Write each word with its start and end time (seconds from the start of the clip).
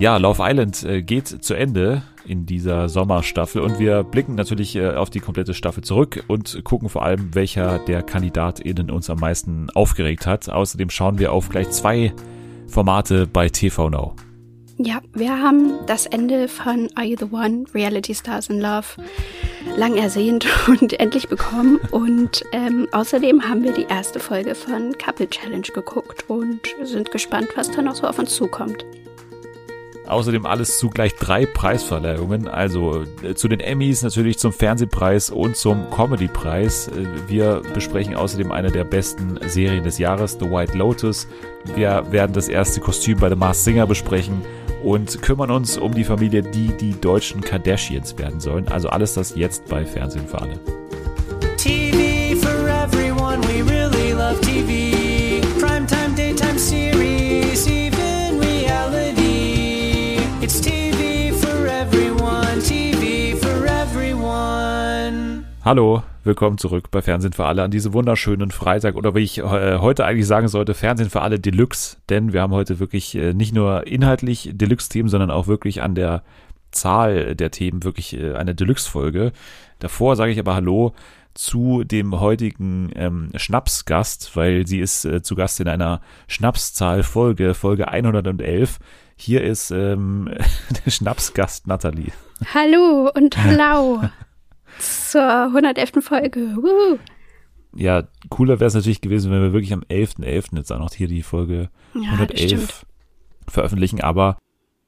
Ja, 0.00 0.16
Love 0.16 0.40
Island 0.44 0.84
äh, 0.84 1.02
geht 1.02 1.26
zu 1.26 1.54
Ende 1.54 2.02
in 2.24 2.46
dieser 2.46 2.88
Sommerstaffel 2.88 3.60
und 3.60 3.80
wir 3.80 4.04
blicken 4.04 4.36
natürlich 4.36 4.76
äh, 4.76 4.90
auf 4.90 5.10
die 5.10 5.18
komplette 5.18 5.54
Staffel 5.54 5.82
zurück 5.82 6.22
und 6.28 6.62
gucken 6.62 6.88
vor 6.88 7.02
allem, 7.02 7.34
welcher 7.34 7.80
der 7.80 8.04
KandidatInnen 8.04 8.92
uns 8.92 9.10
am 9.10 9.18
meisten 9.18 9.70
aufgeregt 9.70 10.24
hat. 10.24 10.48
Außerdem 10.48 10.90
schauen 10.90 11.18
wir 11.18 11.32
auf 11.32 11.48
gleich 11.48 11.70
zwei 11.70 12.12
Formate 12.68 13.26
bei 13.26 13.48
TV 13.48 13.90
Now. 13.90 14.14
Ja, 14.76 15.00
wir 15.14 15.30
haben 15.30 15.72
das 15.88 16.06
Ende 16.06 16.46
von 16.46 16.88
Are 16.94 17.04
You 17.04 17.16
the 17.18 17.32
One? 17.32 17.64
Reality 17.74 18.14
Stars 18.14 18.48
in 18.48 18.60
Love 18.60 18.86
lang 19.76 19.96
ersehnt 19.96 20.46
und 20.68 20.92
endlich 21.00 21.28
bekommen. 21.28 21.80
Und 21.90 22.44
ähm, 22.52 22.86
außerdem 22.92 23.48
haben 23.48 23.64
wir 23.64 23.72
die 23.72 23.86
erste 23.88 24.20
Folge 24.20 24.54
von 24.54 24.92
Couple 24.96 25.28
Challenge 25.28 25.66
geguckt 25.74 26.24
und 26.28 26.60
sind 26.84 27.10
gespannt, 27.10 27.48
was 27.56 27.68
da 27.72 27.82
noch 27.82 27.96
so 27.96 28.06
auf 28.06 28.20
uns 28.20 28.36
zukommt. 28.36 28.84
Außerdem 30.08 30.46
alles 30.46 30.78
zu 30.78 30.88
gleich 30.88 31.14
drei 31.16 31.44
Preisverleihungen, 31.44 32.48
also 32.48 33.04
äh, 33.22 33.34
zu 33.34 33.46
den 33.46 33.60
Emmys 33.60 34.02
natürlich 34.02 34.38
zum 34.38 34.54
Fernsehpreis 34.54 35.28
und 35.28 35.54
zum 35.54 35.90
Comedypreis. 35.90 36.88
Äh, 36.88 37.28
wir 37.28 37.60
besprechen 37.74 38.14
außerdem 38.14 38.50
eine 38.50 38.72
der 38.72 38.84
besten 38.84 39.38
Serien 39.46 39.84
des 39.84 39.98
Jahres, 39.98 40.38
The 40.40 40.50
White 40.50 40.78
Lotus. 40.78 41.28
Wir 41.74 42.04
werden 42.10 42.32
das 42.32 42.48
erste 42.48 42.80
Kostüm 42.80 43.18
bei 43.18 43.28
The 43.28 43.36
Mars 43.36 43.64
Singer 43.64 43.86
besprechen 43.86 44.40
und 44.82 45.20
kümmern 45.20 45.50
uns 45.50 45.76
um 45.76 45.92
die 45.92 46.04
Familie, 46.04 46.42
die 46.42 46.68
die 46.68 46.98
deutschen 46.98 47.42
Kardashians 47.42 48.16
werden 48.16 48.40
sollen. 48.40 48.66
Also 48.68 48.88
alles 48.88 49.12
das 49.12 49.34
jetzt 49.36 49.68
bei 49.68 49.84
Fernsehen 49.84 50.26
für 50.26 50.40
alle. 50.40 50.58
TV 51.58 52.34
for 52.40 52.68
everyone, 52.68 53.42
we 53.42 53.62
really 53.62 54.14
love 54.14 54.40
TV. 54.40 54.87
Hallo, 65.68 66.02
willkommen 66.24 66.56
zurück 66.56 66.90
bei 66.90 67.02
Fernsehen 67.02 67.34
für 67.34 67.44
alle 67.44 67.62
an 67.62 67.70
diesem 67.70 67.92
wunderschönen 67.92 68.50
Freitag 68.50 68.96
oder 68.96 69.14
wie 69.14 69.18
ich 69.18 69.36
äh, 69.36 69.76
heute 69.76 70.06
eigentlich 70.06 70.26
sagen 70.26 70.48
sollte, 70.48 70.72
Fernsehen 70.72 71.10
für 71.10 71.20
alle 71.20 71.38
Deluxe, 71.38 71.98
denn 72.08 72.32
wir 72.32 72.40
haben 72.40 72.54
heute 72.54 72.78
wirklich 72.80 73.14
äh, 73.14 73.34
nicht 73.34 73.52
nur 73.52 73.86
inhaltlich 73.86 74.48
Deluxe-Themen, 74.54 75.10
sondern 75.10 75.30
auch 75.30 75.46
wirklich 75.46 75.82
an 75.82 75.94
der 75.94 76.22
Zahl 76.70 77.36
der 77.36 77.50
Themen 77.50 77.84
wirklich 77.84 78.18
äh, 78.18 78.32
eine 78.32 78.54
Deluxe-Folge. 78.54 79.32
Davor 79.78 80.16
sage 80.16 80.32
ich 80.32 80.38
aber 80.38 80.54
Hallo 80.54 80.94
zu 81.34 81.84
dem 81.84 82.18
heutigen 82.18 82.90
ähm, 82.94 83.28
Schnapsgast, 83.34 84.34
weil 84.36 84.66
sie 84.66 84.80
ist 84.80 85.04
äh, 85.04 85.20
zu 85.20 85.34
Gast 85.34 85.60
in 85.60 85.68
einer 85.68 86.00
Schnapszahl-Folge, 86.28 87.52
Folge 87.52 87.88
111. 87.88 88.78
Hier 89.16 89.44
ist 89.44 89.70
ähm, 89.70 90.30
der 90.86 90.90
Schnapsgast 90.90 91.66
Nathalie. 91.66 92.12
Hallo 92.54 93.10
und 93.14 93.36
hallo 93.44 94.00
zur 94.78 95.22
111. 95.22 95.92
Folge. 96.00 96.56
Woo. 96.56 96.98
Ja, 97.74 98.04
cooler 98.30 98.60
wäre 98.60 98.68
es 98.68 98.74
natürlich 98.74 99.00
gewesen, 99.00 99.30
wenn 99.30 99.42
wir 99.42 99.52
wirklich 99.52 99.72
am 99.72 99.82
11.11. 99.82 100.24
.11. 100.24 100.56
jetzt 100.56 100.72
auch 100.72 100.78
noch 100.78 100.92
hier 100.92 101.08
die 101.08 101.22
Folge 101.22 101.68
ja, 101.94 102.12
111 102.12 102.86
veröffentlichen. 103.46 104.00
Aber 104.00 104.38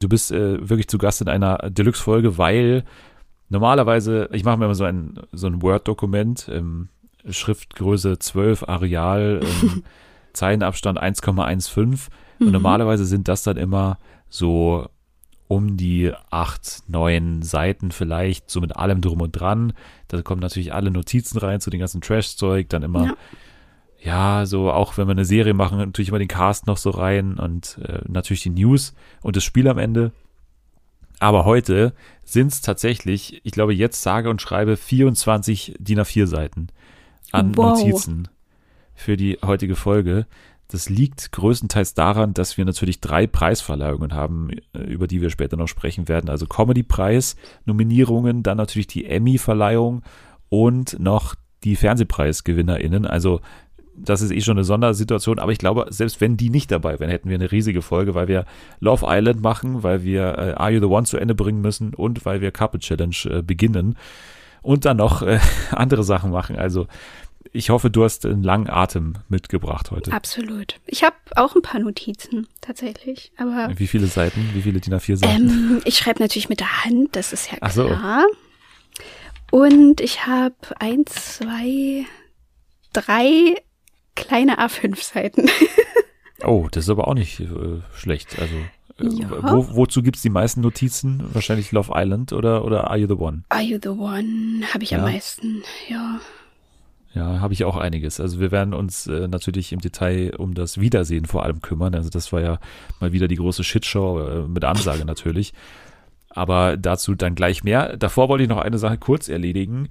du 0.01 0.09
bist 0.09 0.33
äh, 0.33 0.69
wirklich 0.69 0.89
zu 0.89 0.99
Gast 0.99 1.21
in 1.21 1.29
einer 1.29 1.59
Deluxe-Folge, 1.71 2.39
weil 2.39 2.85
normalerweise, 3.49 4.29
ich 4.33 4.45
mache 4.45 4.57
mir 4.57 4.65
immer 4.65 4.75
so 4.75 4.85
ein, 4.85 5.21
so 5.33 5.47
ein 5.47 5.63
Word-Dokument, 5.63 6.49
ähm, 6.51 6.89
Schriftgröße 7.29 8.19
12, 8.19 8.69
Areal, 8.69 9.41
ähm, 9.43 9.83
Zeilenabstand 10.33 11.01
1,15 11.01 12.09
und 12.39 12.47
mhm. 12.47 12.53
normalerweise 12.53 13.05
sind 13.05 13.29
das 13.29 13.43
dann 13.43 13.57
immer 13.57 13.99
so 14.29 14.89
um 15.51 15.77
die 15.77 16.13
acht, 16.31 16.85
neun 16.87 17.43
Seiten 17.43 17.91
vielleicht, 17.91 18.49
so 18.49 18.61
mit 18.61 18.77
allem 18.77 19.01
drum 19.01 19.21
und 19.21 19.33
dran. 19.33 19.73
Da 20.07 20.23
kommen 20.23 20.41
natürlich 20.41 20.73
alle 20.73 20.93
Notizen 20.93 21.39
rein 21.39 21.61
zu 21.61 21.71
dem 21.71 21.81
ganzen 21.81 22.01
Trash-Zeug, 22.01 22.69
dann 22.69 22.85
immer, 22.85 23.17
ja. 23.99 24.41
ja. 24.41 24.47
so 24.47 24.71
auch 24.71 24.97
wenn 24.97 25.09
wir 25.09 25.13
eine 25.13 25.25
Serie 25.25 25.53
machen, 25.53 25.79
natürlich 25.79 26.11
immer 26.11 26.21
den 26.21 26.29
Cast 26.29 26.69
noch 26.69 26.77
so 26.77 26.91
rein 26.91 27.37
und 27.37 27.81
äh, 27.83 27.99
natürlich 28.07 28.45
die 28.45 28.51
News 28.51 28.95
und 29.23 29.35
das 29.35 29.43
Spiel 29.43 29.67
am 29.67 29.79
Ende. 29.79 30.13
Aber 31.19 31.45
heute 31.45 31.95
sind 32.23 32.53
es 32.53 32.61
tatsächlich, 32.61 33.41
ich 33.43 33.51
glaube, 33.51 33.75
jetzt 33.75 34.03
sage 34.03 34.31
und 34.31 34.41
schreibe 34.41 34.77
24 34.77 35.75
DIN 35.81 35.99
A4 35.99 36.29
Seiten 36.29 36.69
an 37.33 37.57
wow. 37.57 37.77
Notizen 37.77 38.29
für 38.95 39.17
die 39.17 39.37
heutige 39.45 39.75
Folge. 39.75 40.29
Das 40.71 40.89
liegt 40.89 41.33
größtenteils 41.33 41.95
daran, 41.95 42.33
dass 42.33 42.57
wir 42.57 42.65
natürlich 42.65 43.01
drei 43.01 43.27
Preisverleihungen 43.27 44.15
haben, 44.15 44.51
äh, 44.73 44.79
über 44.85 45.07
die 45.09 45.21
wir 45.21 45.31
später 45.31 45.57
noch 45.57 45.67
sprechen 45.67 46.09
werden. 46.09 46.31
Also 46.31 46.47
Comedy-Preis, 46.47 47.37
Nominierungen, 47.65 48.43
dann 48.43 48.57
natürlich 48.57 48.87
die 48.87 49.05
Emmy-Verleihung 49.05 50.03
und 50.49 50.99
noch 51.01 51.35
die 51.65 51.77
Fernsehpreisgewinnerinnen. 51.77 53.05
Also 53.05 53.41
das 53.97 54.23
ist 54.23 54.31
eh 54.31 54.41
schon 54.41 54.57
eine 54.57 54.65
Sondersituation, 54.65 55.39
aber 55.39 55.53
ich 55.53 55.59
glaube, 55.59 55.87
selbst 55.91 56.21
wenn 56.21 56.37
die 56.37 56.51
nicht 56.51 56.71
dabei 56.71 56.99
wären, 57.01 57.11
hätten 57.11 57.29
wir 57.29 57.37
eine 57.37 57.53
riesige 57.53 57.83
Folge, 57.83 58.15
weil 58.15 58.29
wir 58.29 58.47
Love 58.79 59.07
Island 59.09 59.43
machen, 59.43 59.83
weil 59.83 60.05
wir 60.05 60.39
äh, 60.39 60.53
Are 60.53 60.71
You 60.71 60.81
the 60.81 60.87
One 60.87 61.05
zu 61.05 61.19
Ende 61.19 61.35
bringen 61.35 61.61
müssen 61.61 61.95
und 61.95 62.25
weil 62.25 62.41
wir 62.41 62.53
Couple 62.53 62.81
Challenge 62.81 63.17
äh, 63.25 63.43
beginnen 63.43 63.97
und 64.63 64.85
dann 64.85 64.99
noch 64.99 65.23
äh, 65.23 65.41
andere 65.73 66.05
Sachen 66.05 66.31
machen. 66.31 66.57
Also 66.57 66.87
ich 67.53 67.71
hoffe, 67.71 67.91
du 67.91 68.05
hast 68.05 68.25
einen 68.27 68.43
langen 68.43 68.69
Atem 68.69 69.15
mitgebracht 69.29 69.91
heute. 69.91 70.13
Absolut. 70.13 70.77
Ich 70.87 71.03
habe 71.03 71.17
auch 71.37 71.57
ein 71.57 71.63
paar 71.63 71.81
Notizen 71.81 72.47
tatsächlich. 72.61 73.33
Aber 73.37 73.71
wie 73.77 73.89
viele 73.89 74.07
Seiten? 74.07 74.51
Wie 74.55 74.63
viele 74.63 74.81
DIN 74.81 74.95
A4 74.95 75.17
Seiten? 75.17 75.49
Ähm, 75.49 75.81
ich 75.85 75.99
schreibe 75.99 76.23
natürlich 76.23 76.49
mit 76.49 76.61
der 76.61 76.85
Hand, 76.85 77.17
das 77.17 77.33
ist 77.33 77.51
ja 77.51 77.59
klar. 77.59 77.71
So. 77.71 77.91
Und 79.51 80.01
ich 80.01 80.27
habe 80.27 80.55
eins, 80.79 81.39
zwei, 81.39 82.07
drei 82.93 83.57
kleine 84.15 84.61
A5 84.61 85.03
Seiten. 85.03 85.49
oh, 86.45 86.69
das 86.71 86.85
ist 86.85 86.91
aber 86.91 87.09
auch 87.09 87.15
nicht 87.15 87.41
äh, 87.41 87.81
schlecht. 87.97 88.39
Also 88.39 88.55
äh, 89.01 89.21
ja. 89.21 89.29
Wo, 89.31 89.75
wozu 89.75 90.03
gibt 90.03 90.17
es 90.17 90.23
die 90.23 90.31
meisten 90.31 90.61
Notizen? 90.61 91.25
Wahrscheinlich 91.33 91.73
Love 91.73 91.93
Island 91.95 92.33
oder, 92.33 92.65
oder 92.65 92.91
Are 92.91 92.99
You 92.99 93.09
the 93.09 93.15
One? 93.15 93.43
Are 93.49 93.63
You 93.63 93.79
the 93.83 93.89
One 93.89 94.63
habe 94.73 94.85
ich 94.85 94.91
ja. 94.91 94.99
am 94.99 95.05
meisten, 95.05 95.65
ja. 95.89 96.21
Ja, 97.13 97.41
habe 97.41 97.53
ich 97.55 97.65
auch 97.65 97.77
einiges. 97.77 98.21
Also 98.21 98.39
wir 98.39 98.53
werden 98.53 98.73
uns 98.73 99.09
äh, 99.09 99.27
natürlich 99.27 99.73
im 99.73 99.81
Detail 99.81 100.37
um 100.37 100.55
das 100.55 100.79
Wiedersehen 100.79 101.25
vor 101.25 101.45
allem 101.45 101.61
kümmern. 101.61 101.95
Also 101.95 102.09
das 102.09 102.33
war 102.33 102.41
ja 102.41 102.59
mal 103.01 103.13
wieder 103.13 103.27
die 103.27 103.37
große 103.37 103.65
Shitshow 103.65 104.21
äh, 104.21 104.49
mit 104.49 104.65
Ansage 104.65 105.05
natürlich. 105.05 105.53
Aber 106.29 106.77
dazu 106.77 107.17
dann 107.17 107.35
gleich 107.35 107.65
mehr. 107.65 107.97
Davor 107.97 108.29
wollte 108.29 108.45
ich 108.45 108.49
noch 108.49 108.59
eine 108.59 108.79
Sache 108.79 108.97
kurz 108.97 109.29
erledigen, 109.29 109.89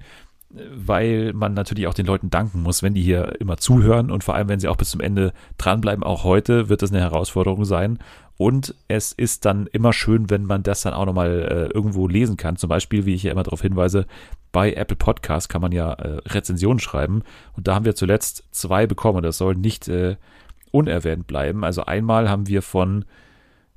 weil 0.48 1.34
man 1.34 1.52
natürlich 1.52 1.86
auch 1.86 1.94
den 1.94 2.06
Leuten 2.06 2.30
danken 2.30 2.62
muss, 2.62 2.82
wenn 2.82 2.94
die 2.94 3.02
hier 3.02 3.38
immer 3.38 3.58
zuhören 3.58 4.10
und 4.10 4.24
vor 4.24 4.34
allem, 4.34 4.48
wenn 4.48 4.58
sie 4.58 4.68
auch 4.68 4.76
bis 4.76 4.90
zum 4.90 5.02
Ende 5.02 5.34
dranbleiben. 5.58 6.02
Auch 6.02 6.24
heute 6.24 6.70
wird 6.70 6.80
das 6.80 6.90
eine 6.90 7.00
Herausforderung 7.00 7.66
sein. 7.66 7.98
Und 8.38 8.74
es 8.88 9.12
ist 9.12 9.44
dann 9.44 9.66
immer 9.66 9.92
schön, 9.92 10.30
wenn 10.30 10.46
man 10.46 10.62
das 10.62 10.80
dann 10.80 10.94
auch 10.94 11.04
nochmal 11.04 11.68
äh, 11.70 11.74
irgendwo 11.74 12.08
lesen 12.08 12.38
kann. 12.38 12.56
Zum 12.56 12.70
Beispiel, 12.70 13.04
wie 13.04 13.12
ich 13.12 13.22
ja 13.22 13.32
immer 13.32 13.42
darauf 13.42 13.60
hinweise, 13.60 14.06
bei 14.52 14.72
Apple 14.72 14.96
Podcast 14.96 15.48
kann 15.48 15.62
man 15.62 15.72
ja 15.72 15.92
äh, 15.92 16.20
Rezensionen 16.26 16.80
schreiben. 16.80 17.22
Und 17.56 17.68
da 17.68 17.74
haben 17.74 17.84
wir 17.84 17.94
zuletzt 17.94 18.44
zwei 18.50 18.86
bekommen. 18.86 19.22
Das 19.22 19.38
soll 19.38 19.54
nicht 19.54 19.88
äh, 19.88 20.16
unerwähnt 20.72 21.26
bleiben. 21.26 21.64
Also 21.64 21.84
einmal 21.84 22.28
haben 22.28 22.48
wir 22.48 22.62
von 22.62 23.04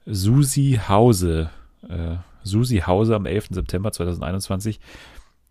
Susi 0.06 0.80
Hause, 0.88 1.50
äh, 1.88 2.16
Susi 2.44 2.80
Hause 2.80 3.16
am 3.16 3.26
11. 3.26 3.50
September 3.52 3.92
2021. 3.92 4.80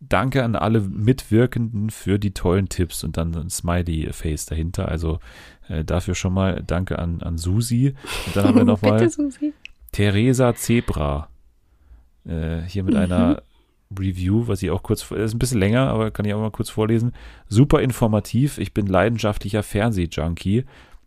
Danke 0.00 0.42
an 0.42 0.56
alle 0.56 0.80
Mitwirkenden 0.80 1.90
für 1.90 2.18
die 2.18 2.34
tollen 2.34 2.68
Tipps 2.68 3.04
und 3.04 3.16
dann 3.16 3.34
ein 3.34 3.50
Smiley-Face 3.50 4.46
dahinter. 4.46 4.88
Also 4.88 5.20
äh, 5.68 5.84
dafür 5.84 6.16
schon 6.16 6.34
mal 6.34 6.62
danke 6.66 6.98
an, 6.98 7.22
an 7.22 7.38
Susi. 7.38 7.94
Und 8.26 8.36
dann 8.36 8.46
haben 8.46 8.56
wir 8.56 8.64
nochmal 8.64 9.08
Theresa 9.92 10.54
Zebra. 10.54 11.28
Äh, 12.24 12.62
hier 12.62 12.82
mit 12.82 12.94
mhm. 12.94 13.00
einer 13.00 13.42
Review, 13.98 14.46
was 14.46 14.62
ich 14.62 14.70
auch 14.70 14.82
kurz, 14.82 15.10
ist 15.10 15.34
ein 15.34 15.38
bisschen 15.38 15.60
länger, 15.60 15.88
aber 15.88 16.10
kann 16.10 16.24
ich 16.24 16.34
auch 16.34 16.40
mal 16.40 16.50
kurz 16.50 16.70
vorlesen. 16.70 17.12
Super 17.48 17.80
informativ. 17.80 18.58
Ich 18.58 18.74
bin 18.74 18.86
leidenschaftlicher 18.86 19.62
Fernsehjunkie, 19.62 20.64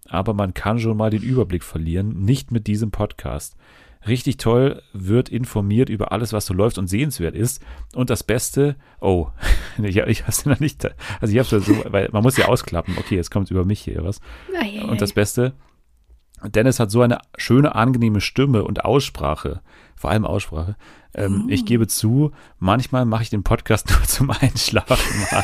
aber 0.07 0.33
man 0.33 0.53
kann 0.53 0.79
schon 0.79 0.97
mal 0.97 1.09
den 1.09 1.21
Überblick 1.21 1.63
verlieren. 1.63 2.21
Nicht 2.21 2.51
mit 2.51 2.67
diesem 2.67 2.91
Podcast. 2.91 3.55
Richtig 4.07 4.37
toll, 4.37 4.83
wird 4.93 5.29
informiert 5.29 5.89
über 5.89 6.11
alles, 6.11 6.31
was 6.31 6.45
so 6.45 6.53
läuft 6.53 6.77
und 6.77 6.87
sehenswert 6.87 7.35
ist. 7.35 7.63
Und 7.95 8.11
das 8.11 8.23
Beste, 8.23 8.75
oh, 9.01 9.29
ich, 9.81 9.97
ich 9.97 10.21
habe 10.21 10.31
es 10.31 10.45
noch 10.45 10.59
nicht, 10.59 10.85
also 11.19 11.33
ich 11.33 11.39
habe 11.39 11.55
es 11.55 11.65
so, 11.65 11.83
weil 11.87 12.09
man 12.11 12.21
muss 12.21 12.37
ja 12.37 12.45
ausklappen. 12.45 12.95
Okay, 12.99 13.15
jetzt 13.15 13.31
kommt 13.31 13.49
über 13.49 13.65
mich 13.65 13.81
hier 13.81 14.03
was. 14.03 14.21
Und 14.87 15.01
das 15.01 15.13
Beste, 15.13 15.53
Dennis 16.43 16.79
hat 16.79 16.91
so 16.91 17.01
eine 17.01 17.19
schöne, 17.37 17.75
angenehme 17.75 18.21
Stimme 18.21 18.63
und 18.63 18.85
Aussprache, 18.85 19.61
vor 19.95 20.11
allem 20.11 20.25
Aussprache. 20.25 20.75
Ähm, 21.15 21.45
oh. 21.45 21.49
Ich 21.49 21.65
gebe 21.65 21.87
zu, 21.87 22.31
manchmal 22.59 23.05
mache 23.05 23.23
ich 23.23 23.29
den 23.29 23.43
Podcast 23.43 23.89
nur 23.89 24.03
zum 24.03 24.31
Einschlafen 24.31 25.27
an. 25.31 25.43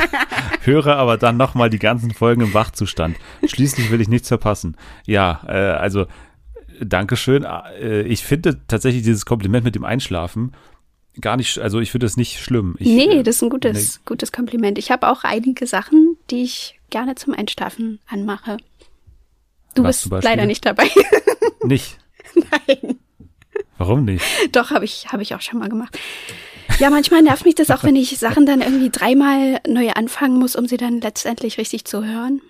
Höre 0.60 0.96
aber 0.96 1.16
dann 1.16 1.36
nochmal 1.36 1.70
die 1.70 1.78
ganzen 1.78 2.12
Folgen 2.12 2.42
im 2.42 2.54
Wachzustand. 2.54 3.16
Schließlich 3.46 3.90
will 3.90 4.00
ich 4.00 4.08
nichts 4.08 4.28
verpassen. 4.28 4.76
Ja, 5.06 5.42
äh, 5.46 5.52
also 5.52 6.06
Dankeschön. 6.80 7.44
Äh, 7.44 8.02
ich 8.02 8.24
finde 8.24 8.60
tatsächlich 8.68 9.02
dieses 9.02 9.24
Kompliment 9.24 9.64
mit 9.64 9.74
dem 9.74 9.84
Einschlafen 9.84 10.52
gar 11.20 11.36
nicht, 11.36 11.58
also 11.58 11.80
ich 11.80 11.90
finde 11.90 12.06
das 12.06 12.16
nicht 12.16 12.40
schlimm. 12.40 12.76
Ich, 12.78 12.88
nee, 12.88 13.22
das 13.22 13.36
ist 13.36 13.42
ein 13.42 13.50
gutes, 13.50 13.96
nee. 13.96 14.02
gutes 14.04 14.32
Kompliment. 14.32 14.78
Ich 14.78 14.90
habe 14.90 15.08
auch 15.08 15.24
einige 15.24 15.66
Sachen, 15.66 16.16
die 16.30 16.42
ich 16.42 16.78
gerne 16.90 17.14
zum 17.14 17.32
Einschlafen 17.32 18.00
anmache. 18.06 18.58
Du 19.74 19.82
bist 19.82 20.08
leider 20.10 20.46
nicht 20.46 20.64
dabei. 20.64 20.88
Nicht? 21.64 21.98
Nein. 22.34 22.98
Warum 23.78 24.04
nicht? 24.04 24.24
Doch, 24.52 24.70
habe 24.70 24.84
ich, 24.84 25.08
hab 25.08 25.20
ich 25.20 25.34
auch 25.34 25.40
schon 25.40 25.58
mal 25.58 25.68
gemacht. 25.68 25.98
Ja, 26.78 26.90
manchmal 26.90 27.22
nervt 27.22 27.44
mich 27.44 27.54
das 27.54 27.70
auch, 27.70 27.84
wenn 27.84 27.96
ich 27.96 28.18
Sachen 28.18 28.44
dann 28.44 28.60
irgendwie 28.60 28.90
dreimal 28.90 29.60
neu 29.66 29.90
anfangen 29.90 30.38
muss, 30.38 30.56
um 30.56 30.66
sie 30.66 30.76
dann 30.76 31.00
letztendlich 31.00 31.58
richtig 31.58 31.84
zu 31.86 32.04
hören. 32.04 32.42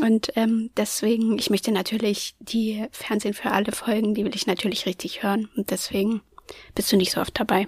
Und 0.00 0.32
ähm, 0.36 0.70
deswegen, 0.76 1.38
ich 1.38 1.50
möchte 1.50 1.72
natürlich 1.72 2.34
die 2.38 2.86
Fernsehen 2.92 3.34
für 3.34 3.50
alle 3.50 3.72
Folgen, 3.72 4.14
die 4.14 4.24
will 4.24 4.34
ich 4.34 4.46
natürlich 4.46 4.86
richtig 4.86 5.22
hören. 5.22 5.48
Und 5.56 5.70
deswegen 5.70 6.22
bist 6.74 6.92
du 6.92 6.96
nicht 6.96 7.12
so 7.12 7.20
oft 7.20 7.38
dabei. 7.38 7.66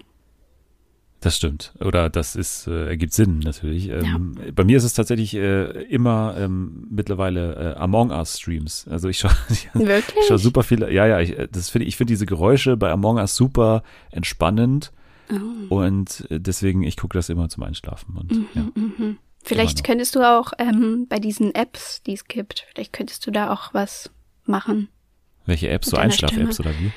Das 1.25 1.39
stimmt. 1.39 1.73
Oder 1.81 2.11
das 2.11 2.37
ist, 2.37 2.67
äh, 2.67 2.89
ergibt 2.89 3.15
Sinn 3.15 3.39
natürlich. 3.39 3.89
Ähm, 3.89 4.35
ja. 4.37 4.53
Bei 4.55 4.63
mir 4.63 4.77
ist 4.77 4.85
es 4.85 4.93
tatsächlich 4.93 5.33
äh, 5.33 5.71
immer 5.85 6.35
ähm, 6.37 6.87
mittlerweile 6.91 7.77
äh, 7.77 7.79
Among 7.79 8.11
Us 8.11 8.39
Streams. 8.39 8.87
Also 8.89 9.09
ich 9.09 9.21
schaue 9.21 9.33
schau 10.29 10.37
super 10.37 10.63
viele, 10.63 10.93
ja, 10.93 11.07
ja, 11.07 11.21
ich, 11.21 11.35
das 11.51 11.71
finde 11.71 11.87
ich 11.87 11.97
finde 11.97 12.13
diese 12.13 12.27
Geräusche 12.27 12.77
bei 12.77 12.91
Among 12.91 13.17
Us 13.17 13.37
super 13.37 13.83
entspannend. 14.11 14.93
Oh. 15.31 15.77
Und 15.77 16.27
äh, 16.31 16.41
deswegen, 16.41 16.83
ich 16.83 16.99
gucke 16.99 17.17
das 17.17 17.31
immer 17.31 17.49
zum 17.49 17.63
Einschlafen. 17.63 18.19
Und, 18.19 18.31
mhm, 18.31 18.47
ja. 18.53 18.63
mhm. 18.75 19.17
Vielleicht 19.43 19.83
könntest 19.83 20.15
du 20.17 20.21
auch 20.21 20.53
ähm, 20.59 21.07
bei 21.09 21.19
diesen 21.19 21.55
Apps, 21.55 22.03
die 22.03 22.13
es 22.13 22.27
gibt, 22.27 22.67
vielleicht 22.75 22.93
könntest 22.93 23.27
du 23.27 23.31
da 23.31 23.51
auch 23.51 23.73
was 23.73 24.11
machen. 24.45 24.89
Welche 25.47 25.71
Apps? 25.71 25.89
So 25.89 25.97
Einschlaf-Apps 25.97 26.61
oder 26.61 26.73
wie? 26.79 26.93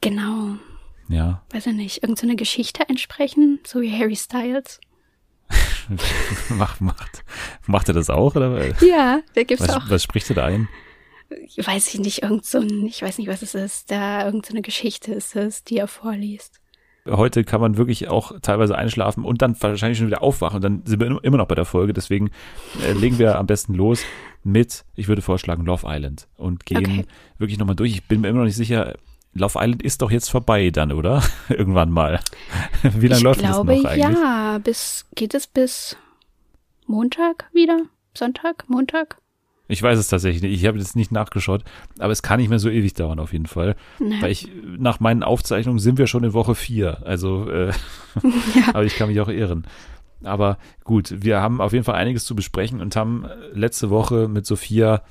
Genau. 0.00 0.56
Ja. 1.08 1.42
Weiß 1.50 1.66
ich 1.66 1.74
nicht, 1.74 2.02
irgendeine 2.02 2.32
so 2.32 2.36
Geschichte 2.36 2.88
entsprechen, 2.88 3.60
so 3.64 3.80
wie 3.80 3.92
Harry 3.92 4.16
Styles. 4.16 4.80
macht, 6.50 6.80
macht, 6.80 7.24
macht 7.66 7.88
er 7.88 7.94
das 7.94 8.10
auch, 8.10 8.34
oder? 8.34 8.62
Ja, 8.84 9.20
der 9.34 9.44
gibt's 9.44 9.66
was, 9.66 9.76
auch. 9.76 9.90
Was 9.90 10.02
spricht 10.02 10.28
er 10.30 10.36
da 10.36 10.44
ein? 10.44 10.68
Weiß 11.56 11.92
ich 11.92 12.00
nicht, 12.00 12.22
irgend 12.22 12.44
so 12.44 12.58
ein, 12.58 12.86
ich 12.86 13.02
weiß 13.02 13.18
nicht, 13.18 13.28
was 13.28 13.42
es 13.42 13.54
ist, 13.54 13.90
da 13.90 14.24
irgendeine 14.24 14.58
so 14.58 14.62
Geschichte 14.62 15.12
ist 15.12 15.36
es, 15.36 15.64
die 15.64 15.78
er 15.78 15.88
vorliest. 15.88 16.60
Heute 17.06 17.44
kann 17.44 17.60
man 17.60 17.78
wirklich 17.78 18.08
auch 18.08 18.38
teilweise 18.42 18.76
einschlafen 18.76 19.24
und 19.24 19.40
dann 19.40 19.56
wahrscheinlich 19.60 19.98
schon 19.98 20.08
wieder 20.08 20.22
aufwachen 20.22 20.56
und 20.56 20.62
dann 20.62 20.82
sind 20.84 21.00
wir 21.00 21.24
immer 21.24 21.38
noch 21.38 21.46
bei 21.46 21.54
der 21.54 21.64
Folge. 21.64 21.94
Deswegen 21.94 22.30
äh, 22.86 22.92
legen 22.92 23.18
wir 23.18 23.38
am 23.38 23.46
besten 23.46 23.72
los 23.74 24.02
mit, 24.44 24.84
ich 24.94 25.08
würde 25.08 25.22
vorschlagen, 25.22 25.64
Love 25.64 25.86
Island 25.86 26.28
und 26.36 26.66
gehen 26.66 26.78
okay. 26.78 27.04
wirklich 27.38 27.58
nochmal 27.58 27.76
durch. 27.76 27.92
Ich 27.92 28.04
bin 28.04 28.20
mir 28.20 28.28
immer 28.28 28.40
noch 28.40 28.46
nicht 28.46 28.56
sicher, 28.56 28.94
Love 29.34 29.58
Island 29.58 29.82
ist 29.82 30.02
doch 30.02 30.10
jetzt 30.10 30.30
vorbei 30.30 30.70
dann, 30.70 30.92
oder? 30.92 31.22
Irgendwann 31.48 31.90
mal. 31.90 32.20
Wie 32.82 33.08
lange 33.08 33.22
läuft 33.22 33.40
glaube, 33.40 33.72
das 33.72 33.82
noch 33.82 33.90
eigentlich? 33.90 34.18
Ja, 34.18 34.58
bis 34.58 35.06
geht 35.14 35.34
es 35.34 35.46
bis 35.46 35.96
Montag 36.86 37.48
wieder? 37.52 37.82
Sonntag? 38.14 38.64
Montag? 38.68 39.18
Ich 39.68 39.82
weiß 39.82 39.98
es 39.98 40.08
tatsächlich 40.08 40.42
nicht. 40.42 40.54
Ich 40.54 40.66
habe 40.66 40.78
jetzt 40.78 40.96
nicht 40.96 41.12
nachgeschaut, 41.12 41.62
aber 41.98 42.10
es 42.10 42.22
kann 42.22 42.40
nicht 42.40 42.48
mehr 42.48 42.58
so 42.58 42.70
ewig 42.70 42.94
dauern 42.94 43.20
auf 43.20 43.34
jeden 43.34 43.46
Fall. 43.46 43.76
Nee. 43.98 44.20
Weil 44.20 44.32
ich, 44.32 44.48
nach 44.78 44.98
meinen 44.98 45.22
Aufzeichnungen 45.22 45.78
sind 45.78 45.98
wir 45.98 46.06
schon 46.06 46.24
in 46.24 46.32
Woche 46.32 46.54
vier. 46.54 47.06
Also, 47.06 47.48
äh, 47.50 47.68
ja. 48.54 48.68
aber 48.68 48.84
ich 48.84 48.96
kann 48.96 49.08
mich 49.08 49.20
auch 49.20 49.28
irren. 49.28 49.66
Aber 50.24 50.58
gut, 50.84 51.14
wir 51.22 51.40
haben 51.40 51.60
auf 51.60 51.72
jeden 51.72 51.84
Fall 51.84 51.94
einiges 51.94 52.24
zu 52.24 52.34
besprechen 52.34 52.80
und 52.80 52.96
haben 52.96 53.26
letzte 53.52 53.90
Woche 53.90 54.26
mit 54.26 54.46
Sophia 54.46 55.02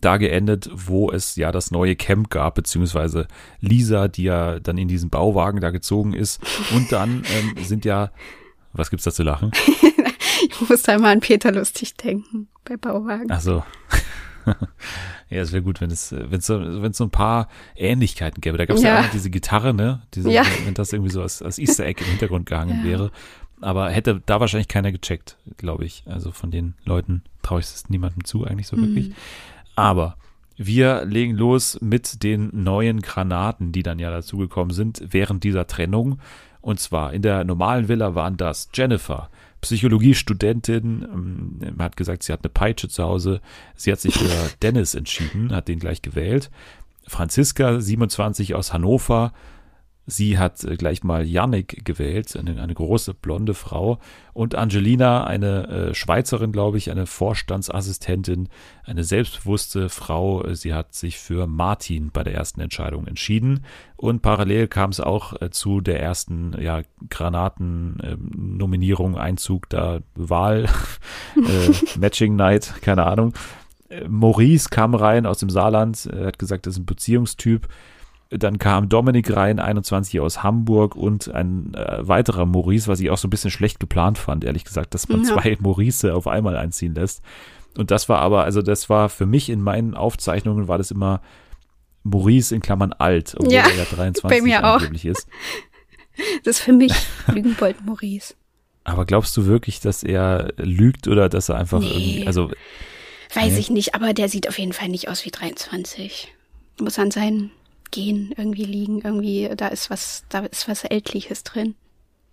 da 0.00 0.16
geendet, 0.16 0.70
wo 0.72 1.10
es 1.10 1.36
ja 1.36 1.52
das 1.52 1.70
neue 1.70 1.96
Camp 1.96 2.30
gab, 2.30 2.54
beziehungsweise 2.54 3.26
Lisa, 3.60 4.08
die 4.08 4.24
ja 4.24 4.60
dann 4.60 4.78
in 4.78 4.88
diesen 4.88 5.10
Bauwagen 5.10 5.60
da 5.60 5.70
gezogen 5.70 6.12
ist. 6.12 6.40
Und 6.74 6.92
dann 6.92 7.22
ähm, 7.34 7.62
sind 7.64 7.84
ja, 7.84 8.10
was 8.72 8.90
gibt's 8.90 9.04
da 9.04 9.12
zu 9.12 9.22
lachen? 9.22 9.52
ich 10.48 10.68
muss 10.68 10.82
da 10.82 10.98
mal 10.98 11.12
an 11.12 11.20
Peter 11.20 11.52
lustig 11.52 11.94
denken 11.96 12.48
bei 12.64 12.76
Bauwagen. 12.76 13.30
Ach 13.30 13.40
so. 13.40 13.62
ja, 15.30 15.40
es 15.40 15.52
wäre 15.52 15.62
gut, 15.62 15.80
wenn 15.80 15.90
es, 15.90 16.12
wenn 16.12 16.38
es 16.38 16.46
so, 16.46 16.60
wenn 16.60 16.90
es 16.90 16.96
so 16.96 17.04
ein 17.04 17.10
paar 17.10 17.48
Ähnlichkeiten 17.76 18.40
gäbe. 18.40 18.58
Da 18.58 18.66
gab 18.66 18.76
es 18.76 18.82
ja. 18.82 19.00
ja 19.00 19.06
auch 19.06 19.10
diese 19.10 19.30
Gitarre, 19.30 19.74
ne? 19.74 20.02
Diese, 20.14 20.30
ja. 20.30 20.44
Wenn 20.64 20.74
das 20.74 20.92
irgendwie 20.92 21.12
so 21.12 21.22
als, 21.22 21.42
als 21.42 21.58
Easter 21.58 21.84
Egg 21.84 22.02
im 22.02 22.10
Hintergrund 22.10 22.46
gehangen 22.46 22.80
ja. 22.80 22.84
wäre. 22.84 23.10
Aber 23.60 23.90
hätte 23.90 24.20
da 24.26 24.40
wahrscheinlich 24.40 24.68
keiner 24.68 24.90
gecheckt, 24.90 25.36
glaube 25.56 25.84
ich. 25.84 26.02
Also 26.06 26.32
von 26.32 26.50
den 26.50 26.74
Leuten 26.84 27.22
traue 27.42 27.60
ich 27.60 27.66
es 27.66 27.88
niemandem 27.88 28.24
zu, 28.24 28.44
eigentlich 28.44 28.66
so 28.66 28.76
mhm. 28.76 28.88
wirklich. 28.88 29.12
Aber 29.82 30.16
wir 30.56 31.04
legen 31.04 31.34
los 31.34 31.78
mit 31.80 32.22
den 32.22 32.50
neuen 32.52 33.00
Granaten, 33.00 33.72
die 33.72 33.82
dann 33.82 33.98
ja 33.98 34.10
dazugekommen 34.10 34.72
sind 34.72 35.02
während 35.10 35.42
dieser 35.42 35.66
Trennung. 35.66 36.20
Und 36.60 36.78
zwar 36.78 37.12
in 37.12 37.22
der 37.22 37.42
normalen 37.42 37.88
Villa 37.88 38.14
waren 38.14 38.36
das 38.36 38.68
Jennifer, 38.72 39.28
Psychologiestudentin, 39.60 41.06
ähm, 41.12 41.76
hat 41.80 41.96
gesagt, 41.96 42.22
sie 42.22 42.32
hat 42.32 42.44
eine 42.44 42.50
Peitsche 42.50 42.88
zu 42.88 43.02
Hause. 43.02 43.40
Sie 43.74 43.90
hat 43.90 44.00
sich 44.00 44.14
für 44.14 44.50
Dennis 44.62 44.94
entschieden, 44.94 45.52
hat 45.52 45.66
den 45.66 45.80
gleich 45.80 46.02
gewählt. 46.02 46.50
Franziska, 47.08 47.80
27 47.80 48.54
aus 48.54 48.72
Hannover, 48.72 49.32
Sie 50.06 50.36
hat 50.36 50.64
äh, 50.64 50.76
gleich 50.76 51.04
mal 51.04 51.24
Yannick 51.24 51.84
gewählt, 51.84 52.36
eine, 52.36 52.60
eine 52.60 52.74
große 52.74 53.14
blonde 53.14 53.54
Frau. 53.54 54.00
Und 54.32 54.56
Angelina, 54.56 55.22
eine 55.24 55.68
äh, 55.68 55.94
Schweizerin, 55.94 56.50
glaube 56.50 56.78
ich, 56.78 56.90
eine 56.90 57.06
Vorstandsassistentin, 57.06 58.48
eine 58.84 59.04
selbstbewusste 59.04 59.88
Frau. 59.88 60.52
Sie 60.54 60.74
hat 60.74 60.92
sich 60.94 61.18
für 61.18 61.46
Martin 61.46 62.10
bei 62.12 62.24
der 62.24 62.34
ersten 62.34 62.60
Entscheidung 62.60 63.06
entschieden. 63.06 63.64
Und 63.96 64.22
parallel 64.22 64.66
kam 64.66 64.90
es 64.90 64.98
auch 64.98 65.40
äh, 65.40 65.50
zu 65.50 65.80
der 65.80 66.02
ersten 66.02 66.56
ja, 66.60 66.82
Granaten-Nominierung, 67.08 69.12
ähm, 69.12 69.18
Einzug, 69.18 69.68
da 69.68 70.00
Wahl, 70.16 70.64
äh, 71.36 71.70
Matching 71.98 72.34
Night, 72.34 72.74
keine 72.82 73.06
Ahnung. 73.06 73.34
Äh, 73.88 74.08
Maurice 74.08 74.68
kam 74.68 74.96
rein 74.96 75.26
aus 75.26 75.38
dem 75.38 75.50
Saarland, 75.50 76.10
hat 76.12 76.40
gesagt, 76.40 76.66
er 76.66 76.70
ist 76.70 76.78
ein 76.78 76.86
Beziehungstyp. 76.86 77.68
Dann 78.34 78.58
kam 78.58 78.88
Dominik 78.88 79.36
rein, 79.36 79.58
21 79.58 80.20
aus 80.20 80.42
Hamburg 80.42 80.96
und 80.96 81.30
ein 81.30 81.74
äh, 81.74 82.06
weiterer 82.08 82.46
Maurice, 82.46 82.88
was 82.88 83.00
ich 83.00 83.10
auch 83.10 83.18
so 83.18 83.28
ein 83.28 83.30
bisschen 83.30 83.50
schlecht 83.50 83.78
geplant 83.78 84.16
fand, 84.16 84.44
ehrlich 84.44 84.64
gesagt, 84.64 84.94
dass 84.94 85.08
man 85.08 85.22
ja. 85.22 85.34
zwei 85.34 85.56
Maurice 85.60 86.14
auf 86.14 86.26
einmal 86.26 86.56
einziehen 86.56 86.94
lässt. 86.94 87.22
Und 87.76 87.90
das 87.90 88.08
war 88.08 88.20
aber, 88.20 88.44
also 88.44 88.62
das 88.62 88.88
war 88.88 89.08
für 89.08 89.26
mich 89.26 89.50
in 89.50 89.60
meinen 89.60 89.94
Aufzeichnungen 89.94 90.68
war 90.68 90.78
das 90.78 90.90
immer 90.90 91.20
Maurice 92.04 92.54
in 92.54 92.62
Klammern 92.62 92.92
alt, 92.92 93.34
obwohl 93.38 93.52
ja, 93.52 93.64
er 93.64 93.76
ja 93.76 93.84
23 93.84 94.22
bei 94.22 94.40
mir 94.40 94.64
angeblich 94.64 95.06
auch. 95.06 95.12
ist. 95.12 95.28
Das 96.44 96.56
ist 96.56 96.60
für 96.60 96.72
mich 96.72 96.92
Lügenbold 97.28 97.84
Maurice. 97.86 98.34
Aber 98.84 99.06
glaubst 99.06 99.36
du 99.36 99.46
wirklich, 99.46 99.80
dass 99.80 100.02
er 100.02 100.52
lügt 100.56 101.08
oder 101.08 101.28
dass 101.28 101.48
er 101.48 101.56
einfach 101.56 101.80
nee. 101.80 101.88
irgendwie, 101.88 102.26
also. 102.26 102.50
Weiß 103.34 103.52
nee. 103.52 103.58
ich 103.58 103.70
nicht, 103.70 103.94
aber 103.94 104.12
der 104.12 104.28
sieht 104.28 104.48
auf 104.48 104.58
jeden 104.58 104.72
Fall 104.72 104.88
nicht 104.88 105.08
aus 105.08 105.24
wie 105.24 105.30
23. 105.30 106.34
Muss 106.80 106.98
an 106.98 107.10
seinen 107.10 107.50
Gen 107.92 108.34
irgendwie 108.36 108.64
liegen. 108.64 109.02
Irgendwie, 109.02 109.48
da 109.56 109.68
ist 109.68 109.88
was, 109.90 110.24
da 110.28 110.40
ist 110.40 110.66
was 110.68 110.82
Ältliches 110.82 111.44
drin. 111.44 111.76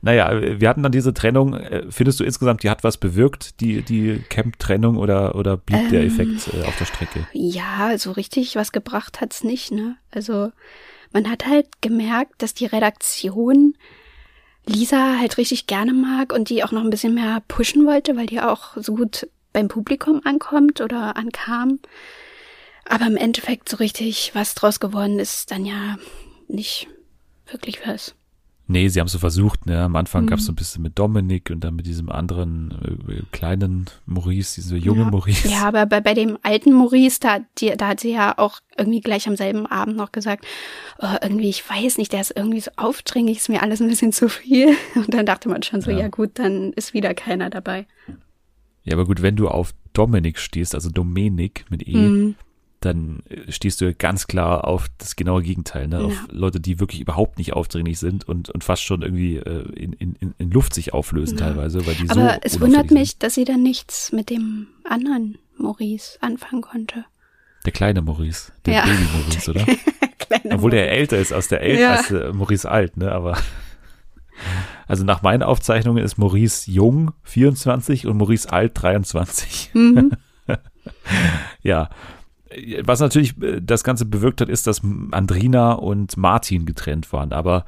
Naja, 0.02 0.32
wir 0.60 0.70
hatten 0.70 0.82
dann 0.82 0.92
diese 0.92 1.14
Trennung. 1.14 1.54
Äh, 1.54 1.86
findest 1.90 2.20
du 2.20 2.24
insgesamt, 2.24 2.64
die 2.64 2.70
hat 2.70 2.84
was 2.84 2.98
bewirkt, 2.98 3.60
die, 3.60 3.82
die 3.82 4.24
Camp-Trennung, 4.30 4.98
oder, 4.98 5.36
oder 5.36 5.58
blieb 5.58 5.78
ähm, 5.78 5.92
der 5.92 6.04
Effekt 6.04 6.50
äh, 6.54 6.64
auf 6.64 6.78
der 6.78 6.86
Strecke? 6.86 7.28
Ja, 7.34 7.98
so 7.98 8.12
richtig 8.12 8.56
was 8.56 8.72
gebracht 8.72 9.22
hat's 9.22 9.44
nicht, 9.44 9.72
ne? 9.72 9.98
Also, 10.12 10.52
man 11.12 11.30
hat 11.30 11.46
halt 11.46 11.68
gemerkt, 11.82 12.42
dass 12.42 12.54
die 12.54 12.66
Redaktion 12.66 13.76
Lisa 14.66 15.18
halt 15.20 15.38
richtig 15.38 15.68
gerne 15.68 15.94
mag 15.94 16.32
und 16.32 16.50
die 16.50 16.64
auch 16.64 16.72
noch 16.72 16.84
ein 16.84 16.92
bisschen 16.92 17.16
mehr 17.16 17.42
pushen 17.48 17.86
wollte, 17.86 18.16
weil 18.16 18.28
die 18.28 18.40
auch 18.40 18.78
so 18.78 18.96
gut 18.96 19.28
beim 19.52 19.68
Publikum 19.68 20.22
ankommt 20.24 20.80
oder 20.80 21.18
ankam. 21.18 21.80
Aber 22.90 23.06
im 23.06 23.18
Endeffekt 23.18 23.70
so 23.70 23.78
richtig, 23.78 24.32
was 24.34 24.56
draus 24.56 24.80
geworden 24.80 25.20
ist, 25.20 25.52
dann 25.52 25.64
ja 25.64 25.98
nicht 26.48 26.88
wirklich 27.46 27.80
was. 27.86 28.16
Nee, 28.72 28.88
sie 28.88 29.00
haben 29.00 29.08
es 29.08 29.14
so 29.14 29.20
versucht, 29.20 29.68
ne? 29.68 29.82
Am 29.82 29.96
Anfang 29.96 30.24
mhm. 30.24 30.28
gab 30.28 30.40
es 30.40 30.46
so 30.46 30.52
ein 30.52 30.56
bisschen 30.56 30.82
mit 30.82 30.98
Dominik 30.98 31.50
und 31.52 31.64
dann 31.64 31.76
mit 31.76 31.86
diesem 31.86 32.10
anderen 32.10 32.72
äh, 33.08 33.22
kleinen 33.32 33.86
Maurice, 34.06 34.56
diese 34.56 34.76
junge 34.76 35.02
ja. 35.02 35.10
Maurice. 35.10 35.48
Ja, 35.48 35.68
aber 35.68 35.86
bei, 35.86 36.02
bei 36.02 36.14
dem 36.16 36.38
alten 36.42 36.74
Maurice, 36.74 37.20
da, 37.20 37.40
die, 37.60 37.72
da 37.78 37.90
hat 37.90 38.00
sie 38.00 38.12
ja 38.12 38.38
auch 38.38 38.60
irgendwie 38.78 39.02
gleich 39.02 39.28
am 39.28 39.36
selben 39.36 39.68
Abend 39.68 39.96
noch 39.96 40.12
gesagt, 40.12 40.46
oh, 41.00 41.16
irgendwie, 41.22 41.50
ich 41.50 41.68
weiß 41.68 41.98
nicht, 42.00 42.12
der 42.12 42.22
ist 42.22 42.34
irgendwie 42.36 42.60
so 42.60 42.72
aufdringlich, 42.76 43.38
ist 43.38 43.50
mir 43.50 43.62
alles 43.62 43.82
ein 43.82 43.88
bisschen 43.88 44.12
zu 44.12 44.30
viel. 44.30 44.76
Und 44.96 45.14
dann 45.14 45.28
dachte 45.28 45.50
man 45.50 45.62
schon 45.62 45.82
so, 45.82 45.92
ja, 45.92 46.00
ja 46.00 46.08
gut, 46.08 46.32
dann 46.36 46.74
ist 46.74 46.94
wieder 46.96 47.14
keiner 47.14 47.52
dabei. 47.52 47.88
Ja, 48.84 48.94
aber 48.94 49.06
gut, 49.06 49.22
wenn 49.22 49.36
du 49.36 49.48
auf 49.48 49.74
Dominik 49.94 50.40
stehst, 50.40 50.74
also 50.74 50.90
Dominik 50.90 51.66
mit 51.70 51.88
E, 51.88 51.96
mhm 51.96 52.36
dann 52.80 53.24
äh, 53.30 53.52
stehst 53.52 53.82
du 53.82 53.94
ganz 53.94 54.28
klar 54.28 54.66
auf 54.66 54.88
das 54.98 55.16
genaue 55.16 55.44
Gegenteil, 55.44 55.88
ne? 55.88 56.00
Ja. 56.00 56.06
auf 56.06 56.28
Leute, 56.32 56.60
die 56.60 56.80
wirklich 56.80 57.02
überhaupt 57.02 57.38
nicht 57.38 57.54
aufdringlich 57.54 58.00
sind 58.00 58.28
und, 58.28 58.50
und 58.50 58.64
fast 58.64 58.84
schon 58.84 59.02
irgendwie 59.02 59.38
äh, 59.38 59.72
in, 59.74 59.94
in, 59.94 60.34
in 60.38 60.52
Luft 60.52 60.74
sich 60.74 60.94
auflösen 60.94 61.38
ja. 61.38 61.48
teilweise, 61.48 61.86
weil 61.86 61.96
die 61.96 62.10
Aber 62.10 62.34
so 62.34 62.40
es 62.42 62.62
wundert 62.62 62.92
mich, 62.92 63.12
sind. 63.12 63.24
dass 63.24 63.36
sie 63.36 63.46
dann 63.46 63.64
nichts 63.64 64.12
mit 64.12 64.30
dem 64.30 64.68
anderen 64.84 65.38
Maurice 65.58 66.18
anfangen 66.22 66.62
konnte. 66.62 67.06
Der 67.66 67.74
kleine 67.74 68.02
Maurice, 68.02 68.52
der 68.66 68.74
ja. 68.76 68.86
Baby 68.86 69.04
Maurice, 69.14 69.52
oder? 69.52 69.66
kleine 70.18 70.56
Obwohl 70.56 70.72
der 70.72 70.92
älter 70.92 71.18
ist, 71.18 71.34
aus 71.34 71.50
der 71.50 71.62
älter 71.62 71.82
ja. 71.82 71.96
als 71.96 72.12
äh, 72.12 72.32
Maurice 72.32 72.70
alt, 72.70 72.98
ne? 72.98 73.12
Aber 73.12 73.38
also 74.88 75.04
nach 75.04 75.22
meinen 75.22 75.44
Aufzeichnungen 75.44 76.04
ist 76.04 76.18
Maurice 76.18 76.72
jung 76.72 77.12
24 77.24 78.08
und 78.08 78.18
Maurice 78.18 78.52
alt 78.52 78.72
23. 78.82 79.72
Mhm. 79.74 80.12
ja. 81.62 81.90
Was 82.84 83.00
natürlich 83.00 83.42
äh, 83.42 83.62
das 83.62 83.84
Ganze 83.84 84.06
bewirkt 84.06 84.42
hat, 84.42 84.50
ist, 84.50 84.68
dass 84.68 84.82
Andrina 85.12 85.74
und 85.74 86.18
Martin 86.18 86.66
getrennt 86.66 87.12
waren. 87.14 87.32
Aber 87.32 87.66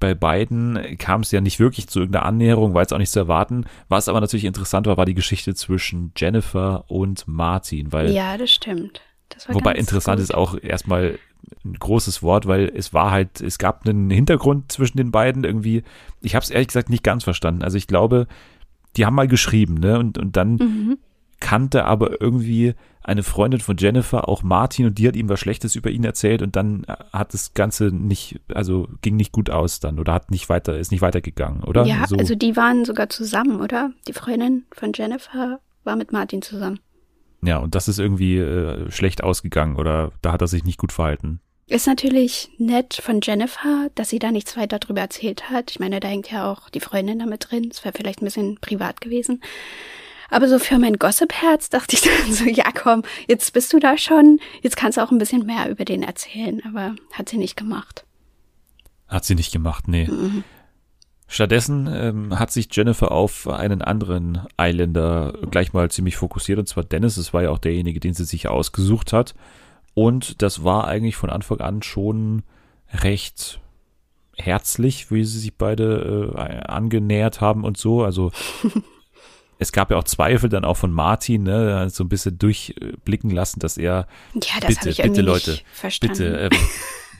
bei 0.00 0.14
beiden 0.14 0.98
kam 0.98 1.20
es 1.20 1.30
ja 1.30 1.40
nicht 1.40 1.60
wirklich 1.60 1.86
zu 1.86 2.00
irgendeiner 2.00 2.26
Annäherung, 2.26 2.74
war 2.74 2.82
jetzt 2.82 2.92
auch 2.92 2.98
nicht 2.98 3.12
zu 3.12 3.20
erwarten. 3.20 3.66
Was 3.88 4.08
aber 4.08 4.20
natürlich 4.20 4.44
interessant 4.44 4.86
war, 4.86 4.96
war 4.96 5.04
die 5.04 5.14
Geschichte 5.14 5.54
zwischen 5.54 6.12
Jennifer 6.16 6.84
und 6.88 7.28
Martin. 7.28 7.92
Weil, 7.92 8.10
ja, 8.10 8.36
das 8.36 8.50
stimmt. 8.50 9.00
Das 9.28 9.48
wobei 9.48 9.74
interessant 9.74 10.18
gut. 10.18 10.24
ist 10.24 10.34
auch 10.34 10.58
erstmal 10.60 11.18
ein 11.64 11.74
großes 11.74 12.22
Wort, 12.22 12.46
weil 12.46 12.72
es 12.74 12.92
war 12.92 13.12
halt, 13.12 13.40
es 13.40 13.58
gab 13.58 13.86
einen 13.86 14.10
Hintergrund 14.10 14.72
zwischen 14.72 14.96
den 14.96 15.12
beiden 15.12 15.44
irgendwie. 15.44 15.84
Ich 16.20 16.34
habe 16.34 16.42
es 16.42 16.50
ehrlich 16.50 16.68
gesagt 16.68 16.90
nicht 16.90 17.04
ganz 17.04 17.24
verstanden. 17.24 17.62
Also 17.62 17.76
ich 17.76 17.86
glaube, 17.86 18.26
die 18.96 19.06
haben 19.06 19.14
mal 19.14 19.28
geschrieben, 19.28 19.74
ne? 19.74 19.98
Und, 19.98 20.18
und 20.18 20.36
dann 20.36 20.54
mhm. 20.54 20.98
Kannte 21.42 21.84
aber 21.84 22.20
irgendwie 22.22 22.74
eine 23.02 23.24
Freundin 23.24 23.60
von 23.60 23.76
Jennifer 23.76 24.28
auch 24.28 24.44
Martin 24.44 24.86
und 24.86 24.96
die 24.96 25.08
hat 25.08 25.16
ihm 25.16 25.28
was 25.28 25.40
Schlechtes 25.40 25.74
über 25.74 25.90
ihn 25.90 26.04
erzählt 26.04 26.40
und 26.40 26.54
dann 26.54 26.86
hat 27.12 27.34
das 27.34 27.52
Ganze 27.52 27.86
nicht, 27.86 28.40
also 28.54 28.88
ging 29.02 29.16
nicht 29.16 29.32
gut 29.32 29.50
aus 29.50 29.80
dann 29.80 29.98
oder 29.98 30.14
hat 30.14 30.30
nicht 30.30 30.48
weiter, 30.48 30.78
ist 30.78 30.92
nicht 30.92 31.02
weitergegangen, 31.02 31.64
oder? 31.64 31.84
Ja, 31.84 32.06
so. 32.06 32.16
also 32.16 32.36
die 32.36 32.56
waren 32.56 32.84
sogar 32.84 33.08
zusammen, 33.08 33.60
oder? 33.60 33.90
Die 34.06 34.12
Freundin 34.12 34.64
von 34.72 34.92
Jennifer 34.94 35.58
war 35.82 35.96
mit 35.96 36.12
Martin 36.12 36.42
zusammen. 36.42 36.78
Ja, 37.44 37.58
und 37.58 37.74
das 37.74 37.88
ist 37.88 37.98
irgendwie 37.98 38.38
äh, 38.38 38.88
schlecht 38.92 39.24
ausgegangen 39.24 39.76
oder 39.76 40.12
da 40.22 40.30
hat 40.30 40.40
er 40.40 40.46
sich 40.46 40.62
nicht 40.62 40.78
gut 40.78 40.92
verhalten. 40.92 41.40
Ist 41.66 41.88
natürlich 41.88 42.50
nett 42.58 42.94
von 43.02 43.20
Jennifer, 43.20 43.88
dass 43.96 44.10
sie 44.10 44.20
da 44.20 44.30
nichts 44.30 44.56
weiter 44.56 44.78
drüber 44.78 45.00
erzählt 45.00 45.50
hat. 45.50 45.72
Ich 45.72 45.80
meine, 45.80 45.98
da 45.98 46.06
hängt 46.06 46.30
ja 46.30 46.50
auch 46.50 46.70
die 46.70 46.80
Freundin 46.80 47.18
damit 47.18 47.50
drin. 47.50 47.68
Es 47.70 47.84
wäre 47.84 47.94
vielleicht 47.96 48.22
ein 48.22 48.26
bisschen 48.26 48.58
privat 48.60 49.00
gewesen. 49.00 49.40
Aber 50.32 50.48
so 50.48 50.58
für 50.58 50.78
mein 50.78 50.94
Gossip-Herz 50.98 51.68
dachte 51.68 51.94
ich 51.94 52.00
dann 52.24 52.32
so, 52.32 52.44
ja 52.44 52.72
komm, 52.72 53.02
jetzt 53.28 53.52
bist 53.52 53.72
du 53.72 53.78
da 53.78 53.98
schon, 53.98 54.40
jetzt 54.62 54.76
kannst 54.76 54.96
du 54.96 55.02
auch 55.02 55.10
ein 55.10 55.18
bisschen 55.18 55.44
mehr 55.44 55.68
über 55.68 55.84
den 55.84 56.02
erzählen. 56.02 56.62
Aber 56.66 56.94
hat 57.12 57.28
sie 57.28 57.36
nicht 57.36 57.56
gemacht. 57.56 58.06
Hat 59.08 59.26
sie 59.26 59.34
nicht 59.34 59.52
gemacht, 59.52 59.88
nee. 59.88 60.08
Mhm. 60.08 60.42
Stattdessen 61.28 61.86
ähm, 61.92 62.38
hat 62.38 62.50
sich 62.50 62.68
Jennifer 62.72 63.12
auf 63.12 63.46
einen 63.46 63.82
anderen 63.82 64.42
Eiländer 64.56 65.34
gleich 65.50 65.72
mal 65.72 65.90
ziemlich 65.90 66.16
fokussiert, 66.16 66.58
und 66.58 66.66
zwar 66.66 66.84
Dennis. 66.84 67.16
Das 67.16 67.34
war 67.34 67.42
ja 67.42 67.50
auch 67.50 67.58
derjenige, 67.58 68.00
den 68.00 68.14
sie 68.14 68.24
sich 68.24 68.48
ausgesucht 68.48 69.12
hat. 69.12 69.34
Und 69.94 70.40
das 70.40 70.64
war 70.64 70.86
eigentlich 70.86 71.16
von 71.16 71.30
Anfang 71.30 71.60
an 71.60 71.82
schon 71.82 72.42
recht 72.92 73.60
herzlich, 74.36 75.10
wie 75.10 75.24
sie 75.24 75.38
sich 75.38 75.56
beide 75.56 76.34
äh, 76.34 76.66
angenähert 76.68 77.42
haben 77.42 77.64
und 77.64 77.76
so. 77.76 78.02
Also 78.02 78.32
es 79.62 79.72
gab 79.72 79.90
ja 79.90 79.96
auch 79.96 80.04
Zweifel 80.04 80.48
dann 80.48 80.64
auch 80.64 80.76
von 80.76 80.92
Martin, 80.92 81.44
ne, 81.44 81.88
so 81.90 82.04
ein 82.04 82.08
bisschen 82.08 82.38
durchblicken 82.38 83.30
lassen, 83.30 83.60
dass 83.60 83.78
er 83.78 84.06
ja, 84.34 84.60
das 84.60 84.76
bitte, 84.76 85.02
bitte 85.02 85.22
Leute, 85.22 85.58
bitte, 86.00 86.50
ähm, 86.52 86.58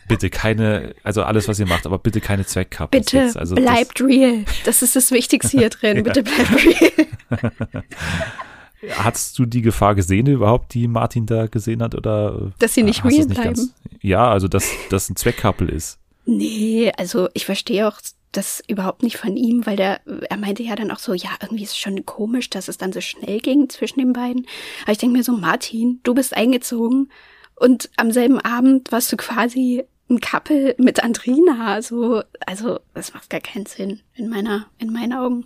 bitte 0.09 0.31
keine, 0.31 0.95
also 1.03 1.23
alles, 1.23 1.49
was 1.49 1.59
ihr 1.59 1.67
macht, 1.67 1.87
aber 1.87 1.99
bitte 1.99 2.21
keine 2.21 2.45
Zweckkappe. 2.45 2.99
Bitte 2.99 3.33
also 3.35 3.55
bleibt 3.55 4.01
das, 4.01 4.07
real. 4.07 4.45
Das 4.65 4.83
ist 4.83 4.97
das 4.97 5.11
Wichtigste 5.11 5.59
hier 5.59 5.71
drin. 5.71 6.03
Bitte 6.03 6.23
bleibt 6.23 6.53
real. 6.53 7.07
Hattest 8.97 9.39
du 9.39 9.47
die 9.47 9.63
Gefahr 9.63 9.95
gesehen 9.95 10.27
überhaupt, 10.27 10.75
die 10.75 10.89
Martin 10.89 11.25
da 11.25 11.47
gesehen 11.47 11.83
hat? 11.83 11.95
Oder 11.95 12.53
dass 12.59 12.75
sie 12.75 12.83
nicht 12.83 13.05
real 13.05 13.27
nicht 13.27 13.29
bleiben? 13.29 13.55
Ganz, 13.55 13.75
ja, 14.01 14.29
also 14.29 14.49
dass 14.49 14.69
das 14.91 15.09
ein 15.09 15.15
Zweckkappel 15.15 15.69
ist. 15.69 15.99
Nee, 16.25 16.93
also 16.97 17.29
ich 17.35 17.47
verstehe 17.47 17.87
auch 17.87 18.01
das 18.33 18.63
überhaupt 18.67 19.03
nicht 19.03 19.19
von 19.19 19.37
ihm, 19.37 19.67
weil 19.67 19.77
der, 19.77 20.01
er 20.29 20.37
meinte 20.37 20.63
ja 20.63 20.75
dann 20.75 20.91
auch 20.91 20.99
so, 20.99 21.13
ja, 21.13 21.31
irgendwie 21.41 21.63
ist 21.63 21.73
es 21.73 21.79
schon 21.79 22.05
komisch, 22.07 22.51
dass 22.51 22.69
es 22.69 22.79
dann 22.79 22.93
so 22.93 23.01
schnell 23.01 23.41
ging 23.41 23.69
zwischen 23.69 24.01
den 24.01 24.13
beiden. 24.13 24.47
Aber 24.83 24.93
ich 24.93 24.99
denke 24.99 25.17
mir 25.17 25.25
so, 25.25 25.33
Martin, 25.33 26.01
du 26.03 26.15
bist 26.15 26.35
eingezogen 26.37 27.11
und 27.57 27.91
am 27.97 28.11
selben 28.11 28.41
Abend 28.41 28.91
warst 28.91 29.13
du 29.13 29.17
quasi 29.17 29.85
ein 30.09 30.21
Couple 30.21 30.75
mit 30.79 31.03
Andrina. 31.03 31.81
So, 31.83 32.23
also 32.47 32.81
das 32.95 33.15
macht 33.15 33.31
gar 33.31 33.41
keinen 33.41 33.67
Sinn 33.67 34.01
in 34.15 34.29
meiner, 34.29 34.67
in 34.79 34.93
meinen 34.93 35.13
Augen. 35.13 35.45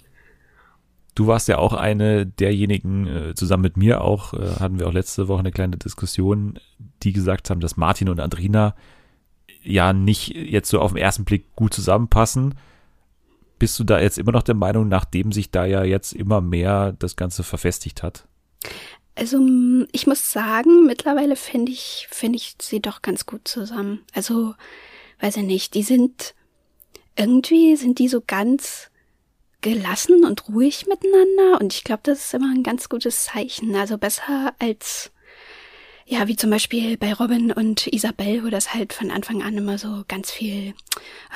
Du 1.14 1.26
warst 1.26 1.49
ja 1.49 1.59
auch 1.59 1.73
eine 1.73 2.26
derjenigen, 2.26 3.07
äh, 3.07 3.35
zusammen 3.35 3.62
mit 3.62 3.76
mir 3.76 4.02
auch, 4.02 4.35
äh, 4.35 4.61
hatten 4.61 4.78
wir 4.78 4.87
auch 4.87 4.93
letzte 4.93 5.28
Woche 5.28 5.40
eine 5.40 5.52
kleine 5.52 5.78
Diskussion, 5.78 6.59
die 7.02 7.12
gesagt 7.12 7.49
haben, 7.49 7.61
dass 7.61 7.78
Martin 7.78 8.11
und 8.11 8.21
Andrina 8.21 8.75
ja 9.62 9.93
nicht 9.93 10.28
jetzt 10.35 10.69
so 10.69 10.81
auf 10.81 10.93
den 10.93 11.00
ersten 11.00 11.25
Blick 11.25 11.55
gut 11.57 11.73
zusammenpassen. 11.73 12.55
Bist 13.58 13.78
du 13.78 13.84
da 13.84 14.00
jetzt 14.00 14.18
immer 14.18 14.32
noch 14.32 14.42
der 14.42 14.54
Meinung, 14.54 14.88
nachdem 14.88 15.32
sich 15.32 15.50
da 15.50 15.64
ja 15.64 15.84
jetzt 15.84 16.12
immer 16.12 16.40
mehr 16.40 16.92
das 16.98 17.16
Ganze 17.16 17.42
verfestigt 17.42 18.02
hat? 18.02 18.26
Also 19.14 19.40
ich 19.92 20.06
muss 20.06 20.30
sagen, 20.30 20.84
mittlerweile 20.84 21.36
finde 21.36 21.72
ich, 21.72 22.06
finde 22.10 22.36
ich 22.36 22.56
sie 22.60 22.80
doch 22.80 23.00
ganz 23.00 23.25
gut 23.25 23.48
zusammen. 23.48 24.04
Also, 24.12 24.54
weiß 25.20 25.38
ich 25.38 25.44
nicht, 25.44 25.75
die 25.75 25.82
sind, 25.82 26.34
irgendwie 27.16 27.76
sind 27.76 27.98
die 27.98 28.08
so 28.08 28.22
ganz 28.25 28.90
gelassen 29.62 30.25
und 30.25 30.48
ruhig 30.48 30.86
miteinander 30.86 31.60
und 31.60 31.72
ich 31.72 31.82
glaube, 31.82 32.02
das 32.04 32.26
ist 32.26 32.34
immer 32.34 32.52
ein 32.54 32.62
ganz 32.62 32.90
gutes 32.90 33.25
Zeichen. 33.25 33.75
Also 33.75 33.96
besser 33.96 34.54
als, 34.58 35.10
ja, 36.08 36.28
wie 36.28 36.36
zum 36.36 36.50
Beispiel 36.50 36.96
bei 36.96 37.12
Robin 37.12 37.50
und 37.50 37.88
Isabel, 37.88 38.44
wo 38.44 38.48
das 38.48 38.72
halt 38.72 38.92
von 38.92 39.10
Anfang 39.10 39.42
an 39.42 39.56
immer 39.56 39.76
so 39.76 40.04
ganz 40.06 40.30
viel, 40.30 40.72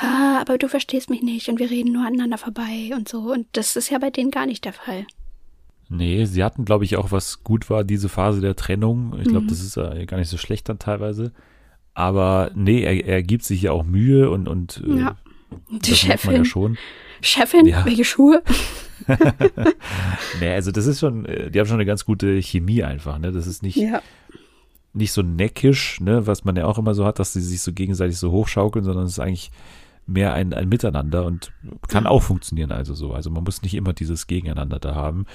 ah, 0.00 0.40
aber 0.40 0.58
du 0.58 0.68
verstehst 0.68 1.10
mich 1.10 1.22
nicht 1.22 1.48
und 1.48 1.58
wir 1.58 1.70
reden 1.70 1.92
nur 1.92 2.06
aneinander 2.06 2.38
vorbei 2.38 2.92
und 2.94 3.08
so. 3.08 3.32
Und 3.32 3.46
das 3.52 3.74
ist 3.74 3.90
ja 3.90 3.98
bei 3.98 4.10
denen 4.10 4.30
gar 4.30 4.46
nicht 4.46 4.64
der 4.64 4.72
Fall. 4.72 5.06
Nee, 5.88 6.24
sie 6.24 6.44
hatten, 6.44 6.64
glaube 6.64 6.84
ich, 6.84 6.96
auch 6.96 7.10
was 7.10 7.42
gut 7.42 7.68
war, 7.68 7.82
diese 7.82 8.08
Phase 8.08 8.40
der 8.40 8.54
Trennung. 8.54 9.18
Ich 9.18 9.26
glaube, 9.26 9.46
mhm. 9.46 9.48
das 9.48 9.60
ist 9.60 9.76
äh, 9.76 10.06
gar 10.06 10.18
nicht 10.18 10.28
so 10.28 10.36
schlecht 10.36 10.68
dann 10.68 10.78
teilweise. 10.78 11.32
Aber 11.94 12.52
nee, 12.54 12.82
er, 12.84 13.04
er 13.04 13.22
gibt 13.24 13.42
sich 13.42 13.62
ja 13.62 13.72
auch 13.72 13.82
Mühe 13.82 14.30
und, 14.30 14.46
und 14.46 14.84
äh, 14.86 15.00
ja. 15.00 15.16
die 15.68 15.96
Chefin. 15.96 16.32
Ja 16.32 16.44
schon. 16.44 16.78
Chefin, 17.22 17.66
ja. 17.66 17.84
welche 17.84 18.04
Schuhe? 18.04 18.40
nee, 20.40 20.52
also 20.52 20.70
das 20.70 20.86
ist 20.86 21.00
schon, 21.00 21.24
äh, 21.24 21.50
die 21.50 21.58
haben 21.58 21.66
schon 21.66 21.76
eine 21.76 21.86
ganz 21.86 22.04
gute 22.04 22.40
Chemie 22.40 22.84
einfach, 22.84 23.18
ne? 23.18 23.32
Das 23.32 23.48
ist 23.48 23.64
nicht, 23.64 23.76
ja. 23.76 24.00
Nicht 24.92 25.12
so 25.12 25.23
neckisch, 25.23 26.00
ne, 26.00 26.26
was 26.26 26.44
man 26.44 26.56
ja 26.56 26.66
auch 26.66 26.78
immer 26.78 26.94
so 26.94 27.04
hat, 27.04 27.18
dass 27.18 27.32
sie 27.32 27.40
sich 27.40 27.62
so 27.62 27.73
gegenseitig 27.73 28.18
so 28.18 28.32
hochschaukeln, 28.32 28.85
sondern 28.85 29.04
es 29.04 29.12
ist 29.12 29.20
eigentlich 29.20 29.50
mehr 30.06 30.35
ein, 30.35 30.52
ein 30.52 30.68
Miteinander 30.68 31.25
und 31.25 31.52
kann 31.88 32.06
auch 32.06 32.23
funktionieren 32.23 32.73
also 32.73 32.94
so. 32.94 33.12
Also 33.12 33.30
man 33.30 33.44
muss 33.44 33.62
nicht 33.62 33.75
immer 33.75 33.92
dieses 33.92 34.26
Gegeneinander 34.26 34.78
da 34.78 34.94
haben. 34.94 35.26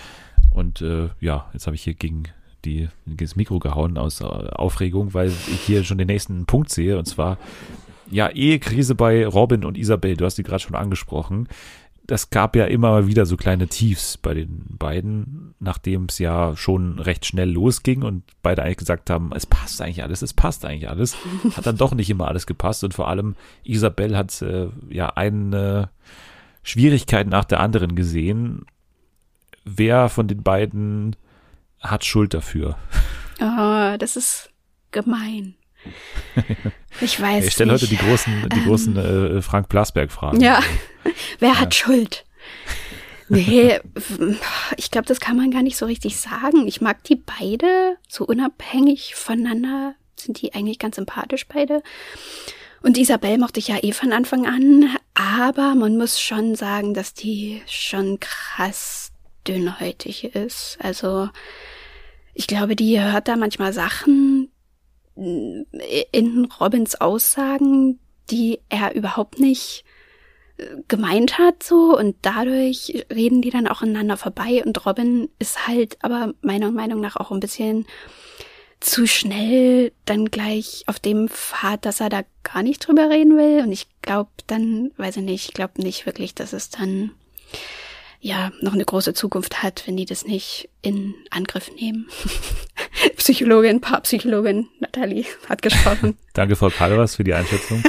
Und 0.51 0.81
äh, 0.81 1.09
ja, 1.19 1.49
jetzt 1.53 1.67
habe 1.67 1.75
ich 1.75 1.83
hier 1.83 1.93
gegen 1.93 2.23
die, 2.65 2.89
gegen 3.05 3.17
das 3.17 3.35
Mikro 3.35 3.59
gehauen 3.59 3.97
aus 3.97 4.21
äh, 4.21 4.25
Aufregung, 4.25 5.13
weil 5.13 5.29
ich 5.29 5.61
hier 5.65 5.83
schon 5.83 5.97
den 5.97 6.07
nächsten 6.07 6.45
Punkt 6.45 6.69
sehe. 6.69 6.97
Und 6.97 7.05
zwar, 7.05 7.37
ja, 8.11 8.29
Ehekrise 8.29 8.95
bei 8.95 9.25
Robin 9.25 9.63
und 9.63 9.77
Isabel. 9.77 10.17
Du 10.17 10.25
hast 10.25 10.37
die 10.37 10.43
gerade 10.43 10.59
schon 10.59 10.75
angesprochen. 10.75 11.47
Das 12.07 12.29
gab 12.29 12.55
ja 12.55 12.65
immer 12.65 13.07
wieder 13.07 13.25
so 13.25 13.35
kleine 13.35 13.67
Tiefs 13.67 14.17
bei 14.17 14.33
den 14.33 14.65
beiden, 14.77 15.55
nachdem 15.59 16.05
es 16.05 16.19
ja 16.19 16.55
schon 16.55 16.99
recht 16.99 17.25
schnell 17.25 17.49
losging 17.49 18.03
und 18.03 18.23
beide 18.43 18.61
eigentlich 18.61 18.77
gesagt 18.77 19.09
haben, 19.09 19.31
es 19.33 19.45
passt 19.45 19.81
eigentlich 19.81 20.03
alles, 20.03 20.21
es 20.21 20.33
passt 20.33 20.65
eigentlich 20.65 20.89
alles. 20.89 21.17
Hat 21.55 21.65
dann 21.65 21.77
doch 21.77 21.93
nicht 21.93 22.09
immer 22.09 22.27
alles 22.27 22.45
gepasst 22.45 22.83
und 22.83 22.93
vor 22.93 23.07
allem 23.07 23.35
Isabel 23.63 24.15
hat 24.15 24.41
äh, 24.41 24.67
ja 24.89 25.09
eine 25.09 25.89
Schwierigkeit 26.61 27.27
nach 27.27 27.45
der 27.45 27.59
anderen 27.59 27.95
gesehen 27.95 28.65
wer 29.65 30.09
von 30.09 30.27
den 30.27 30.43
beiden 30.43 31.15
hat 31.81 32.05
Schuld 32.05 32.33
dafür? 32.33 32.77
Oh, 33.41 33.97
das 33.97 34.15
ist 34.15 34.49
gemein. 34.91 35.55
Ich 37.01 37.19
weiß. 37.19 37.45
Ich 37.45 37.53
stelle 37.53 37.73
heute 37.73 37.87
die 37.87 37.97
großen, 37.97 38.47
die 38.53 38.59
ähm, 38.59 38.65
großen 38.65 38.97
äh, 38.97 39.41
Frank 39.41 39.67
Blasberg-Fragen. 39.67 40.39
Ja. 40.39 40.61
Wer 41.39 41.49
ja. 41.49 41.59
hat 41.59 41.75
Schuld? 41.75 42.25
Nee, 43.27 43.79
ich 44.77 44.91
glaube, 44.91 45.07
das 45.07 45.19
kann 45.19 45.35
man 45.35 45.51
gar 45.51 45.63
nicht 45.63 45.75
so 45.75 45.85
richtig 45.87 46.15
sagen. 46.15 46.67
Ich 46.67 46.79
mag 46.79 47.03
die 47.03 47.15
beide, 47.15 47.97
so 48.07 48.25
unabhängig 48.25 49.15
voneinander 49.15 49.95
sind 50.15 50.41
die 50.41 50.53
eigentlich 50.53 50.79
ganz 50.79 50.95
sympathisch 50.95 51.47
beide. 51.47 51.81
Und 52.81 52.97
Isabel 52.97 53.37
mochte 53.39 53.59
ich 53.59 53.67
ja 53.67 53.77
eh 53.81 53.93
von 53.93 54.13
Anfang 54.13 54.45
an, 54.45 54.95
aber 55.15 55.73
man 55.75 55.97
muss 55.97 56.21
schon 56.21 56.55
sagen, 56.55 56.93
dass 56.93 57.13
die 57.13 57.61
schon 57.67 58.19
krass 58.19 59.11
dünnhäutig 59.47 60.35
ist. 60.35 60.77
Also 60.79 61.29
ich 62.35 62.47
glaube, 62.47 62.75
die 62.75 63.01
hört 63.01 63.27
da 63.27 63.37
manchmal 63.37 63.73
Sachen 63.73 64.34
in 65.15 66.49
Robins 66.59 66.95
Aussagen, 66.99 67.99
die 68.29 68.59
er 68.69 68.95
überhaupt 68.95 69.39
nicht 69.39 69.85
äh, 70.57 70.65
gemeint 70.87 71.37
hat 71.37 71.63
so 71.63 71.97
und 71.97 72.15
dadurch 72.21 73.05
reden 73.13 73.41
die 73.41 73.49
dann 73.49 73.67
auch 73.67 73.81
aneinander 73.81 74.17
vorbei 74.17 74.63
und 74.65 74.85
Robin 74.85 75.29
ist 75.39 75.67
halt 75.67 75.97
aber 76.01 76.33
meiner 76.41 76.71
Meinung 76.71 76.99
nach 76.99 77.15
auch 77.15 77.31
ein 77.31 77.39
bisschen 77.39 77.85
zu 78.79 79.07
schnell 79.07 79.91
dann 80.05 80.25
gleich 80.25 80.83
auf 80.87 80.99
dem 80.99 81.27
Pfad, 81.27 81.85
dass 81.85 81.99
er 81.99 82.09
da 82.09 82.21
gar 82.43 82.61
nicht 82.61 82.85
drüber 82.85 83.09
reden 83.09 83.37
will. 83.37 83.63
Und 83.63 83.71
ich 83.71 83.87
glaube 84.01 84.29
dann, 84.47 84.91
weiß 84.97 85.17
ich 85.17 85.23
nicht, 85.23 85.47
ich 85.47 85.53
glaube 85.53 85.81
nicht 85.81 86.05
wirklich, 86.05 86.35
dass 86.35 86.53
es 86.53 86.69
dann 86.69 87.11
ja 88.19 88.51
noch 88.61 88.73
eine 88.73 88.85
große 88.85 89.13
Zukunft 89.13 89.63
hat, 89.63 89.87
wenn 89.87 89.97
die 89.97 90.05
das 90.05 90.25
nicht 90.25 90.69
in 90.81 91.15
Angriff 91.31 91.71
nehmen. 91.75 92.07
Psychologin, 93.25 93.81
Paarpsychologin 93.81 94.67
Nathalie 94.79 95.25
hat 95.49 95.63
gesprochen. 95.63 96.15
Danke, 96.33 96.55
Frau 96.55 96.69
Kalvas, 96.69 97.15
für 97.15 97.23
die 97.23 97.33
Einschätzung. 97.33 97.81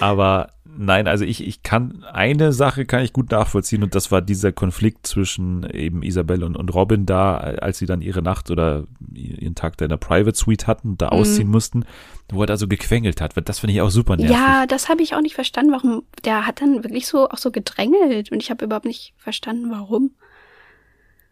Aber 0.00 0.50
nein, 0.66 1.08
also 1.08 1.24
ich, 1.24 1.46
ich 1.46 1.62
kann, 1.62 2.04
eine 2.12 2.52
Sache 2.52 2.84
kann 2.84 3.02
ich 3.02 3.14
gut 3.14 3.30
nachvollziehen 3.30 3.82
und 3.82 3.94
das 3.94 4.12
war 4.12 4.20
dieser 4.20 4.52
Konflikt 4.52 5.06
zwischen 5.06 5.66
eben 5.70 6.02
Isabel 6.02 6.44
und, 6.44 6.58
und 6.58 6.74
Robin 6.74 7.06
da, 7.06 7.38
als 7.38 7.78
sie 7.78 7.86
dann 7.86 8.02
ihre 8.02 8.20
Nacht 8.20 8.50
oder 8.50 8.84
ihren 9.14 9.54
Tag 9.54 9.78
da 9.78 9.86
in 9.86 9.88
der 9.88 9.96
Private 9.96 10.36
Suite 10.36 10.66
hatten, 10.66 10.98
da 10.98 11.06
mhm. 11.06 11.12
ausziehen 11.12 11.48
mussten, 11.48 11.86
wo 12.30 12.42
er 12.42 12.46
da 12.46 12.58
so 12.58 12.68
gequengelt 12.68 13.22
hat. 13.22 13.32
Das 13.48 13.60
finde 13.60 13.72
ich 13.72 13.80
auch 13.80 13.88
super 13.88 14.18
nervig. 14.18 14.36
Ja, 14.36 14.66
das 14.66 14.90
habe 14.90 15.00
ich 15.00 15.14
auch 15.14 15.22
nicht 15.22 15.36
verstanden, 15.36 15.72
warum, 15.72 16.02
der 16.26 16.46
hat 16.46 16.60
dann 16.60 16.84
wirklich 16.84 17.06
so, 17.06 17.30
auch 17.30 17.38
so 17.38 17.50
gedrängelt 17.50 18.30
und 18.30 18.42
ich 18.42 18.50
habe 18.50 18.66
überhaupt 18.66 18.84
nicht 18.84 19.14
verstanden, 19.16 19.70
warum 19.70 20.10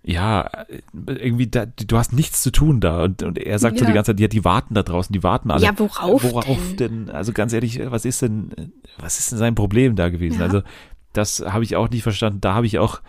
ja, 0.07 0.51
irgendwie, 0.93 1.47
da, 1.47 1.65
du 1.65 1.97
hast 1.97 2.13
nichts 2.13 2.43
zu 2.43 2.53
tun 2.53 2.81
da. 2.81 3.05
Und, 3.05 3.23
und 3.23 3.39
er 3.39 3.59
sagt 3.59 3.77
ja. 3.77 3.81
so 3.81 3.87
die 3.87 3.95
ganze 3.95 4.13
Zeit, 4.13 4.21
ja, 4.21 4.29
die 4.29 4.45
warten 4.45 4.75
da 4.75 4.83
draußen, 4.83 5.13
die 5.13 5.23
warten 5.23 5.51
alle. 5.51 5.65
Ja, 5.65 5.79
worauf? 5.79 6.23
Worauf 6.23 6.77
denn? 6.77 7.07
denn? 7.07 7.11
Also 7.11 7.33
ganz 7.33 7.55
ehrlich, 7.55 7.81
was 7.91 8.05
ist 8.05 8.21
denn, 8.21 8.73
was 8.99 9.19
ist 9.19 9.33
denn 9.33 9.39
sein 9.39 9.55
Problem 9.55 9.97
da 9.97 10.11
gewesen? 10.11 10.41
Ja. 10.41 10.47
Also, 10.47 10.63
das 11.15 11.41
habe 11.41 11.65
ich 11.65 11.77
auch 11.77 11.89
nicht 11.89 12.03
verstanden. 12.03 12.43
Da 12.43 12.55
habe 12.55 12.67
ich 12.67 12.79
auch 12.79 13.01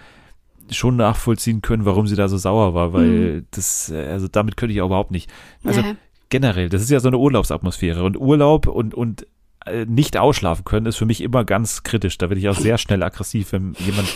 schon 0.71 0.95
nachvollziehen 0.95 1.61
können, 1.61 1.85
warum 1.85 2.07
sie 2.07 2.15
da 2.15 2.27
so 2.29 2.37
sauer 2.37 2.73
war, 2.73 2.93
weil 2.93 3.07
mhm. 3.07 3.45
das, 3.51 3.91
also 3.91 4.27
damit 4.27 4.55
könnte 4.55 4.73
ich 4.73 4.81
auch 4.81 4.87
überhaupt 4.87 5.11
nicht. 5.11 5.29
Also 5.63 5.81
ja. 5.81 5.95
generell, 6.29 6.69
das 6.69 6.81
ist 6.81 6.89
ja 6.89 6.99
so 6.99 7.09
eine 7.09 7.17
Urlaubsatmosphäre 7.17 8.03
und 8.03 8.17
Urlaub 8.17 8.67
und, 8.67 8.93
und 8.93 9.27
äh, 9.65 9.85
nicht 9.85 10.17
ausschlafen 10.17 10.63
können 10.63 10.85
ist 10.85 10.95
für 10.95 11.05
mich 11.05 11.21
immer 11.21 11.43
ganz 11.43 11.83
kritisch. 11.83 12.17
Da 12.17 12.29
werde 12.29 12.39
ich 12.39 12.49
auch 12.49 12.55
sehr 12.55 12.77
schnell 12.77 13.03
aggressiv, 13.03 13.51
wenn 13.51 13.75
jemand 13.79 14.07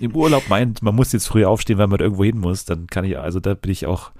im 0.00 0.14
Urlaub 0.14 0.48
meint, 0.48 0.82
man 0.82 0.94
muss 0.94 1.12
jetzt 1.12 1.26
früh 1.26 1.44
aufstehen, 1.44 1.78
weil 1.78 1.86
man 1.86 2.00
irgendwo 2.00 2.24
hin 2.24 2.38
muss, 2.38 2.64
dann 2.64 2.86
kann 2.86 3.04
ich, 3.04 3.18
also 3.18 3.40
da 3.40 3.54
bin 3.54 3.70
ich 3.70 3.86
auch, 3.86 4.10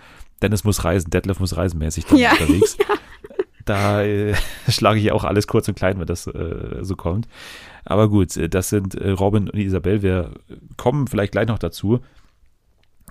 Dennis 0.43 0.65
muss 0.65 0.85
reisen, 0.85 1.11
Detlef 1.11 1.41
muss 1.41 1.57
reisenmäßig 1.57 2.07
ja, 2.13 2.33
unterwegs. 2.33 2.77
Ja. 2.89 2.95
Da 3.65 4.03
äh, 4.03 4.35
schlage 4.69 4.99
ich 4.99 5.13
auch 5.13 5.25
alles 5.25 5.47
kurz 5.47 5.69
und 5.69 5.75
klein, 5.75 6.01
wenn 6.01 6.07
das 6.07 6.27
äh, 6.27 6.79
so 6.81 6.97
kommt. 6.97 7.29
Aber 7.85 8.09
gut, 8.09 8.35
äh, 8.39 8.49
das 8.49 8.71
sind 8.71 8.95
äh, 8.95 9.11
Robin 9.11 9.51
und 9.51 9.59
Isabel. 9.59 10.01
Wir 10.01 10.33
kommen 10.79 11.07
vielleicht 11.07 11.33
gleich 11.33 11.49
noch 11.49 11.59
dazu. 11.59 12.01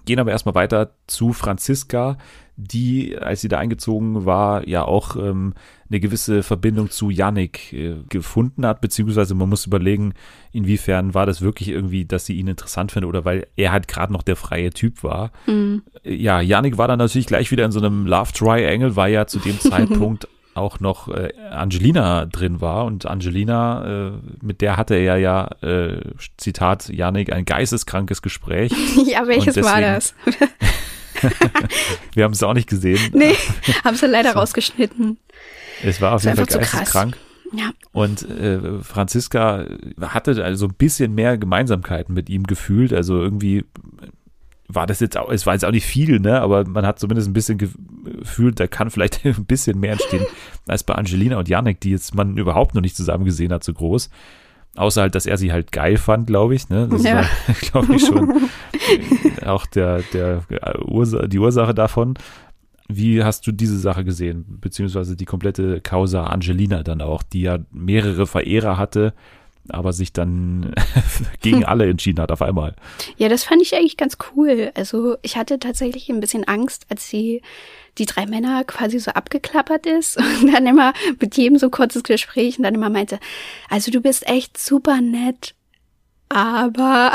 Gehen 0.07 0.19
aber 0.19 0.31
erstmal 0.31 0.55
weiter 0.55 0.91
zu 1.05 1.33
Franziska, 1.33 2.17
die, 2.55 3.17
als 3.17 3.41
sie 3.41 3.49
da 3.49 3.59
eingezogen 3.59 4.25
war, 4.25 4.65
ja 4.65 4.85
auch 4.85 5.17
ähm, 5.17 5.53
eine 5.89 5.99
gewisse 5.99 6.43
Verbindung 6.43 6.89
zu 6.89 7.09
Yannick 7.09 7.73
äh, 7.73 7.95
gefunden 8.07 8.65
hat, 8.65 8.79
beziehungsweise 8.79 9.35
man 9.35 9.49
muss 9.49 9.67
überlegen, 9.67 10.13
inwiefern 10.53 11.13
war 11.13 11.25
das 11.25 11.41
wirklich 11.41 11.67
irgendwie, 11.67 12.05
dass 12.05 12.25
sie 12.25 12.37
ihn 12.37 12.47
interessant 12.47 12.93
findet 12.93 13.09
oder 13.09 13.25
weil 13.25 13.47
er 13.57 13.73
halt 13.73 13.89
gerade 13.89 14.13
noch 14.13 14.23
der 14.23 14.37
freie 14.37 14.69
Typ 14.69 15.03
war. 15.03 15.31
Mhm. 15.45 15.83
Ja, 16.03 16.39
Yannick 16.39 16.77
war 16.77 16.87
dann 16.87 16.99
natürlich 16.99 17.27
gleich 17.27 17.51
wieder 17.51 17.65
in 17.65 17.73
so 17.73 17.79
einem 17.79 18.07
Love 18.07 18.31
Triangle, 18.31 18.95
weil 18.95 19.11
ja 19.11 19.27
zu 19.27 19.39
dem 19.39 19.59
Zeitpunkt 19.59 20.29
auch 20.57 20.79
noch 20.79 21.07
äh, 21.07 21.31
Angelina 21.51 22.25
drin 22.25 22.61
war 22.61 22.85
und 22.85 23.05
Angelina, 23.05 24.07
äh, 24.07 24.11
mit 24.41 24.61
der 24.61 24.77
hatte 24.77 24.95
er 24.95 25.17
ja, 25.17 25.49
äh, 25.61 26.01
Zitat 26.37 26.89
Janik, 26.89 27.31
ein 27.31 27.45
geisteskrankes 27.45 28.21
Gespräch. 28.21 28.71
ja, 29.05 29.27
welches 29.27 29.55
deswegen, 29.55 29.65
war 29.65 29.81
das? 29.81 30.13
wir 32.13 32.23
haben 32.23 32.33
es 32.33 32.43
auch 32.43 32.53
nicht 32.53 32.69
gesehen. 32.69 32.97
Nee, 33.13 33.35
haben 33.83 33.95
sie 33.95 34.07
leider 34.07 34.33
so. 34.33 34.39
rausgeschnitten. 34.39 35.17
Es 35.83 36.01
war 36.01 36.13
auf 36.13 36.23
jeden 36.23 36.35
Fall 36.35 36.45
geisteskrank. 36.45 37.17
Ja. 37.53 37.71
Und 37.93 38.29
äh, 38.29 38.81
Franziska 38.81 39.65
hatte 40.01 40.43
also 40.43 40.67
ein 40.67 40.73
bisschen 40.73 41.15
mehr 41.15 41.37
Gemeinsamkeiten 41.37 42.13
mit 42.13 42.29
ihm 42.29 42.43
gefühlt. 42.43 42.93
Also 42.93 43.21
irgendwie 43.21 43.63
war 44.67 44.85
das 44.85 44.99
jetzt 44.99 45.17
auch, 45.17 45.31
es 45.31 45.45
war 45.45 45.53
jetzt 45.53 45.65
auch 45.65 45.71
nicht 45.71 45.85
viel, 45.85 46.19
ne? 46.19 46.41
Aber 46.41 46.67
man 46.67 46.85
hat 46.85 46.99
zumindest 46.99 47.29
ein 47.29 47.33
bisschen 47.33 47.57
gefühlt, 47.57 48.59
da 48.59 48.67
kann 48.67 48.89
vielleicht 48.89 49.25
ein 49.25 49.45
bisschen 49.45 49.79
mehr 49.79 49.93
entstehen 49.93 50.25
als 50.67 50.83
bei 50.83 50.95
Angelina 50.95 51.37
und 51.37 51.47
Janik, 51.47 51.79
die 51.81 51.91
jetzt 51.91 52.15
man 52.15 52.37
überhaupt 52.37 52.75
noch 52.75 52.81
nicht 52.81 52.95
zusammen 52.95 53.25
gesehen 53.25 53.53
hat, 53.53 53.63
so 53.63 53.73
groß. 53.73 54.09
Außer 54.75 55.01
halt, 55.01 55.15
dass 55.15 55.25
er 55.25 55.37
sie 55.37 55.51
halt 55.51 55.71
geil 55.71 55.97
fand, 55.97 56.27
glaube 56.27 56.53
ich. 56.53 56.69
Ne? 56.69 56.87
Das 56.87 57.03
ja. 57.03 57.15
war, 57.15 57.25
glaube 57.61 57.95
ich, 57.95 58.05
schon 58.05 58.49
auch 59.43 59.65
der, 59.65 60.03
der 60.13 60.43
Ursa 60.85 61.27
die 61.27 61.39
Ursache 61.39 61.73
davon. 61.73 62.15
Wie 62.87 63.23
hast 63.23 63.45
du 63.47 63.51
diese 63.51 63.77
Sache 63.77 64.05
gesehen? 64.05 64.59
Beziehungsweise 64.61 65.15
die 65.15 65.25
komplette 65.25 65.81
Causa 65.81 66.25
Angelina 66.25 66.83
dann 66.83 67.01
auch, 67.01 67.23
die 67.23 67.41
ja 67.41 67.59
mehrere 67.71 68.27
Verehrer 68.27 68.77
hatte, 68.77 69.13
aber 69.69 69.93
sich 69.93 70.13
dann 70.13 70.73
gegen 71.41 71.65
alle 71.65 71.89
entschieden 71.89 72.21
hat 72.21 72.31
auf 72.31 72.41
einmal. 72.41 72.75
Ja, 73.17 73.29
das 73.29 73.43
fand 73.43 73.61
ich 73.61 73.75
eigentlich 73.75 73.97
ganz 73.97 74.17
cool. 74.35 74.71
Also 74.75 75.17
ich 75.21 75.37
hatte 75.37 75.59
tatsächlich 75.59 76.09
ein 76.09 76.19
bisschen 76.19 76.43
Angst, 76.45 76.85
als 76.89 77.09
sie 77.09 77.41
die 77.97 78.05
drei 78.05 78.25
Männer 78.25 78.63
quasi 78.63 78.99
so 78.99 79.11
abgeklappert 79.11 79.85
ist 79.85 80.17
und 80.41 80.53
dann 80.53 80.65
immer 80.65 80.93
mit 81.19 81.35
jedem 81.37 81.57
so 81.57 81.69
kurzes 81.69 82.03
Gespräch 82.03 82.57
und 82.57 82.63
dann 82.63 82.75
immer 82.75 82.89
meinte, 82.89 83.19
also 83.69 83.91
du 83.91 84.01
bist 84.01 84.27
echt 84.27 84.57
super 84.57 85.01
nett, 85.01 85.55
aber 86.29 87.13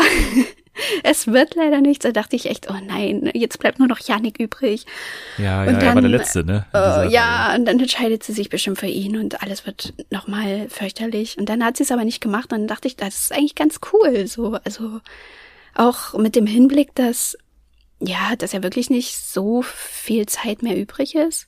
es 1.02 1.26
wird 1.26 1.54
leider 1.54 1.80
nichts. 1.80 2.04
Da 2.04 2.12
dachte 2.12 2.36
ich 2.36 2.46
echt, 2.46 2.70
oh 2.70 2.76
nein, 2.86 3.30
jetzt 3.34 3.58
bleibt 3.58 3.78
nur 3.78 3.88
noch 3.88 4.00
Janik 4.00 4.38
übrig. 4.38 4.86
Ja, 5.38 5.64
ja, 5.64 5.72
dann, 5.72 5.80
er 5.80 5.94
war 5.94 6.02
der 6.02 6.10
Letzte, 6.10 6.44
ne? 6.44 6.66
Uh, 6.74 7.08
ja, 7.10 7.54
und 7.54 7.66
dann 7.66 7.78
entscheidet 7.78 8.22
sie 8.22 8.32
sich 8.32 8.48
bestimmt 8.48 8.78
für 8.78 8.86
ihn 8.86 9.16
und 9.16 9.42
alles 9.42 9.66
wird 9.66 9.94
nochmal 10.10 10.68
fürchterlich. 10.68 11.38
Und 11.38 11.48
dann 11.48 11.64
hat 11.64 11.76
sie 11.76 11.82
es 11.82 11.92
aber 11.92 12.04
nicht 12.04 12.20
gemacht 12.20 12.52
und 12.52 12.60
dann 12.60 12.68
dachte 12.68 12.88
ich, 12.88 12.96
das 12.96 13.20
ist 13.22 13.32
eigentlich 13.32 13.54
ganz 13.54 13.80
cool, 13.92 14.26
so, 14.26 14.58
also 14.64 15.00
auch 15.74 16.14
mit 16.14 16.36
dem 16.36 16.46
Hinblick, 16.46 16.94
dass 16.94 17.36
ja, 18.04 18.34
dass 18.36 18.52
ja 18.52 18.62
wirklich 18.62 18.90
nicht 18.90 19.16
so 19.16 19.62
viel 19.62 20.26
Zeit 20.26 20.62
mehr 20.62 20.76
übrig 20.76 21.14
ist, 21.14 21.46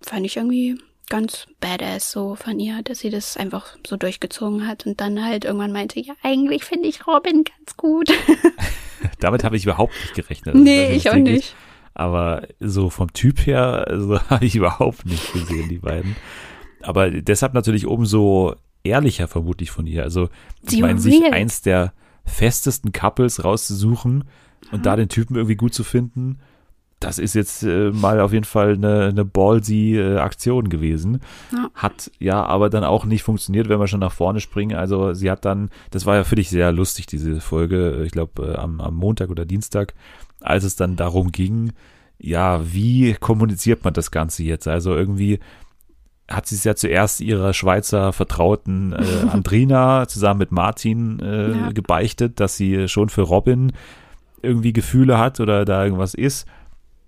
fand 0.00 0.24
ich 0.24 0.36
irgendwie 0.36 0.78
ganz 1.08 1.46
badass 1.60 2.10
so 2.10 2.34
von 2.34 2.58
ihr, 2.58 2.82
dass 2.82 3.00
sie 3.00 3.10
das 3.10 3.36
einfach 3.36 3.76
so 3.86 3.96
durchgezogen 3.96 4.66
hat 4.66 4.86
und 4.86 5.00
dann 5.00 5.24
halt 5.24 5.44
irgendwann 5.44 5.72
meinte, 5.72 6.00
ja, 6.00 6.14
eigentlich 6.22 6.64
finde 6.64 6.88
ich 6.88 7.06
Robin 7.06 7.44
ganz 7.44 7.76
gut. 7.76 8.10
Damit 9.20 9.44
habe 9.44 9.56
ich 9.56 9.64
überhaupt 9.64 9.94
nicht 10.00 10.14
gerechnet. 10.14 10.54
Also 10.54 10.64
nee, 10.64 10.92
ich 10.92 11.10
auch 11.10 11.14
nicht. 11.14 11.54
Aber 11.94 12.46
so 12.60 12.90
vom 12.90 13.12
Typ 13.12 13.46
her, 13.46 13.86
also 13.88 14.20
habe 14.30 14.44
ich 14.44 14.56
überhaupt 14.56 15.06
nicht 15.06 15.32
gesehen, 15.32 15.68
die 15.68 15.78
beiden. 15.78 16.16
Aber 16.82 17.10
deshalb 17.10 17.54
natürlich 17.54 17.86
umso 17.86 18.54
ehrlicher 18.84 19.28
vermutlich 19.28 19.70
von 19.70 19.86
ihr. 19.86 20.02
Also, 20.02 20.28
ich 20.62 20.80
meine, 20.80 21.00
sich 21.00 21.22
eins 21.32 21.62
der 21.62 21.92
festesten 22.24 22.92
Couples 22.92 23.44
rauszusuchen 23.44 24.24
und 24.72 24.78
mhm. 24.78 24.82
da 24.82 24.96
den 24.96 25.08
Typen 25.08 25.36
irgendwie 25.36 25.56
gut 25.56 25.74
zu 25.74 25.84
finden, 25.84 26.38
das 27.00 27.18
ist 27.18 27.34
jetzt 27.34 27.62
äh, 27.62 27.90
mal 27.90 28.20
auf 28.20 28.32
jeden 28.32 28.44
Fall 28.44 28.72
eine, 28.72 29.06
eine 29.06 29.24
ballsy 29.24 29.96
äh, 29.96 30.16
Aktion 30.16 30.70
gewesen. 30.70 31.20
Ja. 31.52 31.68
Hat 31.74 32.10
ja 32.18 32.42
aber 32.44 32.70
dann 32.70 32.84
auch 32.84 33.04
nicht 33.04 33.22
funktioniert, 33.22 33.68
wenn 33.68 33.78
wir 33.78 33.86
schon 33.86 34.00
nach 34.00 34.12
vorne 34.12 34.40
springen. 34.40 34.76
Also 34.76 35.12
sie 35.12 35.30
hat 35.30 35.44
dann, 35.44 35.70
das 35.90 36.06
war 36.06 36.16
ja 36.16 36.24
für 36.24 36.36
dich 36.36 36.48
sehr 36.48 36.72
lustig, 36.72 37.06
diese 37.06 37.40
Folge, 37.40 38.02
ich 38.04 38.12
glaube 38.12 38.54
äh, 38.54 38.56
am, 38.56 38.80
am 38.80 38.94
Montag 38.94 39.28
oder 39.28 39.44
Dienstag, 39.44 39.94
als 40.40 40.64
es 40.64 40.76
dann 40.76 40.96
darum 40.96 41.32
ging, 41.32 41.72
ja, 42.18 42.60
wie 42.72 43.12
kommuniziert 43.12 43.84
man 43.84 43.92
das 43.92 44.10
Ganze 44.10 44.42
jetzt? 44.42 44.66
Also 44.66 44.94
irgendwie 44.94 45.38
hat 46.28 46.46
sie 46.46 46.54
es 46.54 46.64
ja 46.64 46.74
zuerst 46.74 47.20
ihrer 47.20 47.52
Schweizer 47.52 48.14
Vertrauten 48.14 48.94
äh, 48.94 49.28
Andrina 49.30 50.08
zusammen 50.08 50.38
mit 50.38 50.50
Martin 50.50 51.20
äh, 51.20 51.50
ja. 51.50 51.70
gebeichtet, 51.72 52.40
dass 52.40 52.56
sie 52.56 52.88
schon 52.88 53.10
für 53.10 53.22
Robin 53.22 53.72
irgendwie 54.40 54.72
Gefühle 54.72 55.18
hat 55.18 55.40
oder 55.40 55.66
da 55.66 55.84
irgendwas 55.84 56.14
ist 56.14 56.46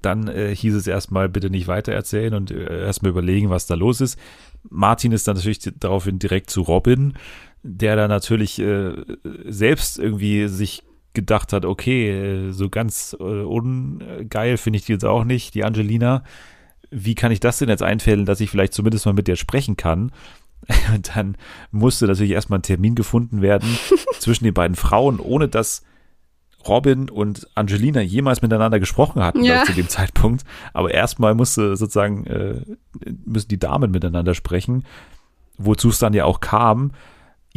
dann 0.02 0.28
äh, 0.28 0.54
hieß 0.54 0.74
es 0.74 0.86
erstmal 0.86 1.28
bitte 1.28 1.50
nicht 1.50 1.68
weitererzählen 1.68 2.34
und 2.34 2.50
äh, 2.50 2.80
erstmal 2.82 3.10
überlegen, 3.10 3.50
was 3.50 3.66
da 3.66 3.74
los 3.74 4.00
ist. 4.00 4.18
Martin 4.68 5.12
ist 5.12 5.28
dann 5.28 5.36
natürlich 5.36 5.60
daraufhin 5.78 6.18
direkt 6.18 6.50
zu 6.50 6.62
Robin, 6.62 7.14
der 7.62 7.96
dann 7.96 8.08
natürlich 8.08 8.58
äh, 8.58 8.92
selbst 9.46 9.98
irgendwie 9.98 10.48
sich 10.48 10.82
gedacht 11.14 11.52
hat, 11.52 11.64
okay, 11.64 12.10
äh, 12.10 12.52
so 12.52 12.68
ganz 12.68 13.16
äh, 13.18 13.22
ungeil 13.22 14.56
finde 14.56 14.78
ich 14.78 14.84
die 14.84 14.92
jetzt 14.92 15.04
auch 15.04 15.24
nicht, 15.24 15.54
die 15.54 15.64
Angelina. 15.64 16.22
Wie 16.90 17.14
kann 17.14 17.32
ich 17.32 17.40
das 17.40 17.58
denn 17.58 17.68
jetzt 17.68 17.82
einfällen, 17.82 18.24
dass 18.24 18.40
ich 18.40 18.50
vielleicht 18.50 18.72
zumindest 18.72 19.04
mal 19.04 19.12
mit 19.12 19.26
dir 19.26 19.36
sprechen 19.36 19.76
kann? 19.76 20.12
Und 20.94 21.10
dann 21.16 21.36
musste 21.70 22.06
natürlich 22.06 22.32
erstmal 22.32 22.60
ein 22.60 22.62
Termin 22.62 22.94
gefunden 22.94 23.42
werden 23.42 23.68
zwischen 24.18 24.44
den 24.44 24.54
beiden 24.54 24.76
Frauen, 24.76 25.18
ohne 25.20 25.48
dass 25.48 25.82
Robin 26.66 27.08
und 27.08 27.46
Angelina 27.54 28.00
jemals 28.00 28.42
miteinander 28.42 28.80
gesprochen 28.80 29.22
hatten 29.22 29.44
ja. 29.44 29.64
zu 29.64 29.72
dem 29.72 29.88
Zeitpunkt. 29.88 30.44
Aber 30.72 30.92
erstmal 30.92 31.34
musste 31.34 31.76
sozusagen, 31.76 32.26
äh, 32.26 32.60
müssen 33.24 33.48
die 33.48 33.58
Damen 33.58 33.90
miteinander 33.90 34.34
sprechen, 34.34 34.84
wozu 35.56 35.90
es 35.90 35.98
dann 35.98 36.14
ja 36.14 36.24
auch 36.24 36.40
kam. 36.40 36.92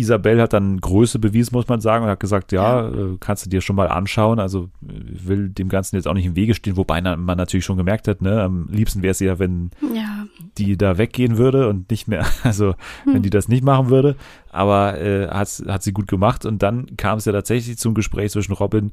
Isabel 0.02 0.42
hat 0.42 0.54
dann 0.54 0.80
Größe 0.82 1.20
bewiesen, 1.20 1.54
muss 1.54 1.68
man 1.68 1.82
sagen, 1.82 2.04
und 2.04 2.10
hat 2.10 2.20
gesagt, 2.20 2.52
ja, 2.52 2.82
ja. 2.82 2.90
Äh, 2.90 3.18
kannst 3.20 3.46
du 3.46 3.50
dir 3.50 3.62
schon 3.62 3.76
mal 3.76 3.88
anschauen. 3.88 4.40
Also 4.40 4.70
will 4.82 5.50
dem 5.50 5.70
Ganzen 5.70 5.96
jetzt 5.96 6.08
auch 6.08 6.14
nicht 6.14 6.26
im 6.26 6.36
Wege 6.36 6.54
stehen, 6.54 6.78
wobei 6.78 7.02
man 7.02 7.38
natürlich 7.38 7.66
schon 7.66 7.78
gemerkt 7.78 8.08
hat, 8.08 8.22
ne, 8.22 8.42
am 8.42 8.68
liebsten 8.70 9.02
wäre 9.02 9.12
es 9.12 9.20
ja, 9.20 9.40
wenn 9.40 9.72
ja. 9.96 10.26
die 10.58 10.78
da 10.78 10.98
weggehen 10.98 11.38
würde 11.38 11.70
und 11.70 11.90
nicht 11.90 12.08
mehr, 12.08 12.26
also 12.44 12.74
hm. 13.04 13.14
wenn 13.14 13.22
die 13.24 13.30
das 13.30 13.48
nicht 13.48 13.64
machen 13.64 13.90
würde. 13.90 14.16
Aber 14.50 15.00
äh, 15.00 15.28
hat, 15.30 15.64
hat 15.68 15.84
sie 15.84 15.94
gut 15.94 16.08
gemacht. 16.08 16.46
Und 16.46 16.62
dann 16.62 16.98
kam 16.98 17.18
es 17.18 17.26
ja 17.26 17.32
tatsächlich 17.32 17.78
zum 17.78 17.94
Gespräch 17.94 18.32
zwischen 18.32 18.54
Robin 18.54 18.92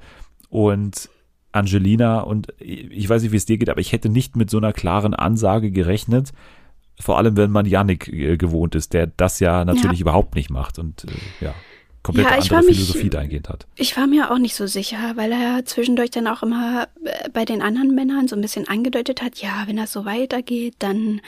und 0.50 1.10
Angelina. 1.52 2.20
Und 2.20 2.52
ich 2.58 3.08
weiß 3.08 3.22
nicht, 3.22 3.32
wie 3.32 3.36
es 3.36 3.46
dir 3.46 3.58
geht, 3.58 3.70
aber 3.70 3.80
ich 3.80 3.92
hätte 3.92 4.08
nicht 4.08 4.36
mit 4.36 4.50
so 4.50 4.58
einer 4.58 4.72
klaren 4.72 5.14
Ansage 5.14 5.70
gerechnet 5.70 6.32
vor 7.00 7.18
allem, 7.18 7.36
wenn 7.36 7.50
man 7.50 7.66
Yannick 7.66 8.08
äh, 8.08 8.36
gewohnt 8.36 8.74
ist, 8.74 8.92
der 8.92 9.06
das 9.06 9.40
ja 9.40 9.64
natürlich 9.64 9.98
ja. 9.98 10.02
überhaupt 10.02 10.34
nicht 10.34 10.50
macht 10.50 10.78
und 10.78 11.04
äh, 11.04 11.44
ja, 11.44 11.54
komplett 12.02 12.26
ja, 12.26 12.36
andere 12.36 12.62
Philosophie 12.62 13.04
mich, 13.04 13.10
dahingehend 13.10 13.48
hat. 13.48 13.66
Ich 13.76 13.96
war 13.96 14.06
mir 14.06 14.30
auch 14.30 14.38
nicht 14.38 14.54
so 14.54 14.66
sicher, 14.66 15.12
weil 15.16 15.32
er 15.32 15.64
zwischendurch 15.64 16.10
dann 16.10 16.26
auch 16.26 16.42
immer 16.42 16.88
äh, 17.04 17.28
bei 17.30 17.44
den 17.44 17.62
anderen 17.62 17.94
Männern 17.94 18.28
so 18.28 18.36
ein 18.36 18.42
bisschen 18.42 18.68
angedeutet 18.68 19.22
hat, 19.22 19.38
ja, 19.38 19.64
wenn 19.66 19.76
das 19.76 19.92
so 19.92 20.04
weitergeht, 20.04 20.74
dann 20.78 21.20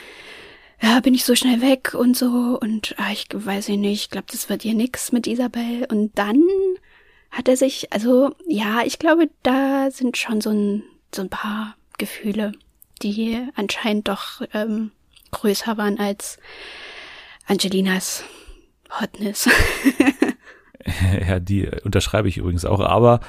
ja, 0.81 0.99
bin 0.99 1.13
ich 1.13 1.23
so 1.23 1.35
schnell 1.35 1.61
weg 1.61 1.93
und 1.93 2.17
so 2.17 2.57
und 2.59 2.95
ah, 2.97 3.11
ich 3.11 3.27
weiß 3.31 3.69
nicht, 3.69 3.85
ich 3.85 4.09
glaube, 4.09 4.27
das 4.31 4.49
wird 4.49 4.63
hier 4.63 4.73
nix 4.73 5.11
mit 5.11 5.27
Isabel. 5.27 5.85
Und 5.89 6.17
dann 6.17 6.41
hat 7.29 7.47
er 7.47 7.55
sich, 7.55 7.93
also 7.93 8.35
ja, 8.47 8.81
ich 8.83 8.97
glaube, 8.97 9.29
da 9.43 9.91
sind 9.91 10.17
schon 10.17 10.41
so 10.41 10.49
ein, 10.49 10.83
so 11.13 11.21
ein 11.21 11.29
paar 11.29 11.75
Gefühle, 11.99 12.53
die 13.03 13.47
anscheinend 13.55 14.07
doch 14.07 14.41
ähm, 14.53 14.91
größer 15.31 15.77
waren 15.77 15.99
als 15.99 16.37
Angelinas 17.47 18.23
Hotness. 18.99 19.49
ja, 21.27 21.39
die 21.39 21.69
unterschreibe 21.83 22.27
ich 22.27 22.37
übrigens 22.37 22.65
auch, 22.65 22.79
aber 22.79 23.19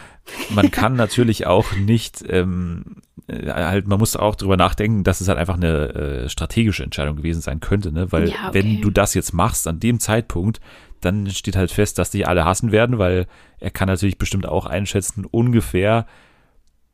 man 0.51 0.71
kann 0.71 0.95
natürlich 0.95 1.47
auch 1.47 1.73
nicht, 1.73 2.25
ähm, 2.29 3.03
äh, 3.29 3.49
halt, 3.51 3.87
man 3.87 3.99
muss 3.99 4.17
auch 4.17 4.35
drüber 4.35 4.57
nachdenken, 4.57 5.05
dass 5.05 5.21
es 5.21 5.29
halt 5.29 5.39
einfach 5.39 5.57
eine 5.57 5.95
äh, 5.95 6.29
strategische 6.29 6.83
Entscheidung 6.83 7.17
gewesen 7.17 7.43
sein 7.43 7.61
könnte, 7.61 7.93
ne? 7.93 8.11
Weil 8.11 8.29
ja, 8.29 8.49
okay. 8.49 8.55
wenn 8.55 8.81
du 8.81 8.91
das 8.91 9.15
jetzt 9.15 9.33
machst 9.33 9.67
an 9.69 9.81
dem 9.81 10.01
Zeitpunkt, 10.01 10.61
dann 11.01 11.29
steht 11.31 11.57
halt 11.57 11.73
fest, 11.73 11.99
dass 11.99 12.11
dich 12.11 12.27
alle 12.27 12.45
hassen 12.45 12.73
werden, 12.73 12.99
weil 12.99 13.27
er 13.59 13.71
kann 13.71 13.89
natürlich 13.89 14.19
bestimmt 14.19 14.47
auch 14.47 14.67
einschätzen, 14.67 15.25
ungefähr, 15.25 16.07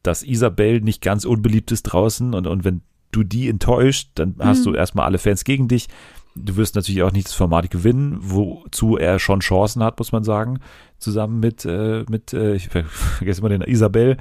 dass 0.03 0.23
Isabel 0.23 0.81
nicht 0.81 1.03
ganz 1.03 1.25
unbeliebt 1.25 1.71
ist 1.73 1.83
draußen 1.83 2.35
und, 2.35 2.47
und 2.47 2.65
wenn 2.65 2.83
du 3.11 3.23
die 3.23 3.49
enttäuscht, 3.49 4.11
dann 4.15 4.35
mhm. 4.37 4.45
hast 4.45 4.67
du 4.67 4.75
erstmal 4.75 5.07
alle 5.07 5.19
Fans 5.19 5.45
gegen 5.45 5.69
dich. 5.69 5.89
Du 6.35 6.57
wirst 6.57 6.77
natürlich 6.77 7.03
auch 7.03 7.13
nicht 7.13 7.27
das 7.27 7.35
Format 7.35 7.71
gewinnen, 7.71 8.19
wozu 8.21 8.97
er 8.97 9.19
schon 9.19 9.41
Chancen 9.41 9.83
hat, 9.83 9.99
muss 9.99 10.13
man 10.13 10.25
sagen. 10.25 10.61
Zusammen 10.99 11.41
mit, 11.41 11.65
äh, 11.65 12.05
mit 12.09 12.33
äh, 12.33 12.55
ich 12.55 12.69
vergesse 12.69 13.41
immer 13.41 13.49
den 13.49 13.63
Isabel. 13.63 14.17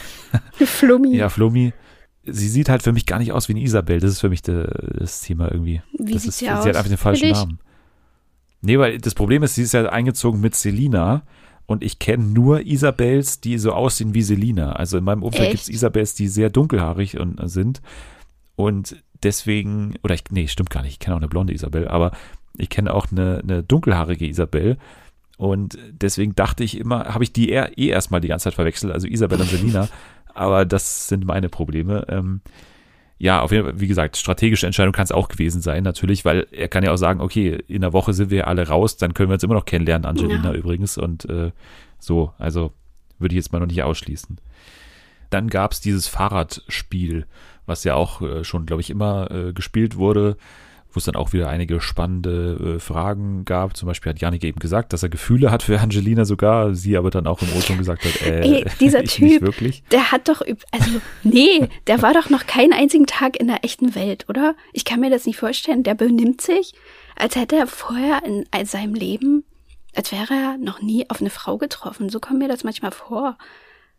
Flummi. 0.52 1.16
ja, 1.16 1.28
Flummi. 1.28 1.72
Sie 2.24 2.48
sieht 2.48 2.68
halt 2.68 2.82
für 2.82 2.92
mich 2.92 3.06
gar 3.06 3.18
nicht 3.18 3.32
aus 3.32 3.48
wie 3.48 3.52
eine 3.52 3.62
Isabel. 3.62 4.00
Das 4.00 4.10
ist 4.10 4.20
für 4.20 4.28
mich 4.28 4.42
de, 4.42 4.66
das 4.98 5.20
Thema 5.20 5.50
irgendwie. 5.50 5.82
Wie 5.98 6.12
das 6.12 6.22
sieht 6.22 6.30
ist, 6.30 6.38
sie, 6.38 6.46
sie 6.46 6.50
aus? 6.50 6.66
hat 6.66 6.76
einfach 6.76 6.88
den 6.88 6.96
falschen 6.96 7.30
Namen. 7.30 7.58
Nee, 8.62 8.78
weil 8.78 8.98
das 8.98 9.14
Problem 9.14 9.42
ist, 9.42 9.54
sie 9.54 9.62
ist 9.62 9.74
ja 9.74 9.88
eingezogen 9.88 10.40
mit 10.40 10.54
Selina 10.54 11.22
und 11.66 11.82
ich 11.82 11.98
kenne 11.98 12.24
nur 12.24 12.64
Isabels, 12.64 13.40
die 13.40 13.58
so 13.58 13.72
aussehen 13.72 14.14
wie 14.14 14.22
Selina. 14.22 14.72
Also 14.72 14.98
in 14.98 15.04
meinem 15.04 15.22
Umfeld 15.22 15.50
gibt 15.50 15.62
es 15.62 15.68
Isabels, 15.68 16.14
die 16.14 16.28
sehr 16.28 16.48
dunkelhaarig 16.50 17.18
und, 17.18 17.40
äh, 17.40 17.48
sind. 17.48 17.82
Und 18.54 19.02
deswegen, 19.22 19.94
oder 20.02 20.14
ich, 20.14 20.24
nee, 20.30 20.46
stimmt 20.46 20.70
gar 20.70 20.82
nicht, 20.82 20.92
ich 20.92 20.98
kenne 20.98 21.16
auch 21.16 21.20
eine 21.20 21.28
blonde 21.28 21.52
Isabel, 21.52 21.88
aber 21.88 22.12
ich 22.56 22.70
kenne 22.70 22.94
auch 22.94 23.10
eine, 23.10 23.40
eine 23.42 23.62
dunkelhaarige 23.62 24.26
Isabel. 24.26 24.78
Und 25.36 25.76
deswegen 25.90 26.34
dachte 26.34 26.64
ich 26.64 26.78
immer, 26.78 27.06
habe 27.12 27.24
ich 27.24 27.32
die 27.32 27.50
eher, 27.50 27.76
eh 27.76 27.88
erstmal 27.88 28.20
die 28.20 28.28
ganze 28.28 28.44
Zeit 28.44 28.54
verwechselt, 28.54 28.92
also 28.92 29.06
Isabel 29.06 29.40
und 29.40 29.50
Selina. 29.50 29.88
aber 30.34 30.64
das 30.64 31.08
sind 31.08 31.26
meine 31.26 31.48
Probleme. 31.48 32.06
Ähm, 32.08 32.40
ja, 33.18 33.40
auf 33.40 33.50
jeden 33.50 33.64
Fall, 33.64 33.80
wie 33.80 33.86
gesagt, 33.86 34.16
strategische 34.16 34.66
Entscheidung 34.66 34.92
kann 34.92 35.04
es 35.04 35.12
auch 35.12 35.28
gewesen 35.28 35.62
sein, 35.62 35.82
natürlich, 35.82 36.24
weil 36.24 36.46
er 36.50 36.68
kann 36.68 36.84
ja 36.84 36.92
auch 36.92 36.98
sagen, 36.98 37.20
okay, 37.20 37.58
in 37.66 37.80
der 37.80 37.92
Woche 37.92 38.12
sind 38.12 38.30
wir 38.30 38.46
alle 38.46 38.68
raus, 38.68 38.98
dann 38.98 39.14
können 39.14 39.30
wir 39.30 39.34
uns 39.34 39.42
immer 39.42 39.54
noch 39.54 39.64
kennenlernen, 39.64 40.04
Angelina 40.04 40.52
ja. 40.52 40.58
übrigens. 40.58 40.98
Und 40.98 41.24
äh, 41.30 41.52
so, 41.98 42.32
also 42.38 42.72
würde 43.18 43.34
ich 43.34 43.36
jetzt 43.36 43.52
mal 43.52 43.58
noch 43.58 43.66
nicht 43.66 43.82
ausschließen. 43.82 44.38
Dann 45.30 45.48
gab 45.48 45.72
es 45.72 45.80
dieses 45.80 46.08
Fahrradspiel, 46.08 47.26
was 47.64 47.84
ja 47.84 47.94
auch 47.94 48.20
äh, 48.20 48.44
schon, 48.44 48.66
glaube 48.66 48.82
ich, 48.82 48.90
immer 48.90 49.30
äh, 49.30 49.52
gespielt 49.52 49.96
wurde 49.96 50.36
wo 50.96 50.98
es 50.98 51.04
dann 51.04 51.14
auch 51.14 51.34
wieder 51.34 51.50
einige 51.50 51.82
spannende 51.82 52.76
äh, 52.76 52.80
Fragen 52.80 53.44
gab. 53.44 53.76
Zum 53.76 53.86
Beispiel 53.86 54.10
hat 54.10 54.18
Janik 54.18 54.42
eben 54.44 54.58
gesagt, 54.58 54.94
dass 54.94 55.02
er 55.02 55.10
Gefühle 55.10 55.50
hat 55.50 55.62
für 55.62 55.78
Angelina 55.78 56.24
sogar, 56.24 56.74
sie 56.74 56.96
aber 56.96 57.10
dann 57.10 57.26
auch 57.26 57.42
im 57.42 57.48
O-Ton 57.54 57.76
gesagt 57.76 58.04
hat, 58.04 58.22
äh, 58.22 58.40
Ey, 58.40 58.64
dieser 58.80 59.04
Typ, 59.04 59.42
wirklich. 59.42 59.84
der 59.92 60.10
hat 60.10 60.28
doch, 60.28 60.40
also 60.40 60.90
nee, 61.22 61.68
der 61.86 62.00
war 62.00 62.14
doch 62.14 62.30
noch 62.30 62.46
keinen 62.46 62.72
einzigen 62.72 63.06
Tag 63.06 63.38
in 63.38 63.46
der 63.46 63.62
echten 63.62 63.94
Welt, 63.94 64.24
oder? 64.30 64.56
Ich 64.72 64.86
kann 64.86 65.00
mir 65.00 65.10
das 65.10 65.26
nicht 65.26 65.38
vorstellen. 65.38 65.82
Der 65.82 65.94
benimmt 65.94 66.40
sich, 66.40 66.72
als 67.14 67.36
hätte 67.36 67.56
er 67.56 67.66
vorher 67.66 68.22
in 68.24 68.46
seinem 68.64 68.94
Leben, 68.94 69.44
als 69.94 70.12
wäre 70.12 70.32
er 70.32 70.56
noch 70.56 70.80
nie 70.80 71.10
auf 71.10 71.20
eine 71.20 71.30
Frau 71.30 71.58
getroffen. 71.58 72.08
So 72.08 72.20
kommt 72.20 72.38
mir 72.38 72.48
das 72.48 72.64
manchmal 72.64 72.92
vor. 72.92 73.36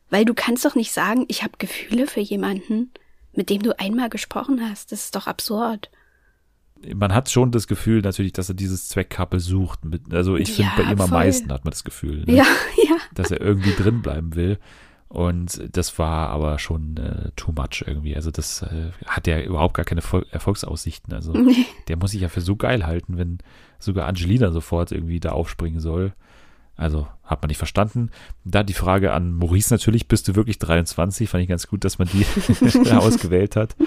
Weil 0.09 0.25
du 0.25 0.33
kannst 0.33 0.65
doch 0.65 0.73
nicht 0.73 0.91
sagen, 0.91 1.25
ich 1.27 1.43
habe 1.43 1.53
Gefühle 1.59 2.07
für 2.07 2.21
jemanden, 2.21 2.91
mit 3.33 3.51
dem 3.51 3.61
du 3.61 3.77
einmal 3.79 4.09
gesprochen 4.09 4.67
hast. 4.67 4.91
Das 4.91 5.05
ist 5.05 5.15
doch 5.15 5.27
absurd 5.27 5.91
man 6.95 7.13
hat 7.13 7.29
schon 7.29 7.51
das 7.51 7.67
Gefühl 7.67 8.01
natürlich, 8.01 8.33
dass 8.33 8.49
er 8.49 8.55
dieses 8.55 8.89
Zweckkappel 8.89 9.39
sucht. 9.39 9.85
Mit, 9.85 10.13
also 10.13 10.35
ich 10.35 10.51
finde, 10.51 10.71
ja, 10.77 10.83
bei 10.83 10.91
ihm 10.91 11.01
am 11.01 11.09
meisten 11.09 11.51
hat 11.51 11.65
man 11.65 11.71
das 11.71 11.83
Gefühl, 11.83 12.23
ne? 12.25 12.35
ja, 12.35 12.45
ja. 12.83 12.97
dass 13.13 13.31
er 13.31 13.41
irgendwie 13.41 13.71
drin 13.71 14.01
bleiben 14.01 14.35
will. 14.35 14.59
Und 15.09 15.61
das 15.75 15.97
war 15.99 16.29
aber 16.29 16.59
schon 16.59 16.97
äh, 16.97 17.31
too 17.37 17.53
much 17.53 17.83
irgendwie. 17.85 18.15
Also 18.15 18.29
das 18.29 18.61
äh, 18.61 18.91
hat 19.05 19.25
ja 19.25 19.39
überhaupt 19.41 19.73
gar 19.73 19.85
keine 19.85 20.01
Erfolg 20.01 20.27
Erfolgsaussichten. 20.31 21.13
Also 21.13 21.31
nee. 21.31 21.65
der 21.87 21.95
muss 21.95 22.11
sich 22.11 22.21
ja 22.21 22.29
für 22.29 22.41
so 22.41 22.57
geil 22.57 22.85
halten, 22.85 23.17
wenn 23.17 23.37
sogar 23.79 24.07
Angelina 24.07 24.51
sofort 24.51 24.91
irgendwie 24.91 25.21
da 25.21 25.31
aufspringen 25.31 25.79
soll. 25.79 26.13
Also 26.75 27.07
hat 27.23 27.41
man 27.41 27.47
nicht 27.47 27.57
verstanden. 27.57 28.11
Da 28.43 28.63
die 28.63 28.73
Frage 28.73 29.13
an 29.13 29.33
Maurice 29.33 29.73
natürlich, 29.73 30.09
bist 30.09 30.27
du 30.27 30.35
wirklich 30.35 30.59
23? 30.59 31.29
Fand 31.29 31.41
ich 31.41 31.49
ganz 31.49 31.67
gut, 31.67 31.85
dass 31.85 31.99
man 31.99 32.09
die 32.09 32.25
ausgewählt 32.91 33.55
hat. 33.55 33.77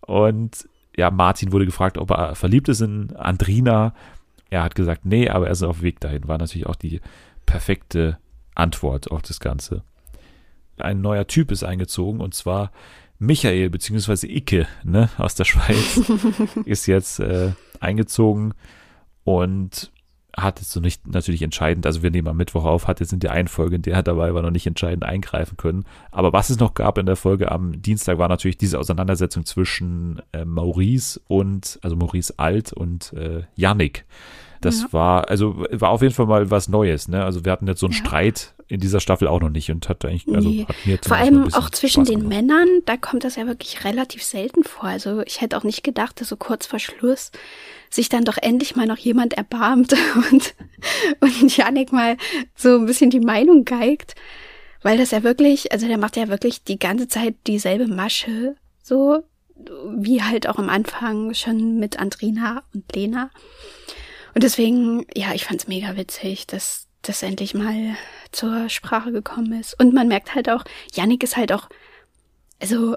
Und 0.00 0.68
ja, 0.96 1.10
Martin 1.10 1.52
wurde 1.52 1.66
gefragt, 1.66 1.98
ob 1.98 2.10
er 2.10 2.34
verliebt 2.34 2.68
ist 2.68 2.80
in 2.80 3.14
Andrina. 3.16 3.94
Er 4.48 4.62
hat 4.62 4.74
gesagt, 4.74 5.04
nee, 5.04 5.28
aber 5.28 5.46
er 5.46 5.52
ist 5.52 5.62
auf 5.62 5.78
dem 5.78 5.82
Weg 5.84 6.00
dahin. 6.00 6.26
War 6.26 6.38
natürlich 6.38 6.66
auch 6.66 6.76
die 6.76 7.00
perfekte 7.44 8.18
Antwort 8.54 9.10
auf 9.10 9.22
das 9.22 9.38
Ganze. 9.38 9.82
Ein 10.78 11.00
neuer 11.00 11.26
Typ 11.26 11.50
ist 11.50 11.64
eingezogen 11.64 12.20
und 12.20 12.34
zwar 12.34 12.70
Michael 13.18 13.70
bzw. 13.70 14.26
Icke 14.26 14.66
ne, 14.84 15.08
aus 15.18 15.34
der 15.34 15.44
Schweiz 15.44 16.00
ist 16.64 16.86
jetzt 16.86 17.20
äh, 17.20 17.52
eingezogen 17.80 18.54
und 19.24 19.90
hat 20.36 20.60
jetzt 20.60 20.70
so 20.70 20.80
nicht 20.80 21.06
natürlich 21.06 21.40
entscheidend, 21.40 21.86
also 21.86 22.02
wir 22.02 22.10
nehmen 22.10 22.28
am 22.28 22.36
Mittwoch 22.36 22.64
auf, 22.64 22.86
hat 22.86 23.00
jetzt 23.00 23.12
in 23.12 23.20
der 23.20 23.32
einen 23.32 23.48
Folge, 23.48 23.76
in 23.76 23.82
der 23.82 23.94
er 23.94 24.02
dabei 24.02 24.34
war, 24.34 24.42
noch 24.42 24.50
nicht 24.50 24.66
entscheidend 24.66 25.04
eingreifen 25.04 25.56
können. 25.56 25.84
Aber 26.10 26.32
was 26.34 26.50
es 26.50 26.58
noch 26.58 26.74
gab 26.74 26.98
in 26.98 27.06
der 27.06 27.16
Folge 27.16 27.50
am 27.50 27.80
Dienstag, 27.80 28.18
war 28.18 28.28
natürlich 28.28 28.58
diese 28.58 28.78
Auseinandersetzung 28.78 29.46
zwischen 29.46 30.20
äh, 30.32 30.44
Maurice 30.44 31.20
und, 31.26 31.78
also 31.82 31.96
Maurice 31.96 32.34
Alt 32.36 32.72
und 32.74 33.14
äh, 33.14 33.44
Yannick. 33.54 34.04
Das 34.60 34.82
ja. 34.82 34.92
war, 34.92 35.28
also 35.28 35.64
war 35.70 35.90
auf 35.90 36.02
jeden 36.02 36.14
Fall 36.14 36.26
mal 36.26 36.50
was 36.50 36.68
Neues, 36.68 37.08
ne? 37.08 37.24
Also 37.24 37.44
wir 37.44 37.52
hatten 37.52 37.66
jetzt 37.66 37.80
so 37.80 37.86
einen 37.86 37.94
ja. 37.94 37.98
Streit 38.04 38.54
in 38.68 38.80
dieser 38.80 39.00
Staffel 39.00 39.28
auch 39.28 39.40
noch 39.40 39.50
nicht 39.50 39.70
und 39.70 39.88
hat 39.88 40.04
eigentlich, 40.04 40.26
also 40.34 40.48
nee. 40.48 40.66
hat 40.68 40.76
mir 40.84 40.98
Vor 41.06 41.16
allem 41.16 41.52
auch 41.54 41.70
zwischen 41.70 42.04
Spaß 42.04 42.14
den 42.14 42.28
gemacht. 42.28 42.42
Männern, 42.42 42.68
da 42.84 42.96
kommt 42.96 43.22
das 43.24 43.36
ja 43.36 43.46
wirklich 43.46 43.84
relativ 43.84 44.24
selten 44.24 44.64
vor. 44.64 44.88
Also 44.88 45.22
ich 45.22 45.40
hätte 45.40 45.56
auch 45.56 45.62
nicht 45.62 45.84
gedacht, 45.84 46.20
dass 46.20 46.28
so 46.28 46.36
kurz 46.36 46.66
vor 46.66 46.80
Schluss 46.80 47.30
sich 47.90 48.08
dann 48.08 48.24
doch 48.24 48.36
endlich 48.38 48.74
mal 48.74 48.86
noch 48.86 48.98
jemand 48.98 49.34
erbarmt 49.34 49.94
und, 50.32 50.54
und 51.20 51.56
Janik 51.56 51.92
mal 51.92 52.16
so 52.56 52.76
ein 52.76 52.86
bisschen 52.86 53.10
die 53.10 53.20
Meinung 53.20 53.64
geigt. 53.64 54.14
Weil 54.82 54.98
das 54.98 55.12
ja 55.12 55.22
wirklich, 55.22 55.72
also 55.72 55.86
der 55.86 55.98
macht 55.98 56.16
ja 56.16 56.28
wirklich 56.28 56.64
die 56.64 56.78
ganze 56.78 57.08
Zeit 57.08 57.34
dieselbe 57.46 57.86
Masche, 57.86 58.56
so 58.82 59.22
wie 59.96 60.22
halt 60.22 60.48
auch 60.48 60.58
am 60.58 60.68
Anfang 60.68 61.34
schon 61.34 61.78
mit 61.78 61.98
Andrina 61.98 62.62
und 62.74 62.94
Lena. 62.94 63.30
Und 64.36 64.42
deswegen, 64.42 65.06
ja, 65.14 65.32
ich 65.32 65.46
fand's 65.46 65.66
mega 65.66 65.96
witzig, 65.96 66.46
dass 66.46 66.88
das 67.00 67.22
endlich 67.22 67.54
mal 67.54 67.96
zur 68.32 68.68
Sprache 68.68 69.10
gekommen 69.10 69.58
ist. 69.58 69.80
Und 69.80 69.94
man 69.94 70.08
merkt 70.08 70.34
halt 70.34 70.50
auch, 70.50 70.62
Yannick 70.92 71.22
ist 71.22 71.38
halt 71.38 71.52
auch, 71.54 71.70
also 72.60 72.96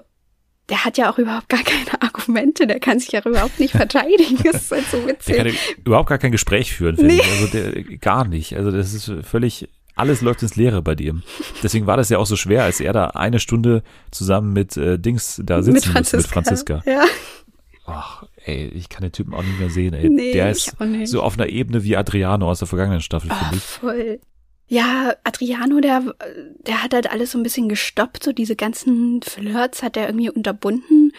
der 0.68 0.84
hat 0.84 0.98
ja 0.98 1.10
auch 1.10 1.16
überhaupt 1.16 1.48
gar 1.48 1.62
keine 1.62 1.86
Argumente, 2.02 2.66
der 2.66 2.78
kann 2.78 2.98
sich 2.98 3.12
ja 3.12 3.22
überhaupt 3.24 3.58
nicht 3.58 3.72
verteidigen. 3.72 4.36
Das 4.44 4.64
ist 4.64 4.70
halt 4.70 4.84
so 4.90 5.06
witzig. 5.06 5.34
Der 5.34 5.44
kann 5.46 5.54
überhaupt 5.82 6.10
gar 6.10 6.18
kein 6.18 6.30
Gespräch 6.30 6.74
führen, 6.74 6.96
finde 6.96 7.14
nee. 7.14 7.22
ich. 7.22 7.30
Also 7.30 7.46
der, 7.46 7.84
gar 7.96 8.26
nicht. 8.26 8.54
Also 8.58 8.70
das 8.70 8.92
ist 8.92 9.10
völlig, 9.22 9.66
alles 9.94 10.20
läuft 10.20 10.42
ins 10.42 10.56
Leere 10.56 10.82
bei 10.82 10.94
dem. 10.94 11.22
Deswegen 11.62 11.86
war 11.86 11.96
das 11.96 12.10
ja 12.10 12.18
auch 12.18 12.26
so 12.26 12.36
schwer, 12.36 12.64
als 12.64 12.80
er 12.80 12.92
da 12.92 13.06
eine 13.06 13.40
Stunde 13.40 13.82
zusammen 14.10 14.52
mit 14.52 14.76
äh, 14.76 14.98
Dings 14.98 15.40
da 15.42 15.62
sitzen 15.62 15.72
mit 15.72 15.84
Franziska. 15.86 16.18
Mit 16.18 16.26
Franziska. 16.26 16.82
Ja. 16.84 17.04
Ach, 17.86 18.24
ey, 18.44 18.68
ich 18.68 18.88
kann 18.88 19.02
den 19.02 19.12
Typen 19.12 19.34
auch 19.34 19.42
nicht 19.42 19.58
mehr 19.58 19.70
sehen, 19.70 19.94
ey. 19.94 20.08
Nee, 20.08 20.32
der 20.32 20.50
ist 20.50 20.74
so 21.04 21.22
auf 21.22 21.34
einer 21.38 21.48
Ebene 21.48 21.84
wie 21.84 21.96
Adriano 21.96 22.50
aus 22.50 22.58
der 22.60 22.68
vergangenen 22.68 23.00
Staffel, 23.00 23.30
Oh, 23.32 23.34
finde 23.36 23.56
ich. 23.56 23.62
voll. 23.62 24.20
Ja, 24.68 25.14
Adriano, 25.24 25.80
der, 25.80 26.14
der 26.66 26.82
hat 26.82 26.94
halt 26.94 27.10
alles 27.10 27.32
so 27.32 27.38
ein 27.38 27.42
bisschen 27.42 27.68
gestoppt, 27.68 28.22
so 28.22 28.32
diese 28.32 28.54
ganzen 28.54 29.20
Flirts 29.22 29.82
hat 29.82 29.96
er 29.96 30.06
irgendwie 30.08 30.30
unterbunden. 30.30 31.12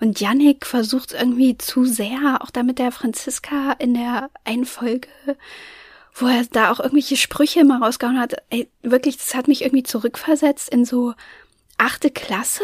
Und 0.00 0.20
Yannick 0.20 0.66
versucht 0.66 1.14
irgendwie 1.14 1.56
zu 1.56 1.84
sehr, 1.84 2.38
auch 2.40 2.50
da 2.50 2.62
mit 2.64 2.78
der 2.80 2.90
Franziska 2.92 3.72
in 3.78 3.94
der 3.94 4.28
einen 4.44 4.66
Folge, 4.66 5.08
wo 6.14 6.26
er 6.26 6.44
da 6.50 6.70
auch 6.72 6.80
irgendwelche 6.80 7.16
Sprüche 7.16 7.60
immer 7.60 7.80
rausgehauen 7.80 8.18
hat. 8.18 8.34
Ey, 8.50 8.68
wirklich, 8.82 9.16
das 9.18 9.34
hat 9.34 9.48
mich 9.48 9.62
irgendwie 9.62 9.84
zurückversetzt 9.84 10.68
in 10.68 10.84
so 10.84 11.14
achte 11.78 12.10
Klasse, 12.10 12.62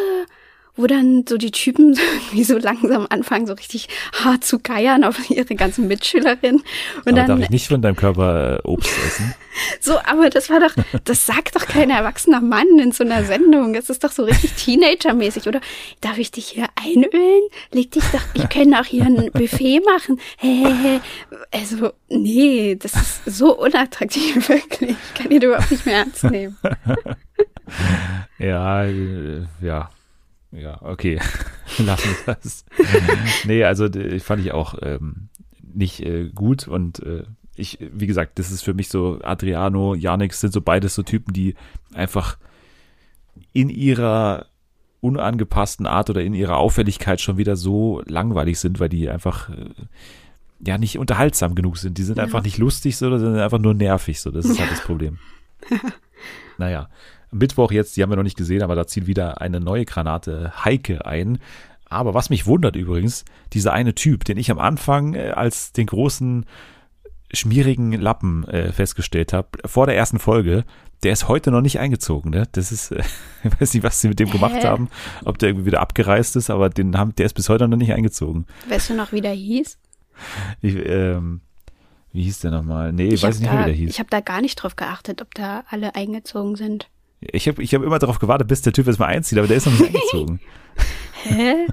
wo 0.77 0.87
dann 0.87 1.25
so 1.29 1.37
die 1.37 1.51
Typen 1.51 1.99
irgendwie 2.27 2.45
so 2.45 2.59
langsam 2.59 3.07
anfangen, 3.11 3.47
so 3.47 3.53
richtig 3.55 3.89
hart 4.25 4.45
zu 4.45 4.59
geiern 4.59 5.05
auf 5.05 5.31
ihre 5.31 5.55
ganzen 5.55 5.89
Mitschülerinnen. 5.89 6.61
Und 6.61 7.09
Aber 7.09 7.13
dann 7.13 7.27
darf 7.27 7.39
ich 7.41 7.51
nicht 7.51 7.69
von 7.69 7.83
deinem 7.83 7.97
Körper 7.97 8.59
äh, 8.59 8.69
Obst 8.69 8.93
essen? 9.07 9.35
so, 9.81 9.99
aber 9.99 10.31
das 10.31 10.49
war 10.49 10.61
doch, 10.61 10.75
das 11.05 11.27
sagt 11.27 11.57
doch 11.57 11.67
kein 11.67 11.91
erwachsener 11.91 12.41
Mann 12.41 12.79
in 12.79 12.93
so 12.93 13.05
einer 13.05 13.25
Sendung. 13.25 13.75
Das 13.75 13.91
ist 13.91 14.03
doch 14.03 14.13
so 14.13 14.25
richtig 14.25 14.53
Teenager-mäßig, 14.55 15.47
oder? 15.47 15.61
Darf 16.01 16.19
ich 16.19 16.31
dich 16.31 16.47
hier 16.47 16.67
einölen? 16.75 17.43
Leg 17.71 17.91
dich 17.91 18.05
doch, 18.13 18.23
ich 18.35 18.49
kann 18.49 18.75
auch 18.75 18.87
hier 18.87 19.05
ein 19.05 19.31
Buffet 19.33 19.81
machen. 19.81 20.21
Hä. 20.39 21.01
Also, 21.51 21.93
nee, 22.09 22.77
das 22.77 22.95
ist 22.95 23.23
so 23.27 23.59
unattraktiv, 23.59 24.49
wirklich. 24.49 24.97
Ich 25.15 25.23
kann 25.23 25.31
ihn 25.31 25.43
überhaupt 25.43 25.71
nicht 25.71 25.85
mehr 25.85 25.97
ernst 25.97 26.25
nehmen. 26.25 26.57
Ja, 28.39 28.85
äh, 28.85 29.47
ja. 29.61 29.91
Ja, 30.53 30.81
okay. 30.83 31.19
Lassen 31.79 32.17
wir 32.25 32.35
das. 32.35 32.65
nee, 33.45 33.65
also 33.65 33.89
fand 34.21 34.45
ich 34.45 34.53
auch 34.53 34.75
ähm, 34.83 35.29
nicht 35.75 36.01
äh, 36.01 36.29
gut 36.29 36.69
und 36.69 37.01
äh, 37.01 37.25
ich, 37.55 37.79
wie 37.93 38.07
gesagt, 38.07 38.39
das 38.39 38.51
ist 38.51 38.63
für 38.63 38.75
mich 38.75 38.89
so, 38.89 39.21
Adriano, 39.23 39.95
Janik 39.95 40.33
sind 40.35 40.53
so 40.53 40.61
beides 40.61 40.95
so 40.95 41.03
Typen, 41.03 41.33
die 41.35 41.55
einfach 41.95 42.39
in 43.53 43.69
ihrer 43.69 44.47
unangepassten 45.01 45.87
Art 45.87 46.11
oder 46.11 46.23
in 46.23 46.33
ihrer 46.35 46.57
Auffälligkeit 46.59 47.21
schon 47.21 47.37
wieder 47.37 47.57
so 47.57 48.03
langweilig 48.07 48.59
sind, 48.61 48.79
weil 48.81 48.89
die 48.89 49.09
einfach 49.11 49.51
äh, 49.51 49.71
ja 50.65 50.79
nicht 50.79 50.99
unterhaltsam 50.99 51.55
genug 51.55 51.77
sind. 51.77 51.99
Die 51.99 52.05
sind 52.05 52.19
Ja. 52.19 52.25
einfach 52.25 52.43
nicht 52.43 52.59
lustig, 52.59 52.97
so, 52.97 53.11
sondern 53.19 53.41
einfach 53.41 53.59
nur 53.59 53.75
nervig. 53.75 54.21
So, 54.21 54.31
das 54.31 54.47
ist 54.47 54.61
halt 54.61 54.71
das 54.71 54.83
Problem. 54.83 55.19
naja, 56.59 56.89
Mittwoch 57.33 57.73
jetzt, 57.73 57.97
die 57.97 58.03
haben 58.03 58.11
wir 58.11 58.17
noch 58.17 58.23
nicht 58.23 58.37
gesehen, 58.37 58.63
aber 58.63 58.75
da 58.75 58.87
zieht 58.87 59.07
wieder 59.07 59.41
eine 59.41 59.61
neue 59.61 59.85
Granate 59.85 60.53
Heike 60.65 61.07
ein. 61.07 61.39
Aber 61.87 62.15
was 62.15 62.31
mich 62.31 62.47
wundert 62.47 62.77
übrigens, 62.77 63.25
dieser 63.53 63.73
eine 63.73 63.95
Typ, 63.95 64.25
den 64.25 64.39
ich 64.39 64.51
am 64.51 64.59
Anfang 64.59 65.15
äh, 65.15 65.31
als 65.31 65.73
den 65.73 65.87
großen 65.87 66.47
schmierigen 67.33 67.93
Lappen 67.93 68.47
äh, 68.49 68.73
festgestellt 68.73 69.33
habe, 69.33 69.49
vor 69.67 69.87
der 69.87 69.97
ersten 69.97 70.19
Folge, 70.19 70.65
der 71.03 71.13
ist 71.13 71.29
heute 71.29 71.51
noch 71.51 71.61
nicht 71.61 71.79
eingezogen. 71.79 72.31
Ne? 72.31 72.47
Das 72.53 72.73
ist, 72.73 72.93
äh, 72.93 73.03
ich 73.45 73.61
weiß 73.61 73.75
nicht, 73.75 73.83
was 73.83 74.01
sie 74.01 74.09
mit 74.09 74.21
dem 74.21 74.31
gemacht 74.31 74.63
Hä? 74.63 74.67
haben, 74.67 74.89
ob 75.25 75.39
der 75.39 75.51
irgendwie 75.51 75.67
wieder 75.67 75.81
abgereist 75.81 76.37
ist, 76.37 76.51
aber 76.51 76.71
den 76.71 76.97
haben, 76.97 77.15
der 77.17 77.27
ist 77.27 77.35
bis 77.35 77.49
heute 77.49 77.69
noch 77.69 77.77
nicht 77.77 77.93
eingezogen. 77.93 78.47
Weißt 78.69 78.91
du 78.91 78.95
noch, 78.95 79.13
wie 79.13 79.21
der 79.21 79.33
hieß? 79.33 79.79
Ich, 80.61 80.77
ähm, 80.87 81.41
wie 82.13 82.25
hieß 82.25 82.41
der 82.41 82.51
nochmal? 82.51 82.93
Nee, 82.93 83.09
ich 83.09 83.23
weiß 83.23 83.37
hab 83.37 83.41
nicht 83.41 83.53
da, 83.53 83.61
wie 83.61 83.65
der 83.65 83.75
hieß. 83.75 83.91
Ich 83.91 83.99
habe 83.99 84.11
da 84.11 84.21
gar 84.21 84.41
nicht 84.41 84.57
drauf 84.57 84.77
geachtet, 84.77 85.23
ob 85.23 85.35
da 85.35 85.65
alle 85.69 85.95
eingezogen 85.95 86.57
sind. 86.57 86.89
Ich 87.31 87.47
habe 87.49 87.63
ich 87.63 87.75
hab 87.75 87.83
immer 87.83 87.99
darauf 87.99 88.19
gewartet, 88.19 88.49
bis 88.49 88.63
der 88.63 88.73
Typ 88.73 88.87
jetzt 88.87 88.99
mal 88.99 89.07
einzieht, 89.07 89.39
aber 89.39 89.49
der 89.49 89.57
ist 89.59 89.67
noch 89.67 89.73
nicht 89.73 89.87
eingezogen. 89.87 90.41
Hä? 91.25 91.67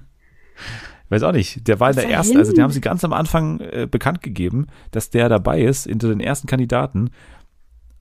Weiß 1.09 1.23
auch 1.23 1.31
nicht. 1.31 1.67
Der 1.67 1.79
war 1.79 1.89
in 1.89 1.95
der 1.95 2.09
ersten, 2.09 2.37
also 2.37 2.53
die 2.53 2.61
haben 2.61 2.71
sie 2.71 2.81
ganz 2.81 3.03
am 3.03 3.13
Anfang 3.13 3.59
äh, 3.61 3.87
bekannt 3.89 4.21
gegeben, 4.21 4.67
dass 4.91 5.09
der 5.09 5.27
dabei 5.27 5.61
ist, 5.61 5.85
hinter 5.85 6.07
den 6.09 6.19
ersten 6.19 6.47
Kandidaten. 6.47 7.09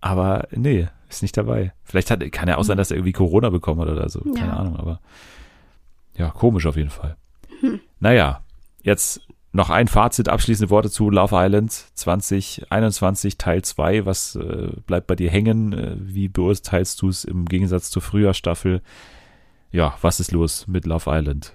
Aber 0.01 0.47
nee, 0.51 0.89
ist 1.09 1.23
nicht 1.23 1.37
dabei. 1.37 1.73
Vielleicht 1.85 2.11
hat, 2.11 2.21
kann 2.33 2.49
ja 2.49 2.59
auch 2.59 2.65
sein, 2.65 2.77
dass 2.77 2.91
er 2.91 2.99
irgendwie 2.99 3.13
Corona 3.13 3.49
bekommen 3.49 3.81
hat 3.81 3.89
oder 3.89 4.09
so. 4.11 4.21
Keine 4.21 4.49
Ja. 4.49 4.57
Ahnung, 4.57 4.77
aber 4.77 5.01
ja, 6.17 6.29
komisch 6.31 6.67
auf 6.67 6.77
jeden 6.77 6.91
Fall. 6.91 7.17
Hm. 7.61 7.81
Naja, 7.99 8.43
jetzt 8.83 9.23
noch 9.59 9.68
ein 9.71 9.88
Fazit, 9.88 10.29
abschließende 10.29 10.71
Worte 10.71 10.88
zu 10.88 11.11
Love 11.11 11.35
Island 11.37 11.73
2021 11.73 13.37
Teil 13.37 13.62
2. 13.62 14.07
Was 14.07 14.37
äh, 14.37 14.68
bleibt 14.87 15.09
bei 15.09 15.16
dir 15.16 15.31
hängen? 15.31 15.73
Äh, 15.73 15.97
wie 15.99 16.29
beurteilst 16.29 17.03
du 17.03 17.09
es 17.09 17.25
im 17.25 17.44
Gegensatz 17.44 17.90
zur 17.90 18.01
Frühjahrstaffel? 18.01 18.81
Ja, 19.71 19.99
was 20.01 20.21
ist 20.21 20.33
los 20.33 20.66
mit 20.66 20.87
Love 20.87 21.11
Island? 21.11 21.53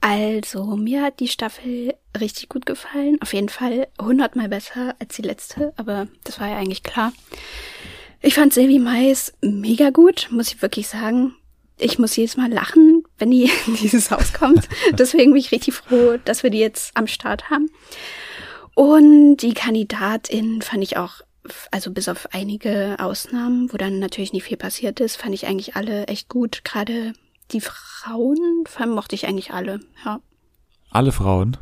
Also, 0.00 0.76
mir 0.76 1.02
hat 1.02 1.20
die 1.20 1.28
Staffel 1.28 1.94
richtig 2.18 2.48
gut 2.48 2.64
gefallen. 2.64 3.18
Auf 3.20 3.34
jeden 3.34 3.48
Fall 3.48 3.88
hundertmal 4.00 4.48
besser 4.48 4.94
als 4.98 5.16
die 5.16 5.22
letzte, 5.22 5.72
aber 5.76 6.06
das 6.22 6.40
war 6.40 6.48
ja 6.48 6.56
eigentlich 6.56 6.82
klar. 6.82 7.12
Ich 8.22 8.34
fand 8.34 8.54
Sylvie 8.54 8.78
Mais 8.78 9.32
mega 9.42 9.90
gut, 9.90 10.28
muss 10.30 10.48
ich 10.48 10.62
wirklich 10.62 10.88
sagen. 10.88 11.34
Ich 11.76 11.98
muss 11.98 12.16
jedes 12.16 12.36
Mal 12.36 12.52
lachen, 12.52 13.03
wenn 13.24 13.30
die 13.30 13.50
in 13.66 13.76
dieses 13.80 14.10
Haus 14.10 14.34
kommt. 14.34 14.68
Deswegen 14.92 15.32
bin 15.32 15.40
ich 15.40 15.50
richtig 15.50 15.74
froh, 15.74 16.18
dass 16.24 16.42
wir 16.42 16.50
die 16.50 16.58
jetzt 16.58 16.94
am 16.94 17.06
Start 17.06 17.48
haben. 17.50 17.70
Und 18.74 19.38
die 19.38 19.54
Kandidatin 19.54 20.60
fand 20.60 20.82
ich 20.82 20.96
auch, 20.98 21.22
also 21.70 21.90
bis 21.90 22.08
auf 22.08 22.28
einige 22.32 22.96
Ausnahmen, 22.98 23.72
wo 23.72 23.78
dann 23.78 23.98
natürlich 23.98 24.32
nicht 24.32 24.44
viel 24.44 24.56
passiert 24.56 25.00
ist, 25.00 25.16
fand 25.16 25.34
ich 25.34 25.46
eigentlich 25.46 25.74
alle 25.74 26.06
echt 26.06 26.28
gut. 26.28 26.64
Gerade 26.64 27.14
die 27.50 27.60
Frauen 27.60 28.64
mochte 28.88 29.14
ich 29.14 29.26
eigentlich 29.26 29.52
alle, 29.52 29.80
ja. 30.04 30.20
Alle 30.90 31.12
Frauen. 31.12 31.56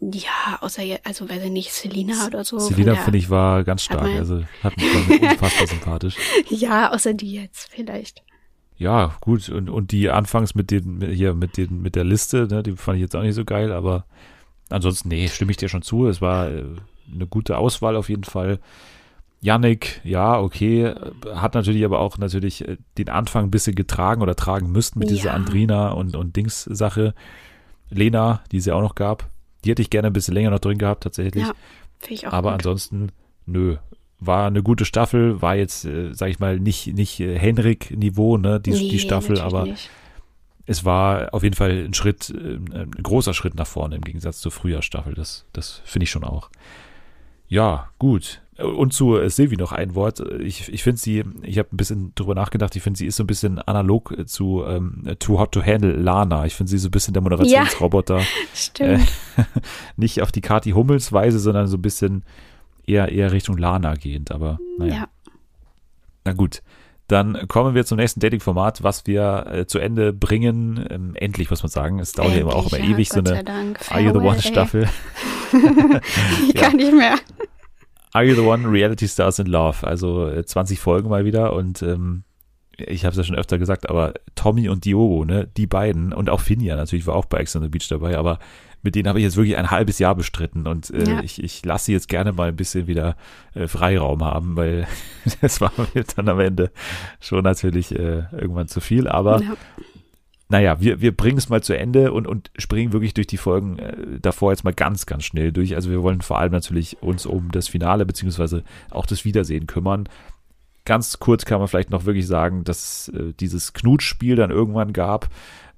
Ja, 0.00 0.58
außer, 0.60 0.82
also 1.04 1.28
weiß 1.28 1.42
ich 1.44 1.50
nicht, 1.50 1.72
Selina 1.72 2.26
oder 2.26 2.44
so. 2.44 2.58
Selina, 2.58 2.96
finde 2.96 3.18
ich, 3.18 3.30
war 3.30 3.64
ganz 3.64 3.82
stark. 3.82 4.08
Also 4.08 4.42
hat 4.62 4.76
mich 4.76 4.94
unfassbar 5.22 5.66
sympathisch. 5.66 6.16
Ja, 6.48 6.92
außer 6.92 7.14
die 7.14 7.32
jetzt 7.32 7.68
vielleicht. 7.70 8.22
Ja, 8.78 9.14
gut. 9.20 9.48
Und, 9.48 9.70
und 9.70 9.90
die 9.92 10.10
anfangs 10.10 10.54
mit 10.54 10.70
den, 10.70 11.00
hier, 11.00 11.34
mit 11.34 11.56
den, 11.56 11.80
mit 11.82 11.96
der 11.96 12.04
Liste, 12.04 12.46
ne, 12.50 12.62
die 12.62 12.72
fand 12.76 12.96
ich 12.96 13.02
jetzt 13.02 13.16
auch 13.16 13.22
nicht 13.22 13.34
so 13.34 13.44
geil, 13.44 13.72
aber 13.72 14.04
ansonsten, 14.68 15.08
nee, 15.08 15.28
stimme 15.28 15.50
ich 15.50 15.56
dir 15.56 15.68
schon 15.68 15.82
zu. 15.82 16.06
Es 16.06 16.20
war 16.20 16.50
äh, 16.50 16.64
eine 17.14 17.26
gute 17.26 17.56
Auswahl 17.58 17.96
auf 17.96 18.08
jeden 18.08 18.24
Fall. 18.24 18.58
Yannick, 19.40 20.00
ja, 20.02 20.40
okay, 20.40 20.94
hat 21.34 21.54
natürlich 21.54 21.84
aber 21.84 22.00
auch 22.00 22.18
natürlich 22.18 22.66
äh, 22.66 22.78
den 22.98 23.08
Anfang 23.08 23.44
ein 23.44 23.50
bisschen 23.50 23.74
getragen 23.74 24.22
oder 24.22 24.34
tragen 24.34 24.72
müssten 24.72 24.98
mit 24.98 25.10
dieser 25.10 25.28
Ja. 25.28 25.34
Andrina 25.34 25.90
und, 25.90 26.16
und 26.16 26.36
Dings-Sache. 26.36 27.14
Lena, 27.90 28.42
die 28.50 28.56
es 28.56 28.66
ja 28.66 28.74
auch 28.74 28.82
noch 28.82 28.94
gab, 28.96 29.30
die 29.64 29.70
hätte 29.70 29.82
ich 29.82 29.90
gerne 29.90 30.08
ein 30.08 30.12
bisschen 30.12 30.34
länger 30.34 30.50
noch 30.50 30.58
drin 30.58 30.78
gehabt, 30.78 31.04
tatsächlich. 31.04 31.44
Ja, 31.46 31.52
ich 32.08 32.26
auch 32.26 32.32
Aber 32.32 32.50
gut. 32.50 32.58
ansonsten, 32.60 33.12
nö. 33.46 33.76
War 34.18 34.46
eine 34.46 34.62
gute 34.62 34.84
Staffel, 34.84 35.42
war 35.42 35.56
jetzt, 35.56 35.84
äh, 35.84 36.12
sag 36.14 36.30
ich 36.30 36.38
mal, 36.38 36.58
nicht, 36.58 36.94
nicht 36.94 37.20
äh, 37.20 37.38
Henrik-Niveau, 37.38 38.38
ne, 38.38 38.60
die, 38.60 38.70
Nee, 38.70 38.88
die 38.88 38.98
Staffel, 38.98 39.40
aber 39.40 39.64
nicht. 39.66 39.90
es 40.66 40.84
war 40.84 41.34
auf 41.34 41.42
jeden 41.42 41.54
Fall 41.54 41.84
ein 41.84 41.94
Schritt, 41.94 42.30
äh, 42.30 42.56
ein 42.74 42.90
großer 43.02 43.34
Schritt 43.34 43.54
nach 43.56 43.66
vorne 43.66 43.96
im 43.96 44.02
Gegensatz 44.02 44.40
zur 44.40 44.52
Frühjahrsstaffel. 44.52 45.14
Das, 45.14 45.44
das 45.52 45.82
finde 45.84 46.04
ich 46.04 46.10
schon 46.10 46.24
auch. 46.24 46.50
Ja, 47.48 47.90
gut. 47.98 48.40
Und 48.58 48.94
zu 48.94 49.18
äh, 49.18 49.28
Silvi 49.28 49.58
noch 49.58 49.72
ein 49.72 49.94
Wort. 49.94 50.20
Ich, 50.40 50.72
ich 50.72 50.82
finde 50.82 50.98
sie, 50.98 51.22
ich 51.42 51.58
habe 51.58 51.68
ein 51.72 51.76
bisschen 51.76 52.12
drüber 52.14 52.34
nachgedacht, 52.34 52.74
ich 52.74 52.82
finde 52.82 52.96
sie 52.96 53.04
ist 53.06 53.16
so 53.16 53.22
ein 53.22 53.26
bisschen 53.26 53.58
analog 53.58 54.12
äh, 54.18 54.24
zu 54.24 54.64
ähm, 54.66 55.02
Too 55.18 55.38
Hot 55.38 55.52
to 55.52 55.62
Handle 55.62 55.92
Lana. 55.92 56.46
Ich 56.46 56.54
finde 56.54 56.70
sie 56.70 56.78
so 56.78 56.88
ein 56.88 56.90
bisschen 56.90 57.12
der 57.12 57.22
Moderationsroboter. 57.22 58.22
Stimmt. 58.54 59.06
Nicht 59.98 60.22
auf 60.22 60.32
die 60.32 60.40
Kati 60.40 60.70
Hummels 60.70 61.12
Weise, 61.12 61.38
sondern 61.38 61.66
so 61.66 61.76
ein 61.76 61.82
bisschen 61.82 62.22
eher, 62.86 63.10
eher 63.10 63.32
Richtung 63.32 63.56
Lana 63.58 63.94
gehend. 63.94 64.30
Aber 64.30 64.58
naja. 64.78 64.94
ja. 64.94 65.08
Na 66.24 66.32
gut, 66.32 66.62
dann 67.08 67.46
kommen 67.46 67.74
wir 67.74 67.86
zum 67.86 67.98
nächsten 67.98 68.20
Dating-Format, 68.20 68.82
was 68.82 69.06
wir 69.06 69.46
äh, 69.48 69.66
zu 69.66 69.78
Ende 69.78 70.12
bringen. 70.12 70.84
Ähm, 70.90 71.14
endlich, 71.14 71.50
muss 71.50 71.62
man 71.62 71.70
sagen. 71.70 71.98
Es 72.00 72.12
dauert 72.12 72.32
ja 72.34 72.40
immer 72.40 72.56
auch 72.56 72.72
immer 72.72 72.82
ja, 72.82 72.90
ewig, 72.90 73.08
so 73.08 73.16
Gott 73.22 73.28
sei 73.28 73.38
eine. 73.46 73.74
Are 73.90 74.00
You 74.00 74.08
the 74.08 74.14
Farewell, 74.14 74.26
One 74.26 74.36
ey. 74.36 74.42
Staffel. 74.42 74.88
Ich 76.48 76.54
Ja. 76.54 76.62
kann 76.62 76.76
nicht 76.76 76.92
mehr. 76.92 77.16
Are 78.12 78.24
You 78.24 78.34
the 78.34 78.40
One 78.40 78.68
Reality 78.68 79.06
Stars 79.06 79.38
in 79.38 79.46
Love. 79.46 79.86
Also 79.86 80.28
äh, 80.28 80.44
20 80.44 80.80
Folgen 80.80 81.08
mal 81.08 81.24
wieder 81.24 81.52
und 81.52 81.82
ähm, 81.82 82.24
ich 82.76 83.04
habe 83.04 83.12
es 83.12 83.16
ja 83.16 83.24
schon 83.24 83.36
öfter 83.36 83.56
gesagt, 83.58 83.88
aber 83.88 84.14
Tommy 84.34 84.68
und 84.68 84.84
Diogo, 84.84 85.24
ne, 85.24 85.48
die 85.56 85.66
beiden 85.66 86.12
und 86.12 86.28
auch 86.28 86.40
Finja 86.40 86.76
natürlich 86.76 87.06
war 87.06 87.14
auch 87.14 87.24
bei 87.24 87.38
Ex 87.38 87.56
on 87.56 87.62
the 87.62 87.68
Beach 87.68 87.88
dabei, 87.88 88.18
aber 88.18 88.38
mit 88.86 88.94
denen 88.94 89.08
habe 89.08 89.18
ich 89.18 89.24
jetzt 89.24 89.36
wirklich 89.36 89.58
ein 89.58 89.70
halbes 89.70 89.98
Jahr 89.98 90.14
bestritten 90.14 90.66
und 90.66 90.88
äh, 90.90 91.10
Ja. 91.10 91.20
ich, 91.22 91.42
ich 91.42 91.62
lasse 91.64 91.84
sie 91.86 91.92
jetzt 91.92 92.08
gerne 92.08 92.32
mal 92.32 92.48
ein 92.48 92.56
bisschen 92.56 92.86
wieder 92.86 93.16
äh, 93.54 93.66
Freiraum 93.68 94.24
haben, 94.24 94.56
weil 94.56 94.86
das 95.42 95.60
war 95.60 95.72
mir 95.94 96.04
dann 96.16 96.28
am 96.30 96.40
Ende 96.40 96.70
schon 97.20 97.42
natürlich 97.44 97.92
äh, 97.94 98.24
irgendwann 98.32 98.68
zu 98.68 98.80
viel, 98.80 99.06
aber 99.08 99.42
Ja. 99.42 99.56
naja, 100.48 100.80
wir, 100.80 101.00
wir 101.00 101.14
bringen 101.14 101.38
es 101.38 101.48
mal 101.48 101.62
zu 101.62 101.76
Ende 101.76 102.12
und, 102.12 102.26
und 102.26 102.50
springen 102.56 102.92
wirklich 102.92 103.12
durch 103.14 103.26
die 103.26 103.36
Folgen 103.36 103.78
äh, 103.78 103.96
davor 104.22 104.52
jetzt 104.52 104.64
mal 104.64 104.72
ganz, 104.72 105.04
ganz 105.04 105.24
schnell 105.24 105.52
durch. 105.52 105.74
Also 105.74 105.90
wir 105.90 106.02
wollen 106.02 106.20
vor 106.22 106.38
allem 106.38 106.52
natürlich 106.52 107.02
uns 107.02 107.26
um 107.26 107.50
das 107.50 107.68
Finale 107.68 108.06
beziehungsweise 108.06 108.62
auch 108.90 109.06
das 109.06 109.24
Wiedersehen 109.24 109.66
kümmern. 109.66 110.08
Ganz 110.84 111.18
kurz 111.18 111.44
kann 111.44 111.58
man 111.58 111.66
vielleicht 111.66 111.90
noch 111.90 112.04
wirklich 112.04 112.28
sagen, 112.28 112.62
dass 112.62 113.08
äh, 113.08 113.32
dieses 113.40 113.72
Knutspiel 113.72 114.36
dann 114.36 114.52
irgendwann 114.52 114.92
gab 114.92 115.28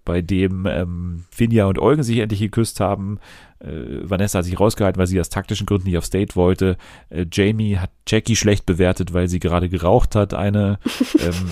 bei 0.08 0.22
dem 0.22 0.66
ähm, 0.66 1.24
Finja 1.30 1.66
und 1.66 1.78
Eugen 1.78 2.02
sich 2.02 2.18
endlich 2.18 2.40
geküsst 2.40 2.80
haben. 2.80 3.18
Äh, 3.60 4.08
Vanessa 4.08 4.38
hat 4.38 4.46
sich 4.46 4.58
rausgehalten, 4.58 4.98
weil 4.98 5.06
sie 5.06 5.20
aus 5.20 5.28
taktischen 5.28 5.66
Gründen 5.66 5.86
nicht 5.86 5.98
auf 5.98 6.06
State 6.06 6.34
wollte. 6.34 6.78
Äh, 7.10 7.26
Jamie 7.30 7.76
hat 7.76 7.90
Jackie 8.08 8.34
schlecht 8.34 8.64
bewertet, 8.64 9.12
weil 9.12 9.28
sie 9.28 9.38
gerade 9.38 9.68
geraucht 9.68 10.14
hat. 10.14 10.32
Eine 10.32 10.78
ähm, 11.20 11.50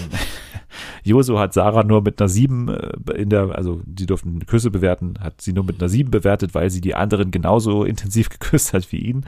Joso 1.04 1.38
hat 1.38 1.52
Sarah 1.52 1.84
nur 1.84 2.00
mit 2.00 2.18
einer 2.18 2.30
7 2.30 2.68
äh, 2.68 3.12
in 3.12 3.28
der, 3.28 3.54
also 3.54 3.82
sie 3.96 4.06
durften 4.06 4.46
Küsse 4.46 4.70
bewerten, 4.70 5.18
hat 5.20 5.42
sie 5.42 5.52
nur 5.52 5.64
mit 5.64 5.80
einer 5.80 5.90
7 5.90 6.10
bewertet, 6.10 6.54
weil 6.54 6.70
sie 6.70 6.80
die 6.80 6.94
anderen 6.94 7.30
genauso 7.30 7.84
intensiv 7.84 8.30
geküsst 8.30 8.72
hat 8.72 8.90
wie 8.90 9.00
ihn. 9.00 9.26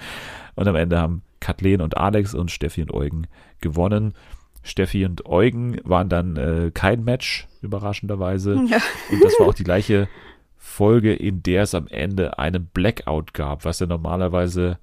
Und 0.55 0.67
am 0.67 0.75
Ende 0.75 0.99
haben 0.99 1.21
Kathleen 1.41 1.83
und 1.83 1.99
Alex 1.99 2.35
und 2.35 2.51
Steffi 2.51 2.81
und 2.81 2.95
Eugen 2.95 3.27
gewonnen. 3.61 4.15
Steffi 4.63 5.05
und 5.05 5.27
Eugen 5.27 5.81
waren 5.85 6.09
dann 6.09 6.37
äh, 6.37 6.71
kein 6.73 7.05
Match, 7.05 7.47
überraschenderweise. 7.63 8.55
Ja. 8.69 8.79
Und 9.11 9.25
das 9.25 9.39
war 9.39 9.49
auch 9.49 9.55
die 9.55 9.65
gleiche 9.65 10.09
Folge, 10.57 11.15
in 11.15 11.43
der 11.43 11.63
es 11.63 11.75
am 11.75 11.87
Ende 11.87 12.39
einen 12.39 12.67
Blackout 12.67 13.35
gab, 13.35 13.65
was 13.65 13.81
ja 13.81 13.87
normalerweise 13.87 14.79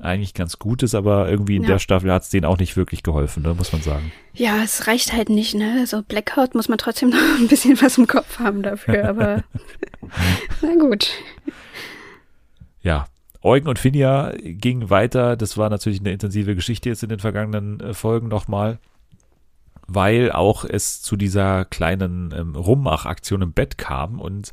eigentlich 0.00 0.34
ganz 0.34 0.58
gut 0.58 0.82
ist, 0.82 0.94
aber 0.94 1.28
irgendwie 1.28 1.56
in 1.56 1.62
ja. 1.62 1.68
der 1.68 1.78
Staffel 1.78 2.12
hat 2.12 2.22
es 2.22 2.30
denen 2.30 2.44
auch 2.44 2.58
nicht 2.58 2.76
wirklich 2.76 3.02
geholfen, 3.02 3.42
ne, 3.42 3.54
muss 3.54 3.72
man 3.72 3.82
sagen. 3.82 4.10
Ja, 4.34 4.62
es 4.62 4.86
reicht 4.88 5.12
halt 5.12 5.28
nicht, 5.28 5.54
ne? 5.54 5.86
So 5.86 6.02
Blackout 6.02 6.54
muss 6.54 6.68
man 6.68 6.78
trotzdem 6.78 7.10
noch 7.10 7.38
ein 7.38 7.48
bisschen 7.48 7.80
was 7.80 7.98
im 7.98 8.06
Kopf 8.06 8.38
haben 8.38 8.62
dafür, 8.62 9.08
aber 9.08 9.44
na 10.62 10.74
gut. 10.74 11.10
Ja, 12.80 13.06
Eugen 13.42 13.68
und 13.68 13.78
Finja 13.78 14.32
gingen 14.40 14.90
weiter. 14.90 15.36
Das 15.36 15.56
war 15.56 15.70
natürlich 15.70 16.00
eine 16.00 16.12
intensive 16.12 16.54
Geschichte 16.54 16.88
jetzt 16.88 17.02
in 17.02 17.08
den 17.08 17.20
vergangenen 17.20 17.80
äh, 17.80 17.94
Folgen 17.94 18.28
nochmal, 18.28 18.78
weil 19.94 20.32
auch 20.32 20.64
es 20.64 21.02
zu 21.02 21.16
dieser 21.16 21.64
kleinen 21.64 22.32
ähm, 22.36 22.54
Rummach-Aktion 22.54 23.42
im 23.42 23.52
Bett 23.52 23.78
kam 23.78 24.20
und 24.20 24.52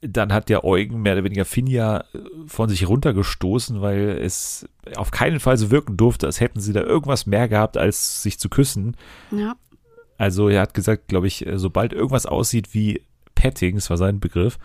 dann 0.00 0.32
hat 0.32 0.48
der 0.48 0.64
Eugen 0.64 1.02
mehr 1.02 1.14
oder 1.14 1.24
weniger 1.24 1.44
Finja 1.44 2.00
äh, 2.00 2.18
von 2.46 2.68
sich 2.68 2.88
runtergestoßen, 2.88 3.80
weil 3.80 4.18
es 4.22 4.68
auf 4.96 5.10
keinen 5.10 5.40
Fall 5.40 5.56
so 5.56 5.70
wirken 5.70 5.96
durfte, 5.96 6.26
als 6.26 6.40
hätten 6.40 6.60
sie 6.60 6.72
da 6.72 6.80
irgendwas 6.80 7.26
mehr 7.26 7.48
gehabt, 7.48 7.76
als 7.76 8.22
sich 8.22 8.38
zu 8.38 8.48
küssen. 8.48 8.96
Ja. 9.30 9.56
Also 10.16 10.48
er 10.48 10.62
hat 10.62 10.74
gesagt, 10.74 11.08
glaube 11.08 11.26
ich, 11.26 11.46
äh, 11.46 11.58
sobald 11.58 11.92
irgendwas 11.92 12.26
aussieht 12.26 12.74
wie 12.74 13.02
Petting, 13.34 13.76
das 13.76 13.88
war 13.88 13.96
sein 13.96 14.18
Begriff, 14.18 14.58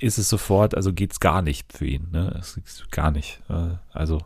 ist 0.00 0.18
es 0.18 0.28
sofort, 0.28 0.74
also 0.74 0.92
geht's 0.92 1.20
gar 1.20 1.42
nicht 1.42 1.72
für 1.72 1.86
ihn. 1.86 2.08
Ne? 2.10 2.34
Es 2.38 2.58
gar 2.90 3.10
nicht. 3.10 3.40
Äh, 3.48 3.76
also 3.92 4.20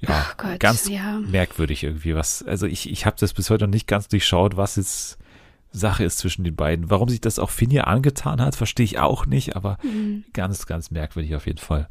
ja, 0.00 0.26
Gott, 0.36 0.60
ganz 0.60 0.88
ja. 0.88 1.20
merkwürdig 1.20 1.84
irgendwie. 1.84 2.14
Was, 2.14 2.42
also 2.42 2.66
ich, 2.66 2.90
ich 2.90 3.06
habe 3.06 3.16
das 3.18 3.32
bis 3.32 3.50
heute 3.50 3.64
noch 3.64 3.72
nicht 3.72 3.86
ganz 3.86 4.08
durchschaut, 4.08 4.56
was 4.56 4.76
jetzt 4.76 5.18
Sache 5.72 6.04
ist 6.04 6.18
zwischen 6.18 6.44
den 6.44 6.56
beiden. 6.56 6.90
Warum 6.90 7.08
sich 7.08 7.20
das 7.20 7.38
auch 7.38 7.50
Finja 7.50 7.84
angetan 7.84 8.40
hat, 8.40 8.56
verstehe 8.56 8.84
ich 8.84 8.98
auch 8.98 9.26
nicht, 9.26 9.56
aber 9.56 9.78
mhm. 9.82 10.24
ganz, 10.32 10.66
ganz 10.66 10.90
merkwürdig 10.90 11.36
auf 11.36 11.46
jeden 11.46 11.58
Fall. 11.58 11.88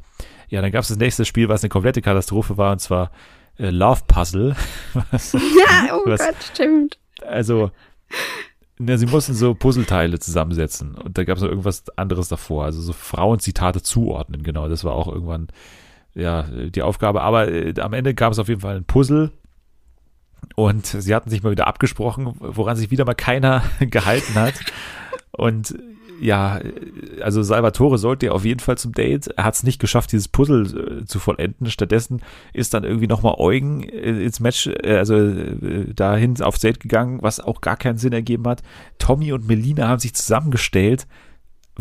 Ja, 0.49 0.61
dann 0.61 0.71
gab 0.71 0.81
es 0.81 0.89
das 0.89 0.97
nächste 0.97 1.25
Spiel, 1.25 1.49
was 1.49 1.63
eine 1.63 1.69
komplette 1.69 2.01
Katastrophe 2.01 2.57
war, 2.57 2.73
und 2.73 2.79
zwar 2.79 3.11
äh, 3.57 3.69
Love 3.69 4.01
Puzzle. 4.07 4.55
Was, 5.11 5.33
ja, 5.33 5.93
oh 5.93 6.01
was, 6.05 6.19
Gott, 6.19 6.35
stimmt. 6.53 6.97
Also, 7.25 7.71
na, 8.77 8.97
sie 8.97 9.05
mussten 9.05 9.33
so 9.33 9.53
Puzzleteile 9.53 10.19
zusammensetzen 10.19 10.95
und 10.95 11.17
da 11.17 11.23
gab 11.25 11.37
es 11.37 11.43
noch 11.43 11.49
irgendwas 11.49 11.83
anderes 11.97 12.29
davor, 12.29 12.65
also 12.65 12.81
so 12.81 12.93
Frauenzitate 12.93 13.81
zuordnen, 13.81 14.41
genau, 14.41 14.69
das 14.69 14.83
war 14.83 14.93
auch 14.93 15.07
irgendwann 15.07 15.49
ja 16.19 16.43
die 16.43 16.81
Aufgabe, 16.81 17.21
aber 17.21 17.51
äh, 17.51 17.73
am 17.79 17.93
Ende 17.93 18.13
gab 18.13 18.31
es 18.31 18.39
auf 18.39 18.47
jeden 18.47 18.61
Fall 18.61 18.77
ein 18.77 18.85
Puzzle 18.85 19.31
und 20.55 20.85
sie 20.85 21.15
hatten 21.15 21.29
sich 21.29 21.43
mal 21.43 21.51
wieder 21.51 21.67
abgesprochen, 21.67 22.33
woran 22.39 22.75
sich 22.75 22.91
wieder 22.91 23.05
mal 23.05 23.13
keiner 23.13 23.63
gehalten 23.79 24.35
hat. 24.35 24.55
Und 25.31 25.75
ja, 26.21 26.59
also 27.21 27.41
Salvatore 27.41 27.97
sollte 27.97 28.27
ja 28.27 28.31
auf 28.33 28.43
jeden 28.43 28.59
Fall 28.59 28.77
zum 28.77 28.91
Date. 28.91 29.27
Er 29.27 29.45
hat 29.45 29.55
es 29.55 29.63
nicht 29.63 29.79
geschafft, 29.79 30.11
dieses 30.11 30.27
Puzzle 30.27 31.01
äh, 31.01 31.05
zu 31.05 31.19
vollenden. 31.19 31.71
Stattdessen 31.71 32.21
ist 32.53 32.73
dann 32.73 32.83
irgendwie 32.83 33.07
nochmal 33.07 33.35
Eugen 33.37 33.83
äh, 33.83 34.23
ins 34.23 34.39
Match, 34.39 34.67
äh, 34.67 34.97
also 34.97 35.15
äh, 35.15 35.93
dahin 35.93 36.41
aufs 36.41 36.59
Date 36.59 36.79
gegangen, 36.79 37.19
was 37.21 37.39
auch 37.39 37.61
gar 37.61 37.77
keinen 37.77 37.97
Sinn 37.97 38.13
ergeben 38.13 38.45
hat. 38.47 38.63
Tommy 38.97 39.31
und 39.31 39.47
Melina 39.47 39.87
haben 39.87 39.99
sich 39.99 40.13
zusammengestellt. 40.13 41.07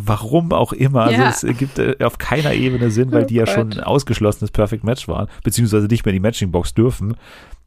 Warum 0.01 0.53
auch 0.53 0.73
immer. 0.73 1.03
Also 1.03 1.21
ja. 1.21 1.27
Also 1.27 1.49
es 1.49 1.59
gibt 1.59 1.79
äh, 1.81 1.97
auf 2.01 2.19
keiner 2.19 2.55
Ebene 2.55 2.91
Sinn, 2.93 3.11
weil 3.11 3.25
oh 3.25 3.27
die 3.27 3.35
ja 3.35 3.47
schon 3.47 3.73
ein 3.73 3.81
ausgeschlossenes 3.81 4.53
Perfect 4.53 4.85
Match 4.85 5.09
waren, 5.09 5.29
beziehungsweise 5.43 5.89
nicht 5.89 6.05
mehr 6.05 6.13
in 6.13 6.23
die 6.23 6.27
Matching 6.27 6.53
Box 6.53 6.73
dürfen. 6.73 7.17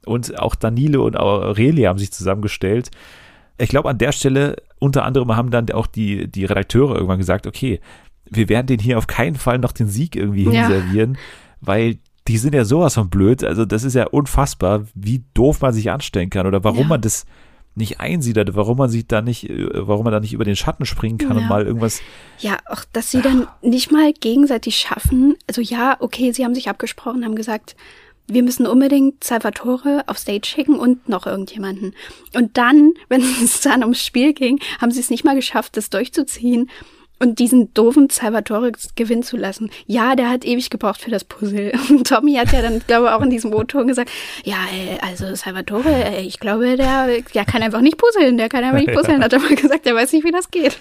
Und 0.06 0.39
auch 0.39 0.56
Danilo 0.56 1.06
und 1.06 1.17
Aurelia 1.17 1.89
haben 1.89 2.00
sich 2.00 2.13
zusammengestellt. 2.13 2.89
Ich 3.58 3.70
glaube, 3.70 3.89
an 3.89 3.98
der 3.98 4.13
Stelle 4.13 4.56
unter 4.80 5.04
anderem 5.04 5.36
haben 5.36 5.52
dann 5.52 5.70
auch 5.72 5.88
die, 5.88 6.32
die 6.32 6.46
Redakteure 6.46 6.96
irgendwann 6.96 7.20
gesagt, 7.20 7.46
okay, 7.46 7.82
wir 8.30 8.48
werden 8.48 8.67
den 8.67 8.80
hier 8.80 8.98
auf 8.98 9.08
keinen 9.08 9.36
Fall 9.36 9.60
noch 9.60 9.74
den 9.74 9.88
Sieg 9.88 10.15
irgendwie 10.15 10.46
ja. 10.46 10.67
hinservieren, 10.67 11.17
weil 11.60 11.98
die 12.30 12.38
sind 12.38 12.56
ja 12.56 12.63
sowas 12.63 12.94
von 12.94 13.10
blöd. 13.10 13.44
Also 13.44 13.65
das 13.65 13.84
ist 13.84 13.94
ja 13.94 14.08
unfassbar, 14.08 14.86
wie 14.96 15.26
doof 15.34 15.60
man 15.60 15.74
sich 15.74 15.91
anstellen 15.91 16.30
kann 16.30 16.48
oder 16.48 16.63
warum 16.63 16.84
ja. 16.84 16.88
man 16.88 17.02
das 17.02 17.26
nicht 17.76 18.00
einsieht, 18.00 18.38
warum 18.56 18.78
man 18.78 18.90
sich 18.90 19.08
da 19.08 19.22
nicht, 19.22 19.48
warum 19.50 20.04
man 20.04 20.14
da 20.14 20.20
nicht 20.20 20.34
über 20.34 20.44
den 20.44 20.56
Schatten 20.56 20.86
springen 20.86 21.18
kann 21.18 21.38
ja. 21.38 21.44
und 21.44 21.50
mal 21.50 21.66
irgendwas. 21.66 22.02
Ja, 22.40 22.58
auch, 22.66 22.84
dass 22.92 23.12
sie 23.12 23.22
dann 23.22 23.48
nicht 23.62 23.92
mal 23.92 24.12
gegenseitig 24.14 24.76
schaffen. 24.78 25.36
Also 25.48 25.62
ja, 25.62 25.96
okay, 26.00 26.32
sie 26.34 26.44
haben 26.44 26.56
sich 26.56 26.70
abgesprochen, 26.70 27.24
haben 27.24 27.36
gesagt, 27.36 27.76
wir 28.28 28.44
müssen 28.44 28.66
unbedingt 28.66 29.24
Salvatore 29.24 30.04
auf 30.08 30.18
Stage 30.18 30.48
schicken 30.48 30.80
und 30.80 31.10
noch 31.10 31.26
irgendjemanden. 31.28 31.94
Und 32.34 32.58
dann, 32.58 32.94
wenn 33.10 33.22
es 33.22 33.62
dann 33.62 33.82
ums 33.82 34.04
Spiel 34.04 34.34
ging, 34.34 34.60
haben 34.80 34.92
sie 34.92 35.00
es 35.00 35.10
nicht 35.10 35.24
mal 35.24 35.36
geschafft, 35.36 35.78
das 35.78 35.90
durchzuziehen 35.90 36.70
und 37.22 37.38
diesen 37.38 37.72
doofen 37.76 38.10
Salvatore 38.10 38.72
gewinnen 38.96 39.22
zu 39.22 39.38
lassen. 39.38 39.70
Ja, 39.86 40.16
der 40.16 40.30
hat 40.30 40.44
ewig 40.44 40.72
gebraucht 40.72 41.02
für 41.02 41.12
das 41.12 41.24
Puzzle. 41.24 41.72
Und 41.90 42.08
Tommy 42.08 42.34
hat 42.34 42.52
ja 42.52 42.64
dann, 42.64 42.82
glaube 42.88 43.08
ich, 43.08 43.14
auch 43.14 43.22
in 43.22 43.30
diesem 43.30 43.54
O-Ton 43.54 43.88
gesagt, 43.88 44.10
ja, 44.44 44.58
äh, 44.74 44.98
also 45.02 45.36
Salvatore, 45.36 45.90
äh, 45.90 46.22
ich 46.22 46.40
glaube, 46.40 46.76
der, 46.78 47.22
der 47.22 47.46
kann 47.46 47.62
einfach 47.62 47.82
nicht 47.82 47.98
puzzeln, 47.98 48.38
der 48.38 48.50
kann 48.50 48.64
einfach 48.64 48.80
nicht 48.80 48.94
puzzeln, 48.94 49.24
hat 49.24 49.34
er 49.34 49.40
mal 49.40 49.56
gesagt, 49.56 49.86
der 49.86 49.94
weiß 49.94 50.14
nicht, 50.14 50.26
wie 50.26 50.32
das 50.32 50.50
geht. 50.50 50.80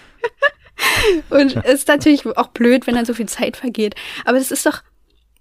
Und 1.31 1.57
es 1.57 1.81
ist 1.81 1.89
natürlich 1.89 2.25
auch 2.25 2.49
blöd, 2.49 2.87
wenn 2.87 2.95
dann 2.95 3.05
so 3.05 3.13
viel 3.13 3.29
Zeit 3.29 3.59
vergeht. 3.59 3.95
Aber 4.25 4.39
es 4.39 4.51
ist 4.51 4.65
doch, 4.65 4.83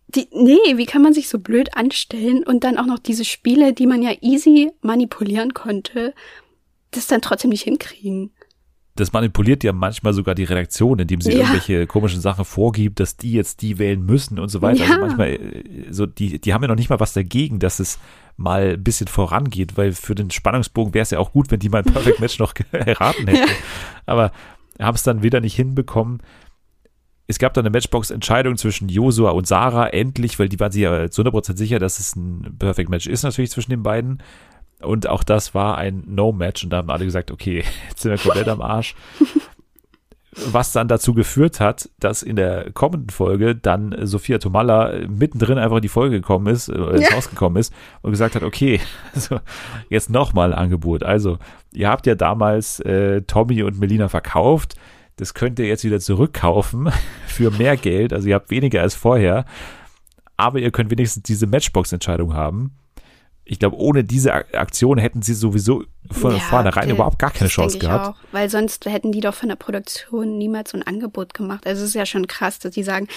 die, 0.10 0.28
nee, 0.34 0.76
wie 0.76 0.86
kann 0.86 1.02
man 1.02 1.14
sich 1.14 1.30
so 1.30 1.40
blöd 1.40 1.78
anstellen 1.78 2.44
und 2.44 2.64
dann 2.64 2.78
auch 2.78 2.88
noch 2.88 3.00
diese 3.00 3.24
Spiele, 3.24 3.74
die 3.74 3.86
man 3.86 4.02
ja 4.02 4.12
easy 4.22 4.72
manipulieren 4.82 5.54
konnte, 5.54 6.14
das 6.92 7.08
dann 7.08 7.22
trotzdem 7.22 7.52
nicht 7.52 7.64
hinkriegen. 7.64 8.32
Das 9.00 9.14
manipuliert 9.14 9.64
ja 9.64 9.74
manchmal 9.74 10.14
sogar 10.14 10.36
die 10.36 10.44
Redaktion, 10.44 11.00
indem 11.00 11.22
sie 11.22 11.32
ja. 11.32 11.40
irgendwelche 11.40 11.88
komischen 11.88 12.22
Sachen 12.22 12.46
vorgibt, 12.46 13.00
dass 13.00 13.18
die 13.18 13.34
jetzt 13.34 13.62
die 13.62 13.80
wählen 13.80 14.06
müssen 14.06 14.40
und 14.40 14.50
so 14.50 14.62
weiter. 14.62 14.82
Also 14.82 14.94
ja. 14.94 15.02
Also 15.02 15.06
manchmal, 15.06 15.30
äh, 15.30 15.64
so 15.90 16.06
die, 16.06 16.40
die 16.40 16.54
haben 16.54 16.62
ja 16.62 16.68
noch 16.68 16.76
nicht 16.76 16.90
mal 16.90 17.00
was 17.00 17.14
dagegen, 17.14 17.60
dass 17.60 17.80
es 17.80 18.00
mal 18.38 18.74
ein 18.74 18.84
bisschen 18.84 19.08
vorangeht, 19.08 19.78
weil 19.78 19.92
für 19.94 20.16
den 20.16 20.32
Spannungsbogen 20.32 20.94
wäre 20.94 21.04
es 21.04 21.12
ja 21.12 21.20
auch 21.20 21.32
gut, 21.32 21.52
wenn 21.52 21.60
die 21.60 21.70
mal 21.70 21.80
ein 21.80 21.92
Perfect 21.92 22.20
Match 22.20 22.40
noch 22.40 22.54
erraten 22.72 23.28
hätten. 23.28 23.50
Ja. 23.50 23.56
Aber 24.06 24.32
haben 24.80 24.96
es 24.96 25.04
dann 25.04 25.24
wieder 25.24 25.42
nicht 25.42 25.56
hinbekommen 25.56 26.22
es 27.30 27.38
gab 27.38 27.54
dann 27.54 27.64
eine 27.64 27.70
Matchbox-Entscheidung 27.70 28.58
zwischen 28.58 28.90
Josua 28.90 29.30
und 29.30 29.46
Sarah, 29.46 29.88
endlich, 29.90 30.40
weil 30.40 30.50
die 30.50 30.60
waren 30.60 30.72
sich 30.72 30.82
ja 30.82 31.12
zu 31.12 31.22
100% 31.22 31.58
sicher, 31.58 31.78
dass 31.78 32.00
es 32.00 32.16
ein 32.16 32.56
Perfect 32.58 32.90
Match 32.90 33.06
ist, 33.06 33.22
natürlich 33.22 33.52
zwischen 33.52 33.70
den 33.70 33.84
beiden. 33.84 34.24
Und 34.82 35.08
auch 35.08 35.24
das 35.24 35.54
war 35.54 35.78
ein 35.78 36.04
No-Match 36.08 36.64
und 36.64 36.70
da 36.70 36.78
haben 36.78 36.90
alle 36.90 37.06
gesagt, 37.06 37.32
okay, 37.32 37.64
jetzt 37.90 38.02
sind 38.02 38.12
wir 38.12 38.18
komplett 38.18 38.48
am 38.48 38.62
Arsch. 38.62 38.96
Was 40.52 40.72
dann 40.72 40.88
dazu 40.88 41.16
geführt 41.16 41.60
hat, 41.60 41.90
dass 42.00 42.22
in 42.22 42.36
der 42.36 42.72
kommenden 42.72 43.10
Folge 43.10 43.56
dann 43.56 43.96
Sophia 44.06 44.38
Tomalla 44.38 44.94
mittendrin 45.08 45.58
einfach 45.58 45.78
in 45.78 45.82
die 45.82 45.90
Folge 45.90 46.18
gekommen 46.18 46.48
ist, 46.48 46.70
oder 46.70 46.94
ins 46.94 47.10
ja. 47.10 47.16
Haus 47.16 47.30
gekommen 47.30 47.58
ist 47.58 47.74
und 48.04 48.12
gesagt 48.12 48.36
hat, 48.36 48.44
okay, 48.44 48.80
also 49.16 49.40
jetzt 49.90 50.10
nochmal 50.10 50.54
Angebot. 50.54 51.04
Also, 51.04 51.40
ihr 51.74 51.90
habt 51.90 52.06
ja 52.06 52.16
damals 52.16 52.80
äh, 52.82 53.24
Tommy 53.24 53.64
und 53.64 53.80
Melina 53.80 54.08
verkauft 54.08 54.76
das 55.20 55.34
könnt 55.34 55.60
ihr 55.60 55.66
jetzt 55.66 55.84
wieder 55.84 56.00
zurückkaufen 56.00 56.90
für 57.28 57.52
mehr 57.52 57.76
Geld. 57.76 58.14
Also 58.14 58.30
ihr 58.30 58.36
habt 58.36 58.50
weniger 58.52 58.82
als 58.82 58.96
vorher. 58.96 59.44
Aber 60.38 60.60
ihr 60.60 60.72
könnt 60.72 60.92
wenigstens 60.92 61.24
diese 61.24 61.46
Matchbox-Entscheidung 61.46 62.34
haben. 62.34 62.72
Ich 63.52 63.58
glaube, 63.58 63.78
ohne 63.78 64.04
diese 64.04 64.32
Aktion 64.32 65.00
hätten 65.00 65.24
sie 65.24 65.34
sowieso 65.34 65.84
von 66.12 66.34
ja, 66.34 66.40
vornherein 66.40 66.84
okay. 66.84 66.94
überhaupt 66.94 67.18
gar 67.18 67.32
keine 67.32 67.50
Chance 67.50 67.80
gehabt. 67.80 68.10
Auch, 68.10 68.24
weil 68.32 68.48
sonst 68.48 68.86
hätten 68.86 69.12
die 69.12 69.22
doch 69.22 69.34
von 69.34 69.50
der 69.50 69.56
Produktion 69.56 70.38
niemals 70.38 70.70
so 70.70 70.78
ein 70.78 70.84
Angebot 70.84 71.34
gemacht. 71.34 71.66
Also 71.66 71.82
es 71.82 71.90
ist 71.90 71.96
ja 71.96 72.06
schon 72.06 72.28
krass, 72.28 72.60
dass 72.60 72.76
die 72.76 72.84
sagen, 72.84 73.08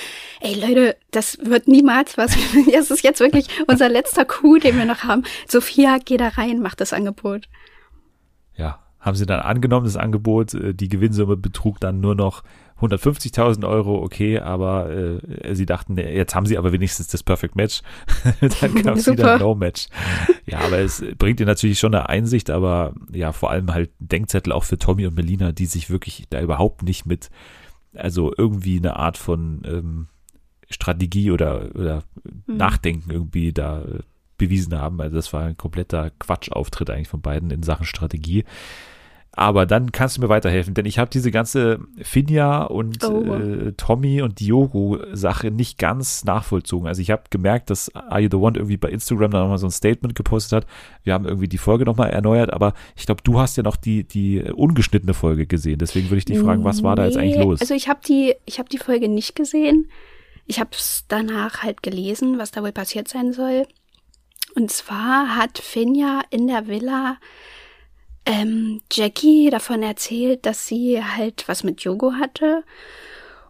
ey 0.40 0.54
Leute, 0.54 0.96
das 1.10 1.36
wird 1.42 1.68
niemals 1.68 2.16
was. 2.16 2.34
Das 2.72 2.90
ist 2.90 3.04
jetzt 3.04 3.20
wirklich 3.20 3.46
unser 3.66 3.90
letzter 3.90 4.24
Coup, 4.24 4.58
den 4.58 4.78
wir 4.78 4.86
noch 4.86 5.02
haben. 5.02 5.24
Sophia, 5.46 5.98
geh 6.02 6.16
da 6.16 6.28
rein, 6.28 6.60
mach 6.60 6.74
das 6.74 6.94
Angebot. 6.94 7.48
Ja, 8.56 8.80
haben 9.02 9.16
sie 9.16 9.26
dann 9.26 9.40
angenommen, 9.40 9.84
das 9.84 9.96
Angebot. 9.96 10.54
Äh, 10.54 10.72
die 10.72 10.88
Gewinnsumme 10.88 11.36
betrug 11.36 11.80
dann 11.80 12.00
nur 12.00 12.14
noch 12.14 12.42
150.000 12.80 13.68
Euro, 13.68 14.02
okay, 14.02 14.38
aber 14.40 14.90
äh, 14.90 15.54
sie 15.54 15.66
dachten, 15.66 15.98
jetzt 15.98 16.34
haben 16.34 16.46
sie 16.46 16.58
aber 16.58 16.72
wenigstens 16.72 17.08
das 17.08 17.22
Perfect 17.22 17.54
Match. 17.54 17.82
dann 18.60 18.74
gab 18.82 18.96
es 18.96 19.06
wieder 19.06 19.34
ein 19.34 19.40
No-Match. 19.40 19.88
Ja, 20.46 20.60
aber 20.60 20.78
es 20.78 21.04
bringt 21.18 21.38
dir 21.38 21.46
natürlich 21.46 21.78
schon 21.78 21.94
eine 21.94 22.08
Einsicht, 22.08 22.50
aber 22.50 22.94
ja, 23.12 23.32
vor 23.32 23.50
allem 23.50 23.72
halt 23.72 23.90
Denkzettel 23.98 24.52
auch 24.52 24.64
für 24.64 24.78
Tommy 24.78 25.06
und 25.06 25.14
Melina, 25.14 25.52
die 25.52 25.66
sich 25.66 25.90
wirklich 25.90 26.26
da 26.30 26.40
überhaupt 26.40 26.82
nicht 26.82 27.06
mit, 27.06 27.30
also 27.94 28.32
irgendwie 28.36 28.78
eine 28.78 28.96
Art 28.96 29.16
von 29.16 29.62
ähm, 29.64 30.06
Strategie 30.68 31.30
oder, 31.30 31.70
oder 31.74 32.02
mhm. 32.24 32.56
Nachdenken 32.56 33.10
irgendwie 33.10 33.52
da 33.52 33.82
äh, 33.82 33.98
bewiesen 34.38 34.76
haben. 34.76 35.00
Also 35.00 35.16
das 35.16 35.32
war 35.32 35.44
ein 35.44 35.56
kompletter 35.56 36.10
Quatschauftritt 36.18 36.90
eigentlich 36.90 37.08
von 37.08 37.20
beiden 37.20 37.50
in 37.52 37.62
Sachen 37.62 37.86
Strategie. 37.86 38.44
Aber 39.34 39.64
dann 39.64 39.92
kannst 39.92 40.18
du 40.18 40.20
mir 40.20 40.28
weiterhelfen, 40.28 40.74
denn 40.74 40.84
ich 40.84 40.98
habe 40.98 41.10
diese 41.10 41.30
ganze 41.30 41.80
Finja 42.02 42.64
und 42.64 43.02
oh. 43.02 43.32
äh, 43.32 43.72
Tommy 43.78 44.20
und 44.20 44.40
Diogo-Sache 44.40 45.50
nicht 45.50 45.78
ganz 45.78 46.24
nachvollzogen. 46.24 46.86
Also 46.86 47.00
ich 47.00 47.10
habe 47.10 47.22
gemerkt, 47.30 47.70
dass 47.70 47.94
Are 47.94 48.20
You 48.20 48.28
the 48.30 48.36
One 48.36 48.58
irgendwie 48.58 48.76
bei 48.76 48.90
Instagram 48.90 49.30
dann 49.30 49.40
nochmal 49.40 49.56
so 49.56 49.66
ein 49.66 49.70
Statement 49.70 50.14
gepostet 50.14 50.52
hat. 50.52 50.66
Wir 51.02 51.14
haben 51.14 51.24
irgendwie 51.24 51.48
die 51.48 51.56
Folge 51.56 51.86
nochmal 51.86 52.10
erneuert, 52.10 52.52
aber 52.52 52.74
ich 52.94 53.06
glaube, 53.06 53.22
du 53.24 53.40
hast 53.40 53.56
ja 53.56 53.62
noch 53.62 53.76
die, 53.76 54.04
die 54.04 54.42
ungeschnittene 54.42 55.14
Folge 55.14 55.46
gesehen. 55.46 55.78
Deswegen 55.78 56.10
würde 56.10 56.18
ich 56.18 56.26
dich 56.26 56.38
fragen, 56.38 56.64
was 56.64 56.82
war 56.82 56.94
da 56.94 57.06
jetzt 57.06 57.16
eigentlich 57.16 57.42
los? 57.42 57.62
Also 57.62 57.72
ich 57.72 57.88
habe 57.88 58.00
die, 58.06 58.34
ich 58.44 58.58
habe 58.58 58.68
die 58.68 58.78
Folge 58.78 59.08
nicht 59.08 59.34
gesehen. 59.34 59.88
Ich 60.46 60.60
habe 60.60 60.70
es 60.72 61.06
danach 61.08 61.62
halt 61.62 61.82
gelesen, 61.82 62.36
was 62.36 62.50
da 62.50 62.62
wohl 62.62 62.72
passiert 62.72 63.08
sein 63.08 63.32
soll. 63.32 63.66
Und 64.54 64.70
zwar 64.70 65.36
hat 65.36 65.58
Finja 65.58 66.20
in 66.28 66.48
der 66.48 66.66
Villa 66.66 67.16
ähm, 68.26 68.80
Jackie 68.90 69.50
davon 69.50 69.82
erzählt, 69.82 70.46
dass 70.46 70.66
sie 70.66 71.02
halt 71.02 71.44
was 71.48 71.64
mit 71.64 71.80
Yogo 71.82 72.14
hatte 72.14 72.64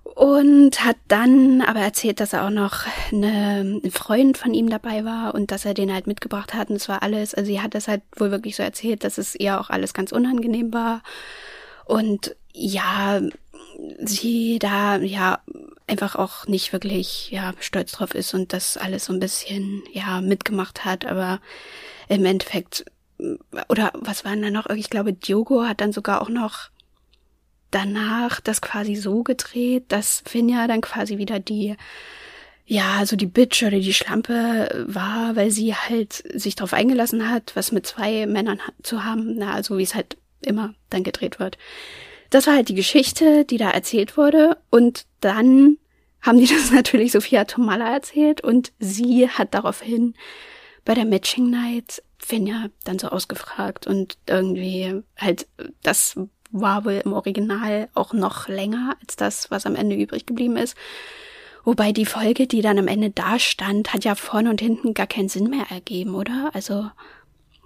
und 0.04 0.84
hat 0.84 0.96
dann 1.08 1.62
aber 1.62 1.80
erzählt, 1.80 2.20
dass 2.20 2.32
er 2.32 2.44
auch 2.44 2.50
noch 2.50 2.84
eine, 3.12 3.80
ein 3.84 3.90
Freund 3.90 4.36
von 4.36 4.52
ihm 4.52 4.68
dabei 4.68 5.04
war 5.04 5.34
und 5.34 5.50
dass 5.50 5.64
er 5.64 5.74
den 5.74 5.92
halt 5.92 6.06
mitgebracht 6.06 6.54
hat 6.54 6.70
und 6.70 6.76
es 6.76 6.88
war 6.88 7.02
alles, 7.02 7.34
also 7.34 7.46
sie 7.46 7.60
hat 7.60 7.74
das 7.74 7.88
halt 7.88 8.02
wohl 8.16 8.30
wirklich 8.30 8.56
so 8.56 8.62
erzählt, 8.62 9.04
dass 9.04 9.18
es 9.18 9.34
ihr 9.34 9.60
auch 9.60 9.70
alles 9.70 9.94
ganz 9.94 10.12
unangenehm 10.12 10.72
war. 10.72 11.02
Und 11.84 12.36
ja, 12.52 13.20
sie 13.98 14.58
da 14.58 14.98
ja 14.98 15.40
einfach 15.86 16.16
auch 16.16 16.46
nicht 16.46 16.72
wirklich 16.72 17.30
ja 17.30 17.52
stolz 17.60 17.92
drauf 17.92 18.14
ist 18.14 18.34
und 18.34 18.52
das 18.52 18.76
alles 18.76 19.06
so 19.06 19.12
ein 19.12 19.20
bisschen 19.20 19.82
ja 19.92 20.20
mitgemacht 20.20 20.84
hat, 20.84 21.04
aber 21.06 21.40
im 22.08 22.24
Endeffekt 22.24 22.84
oder 23.68 23.92
was 23.94 24.24
war 24.24 24.32
denn 24.32 24.42
da 24.42 24.50
noch? 24.50 24.68
Ich 24.70 24.90
glaube, 24.90 25.12
Diogo 25.12 25.64
hat 25.64 25.80
dann 25.80 25.92
sogar 25.92 26.22
auch 26.22 26.28
noch 26.28 26.70
danach 27.70 28.40
das 28.40 28.60
quasi 28.60 28.94
so 28.94 29.22
gedreht, 29.22 29.84
dass 29.88 30.22
Finja 30.26 30.68
dann 30.68 30.80
quasi 30.80 31.18
wieder 31.18 31.40
die, 31.40 31.76
ja, 32.66 33.04
so 33.06 33.16
die 33.16 33.26
Bitch 33.26 33.62
oder 33.62 33.78
die 33.78 33.94
Schlampe 33.94 34.84
war, 34.86 35.34
weil 35.36 35.50
sie 35.50 35.74
halt 35.74 36.22
sich 36.34 36.54
darauf 36.54 36.74
eingelassen 36.74 37.28
hat, 37.28 37.52
was 37.54 37.72
mit 37.72 37.86
zwei 37.86 38.26
Männern 38.26 38.60
zu 38.82 39.04
haben, 39.04 39.36
na, 39.36 39.52
also 39.54 39.78
wie 39.78 39.82
es 39.82 39.94
halt 39.94 40.16
immer 40.42 40.74
dann 40.90 41.02
gedreht 41.02 41.40
wird. 41.40 41.58
Das 42.30 42.46
war 42.46 42.54
halt 42.54 42.68
die 42.68 42.74
Geschichte, 42.74 43.44
die 43.44 43.58
da 43.58 43.70
erzählt 43.70 44.16
wurde 44.16 44.58
und 44.70 45.06
dann 45.20 45.78
haben 46.20 46.38
die 46.38 46.46
das 46.54 46.70
natürlich 46.70 47.12
Sophia 47.12 47.44
Tomala 47.44 47.92
erzählt 47.92 48.42
und 48.42 48.72
sie 48.78 49.28
hat 49.28 49.54
daraufhin 49.54 50.14
bei 50.84 50.94
der 50.94 51.04
Matching 51.04 51.50
Night 51.50 52.02
Finja 52.24 52.66
dann 52.84 52.98
so 52.98 53.08
ausgefragt 53.08 53.86
und 53.86 54.16
irgendwie 54.26 55.02
halt, 55.18 55.46
das 55.82 56.16
war 56.52 56.84
wohl 56.84 57.02
im 57.04 57.12
Original 57.12 57.88
auch 57.94 58.12
noch 58.12 58.46
länger 58.46 58.96
als 59.00 59.16
das, 59.16 59.50
was 59.50 59.66
am 59.66 59.74
Ende 59.74 59.96
übrig 59.96 60.26
geblieben 60.26 60.56
ist. 60.56 60.76
Wobei 61.64 61.92
die 61.92 62.06
Folge, 62.06 62.46
die 62.46 62.60
dann 62.60 62.78
am 62.78 62.88
Ende 62.88 63.10
da 63.10 63.38
stand, 63.38 63.92
hat 63.92 64.04
ja 64.04 64.14
vorne 64.14 64.50
und 64.50 64.60
hinten 64.60 64.94
gar 64.94 65.06
keinen 65.06 65.28
Sinn 65.28 65.48
mehr 65.48 65.66
ergeben, 65.70 66.14
oder? 66.14 66.50
Also, 66.54 66.90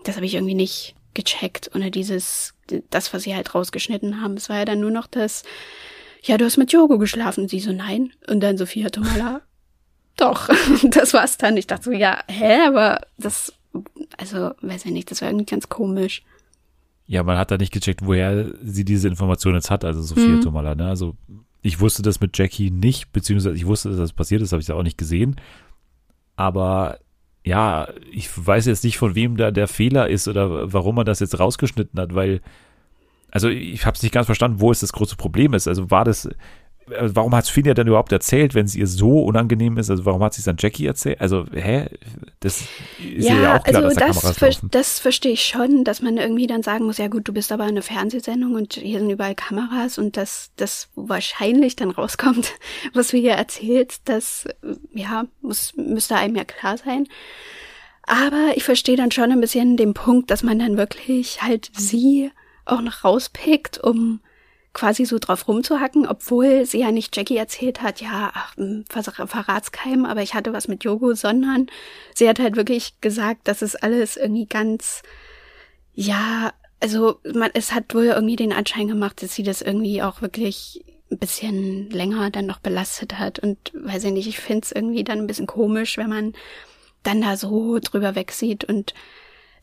das 0.04 0.16
habe 0.16 0.26
ich 0.26 0.34
irgendwie 0.34 0.54
nicht 0.54 0.94
gecheckt, 1.14 1.70
ohne 1.74 1.90
dieses, 1.90 2.54
das, 2.90 3.12
was 3.12 3.22
sie 3.22 3.34
halt 3.34 3.54
rausgeschnitten 3.54 4.20
haben. 4.20 4.34
Es 4.34 4.48
war 4.48 4.58
ja 4.58 4.64
dann 4.64 4.80
nur 4.80 4.90
noch 4.90 5.06
das, 5.06 5.44
ja, 6.22 6.36
du 6.36 6.44
hast 6.44 6.58
mit 6.58 6.72
Jogo 6.72 6.98
geschlafen. 6.98 7.48
Sie 7.48 7.60
so, 7.60 7.72
nein. 7.72 8.12
Und 8.28 8.40
dann 8.40 8.58
Sophia 8.58 8.90
Tomala, 8.90 9.40
doch. 10.16 10.48
das 10.82 11.14
war's 11.14 11.38
dann. 11.38 11.56
Ich 11.56 11.66
dachte 11.66 11.84
so, 11.84 11.92
ja, 11.92 12.22
hä, 12.28 12.66
aber 12.66 13.00
das 13.16 13.52
also 14.18 14.52
weiß 14.60 14.84
ich 14.86 14.92
nicht, 14.92 15.10
das 15.10 15.22
war 15.22 15.28
irgendwie 15.28 15.46
ganz 15.46 15.68
komisch. 15.68 16.22
Ja, 17.06 17.22
man 17.22 17.38
hat 17.38 17.50
da 17.50 17.56
nicht 17.56 17.72
gecheckt, 17.72 18.04
woher 18.04 18.52
sie 18.62 18.84
diese 18.84 19.08
Information 19.08 19.54
jetzt 19.54 19.70
hat, 19.70 19.84
also 19.84 20.02
Sophia 20.02 20.26
mhm. 20.26 20.40
Tomala. 20.40 20.74
Ne? 20.74 20.88
Also 20.88 21.16
ich 21.62 21.80
wusste 21.80 22.02
das 22.02 22.20
mit 22.20 22.36
Jackie 22.36 22.70
nicht, 22.70 23.12
beziehungsweise 23.12 23.56
ich 23.56 23.66
wusste, 23.66 23.90
dass 23.90 23.98
das 23.98 24.12
passiert 24.12 24.42
ist, 24.42 24.52
habe 24.52 24.60
ich 24.60 24.66
da 24.66 24.74
auch 24.74 24.82
nicht 24.82 24.98
gesehen. 24.98 25.36
Aber 26.34 26.98
ja, 27.44 27.88
ich 28.10 28.28
weiß 28.34 28.66
jetzt 28.66 28.82
nicht, 28.82 28.98
von 28.98 29.14
wem 29.14 29.36
da 29.36 29.52
der 29.52 29.68
Fehler 29.68 30.08
ist 30.08 30.26
oder 30.26 30.72
warum 30.72 30.96
man 30.96 31.06
das 31.06 31.20
jetzt 31.20 31.38
rausgeschnitten 31.38 31.98
hat, 32.00 32.14
weil, 32.14 32.40
also 33.30 33.48
ich 33.48 33.86
habe 33.86 33.96
es 33.96 34.02
nicht 34.02 34.12
ganz 34.12 34.26
verstanden, 34.26 34.60
wo 34.60 34.72
es 34.72 34.80
das 34.80 34.92
große 34.92 35.16
Problem 35.16 35.54
ist. 35.54 35.68
Also 35.68 35.90
war 35.90 36.04
das, 36.04 36.28
warum 36.86 37.34
hat 37.34 37.48
Finja 37.48 37.74
denn 37.74 37.86
überhaupt 37.86 38.12
erzählt, 38.12 38.54
wenn 38.54 38.66
es 38.66 38.74
ihr 38.74 38.86
so 38.86 39.22
unangenehm 39.22 39.76
ist? 39.76 39.90
Also 39.90 40.04
warum 40.04 40.22
hat 40.22 40.34
sie 40.34 40.40
es 40.40 40.44
dann 40.44 40.56
Jackie 40.58 40.86
erzählt? 40.86 41.20
Also, 41.20 41.44
hä? 41.52 41.86
Das 42.40 42.60
ist 42.60 42.70
ja, 43.28 43.34
ja 43.34 43.56
auch 43.56 43.64
klar, 43.64 43.84
also 43.84 43.98
dass 43.98 44.20
da 44.20 44.28
das, 44.28 44.38
ver 44.38 44.68
das 44.70 44.98
verstehe 44.98 45.32
ich 45.32 45.44
schon, 45.44 45.84
dass 45.84 46.00
man 46.00 46.16
irgendwie 46.16 46.46
dann 46.46 46.62
sagen 46.62 46.86
muss, 46.86 46.98
ja 46.98 47.08
gut, 47.08 47.26
du 47.26 47.32
bist 47.32 47.50
aber 47.50 47.64
eine 47.64 47.82
Fernsehsendung 47.82 48.54
und 48.54 48.74
hier 48.74 49.00
sind 49.00 49.10
überall 49.10 49.34
Kameras 49.34 49.98
und 49.98 50.16
dass 50.16 50.50
das 50.56 50.88
wahrscheinlich 50.94 51.76
dann 51.76 51.90
rauskommt, 51.90 52.52
was 52.94 53.12
wir 53.12 53.20
hier 53.20 53.32
erzählt, 53.32 53.96
das, 54.04 54.46
ja, 54.94 55.26
muss, 55.42 55.72
müsste 55.76 56.16
einem 56.16 56.36
ja 56.36 56.44
klar 56.44 56.78
sein. 56.78 57.08
Aber 58.02 58.52
ich 58.54 58.62
verstehe 58.62 58.96
dann 58.96 59.10
schon 59.10 59.32
ein 59.32 59.40
bisschen 59.40 59.76
den 59.76 59.92
Punkt, 59.92 60.30
dass 60.30 60.44
man 60.44 60.60
dann 60.60 60.76
wirklich 60.76 61.42
halt 61.42 61.70
sie 61.76 62.30
auch 62.64 62.80
noch 62.80 63.02
rauspickt, 63.02 63.78
um 63.78 64.20
quasi 64.76 65.06
so 65.06 65.18
drauf 65.18 65.48
rumzuhacken, 65.48 66.06
obwohl 66.06 66.66
sie 66.66 66.80
ja 66.80 66.92
nicht 66.92 67.16
Jackie 67.16 67.38
erzählt 67.38 67.80
hat, 67.80 68.02
ja, 68.02 68.30
ach, 68.34 68.54
hm, 68.58 68.84
Verratskeim, 68.90 70.04
aber 70.04 70.20
ich 70.20 70.34
hatte 70.34 70.52
was 70.52 70.68
mit 70.68 70.84
Yogo, 70.84 71.14
sondern 71.14 71.68
sie 72.14 72.28
hat 72.28 72.38
halt 72.38 72.56
wirklich 72.56 73.00
gesagt, 73.00 73.48
dass 73.48 73.62
es 73.62 73.74
alles 73.74 74.18
irgendwie 74.18 74.44
ganz, 74.44 75.00
ja, 75.94 76.52
also 76.78 77.20
man, 77.32 77.52
es 77.54 77.72
hat 77.72 77.94
wohl 77.94 78.04
irgendwie 78.04 78.36
den 78.36 78.52
Anschein 78.52 78.86
gemacht, 78.86 79.22
dass 79.22 79.34
sie 79.34 79.42
das 79.42 79.62
irgendwie 79.62 80.02
auch 80.02 80.20
wirklich 80.20 80.84
ein 81.10 81.16
bisschen 81.16 81.88
länger 81.88 82.30
dann 82.30 82.44
noch 82.44 82.58
belastet 82.58 83.18
hat. 83.18 83.38
Und 83.38 83.72
weiß 83.72 84.04
ich 84.04 84.12
nicht, 84.12 84.28
ich 84.28 84.40
finde 84.40 84.60
es 84.62 84.72
irgendwie 84.72 85.04
dann 85.04 85.20
ein 85.20 85.26
bisschen 85.26 85.46
komisch, 85.46 85.96
wenn 85.96 86.10
man 86.10 86.34
dann 87.02 87.22
da 87.22 87.38
so 87.38 87.78
drüber 87.78 88.14
wegsieht. 88.14 88.64
Und 88.64 88.92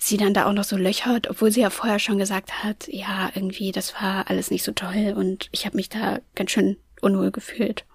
sie 0.08 0.18
dann 0.18 0.34
da 0.34 0.46
auch 0.46 0.54
noch 0.54 0.64
so 0.64 0.78
löchert, 0.78 1.30
obwohl 1.30 1.52
sie 1.52 1.62
ja 1.62 1.70
vorher 1.70 2.00
schon 2.00 2.18
gesagt 2.18 2.64
hat, 2.64 2.88
ja, 2.88 3.30
irgendwie, 3.34 3.72
das 3.72 3.94
war 3.94 4.30
alles 4.30 4.52
nicht 4.52 4.64
so 4.64 4.72
toll 4.72 5.14
und 5.16 5.50
ich 5.52 5.66
habe 5.66 5.78
mich 5.78 5.90
da 5.90 6.20
ganz 6.36 6.52
schön 6.52 6.78
unwohl 7.02 7.32
gefühlt. 7.32 7.86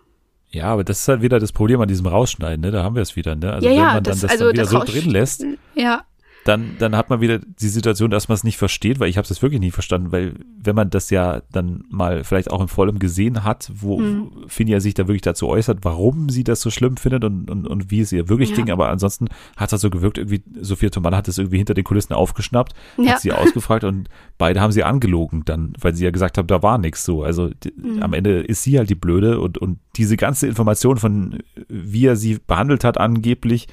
Ja, 0.51 0.65
aber 0.65 0.85
das 0.85 1.01
ist 1.01 1.09
halt 1.09 1.21
wieder 1.21 1.39
das 1.39 1.53
Problem 1.53 1.81
an 1.81 1.89
diesem 1.89 2.07
Rausschneiden, 2.07 2.63
ne? 2.63 2.71
Da 2.71 2.83
haben 2.83 2.95
wir 2.95 3.03
es 3.03 3.17
wieder, 3.17 3.35
ne? 3.35 3.53
Also 3.53 3.69
ja, 3.69 3.75
wenn 3.75 3.83
man 3.83 4.05
das, 4.05 4.21
dann 4.21 4.29
das 4.29 4.31
also 4.31 4.45
dann 4.45 4.53
wieder 4.55 4.63
das 4.63 4.71
so 4.71 4.81
drin 4.81 5.11
lässt, 5.11 5.45
ja 5.75 6.05
dann, 6.49 6.77
dann 6.79 6.97
hat 6.97 7.11
man 7.11 7.21
wieder 7.21 7.41
die 7.41 7.69
Situation, 7.69 8.11
dass 8.11 8.29
man 8.29 8.35
es 8.35 8.43
nicht 8.43 8.57
versteht, 8.57 9.01
weil 9.01 9.11
ich 9.11 9.19
habe 9.19 9.29
es 9.29 9.43
wirklich 9.43 9.61
nie 9.61 9.71
verstanden, 9.71 10.13
weil 10.13 10.33
wenn 10.59 10.75
man 10.75 10.89
das 10.89 11.11
ja 11.11 11.43
dann 11.53 11.85
mal 11.91 12.25
vielleicht 12.25 12.51
auch 12.51 12.63
im 12.63 12.69
Vollem 12.69 12.99
gesehen 12.99 13.45
hat, 13.45 13.71
wo 13.75 13.99
mhm. 13.99 14.31
Finja 14.47 14.81
sich 14.81 14.95
da 14.95 15.07
wirklich 15.07 15.21
dazu 15.21 15.47
äußert, 15.47 15.81
warum 15.83 16.31
sie 16.31 16.45
das 16.45 16.63
so 16.63 16.71
schlimm 16.71 16.97
findet 16.97 17.25
und, 17.25 17.51
und, 17.51 17.67
und 17.67 17.91
wie 17.91 18.01
es 18.01 18.13
ihr 18.13 18.31
wirklich 18.31 18.51
ja. 18.51 18.57
ging, 18.57 18.71
aber 18.71 18.89
ansonsten 18.89 19.29
hat 19.59 19.75
es 19.75 19.81
so 19.83 19.91
gewirkt, 19.91 20.17
irgendwie, 20.17 20.43
Sophia 20.59 20.89
Tomala 20.89 21.19
hat 21.19 21.29
es 21.29 21.37
irgendwie 21.37 21.59
hinter 21.59 21.75
den 21.75 21.85
Kulissen 21.85 22.15
aufgeschnappt, 22.15 22.73
ja. 22.97 23.13
hat 23.13 23.21
sie 23.21 23.33
ausgefragt 23.33 23.85
und 23.85 24.09
beide 24.39 24.63
haben 24.63 24.73
sie 24.73 24.85
angelogen 24.85 25.43
dann, 25.45 25.75
weil 25.79 25.95
sie 25.95 26.05
ja 26.07 26.11
gesagt 26.11 26.39
haben, 26.39 26.47
da 26.47 26.63
war 26.63 26.79
nichts 26.79 27.05
so. 27.05 27.25
Also 27.25 27.51
die, 27.63 27.75
mhm. 27.77 28.03
am 28.03 28.15
Ende 28.15 28.41
ist 28.41 28.63
sie 28.63 28.79
halt 28.79 28.89
die 28.89 28.95
Blöde 28.95 29.39
und, 29.39 29.59
und 29.59 29.81
diese 29.97 30.17
ganze 30.17 30.47
Information 30.47 30.97
von, 30.97 31.41
wie 31.69 32.07
er 32.07 32.17
sie 32.17 32.39
behandelt 32.47 32.85
hat 32.85 32.97
angeblich, 32.97 33.69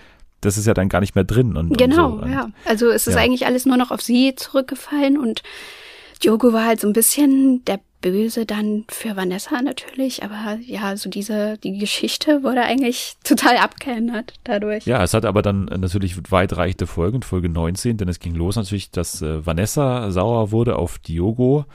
das 0.45 0.57
ist 0.57 0.67
ja 0.67 0.73
dann 0.73 0.89
gar 0.89 1.01
nicht 1.01 1.15
mehr 1.15 1.23
drin. 1.23 1.57
Und, 1.57 1.77
genau, 1.77 2.13
und 2.13 2.23
so. 2.23 2.29
ja. 2.29 2.49
Also 2.65 2.89
es 2.89 3.07
ist 3.07 3.15
ja. 3.15 3.21
eigentlich 3.21 3.45
alles 3.45 3.65
nur 3.65 3.77
noch 3.77 3.91
auf 3.91 4.01
sie 4.01 4.35
zurückgefallen 4.35 5.17
und 5.17 5.43
Diogo 6.23 6.53
war 6.53 6.65
halt 6.65 6.79
so 6.79 6.87
ein 6.87 6.93
bisschen 6.93 7.63
der 7.65 7.79
Böse 8.01 8.45
dann 8.45 8.85
für 8.87 9.15
Vanessa 9.15 9.61
natürlich, 9.61 10.23
aber 10.23 10.59
ja, 10.61 10.95
so 10.95 11.09
diese, 11.09 11.57
die 11.57 11.77
Geschichte 11.79 12.43
wurde 12.43 12.61
eigentlich 12.61 13.15
total 13.23 13.57
abgeändert 13.57 14.33
dadurch. 14.43 14.85
Ja, 14.85 15.03
es 15.03 15.13
hat 15.13 15.25
aber 15.25 15.41
dann 15.41 15.65
natürlich 15.65 16.15
weitreichende 16.31 16.87
Folgen, 16.87 17.23
Folge 17.23 17.49
19, 17.49 17.97
denn 17.97 18.07
es 18.07 18.19
ging 18.19 18.35
los 18.35 18.55
natürlich, 18.55 18.91
dass 18.91 19.21
äh, 19.21 19.45
Vanessa 19.45 20.11
sauer 20.11 20.51
wurde 20.51 20.75
auf 20.75 20.99
Diogo 20.99 21.65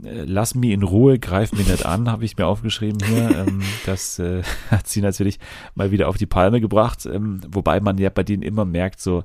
Lass 0.00 0.54
mich 0.54 0.70
in 0.70 0.82
Ruhe, 0.82 1.18
greif 1.18 1.52
mir 1.52 1.64
nicht 1.64 1.84
an, 1.86 2.10
habe 2.10 2.24
ich 2.24 2.36
mir 2.36 2.46
aufgeschrieben 2.46 2.98
hier. 3.06 3.30
Ähm, 3.46 3.62
das 3.86 4.18
äh, 4.18 4.42
hat 4.70 4.86
sie 4.88 5.00
natürlich 5.02 5.38
mal 5.74 5.90
wieder 5.90 6.08
auf 6.08 6.16
die 6.16 6.26
Palme 6.26 6.60
gebracht, 6.60 7.06
ähm, 7.06 7.40
wobei 7.48 7.80
man 7.80 7.98
ja 7.98 8.10
bei 8.10 8.22
denen 8.22 8.42
immer 8.42 8.64
merkt, 8.64 9.00
so, 9.00 9.24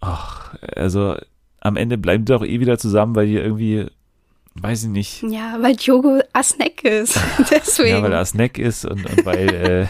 ach, 0.00 0.54
also 0.76 1.16
am 1.60 1.76
Ende 1.76 1.98
bleiben 1.98 2.24
die 2.24 2.32
doch 2.32 2.44
eh 2.44 2.60
wieder 2.60 2.78
zusammen, 2.78 3.14
weil 3.14 3.26
die 3.26 3.34
irgendwie, 3.34 3.86
weiß 4.54 4.84
ich 4.84 4.88
nicht. 4.88 5.22
Ja, 5.22 5.58
weil 5.60 5.76
Diogo 5.76 6.20
Asneck 6.32 6.84
ist. 6.84 7.20
Deswegen. 7.50 7.88
Ja, 7.96 8.02
weil 8.02 8.12
er 8.12 8.24
Snack 8.24 8.58
ist 8.58 8.84
und, 8.86 9.04
und 9.04 9.26
weil 9.26 9.48
äh, 9.54 9.86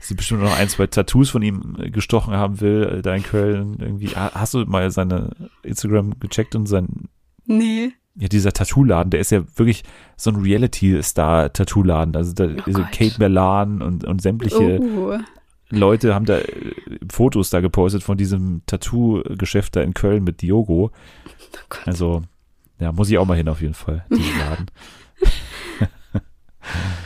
sie 0.00 0.14
bestimmt 0.14 0.42
noch 0.42 0.56
ein, 0.58 0.68
zwei 0.68 0.86
Tattoos 0.86 1.30
von 1.30 1.42
ihm 1.42 1.76
äh, 1.80 1.90
gestochen 1.90 2.34
haben 2.34 2.60
will, 2.60 2.96
äh, 2.98 3.02
da 3.02 3.14
in 3.14 3.22
Köln. 3.22 3.76
Irgendwie. 3.80 4.08
Ha- 4.08 4.32
Hast 4.34 4.52
du 4.54 4.64
mal 4.66 4.90
seine 4.90 5.30
Instagram 5.62 6.18
gecheckt 6.20 6.54
und 6.54 6.66
sein, 6.66 7.08
nee. 7.46 7.92
Ja, 8.16 8.28
dieser 8.28 8.52
Tattoo-Laden, 8.52 9.10
der 9.10 9.20
ist 9.20 9.30
ja 9.32 9.42
wirklich 9.56 9.82
so 10.16 10.30
ein 10.30 10.36
Reality-Star-Tattoo-Laden. 10.36 12.14
Also 12.16 12.32
da 12.32 12.44
Oh 12.44 12.70
so. 12.70 12.82
Kate 12.92 13.14
Merlan 13.18 13.82
und, 13.82 14.04
und 14.04 14.22
sämtliche 14.22 14.80
Oh. 14.80 15.18
Leute 15.70 16.14
haben 16.14 16.24
da 16.24 16.38
äh, 16.38 16.74
Fotos 17.10 17.50
da 17.50 17.60
gepostet 17.60 18.02
von 18.02 18.16
diesem 18.16 18.62
Tattoo-Geschäft 18.66 19.76
da 19.76 19.80
in 19.82 19.94
Köln 19.94 20.22
mit 20.24 20.42
Diogo. 20.42 20.90
Oh. 20.92 21.76
Also, 21.86 22.22
ja, 22.78 22.92
muss 22.92 23.10
ich 23.10 23.18
auch 23.18 23.26
mal 23.26 23.36
hin 23.36 23.48
auf 23.48 23.60
jeden 23.60 23.74
Fall, 23.74 24.04
diesen 24.10 24.38
Laden. 24.38 24.66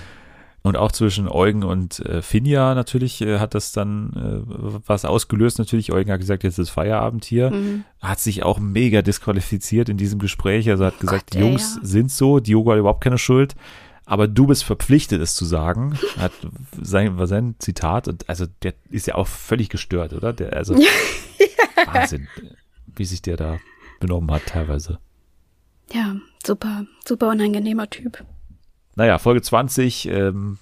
und 0.69 0.77
auch 0.77 0.93
zwischen 0.93 1.29
Eugen 1.29 1.65
und 1.65 2.01
äh, 2.01 2.23
Finja 2.23 2.75
natürlich 2.75 3.21
äh, 3.21 3.39
hat 3.39 3.55
das 3.55 3.73
dann 3.73 4.13
äh, 4.15 4.81
was 4.87 5.05
ausgelöst. 5.05 5.59
Natürlich, 5.59 5.93
Eugen 5.93 6.13
hat 6.13 6.21
gesagt, 6.21 6.45
jetzt 6.45 6.59
ist 6.59 6.71
Feierabend 6.71 7.25
hier. 7.25 7.51
Mhm. 7.51 7.85
Hat 8.01 8.21
sich 8.21 8.43
auch 8.43 8.59
mega 8.59 9.03
disqualifiziert 9.03 9.89
in 9.89 9.97
diesem 9.97 10.19
Gespräch. 10.19 10.69
Also 10.71 10.85
hat 10.85 11.01
gesagt, 11.01 11.31
Gott, 11.31 11.35
die 11.35 11.39
Jungs 11.41 11.79
ja. 11.81 11.87
sind 11.87 12.13
so, 12.13 12.39
Diogo 12.39 12.73
hat 12.73 12.79
überhaupt 12.79 13.03
keine 13.03 13.19
Schuld. 13.19 13.55
Aber 14.05 14.29
du 14.29 14.47
bist 14.47 14.65
verpflichtet, 14.65 15.21
es 15.21 15.35
zu 15.35 15.45
sagen. 15.45 15.99
Hat 16.19 16.33
sein, 16.81 17.19
war 17.19 17.27
sein 17.27 17.57
Zitat. 17.59 18.09
Und 18.09 18.29
also 18.29 18.47
der 18.63 18.75
ist 18.91 19.07
ja 19.07 19.17
auch 19.17 19.27
völlig 19.27 19.69
gestört, 19.69 20.13
oder? 20.13 20.33
Der, 20.33 20.55
also 20.55 20.75
Wahnsinn, 21.87 22.29
wie 22.95 23.05
sich 23.05 23.23
der 23.23 23.37
da 23.37 23.59
benommen 24.01 24.31
hat 24.31 24.47
teilweise. 24.47 24.99
Ja, 25.93 26.17
super, 26.45 26.87
super 27.07 27.29
unangenehmer 27.29 27.91
Typ. 27.91 28.25
Naja, 28.99 29.19
Folge 29.19 29.43
20. 29.43 30.09
Ähm, 30.09 30.59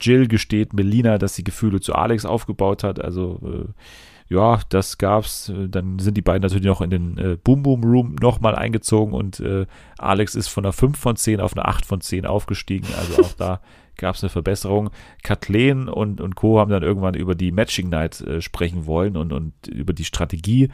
Jill 0.00 0.28
gesteht 0.28 0.72
Melina, 0.72 1.18
dass 1.18 1.34
sie 1.34 1.42
Gefühle 1.42 1.80
zu 1.80 1.92
Alex 1.92 2.24
aufgebaut 2.24 2.84
hat. 2.84 3.04
Also, 3.04 3.40
äh, 3.42 4.32
ja, 4.32 4.60
das 4.68 4.96
gab's. 4.96 5.52
Dann 5.68 5.98
sind 5.98 6.16
die 6.16 6.22
beiden 6.22 6.42
natürlich 6.42 6.66
noch 6.66 6.82
in 6.82 6.90
den 6.90 7.18
äh, 7.18 7.36
Boom 7.42 7.64
Boom 7.64 7.82
Room 7.82 8.14
nochmal 8.14 8.54
eingezogen 8.54 9.12
und 9.12 9.40
äh, 9.40 9.66
Alex 9.98 10.36
ist 10.36 10.46
von 10.46 10.64
einer 10.64 10.72
5 10.72 10.96
von 10.96 11.16
10 11.16 11.40
auf 11.40 11.56
eine 11.56 11.66
8 11.66 11.84
von 11.84 12.00
10 12.00 12.26
aufgestiegen. 12.26 12.86
Also 12.96 13.24
auch 13.24 13.32
da 13.32 13.60
gab's 13.96 14.22
eine 14.22 14.30
Verbesserung. 14.30 14.90
Kathleen 15.24 15.88
und, 15.88 16.20
und 16.20 16.36
Co. 16.36 16.60
haben 16.60 16.70
dann 16.70 16.84
irgendwann 16.84 17.14
über 17.14 17.34
die 17.34 17.50
Matching 17.50 17.88
Night 17.88 18.20
äh, 18.20 18.40
sprechen 18.40 18.86
wollen 18.86 19.16
und, 19.16 19.32
und 19.32 19.66
über 19.66 19.92
die 19.94 20.04
Strategie. 20.04 20.68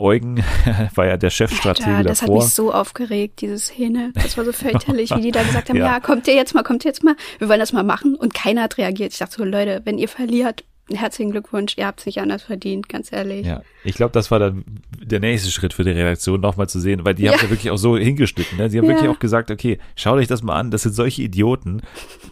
Eugen 0.00 0.44
war 0.94 1.06
ja 1.06 1.16
der 1.16 1.30
Chefstratege 1.30 1.88
Alter, 1.90 2.08
das 2.08 2.22
hat 2.22 2.28
davor. 2.28 2.42
mich 2.44 2.52
so 2.52 2.72
aufgeregt, 2.72 3.40
diese 3.40 3.58
Szene. 3.58 4.12
Das 4.14 4.36
war 4.36 4.44
so 4.44 4.52
fürchterlich, 4.52 5.10
wie 5.14 5.20
die 5.20 5.30
da 5.32 5.42
gesagt 5.42 5.68
haben, 5.68 5.76
Ja. 5.78 5.86
ja. 5.86 6.00
kommt 6.00 6.26
ihr 6.28 6.34
jetzt 6.34 6.54
mal, 6.54 6.62
kommt 6.62 6.84
ihr 6.84 6.90
jetzt 6.90 7.02
mal, 7.04 7.16
wir 7.38 7.48
wollen 7.48 7.60
das 7.60 7.72
mal 7.72 7.82
machen. 7.84 8.14
Und 8.14 8.34
keiner 8.34 8.62
hat 8.62 8.78
reagiert. 8.78 9.12
Ich 9.12 9.18
dachte 9.18 9.36
so, 9.36 9.44
Leute, 9.44 9.82
wenn 9.84 9.98
ihr 9.98 10.08
verliert, 10.08 10.64
herzlichen 10.90 11.32
Glückwunsch, 11.32 11.74
ihr 11.76 11.86
habt 11.86 12.00
es 12.00 12.06
nicht 12.06 12.18
anders 12.18 12.42
verdient, 12.44 12.88
ganz 12.88 13.12
ehrlich. 13.12 13.46
Ja, 13.46 13.62
ich 13.84 13.94
glaube, 13.94 14.12
das 14.12 14.30
war 14.30 14.38
dann 14.38 14.64
der 15.02 15.20
nächste 15.20 15.50
Schritt 15.50 15.74
für 15.74 15.84
die 15.84 15.90
Redaktion, 15.90 16.40
nochmal 16.40 16.66
zu 16.68 16.80
sehen, 16.80 17.04
weil 17.04 17.14
die 17.14 17.28
haben 17.28 17.36
Ja. 17.36 17.42
ja 17.42 17.50
wirklich 17.50 17.70
auch 17.70 17.76
so 17.76 17.98
hingeschnitten. 17.98 18.56
Ne? 18.56 18.70
Sie 18.70 18.78
haben 18.78 18.86
Ja. 18.86 18.92
wirklich 18.92 19.10
auch 19.10 19.18
gesagt, 19.18 19.50
okay, 19.50 19.78
schaut 19.96 20.16
euch 20.18 20.28
das 20.28 20.42
mal 20.42 20.54
an, 20.56 20.70
das 20.70 20.84
sind 20.84 20.94
solche 20.94 21.20
Idioten, 21.22 21.82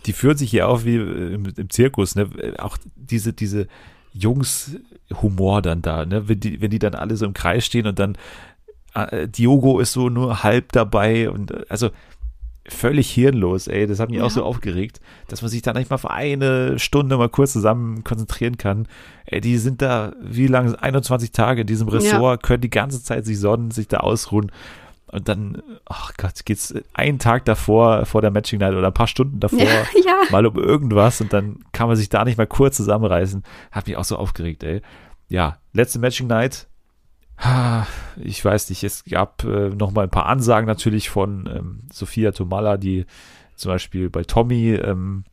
die 0.07 0.15
führen 0.15 0.39
sich 0.39 0.51
hier 0.51 0.69
auf 0.69 0.85
wie 0.87 0.97
äh, 0.97 1.35
im, 1.35 1.45
im 1.55 1.69
Zirkus. 1.71 2.15
Ne? 2.15 2.31
Auch 2.59 2.79
diese, 2.97 3.35
diese 3.35 3.67
Jungs-Humor 4.19 5.63
dann 5.63 5.83
da, 5.83 6.05
ne? 6.07 6.29
wenn, 6.29 6.41
die, 6.41 6.61
wenn 6.61 6.71
die 6.71 6.79
dann 6.79 6.95
alle 6.95 7.17
so 7.17 7.27
im 7.27 7.35
Kreis 7.35 7.65
stehen 7.65 7.87
und 7.87 7.99
dann 7.99 8.17
äh, 8.95 9.29
Diogo 9.29 9.79
ist 9.81 9.93
so 9.93 10.09
nur 10.09 10.43
halb 10.43 10.73
dabei 10.73 11.31
und 11.31 11.51
äh, 11.51 11.65
also 11.69 11.91
völlig 12.69 13.09
hirnlos, 13.13 13.69
ey. 13.69 13.87
Das 13.87 14.01
hat 14.01 14.11
mich 14.11 14.19
Ja. 14.19 14.25
auch 14.25 14.31
so 14.31 14.43
aufgeregt, 14.43 15.01
dass 15.29 15.41
man 15.41 15.51
sich 15.53 15.63
da 15.63 15.73
nicht 15.73 15.89
mal 15.89 15.99
für 15.99 16.11
eine 16.11 16.81
Stunde 16.81 17.17
mal 17.17 17.29
kurz 17.29 17.53
zusammen 17.53 18.03
konzentrieren 18.03 18.57
kann. 18.59 18.89
Ey, 19.27 19.41
die 19.41 19.59
sind 19.59 19.83
da, 19.83 20.15
wie 20.21 20.49
lange, 20.49 20.83
21 20.83 21.31
Tage 21.31 21.61
in 21.61 21.67
diesem 21.69 21.87
Ressort, 21.89 22.43
können 22.43 22.63
die 22.63 22.71
ganze 22.71 23.01
Zeit 23.03 23.25
sich 23.25 23.39
sonnen, 23.39 23.71
sich 23.71 23.87
da 23.87 23.99
ausruhen. 23.99 24.51
Und 25.09 25.29
dann, 25.29 25.63
ach 25.85 26.13
Gott, 26.17 26.45
geht's 26.45 26.75
einen 26.93 27.19
Tag 27.21 27.45
davor, 27.45 28.07
vor 28.07 28.23
der 28.23 28.33
Matching 28.33 28.59
Night 28.59 28.75
oder 28.75 28.89
ein 28.89 28.95
paar 28.95 29.07
Stunden 29.07 29.39
davor, 29.39 29.61
Ja, 29.61 29.67
ja. 30.05 30.23
mal 30.31 30.47
um 30.47 30.57
irgendwas 30.57 31.21
und 31.21 31.33
dann 31.33 31.61
kann 31.73 31.87
man 31.87 31.97
sich 31.97 32.09
da 32.09 32.25
nicht 32.25 32.39
mal 32.39 32.47
kurz 32.47 32.77
zusammenreißen. 32.77 33.45
Hat 33.71 33.87
mich 33.87 33.97
auch 33.97 34.05
so 34.05 34.17
aufgeregt, 34.17 34.65
ey. 34.65 34.83
Ja, 35.29 35.59
letzte 35.73 35.99
Matching 35.99 36.27
Night. 36.27 36.67
Ich 38.19 38.43
weiß 38.43 38.71
nicht, 38.71 38.83
es 38.83 39.05
gab 39.05 39.45
äh, 39.45 39.69
noch 39.69 39.91
mal 39.91 40.05
ein 40.05 40.11
paar 40.11 40.25
Ansagen 40.25 40.67
natürlich 40.67 41.11
von 41.11 41.47
ähm, 41.55 41.81
Sophia 41.93 42.33
Tomala, 42.33 42.79
die 42.79 43.05
zum 43.57 43.71
Beispiel 43.73 44.09
bei 44.09 44.25
Tommy 44.25 44.73
ähm, 44.73 45.25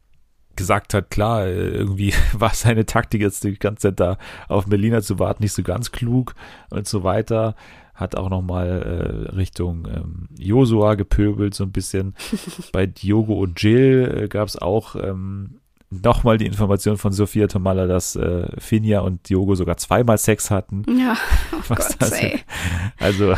gesagt 0.58 0.94
hat, 0.94 1.10
klar, 1.10 1.46
äh, 1.46 1.70
irgendwie 1.70 2.14
war 2.34 2.54
seine 2.54 2.86
Taktik 2.86 3.22
jetzt 3.22 3.44
die 3.46 3.58
ganze 3.58 3.90
Zeit 3.90 4.00
da 4.02 4.18
auf 4.50 4.68
Melina 4.68 5.02
zu 5.02 5.18
warten, 5.18 5.44
nicht 5.44 5.54
so 5.54 5.64
ganz 5.64 5.92
klug 5.92 6.36
und 6.70 6.88
so 6.88 7.04
weiter. 7.04 7.56
Hat 7.94 8.16
auch 8.16 8.30
noch 8.30 8.42
mal 8.42 8.68
äh, 8.68 9.36
Richtung 9.36 9.88
ähm, 9.88 10.28
Josua 10.38 10.96
gepöbelt 10.96 11.54
so 11.54 11.64
ein 11.64 11.72
bisschen. 11.72 12.16
bei 12.72 12.86
Diogo 12.88 13.34
und 13.34 13.62
Jill 13.62 14.24
äh, 14.24 14.28
gab 14.28 14.48
es 14.48 14.58
auch 14.58 14.96
ähm, 14.96 15.60
nochmal 15.90 16.38
die 16.38 16.46
Information 16.46 16.98
von 16.98 17.12
Sophia 17.12 17.48
Tomala, 17.48 17.86
dass 17.86 18.16
äh, 18.16 18.48
Finja 18.58 19.02
und 19.02 19.30
Diogo 19.30 19.56
sogar 19.56 19.78
zweimal 19.78 20.18
Sex 20.18 20.50
hatten. 20.50 20.86
Ja, 20.98 21.16
oh 21.54 21.64
Gott, 21.70 21.96
das. 22.00 22.14
Also 23.00 23.36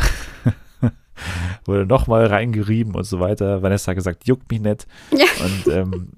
wurde 1.64 1.86
nochmal 1.86 2.26
reingerieben 2.26 2.94
und 2.94 3.04
so 3.04 3.20
weiter. 3.20 3.62
Vanessa 3.62 3.90
hat 3.90 3.96
gesagt, 3.96 4.26
juckt 4.26 4.50
mich 4.50 4.60
nicht. 4.60 4.86
Ja. 5.10 5.26
Und 5.44 5.74
ähm, 5.74 6.08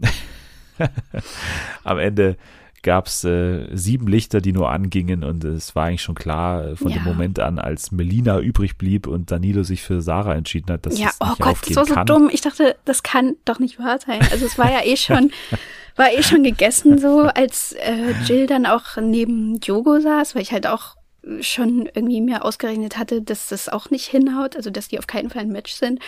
am 1.85 1.99
Ende 1.99 2.37
gab 2.83 3.07
es 3.07 3.25
äh, 3.25 3.67
sieben 3.75 4.07
Lichter, 4.07 4.41
die 4.41 4.53
nur 4.53 4.71
angingen 4.71 5.25
und 5.25 5.45
es 5.45 5.75
war 5.77 5.87
eigentlich 5.87 6.03
schon 6.03 6.15
klar 6.15 6.65
äh, 6.65 6.77
von 6.77 6.89
dem 6.93 6.99
Ja. 6.99 7.03
Moment 7.03 7.39
an, 7.41 7.59
als 7.59 7.91
Melina 7.93 8.39
übrig 8.41 8.79
blieb 8.79 9.07
und 9.07 9.31
Danilo 9.31 9.63
sich 9.63 9.83
für 9.83 10.01
Sarah 10.03 10.35
entschieden 10.35 10.73
hat, 10.73 10.87
dass 10.87 10.99
Ja, 10.99 11.09
es 11.09 11.17
oh 11.21 11.27
nicht 11.27 11.39
Gott, 11.39 11.47
das 11.49 11.59
aufgehen 11.61 11.77
war 11.77 11.87
so 11.87 11.95
kann. 11.95 12.07
dumm. 12.07 12.31
Ich 12.33 12.41
dachte, 12.41 12.77
das 12.85 13.03
kann 13.03 13.37
doch 13.45 13.59
nicht 13.59 13.79
wahr 13.79 13.99
sein. 13.99 14.21
Also 14.31 14.47
es 14.47 14.59
war 14.59 14.71
ja 14.71 14.85
eh 14.85 14.97
schon, 14.97 15.31
war 15.97 16.13
eh 16.13 16.23
schon 16.23 16.43
gegessen 16.43 16.99
so, 16.99 17.21
als 17.23 17.73
äh, 17.73 18.13
Jill 18.25 18.47
dann 18.47 18.67
auch 18.67 18.97
neben 19.01 19.61
Diogo 19.61 20.01
saß, 20.01 20.35
weil 20.35 20.43
ich 20.43 20.53
halt 20.53 20.67
auch 20.67 20.97
schon 21.41 21.87
irgendwie 21.93 22.21
mir 22.23 22.43
ausgerechnet 22.45 22.97
hatte, 22.97 23.21
dass 23.21 23.49
das 23.49 23.69
auch 23.69 23.91
nicht 23.91 24.07
hinhaut, 24.07 24.57
also 24.57 24.71
dass 24.71 24.89
die 24.89 24.99
auf 24.99 25.07
keinen 25.07 25.29
Fall 25.29 25.43
ein 25.43 25.53
Match 25.53 25.73
sind. 25.73 26.01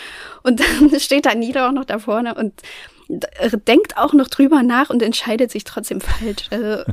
Und 0.45 0.61
dann 0.61 0.99
steht 1.01 1.27
Danilo 1.27 1.67
auch 1.67 1.73
noch 1.73 1.85
da 1.85 1.99
vorne 1.99 2.35
und 2.35 2.55
denkt 3.67 3.97
auch 3.97 4.13
noch 4.13 4.29
drüber 4.29 4.63
nach 4.63 4.91
und 4.91 5.03
entscheidet 5.03 5.51
sich 5.51 5.65
trotzdem 5.65 6.01
falsch. 6.01 6.49
Also 6.51 6.85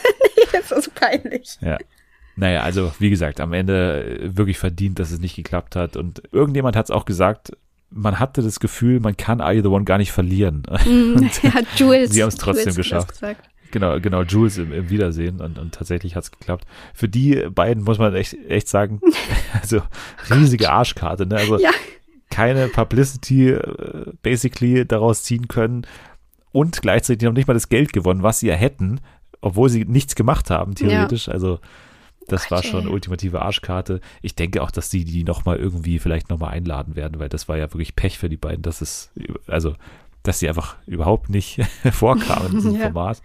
das 0.52 0.70
ist 0.70 0.94
peinlich. 0.94 1.56
Ja. 1.60 1.78
Naja, 2.36 2.62
also 2.62 2.92
wie 2.98 3.10
gesagt, 3.10 3.40
am 3.40 3.52
Ende 3.52 4.04
äh, 4.04 4.36
wirklich 4.36 4.58
verdient, 4.58 4.98
dass 4.98 5.10
es 5.10 5.20
nicht 5.20 5.36
geklappt 5.36 5.76
hat. 5.76 5.96
Und 5.96 6.22
irgendjemand 6.32 6.76
hat 6.76 6.86
es 6.86 6.90
auch 6.90 7.04
gesagt, 7.04 7.52
man 7.90 8.18
hatte 8.18 8.42
das 8.42 8.58
Gefühl, 8.58 9.00
man 9.00 9.16
kann 9.16 9.40
Are 9.40 9.52
You 9.52 9.62
the 9.62 9.68
One 9.68 9.84
gar 9.84 9.98
nicht 9.98 10.12
verlieren. 10.12 10.62
Mm, 10.84 11.28
ja, 11.42 11.52
Jules. 11.76 12.10
Sie 12.10 12.22
haben's 12.22 12.36
trotzdem 12.36 12.72
Jules 12.72 12.92
hat 12.92 13.08
geschafft. 13.08 13.36
Genau, 13.70 14.00
genau, 14.00 14.22
Jules 14.22 14.58
im, 14.58 14.72
im 14.72 14.90
Wiedersehen 14.90 15.40
und, 15.40 15.58
und 15.58 15.74
tatsächlich 15.74 16.14
hat's 16.14 16.30
geklappt. 16.30 16.66
Für 16.92 17.08
die 17.08 17.46
beiden 17.50 17.84
muss 17.84 17.98
man 17.98 18.14
echt, 18.14 18.36
echt 18.48 18.68
sagen, 18.68 19.00
also 19.60 19.80
riesige 20.30 20.70
Arschkarte, 20.70 21.26
ne? 21.26 21.36
Also 21.36 21.58
Ja. 21.58 21.70
Keine 22.32 22.68
Publicity 22.68 23.50
äh, 23.50 24.12
basically 24.22 24.86
daraus 24.86 25.22
ziehen 25.22 25.48
können 25.48 25.86
und 26.50 26.80
gleichzeitig 26.80 27.26
noch 27.26 27.34
nicht 27.34 27.46
mal 27.46 27.54
das 27.54 27.68
Geld 27.68 27.92
gewonnen, 27.92 28.22
was 28.22 28.40
sie 28.40 28.48
ja 28.48 28.54
hätten, 28.54 29.00
obwohl 29.42 29.68
sie 29.68 29.84
nichts 29.84 30.14
gemacht 30.14 30.50
haben, 30.50 30.74
theoretisch. 30.74 31.28
Also 31.28 31.60
das 32.28 32.44
Gott, 32.44 32.50
war 32.50 32.62
schon 32.62 32.86
ey. 32.86 32.92
ultimative 32.92 33.42
Arschkarte. 33.42 34.00
Ich 34.22 34.34
denke 34.34 34.62
auch, 34.62 34.70
dass 34.70 34.88
die 34.88 35.04
die 35.04 35.24
nochmal 35.24 35.58
irgendwie 35.58 35.98
vielleicht 35.98 36.30
nochmal 36.30 36.54
einladen 36.54 36.96
werden, 36.96 37.20
weil 37.20 37.28
das 37.28 37.48
war 37.48 37.58
ja 37.58 37.70
wirklich 37.72 37.96
Pech 37.96 38.18
für 38.18 38.30
die 38.30 38.36
beiden, 38.38 38.62
dass 38.62 38.80
es, 38.80 39.12
also, 39.46 39.74
dass 40.22 40.38
sie 40.38 40.48
einfach 40.48 40.76
überhaupt 40.86 41.28
nicht 41.28 41.60
vorkamen 41.92 42.46
in 42.46 42.52
diesem 42.54 42.74
Ja. 42.76 42.82
Format. 42.84 43.20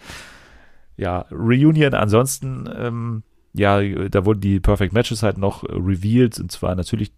Ja, 0.97 1.26
Reunion 1.32 1.93
ansonsten, 1.93 2.68
ähm, 2.76 3.24
ja, 3.53 3.82
da 4.10 4.26
wurden 4.26 4.41
die 4.41 4.60
Perfect 4.60 4.93
Matches 4.93 5.24
halt 5.24 5.38
noch 5.38 5.64
revealed 5.64 6.39
und 6.39 6.51
zwar 6.51 6.76
natürlich 6.76 7.12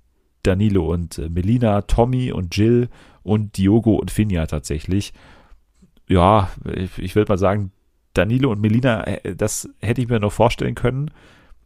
Danilo 0.43 0.91
und 0.91 1.17
äh, 1.17 1.29
Melina, 1.29 1.81
Tommy 1.83 2.31
und 2.31 2.55
Jill 2.55 2.89
und 3.23 3.57
Diogo 3.57 3.95
und 3.95 4.11
Finja 4.11 4.45
tatsächlich. 4.45 5.13
Ja, 6.07 6.49
ich, 6.73 6.97
ich 6.97 7.15
würde 7.15 7.31
mal 7.31 7.37
sagen, 7.37 7.71
Danilo 8.13 8.51
und 8.51 8.61
Melina, 8.61 9.05
äh, 9.05 9.35
das 9.35 9.69
hätte 9.79 10.01
ich 10.01 10.07
mir 10.07 10.19
noch 10.19 10.31
vorstellen 10.31 10.75
können. 10.75 11.11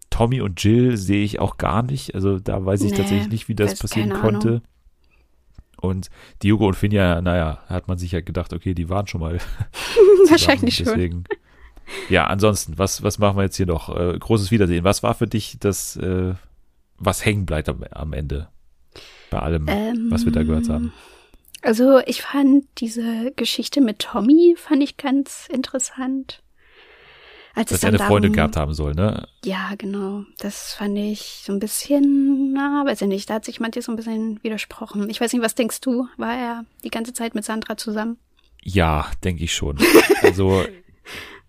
Tommy 0.09 0.41
und 0.41 0.63
Jill 0.63 0.97
sehe 0.97 1.23
ich 1.23 1.39
auch 1.39 1.57
gar 1.57 1.81
nicht. 1.81 2.13
Also 2.13 2.39
da 2.39 2.63
weiß 2.63 2.81
ich 2.83 2.91
Nee, 2.91 2.97
tatsächlich 2.97 3.29
nicht, 3.29 3.47
wie 3.47 3.55
das 3.55 3.79
passieren 3.79 4.11
konnte. 4.11 4.47
Ahnung. 4.49 4.61
Und 5.77 6.09
Diogo 6.41 6.67
und 6.67 6.75
Finja, 6.75 7.21
naja, 7.21 7.59
hat 7.67 7.87
man 7.87 7.97
sich 7.97 8.11
ja 8.13 8.21
gedacht, 8.21 8.53
okay, 8.53 8.73
die 8.73 8.89
waren 8.89 9.07
schon 9.07 9.21
mal 9.21 9.39
Wahrscheinlich 10.29 10.77
zusammen. 10.77 11.01
schon. 11.01 11.23
Deswegen, 11.23 11.23
ja, 12.09 12.27
ansonsten, 12.27 12.77
was, 12.77 13.03
was 13.03 13.19
machen 13.19 13.37
wir 13.37 13.43
jetzt 13.43 13.57
hier 13.57 13.65
noch? 13.65 13.95
Äh, 13.95 14.17
großes 14.17 14.51
Wiedersehen. 14.51 14.83
Was 14.83 15.03
war 15.03 15.13
für 15.13 15.27
dich 15.27 15.57
das, 15.59 15.97
äh, 15.97 16.33
was 16.97 17.25
hängen 17.25 17.45
bleibt 17.45 17.67
am, 17.69 17.83
am 17.91 18.13
Ende? 18.13 18.49
Bei 19.33 19.39
allem, 19.39 19.65
ähm, 19.67 20.07
was 20.09 20.25
wir 20.25 20.31
da 20.31 20.43
gehört 20.43 20.69
haben? 20.69 20.85
Ähm, 20.85 20.91
also 21.63 21.99
ich 22.05 22.21
fand 22.21 22.65
diese 22.77 23.31
Geschichte 23.35 23.81
mit 23.81 23.99
Tommy 23.99 24.55
fand 24.57 24.83
ich 24.83 24.97
ganz 24.97 25.47
interessant. 25.51 26.41
Als 27.55 27.69
Dass 27.69 27.83
er 27.83 27.89
eine 27.89 27.97
darum, 27.97 28.11
Freundin 28.11 28.33
gehabt 28.33 28.57
haben 28.57 28.73
soll, 28.73 28.93
ne? 28.95 29.27
Ja, 29.45 29.71
genau. 29.77 30.23
Das 30.39 30.73
fand 30.73 30.97
ich 30.97 31.43
so 31.45 31.53
ein 31.53 31.59
bisschen, 31.59 32.51
na, 32.53 32.83
weiß 32.85 33.03
ich 33.03 33.07
nicht, 33.07 33.29
da 33.29 33.35
hat 33.35 33.45
sich 33.45 33.59
manches 33.59 33.85
so 33.85 33.91
ein 33.91 33.95
bisschen 33.95 34.43
widersprochen. 34.43 35.07
Ich 35.09 35.21
weiß 35.21 35.31
nicht, 35.33 35.43
was 35.43 35.53
denkst 35.53 35.79
du? 35.81 36.07
War 36.17 36.35
er 36.35 36.65
die 36.83 36.89
ganze 36.89 37.13
Zeit 37.13 37.35
mit 37.35 37.45
Sandra 37.45 37.77
zusammen? 37.77 38.17
Ja, 38.63 39.07
denke 39.23 39.43
ich 39.43 39.53
schon. 39.53 39.77
Also 40.23 40.63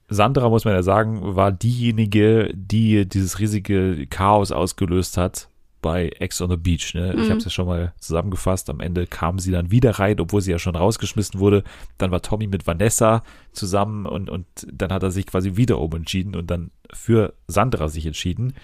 Sandra, 0.09 0.49
muss 0.49 0.65
man 0.65 0.75
ja 0.75 0.83
sagen, 0.83 1.37
war 1.37 1.53
diejenige, 1.53 2.51
die 2.55 3.09
dieses 3.09 3.39
riesige 3.39 4.07
Chaos 4.09 4.53
ausgelöst 4.53 5.17
hat 5.17 5.49
bei 5.85 6.09
Ex 6.19 6.41
on 6.41 6.49
the 6.49 6.57
Beach. 6.57 6.95
Ne? 6.95 7.13
Mhm. 7.13 7.23
Ich 7.23 7.29
habe 7.29 7.37
es 7.37 7.45
ja 7.45 7.51
schon 7.51 7.67
mal 7.67 7.93
zusammengefasst. 7.99 8.71
Am 8.71 8.81
Ende 8.81 9.07
kam 9.07 9.39
sie 9.39 9.53
dann 9.53 9.71
wieder 9.71 9.91
rein, 9.99 10.19
obwohl 10.19 10.41
sie 10.41 10.51
ja 10.51 10.59
schon 10.59 10.77
rausgeschmissen 10.77 11.39
wurde. 11.41 11.63
Dann 11.99 12.11
war 12.11 12.23
Tommy 12.23 12.47
mit 12.47 12.67
Vanessa 12.67 13.23
zusammen 13.53 14.07
und, 14.07 14.31
und 14.31 14.47
dann 14.73 14.91
hat 14.91 15.03
er 15.03 15.11
sich 15.11 15.27
quasi 15.27 15.57
wieder 15.57 15.79
umentschieden 15.79 16.37
und 16.37 16.51
dann 16.51 16.71
für 16.91 17.35
Sandra 17.49 17.89
sich 17.89 18.07
entschieden. 18.07 18.55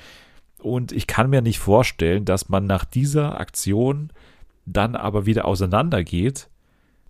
Und 0.63 0.93
ich 0.93 1.07
kann 1.07 1.29
mir 1.29 1.43
nicht 1.43 1.59
vorstellen, 1.59 2.25
dass 2.25 2.49
man 2.49 2.65
nach 2.65 2.87
dieser 2.87 3.39
Aktion 3.39 4.11
dann 4.65 4.97
aber 4.97 5.27
wieder 5.27 5.45
auseinandergeht, 5.45 6.49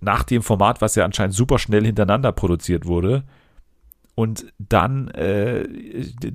nach 0.01 0.25
dem 0.25 0.43
Format, 0.43 0.81
was 0.81 0.97
ja 0.97 1.05
anscheinend 1.05 1.37
super 1.37 1.61
schnell 1.61 1.85
hintereinander 1.85 2.33
produziert 2.33 2.85
wurde 2.85 3.23
und 4.15 4.53
dann 4.59 5.09
äh, 5.09 5.67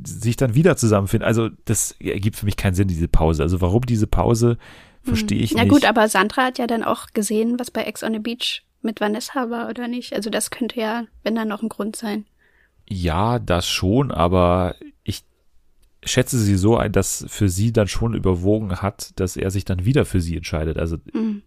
sich 0.05 0.37
dann 0.37 0.55
wieder 0.55 0.77
zusammenfinden. 0.77 1.27
Also 1.27 1.49
das 1.65 1.91
ergibt 1.99 2.35
für 2.35 2.45
mich 2.45 2.57
keinen 2.57 2.73
Sinn, 2.75 2.87
diese 2.87 3.07
Pause. 3.07 3.43
Also 3.43 3.61
warum 3.61 3.85
diese 3.85 4.07
Pause, 4.07 4.57
verstehe 5.03 5.39
ich 5.39 5.51
hm. 5.51 5.57
nicht. 5.59 5.67
Na 5.67 5.73
gut, 5.73 5.85
aber 5.85 6.07
Sandra 6.07 6.45
hat 6.45 6.57
ja 6.57 6.67
dann 6.67 6.83
auch 6.83 7.07
gesehen, 7.07 7.59
was 7.59 7.71
bei 7.71 7.83
Ex 7.83 8.03
on 8.03 8.13
the 8.13 8.19
Beach 8.19 8.63
mit 8.81 9.01
Vanessa 9.01 9.49
war, 9.49 9.69
oder 9.69 9.87
nicht? 9.87 10.13
Also 10.13 10.29
das 10.29 10.51
könnte 10.51 10.79
ja, 10.79 11.05
wenn 11.23 11.35
dann 11.35 11.47
noch 11.47 11.61
ein 11.61 11.69
Grund 11.69 11.95
sein. 11.95 12.25
Ja, 12.87 13.39
das 13.39 13.67
schon, 13.67 14.11
aber 14.11 14.75
ich 15.03 15.23
schätze 16.03 16.37
sie 16.37 16.55
so 16.55 16.77
ein, 16.77 16.91
dass 16.91 17.25
für 17.27 17.49
sie 17.49 17.73
dann 17.73 17.87
schon 17.87 18.13
überwogen 18.13 18.81
hat, 18.81 19.11
dass 19.19 19.37
er 19.37 19.49
sich 19.51 19.65
dann 19.65 19.85
wieder 19.85 20.05
für 20.05 20.21
sie 20.21 20.37
entscheidet. 20.37 20.77
Also 20.77 20.97
mhm. 21.13 21.41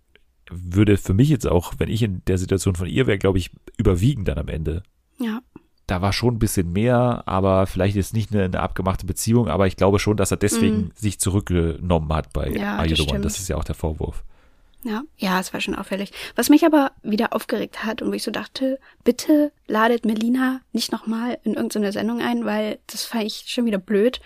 würde 0.51 0.97
für 0.97 1.15
mich 1.15 1.29
jetzt 1.29 1.47
auch, 1.47 1.75
wenn 1.79 1.89
ich 1.89 2.03
in 2.03 2.23
der 2.27 2.39
Situation 2.39 2.75
von 2.75 2.89
ihr 2.89 3.07
wäre, 3.07 3.19
glaube 3.19 3.39
ich, 3.39 3.51
überwiegen 3.77 4.25
dann 4.25 4.39
am 4.39 4.49
Ende. 4.49 4.83
Ja 5.21 5.41
da 5.89 6.03
war 6.03 6.13
schon 6.13 6.35
ein 6.35 6.39
bisschen 6.39 6.73
mehr, 6.73 7.23
aber 7.27 7.67
vielleicht 7.67 7.97
ist 7.97 8.15
nicht 8.15 8.33
eine, 8.33 8.45
eine 8.45 8.61
abgemachte 8.61 9.07
Beziehung, 9.07 9.49
aber 9.49 9.67
ich 9.67 9.77
glaube 9.77 9.99
schon, 9.99 10.17
dass 10.17 10.31
er 10.31 10.37
deswegen 10.37 10.77
mm. 10.77 10.93
sich 10.95 11.19
zurückgenommen 11.19 12.13
hat 12.13 12.33
bei 12.33 12.51
ja, 12.51 12.85
the 12.87 13.03
One. 13.03 13.21
Das 13.21 13.39
ist 13.39 13.49
ja 13.49 13.57
auch 13.57 13.65
der 13.65 13.75
Vorwurf. 13.75 14.23
Ja, 14.85 15.03
ja, 15.17 15.41
es 15.41 15.53
war 15.53 15.61
schon 15.61 15.75
auffällig. 15.75 16.13
Was 16.37 16.51
mich 16.51 16.65
aber 16.65 16.93
wieder 17.03 17.33
aufgeregt 17.33 17.85
hat 17.85 18.03
und 18.03 18.11
wo 18.11 18.13
ich 18.13 18.23
so 18.23 18.31
dachte, 18.31 18.79
bitte 19.03 19.51
ladet 19.67 20.05
Melina 20.05 20.61
nicht 20.73 20.93
nochmal 20.93 21.39
in 21.43 21.55
irgendeine 21.55 21.91
Sendung 21.91 22.21
ein, 22.21 22.45
weil 22.45 22.79
das 22.87 23.05
fand 23.05 23.25
ich 23.25 23.45
schon 23.49 23.65
wieder 23.65 23.79
blöd 23.79 24.21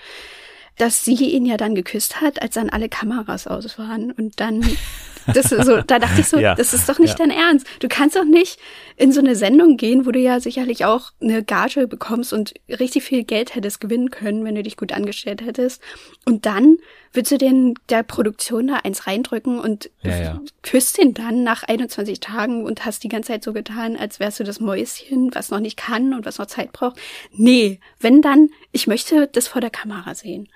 dass 0.76 1.04
sie 1.04 1.14
ihn 1.14 1.46
ja 1.46 1.56
dann 1.56 1.74
geküsst 1.74 2.20
hat, 2.20 2.40
als 2.40 2.54
dann 2.54 2.70
alle 2.70 2.88
Kameras 2.88 3.46
aus 3.46 3.78
waren. 3.78 4.10
Und 4.10 4.40
dann, 4.40 4.64
das 5.26 5.50
so, 5.50 5.82
da 5.82 5.98
dachte 5.98 6.20
ich 6.20 6.28
so, 6.28 6.38
ja, 6.38 6.54
das 6.54 6.74
ist 6.74 6.88
doch 6.88 6.98
nicht 6.98 7.18
ja. 7.18 7.26
dein 7.26 7.30
Ernst. 7.30 7.66
Du 7.80 7.88
kannst 7.88 8.16
doch 8.16 8.24
nicht 8.24 8.58
in 8.96 9.12
so 9.12 9.20
eine 9.20 9.36
Sendung 9.36 9.76
gehen, 9.76 10.06
wo 10.06 10.10
du 10.10 10.18
ja 10.18 10.40
sicherlich 10.40 10.84
auch 10.84 11.10
eine 11.20 11.42
Gage 11.42 11.86
bekommst 11.86 12.32
und 12.32 12.54
richtig 12.68 13.04
viel 13.04 13.24
Geld 13.24 13.54
hättest 13.54 13.80
gewinnen 13.80 14.10
können, 14.10 14.44
wenn 14.44 14.54
du 14.54 14.62
dich 14.62 14.76
gut 14.76 14.92
angestellt 14.92 15.42
hättest. 15.42 15.82
Und 16.24 16.46
dann 16.46 16.76
willst 17.12 17.32
du 17.32 17.38
den 17.38 17.74
der 17.88 18.02
Produktion 18.02 18.68
da 18.68 18.76
eins 18.76 19.06
reindrücken 19.06 19.58
und 19.58 19.90
ja, 20.02 20.16
ja. 20.16 20.40
küsst 20.62 20.98
ihn 20.98 21.14
dann 21.14 21.42
nach 21.42 21.62
21 21.62 22.20
Tagen 22.20 22.64
und 22.64 22.84
hast 22.84 23.04
die 23.04 23.08
ganze 23.08 23.28
Zeit 23.32 23.44
so 23.44 23.52
getan, 23.52 23.96
als 23.96 24.20
wärst 24.20 24.40
du 24.40 24.44
das 24.44 24.60
Mäuschen, 24.60 25.34
was 25.34 25.50
noch 25.50 25.60
nicht 25.60 25.76
kann 25.76 26.14
und 26.14 26.24
was 26.24 26.38
noch 26.38 26.46
Zeit 26.46 26.72
braucht. 26.72 26.98
Nee, 27.32 27.80
wenn 28.00 28.22
dann, 28.22 28.48
ich 28.72 28.86
möchte 28.86 29.28
das 29.28 29.48
vor 29.48 29.60
der 29.60 29.70
Kamera 29.70 30.14
sehen. 30.14 30.48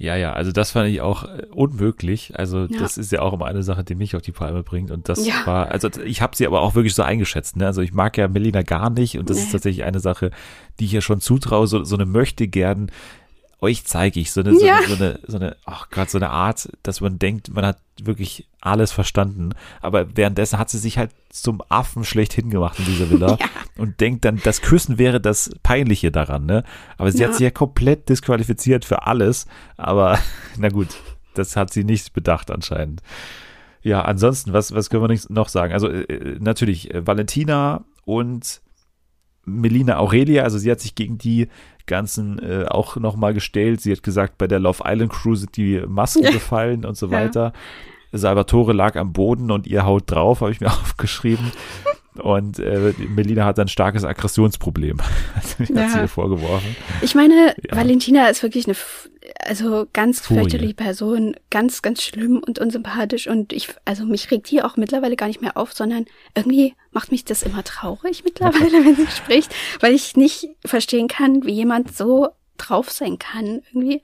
Ja, 0.00 0.16
ja, 0.16 0.32
also 0.32 0.50
das 0.50 0.70
fand 0.70 0.88
ich 0.88 1.02
auch 1.02 1.24
äh, 1.24 1.44
unmöglich. 1.50 2.32
Also 2.34 2.60
ja. 2.60 2.78
das 2.78 2.96
ist 2.96 3.12
ja 3.12 3.20
auch 3.20 3.34
immer 3.34 3.44
eine 3.44 3.62
Sache, 3.62 3.84
die 3.84 3.94
mich 3.94 4.16
auf 4.16 4.22
die 4.22 4.32
Palme 4.32 4.62
bringt. 4.62 4.90
Und 4.90 5.10
das 5.10 5.26
ja. 5.26 5.44
war, 5.44 5.70
also 5.70 5.90
ich 6.02 6.22
habe 6.22 6.34
sie 6.34 6.46
aber 6.46 6.62
auch 6.62 6.74
wirklich 6.74 6.94
so 6.94 7.02
eingeschätzt. 7.02 7.56
Ne? 7.56 7.66
Also 7.66 7.82
ich 7.82 7.92
mag 7.92 8.16
ja 8.16 8.26
Melina 8.26 8.62
gar 8.62 8.88
nicht 8.88 9.18
und 9.18 9.28
das 9.28 9.36
nee. 9.36 9.42
ist 9.42 9.52
tatsächlich 9.52 9.84
eine 9.84 10.00
Sache, 10.00 10.30
die 10.78 10.86
ich 10.86 10.92
ja 10.92 11.02
schon 11.02 11.20
zutraue, 11.20 11.66
so, 11.66 11.84
so 11.84 11.96
eine 11.96 12.06
möchte 12.06 12.48
gern 12.48 12.90
euch 13.60 13.84
zeige 13.84 14.20
ich 14.20 14.32
so 14.32 14.40
eine, 14.40 14.56
so, 14.56 14.64
ja. 14.64 14.78
eine, 14.78 14.86
so 14.86 14.94
eine, 14.94 15.20
so 15.26 15.36
eine, 15.36 15.56
ach 15.66 15.90
Gott, 15.90 16.10
so 16.10 16.18
eine 16.18 16.30
Art, 16.30 16.70
dass 16.82 17.00
man 17.00 17.18
denkt, 17.18 17.52
man 17.52 17.66
hat 17.66 17.78
wirklich 18.02 18.48
alles 18.60 18.92
verstanden. 18.92 19.50
Aber 19.80 20.16
währenddessen 20.16 20.58
hat 20.58 20.70
sie 20.70 20.78
sich 20.78 20.96
halt 20.96 21.10
zum 21.28 21.62
Affen 21.68 22.04
schlecht 22.04 22.32
hingemacht 22.32 22.78
in 22.78 22.86
dieser 22.86 23.10
Villa 23.10 23.36
ja. 23.40 23.46
und 23.76 24.00
denkt 24.00 24.24
dann, 24.24 24.40
das 24.42 24.62
Küssen 24.62 24.98
wäre 24.98 25.20
das 25.20 25.50
Peinliche 25.62 26.10
daran, 26.10 26.46
ne? 26.46 26.64
Aber 26.96 27.12
sie 27.12 27.18
ja. 27.18 27.28
hat 27.28 27.34
sich 27.34 27.44
ja 27.44 27.50
komplett 27.50 28.08
disqualifiziert 28.08 28.84
für 28.84 29.06
alles. 29.06 29.46
Aber 29.76 30.18
na 30.56 30.68
gut, 30.68 30.88
das 31.34 31.56
hat 31.56 31.72
sie 31.72 31.84
nicht 31.84 32.12
bedacht 32.12 32.50
anscheinend. 32.50 33.02
Ja, 33.82 34.02
ansonsten, 34.02 34.52
was, 34.52 34.74
was 34.74 34.90
können 34.90 35.08
wir 35.08 35.20
noch 35.28 35.48
sagen? 35.48 35.72
Also 35.72 35.88
äh, 35.88 36.36
natürlich, 36.38 36.94
äh, 36.94 37.06
Valentina 37.06 37.84
und 38.04 38.60
Melina 39.44 39.96
Aurelia, 39.98 40.42
also 40.42 40.58
sie 40.58 40.70
hat 40.70 40.80
sich 40.80 40.94
gegen 40.94 41.18
die 41.18 41.48
ganzen 41.90 42.38
äh, 42.38 42.64
auch 42.66 42.96
nochmal 42.96 43.34
gestellt. 43.34 43.82
Sie 43.82 43.92
hat 43.92 44.02
gesagt, 44.02 44.38
bei 44.38 44.46
der 44.46 44.60
Love 44.60 44.82
Island 44.86 45.12
Crew 45.12 45.34
sind 45.34 45.56
die 45.58 45.82
Masken 45.86 46.22
gefallen 46.32 46.86
und 46.86 46.96
so 46.96 47.10
weiter. 47.10 47.52
Ja. 48.12 48.18
Salvatore 48.18 48.72
lag 48.72 48.96
am 48.96 49.12
Boden 49.12 49.50
und 49.50 49.66
ihr 49.66 49.84
haut 49.84 50.04
drauf, 50.10 50.40
habe 50.40 50.52
ich 50.52 50.60
mir 50.60 50.68
aufgeschrieben. 50.82 51.52
Und 52.14 52.58
äh, 52.58 52.92
Melina 52.98 53.44
hat 53.44 53.58
ein 53.58 53.68
starkes 53.68 54.04
Aggressionsproblem. 54.04 54.98
hat 55.34 55.68
ja. 55.68 55.88
sie 55.88 55.98
ihr 56.00 56.08
vorgeworfen. 56.08 56.74
Ich 57.02 57.14
meine, 57.14 57.54
ja. 57.68 57.76
Valentina 57.76 58.28
ist 58.28 58.42
wirklich 58.42 58.66
eine 58.66 58.76
also 59.44 59.86
ganz 59.92 60.20
fürchterliche 60.20 60.74
Person, 60.74 61.36
ganz, 61.50 61.82
ganz 61.82 62.02
schlimm 62.02 62.42
und 62.44 62.58
unsympathisch 62.58 63.26
und 63.26 63.52
ich, 63.52 63.68
also 63.84 64.04
mich 64.04 64.30
regt 64.30 64.50
die 64.50 64.62
auch 64.62 64.76
mittlerweile 64.76 65.16
gar 65.16 65.26
nicht 65.26 65.40
mehr 65.40 65.56
auf, 65.56 65.72
sondern 65.72 66.06
irgendwie 66.34 66.74
macht 66.90 67.12
mich 67.12 67.24
das 67.24 67.42
immer 67.42 67.62
traurig 67.62 68.24
mittlerweile, 68.24 68.84
wenn 68.84 68.96
sie 68.96 69.06
spricht, 69.06 69.54
weil 69.80 69.94
ich 69.94 70.16
nicht 70.16 70.48
verstehen 70.64 71.08
kann, 71.08 71.44
wie 71.44 71.52
jemand 71.52 71.96
so 71.96 72.28
drauf 72.56 72.90
sein 72.90 73.18
kann 73.18 73.62
irgendwie. 73.72 74.02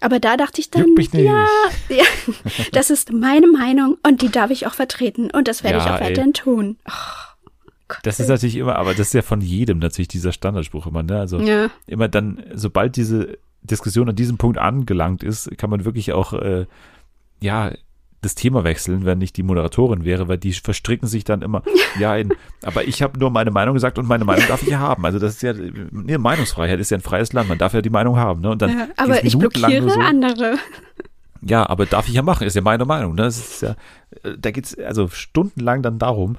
Aber 0.00 0.20
da 0.20 0.36
dachte 0.36 0.60
ich 0.60 0.70
dann, 0.70 0.94
ja, 1.12 1.46
ja, 1.88 2.04
das 2.72 2.90
ist 2.90 3.12
meine 3.12 3.48
Meinung 3.48 3.98
und 4.06 4.22
die 4.22 4.30
darf 4.30 4.50
ich 4.50 4.66
auch 4.66 4.74
vertreten 4.74 5.30
und 5.30 5.48
das 5.48 5.64
werde 5.64 5.78
ja, 5.78 5.84
ich 5.84 5.90
auch 5.90 6.00
weiterhin 6.00 6.32
tun. 6.32 6.78
Oh. 6.88 7.27
Das 8.02 8.20
ist 8.20 8.28
natürlich 8.28 8.56
immer, 8.56 8.76
aber 8.76 8.90
das 8.90 9.08
ist 9.08 9.14
ja 9.14 9.22
von 9.22 9.40
jedem 9.40 9.78
natürlich 9.78 10.08
dieser 10.08 10.32
Standardspruch 10.32 10.86
immer, 10.86 11.02
ne? 11.02 11.18
Also 11.18 11.40
ja. 11.40 11.68
immer 11.86 12.08
dann, 12.08 12.42
sobald 12.54 12.96
diese 12.96 13.38
Diskussion 13.62 14.08
an 14.08 14.16
diesem 14.16 14.36
Punkt 14.36 14.58
angelangt 14.58 15.22
ist, 15.22 15.56
kann 15.58 15.70
man 15.70 15.84
wirklich 15.84 16.12
auch, 16.12 16.32
äh, 16.34 16.66
ja, 17.40 17.72
das 18.20 18.34
Thema 18.34 18.64
wechseln, 18.64 19.04
wenn 19.04 19.20
ich 19.20 19.32
die 19.32 19.44
Moderatorin 19.44 20.04
wäre, 20.04 20.26
weil 20.26 20.38
die 20.38 20.52
verstricken 20.52 21.06
sich 21.06 21.24
dann 21.24 21.42
immer, 21.42 21.62
ja, 21.98 22.16
in, 22.16 22.34
aber 22.62 22.84
ich 22.84 23.02
habe 23.02 23.18
nur 23.18 23.30
meine 23.30 23.50
Meinung 23.50 23.74
gesagt 23.74 23.98
und 23.98 24.08
meine 24.08 24.24
Meinung 24.24 24.46
darf 24.48 24.62
ich 24.62 24.68
ja 24.68 24.78
haben. 24.80 25.04
Also 25.04 25.18
das 25.18 25.34
ist 25.34 25.42
ja, 25.42 25.52
ne, 25.54 26.18
Meinungsfreiheit 26.18 26.80
ist 26.80 26.90
ja 26.90 26.98
ein 26.98 27.02
freies 27.02 27.32
Land, 27.32 27.48
man 27.48 27.58
darf 27.58 27.74
ja 27.74 27.82
die 27.82 27.90
Meinung 27.90 28.16
haben. 28.16 28.40
Ne? 28.40 28.50
Und 28.50 28.62
dann 28.62 28.70
ja, 28.70 28.88
aber 28.96 29.24
ich 29.24 29.38
blockiere 29.38 29.88
so, 29.88 30.00
andere. 30.00 30.56
Ja, 31.42 31.68
aber 31.68 31.86
darf 31.86 32.08
ich 32.08 32.14
ja 32.14 32.22
machen, 32.22 32.46
ist 32.46 32.56
ja 32.56 32.62
meine 32.62 32.84
Meinung. 32.84 33.14
Ne? 33.14 33.22
Das 33.22 33.38
ist 33.38 33.62
ja, 33.62 33.76
äh, 34.24 34.36
da 34.36 34.50
geht's 34.50 34.76
also 34.76 35.08
stundenlang 35.08 35.82
dann 35.82 36.00
darum, 36.00 36.36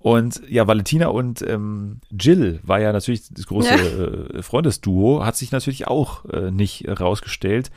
und 0.00 0.40
ja, 0.48 0.66
Valentina 0.66 1.08
und 1.08 1.42
ähm, 1.42 2.00
Jill 2.10 2.58
war 2.62 2.80
ja 2.80 2.90
natürlich 2.90 3.28
das 3.28 3.46
große 3.46 4.32
äh, 4.34 4.42
Freundesduo, 4.42 5.24
hat 5.24 5.36
sich 5.36 5.52
natürlich 5.52 5.88
auch 5.88 6.24
äh, 6.24 6.50
nicht 6.50 6.88
rausgestellt, 6.88 7.70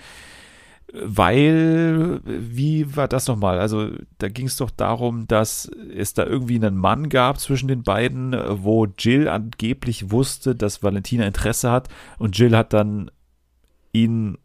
weil, 0.94 2.22
wie 2.24 2.96
war 2.96 3.10
das 3.10 3.28
nochmal? 3.28 3.60
Also 3.60 3.90
da 4.20 4.30
ging 4.30 4.46
es 4.46 4.56
doch 4.56 4.70
darum, 4.70 5.28
dass 5.28 5.70
es 5.94 6.14
da 6.14 6.26
irgendwie 6.26 6.56
einen 6.56 6.78
Mann 6.78 7.10
gab 7.10 7.40
zwischen 7.42 7.68
den 7.68 7.84
beiden, 7.84 8.34
wo 8.64 8.86
Jill 8.86 9.28
angeblich 9.28 10.12
wusste, 10.12 10.56
dass 10.56 10.82
Valentina 10.82 11.26
Interesse 11.26 11.72
hat 11.72 11.90
und 12.20 12.38
Jill 12.38 12.56
hat 12.56 12.72
dann 12.72 13.12
ihn 13.92 14.38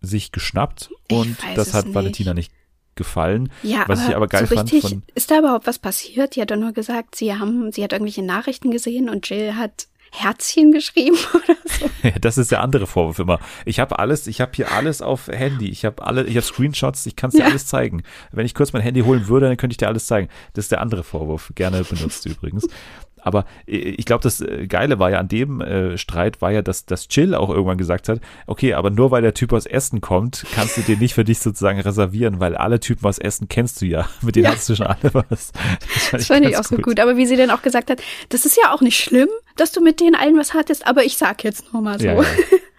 sich 0.00 0.32
geschnappt 0.32 0.90
und 1.10 1.36
das 1.54 1.72
hat 1.72 1.84
nicht. 1.84 1.94
Valentina 1.94 2.34
nicht 2.34 2.52
gefallen. 2.94 3.50
Ja, 3.62 3.84
was 3.86 4.00
aber 4.00 4.08
ich 4.08 4.16
aber 4.16 4.26
geil 4.28 4.46
so 4.46 4.54
richtig, 4.54 4.82
fand. 4.82 4.92
Von, 4.94 5.02
ist 5.14 5.30
da 5.30 5.38
überhaupt 5.38 5.66
was 5.66 5.78
passiert? 5.78 6.36
Die 6.36 6.42
hat 6.42 6.50
doch 6.50 6.56
nur 6.56 6.72
gesagt, 6.72 7.16
sie 7.16 7.34
haben, 7.34 7.72
sie 7.72 7.82
hat 7.82 7.92
irgendwelche 7.92 8.22
Nachrichten 8.22 8.70
gesehen 8.70 9.08
und 9.08 9.28
Jill 9.28 9.54
hat 9.56 9.86
Herzchen 10.14 10.72
geschrieben 10.72 11.16
oder 11.34 11.56
so. 11.64 11.88
Das 12.20 12.38
ist 12.38 12.50
der 12.50 12.60
andere 12.60 12.86
Vorwurf 12.86 13.18
immer. 13.18 13.40
Ich 13.64 13.80
habe 13.80 13.98
alles, 13.98 14.26
ich 14.26 14.40
habe 14.40 14.52
hier 14.54 14.70
alles 14.70 15.02
auf 15.02 15.28
Handy. 15.28 15.68
Ich 15.70 15.84
habe 15.84 16.04
alle, 16.04 16.24
ich 16.24 16.36
habe 16.36 16.44
Screenshots, 16.44 17.06
ich 17.06 17.16
kann 17.16 17.28
es 17.28 17.34
dir 17.34 17.40
ja. 17.40 17.46
alles 17.46 17.66
zeigen. 17.66 18.02
Wenn 18.30 18.44
ich 18.44 18.54
kurz 18.54 18.72
mein 18.72 18.82
Handy 18.82 19.00
holen 19.00 19.28
würde, 19.28 19.46
dann 19.46 19.56
könnte 19.56 19.72
ich 19.72 19.78
dir 19.78 19.88
alles 19.88 20.06
zeigen. 20.06 20.28
Das 20.52 20.66
ist 20.66 20.72
der 20.72 20.80
andere 20.80 21.02
Vorwurf. 21.02 21.52
Gerne 21.54 21.82
benutzt 21.82 22.26
übrigens. 22.26 22.68
Aber 23.22 23.44
äh, 23.66 23.76
ich 23.76 24.04
glaube, 24.04 24.22
das 24.22 24.40
äh, 24.40 24.66
Geile 24.66 24.98
war 24.98 25.10
ja 25.10 25.18
an 25.18 25.28
dem 25.28 25.60
äh, 25.60 25.96
Streit, 25.96 26.42
war 26.42 26.50
ja, 26.50 26.62
dass, 26.62 26.84
dass 26.84 27.08
Chill 27.08 27.34
auch 27.34 27.48
irgendwann 27.48 27.78
gesagt 27.78 28.08
hat, 28.08 28.20
okay, 28.46 28.74
aber 28.74 28.90
nur 28.90 29.10
weil 29.10 29.22
der 29.22 29.34
Typ 29.34 29.52
aus 29.52 29.66
Essen 29.66 30.00
kommt, 30.00 30.44
kannst 30.54 30.76
du 30.76 30.82
den 30.82 30.98
nicht 30.98 31.14
für 31.14 31.24
dich 31.24 31.38
sozusagen 31.38 31.80
reservieren, 31.80 32.40
weil 32.40 32.56
alle 32.56 32.80
Typen 32.80 33.06
aus 33.06 33.18
Essen 33.18 33.48
kennst 33.48 33.80
du 33.80 33.86
ja. 33.86 34.08
Mit 34.22 34.36
denen 34.36 34.44
ja. 34.46 34.52
hast 34.52 34.68
du 34.68 34.76
schon 34.76 34.86
alle 34.86 35.14
was. 35.14 35.52
Das 35.92 36.08
fand, 36.08 36.20
das 36.20 36.26
fand 36.26 36.46
ich, 36.46 36.56
auch 36.56 36.62
gut. 36.62 36.68
so 36.68 36.76
gut. 36.78 37.00
Aber 37.00 37.16
wie 37.16 37.26
sie 37.26 37.36
dann 37.36 37.50
auch 37.50 37.62
gesagt 37.62 37.90
hat, 37.90 38.02
das 38.28 38.44
ist 38.44 38.58
ja 38.62 38.72
auch 38.72 38.80
nicht 38.80 38.98
schlimm, 38.98 39.28
dass 39.56 39.72
du 39.72 39.80
mit 39.80 40.00
denen 40.00 40.14
allen 40.14 40.36
was 40.36 40.54
hattest, 40.54 40.86
aber 40.86 41.04
ich 41.04 41.16
sag 41.16 41.44
jetzt 41.44 41.72
nur 41.72 41.82
mal 41.82 41.98
so. 41.98 42.06
Ja, 42.06 42.14
ja. 42.14 42.24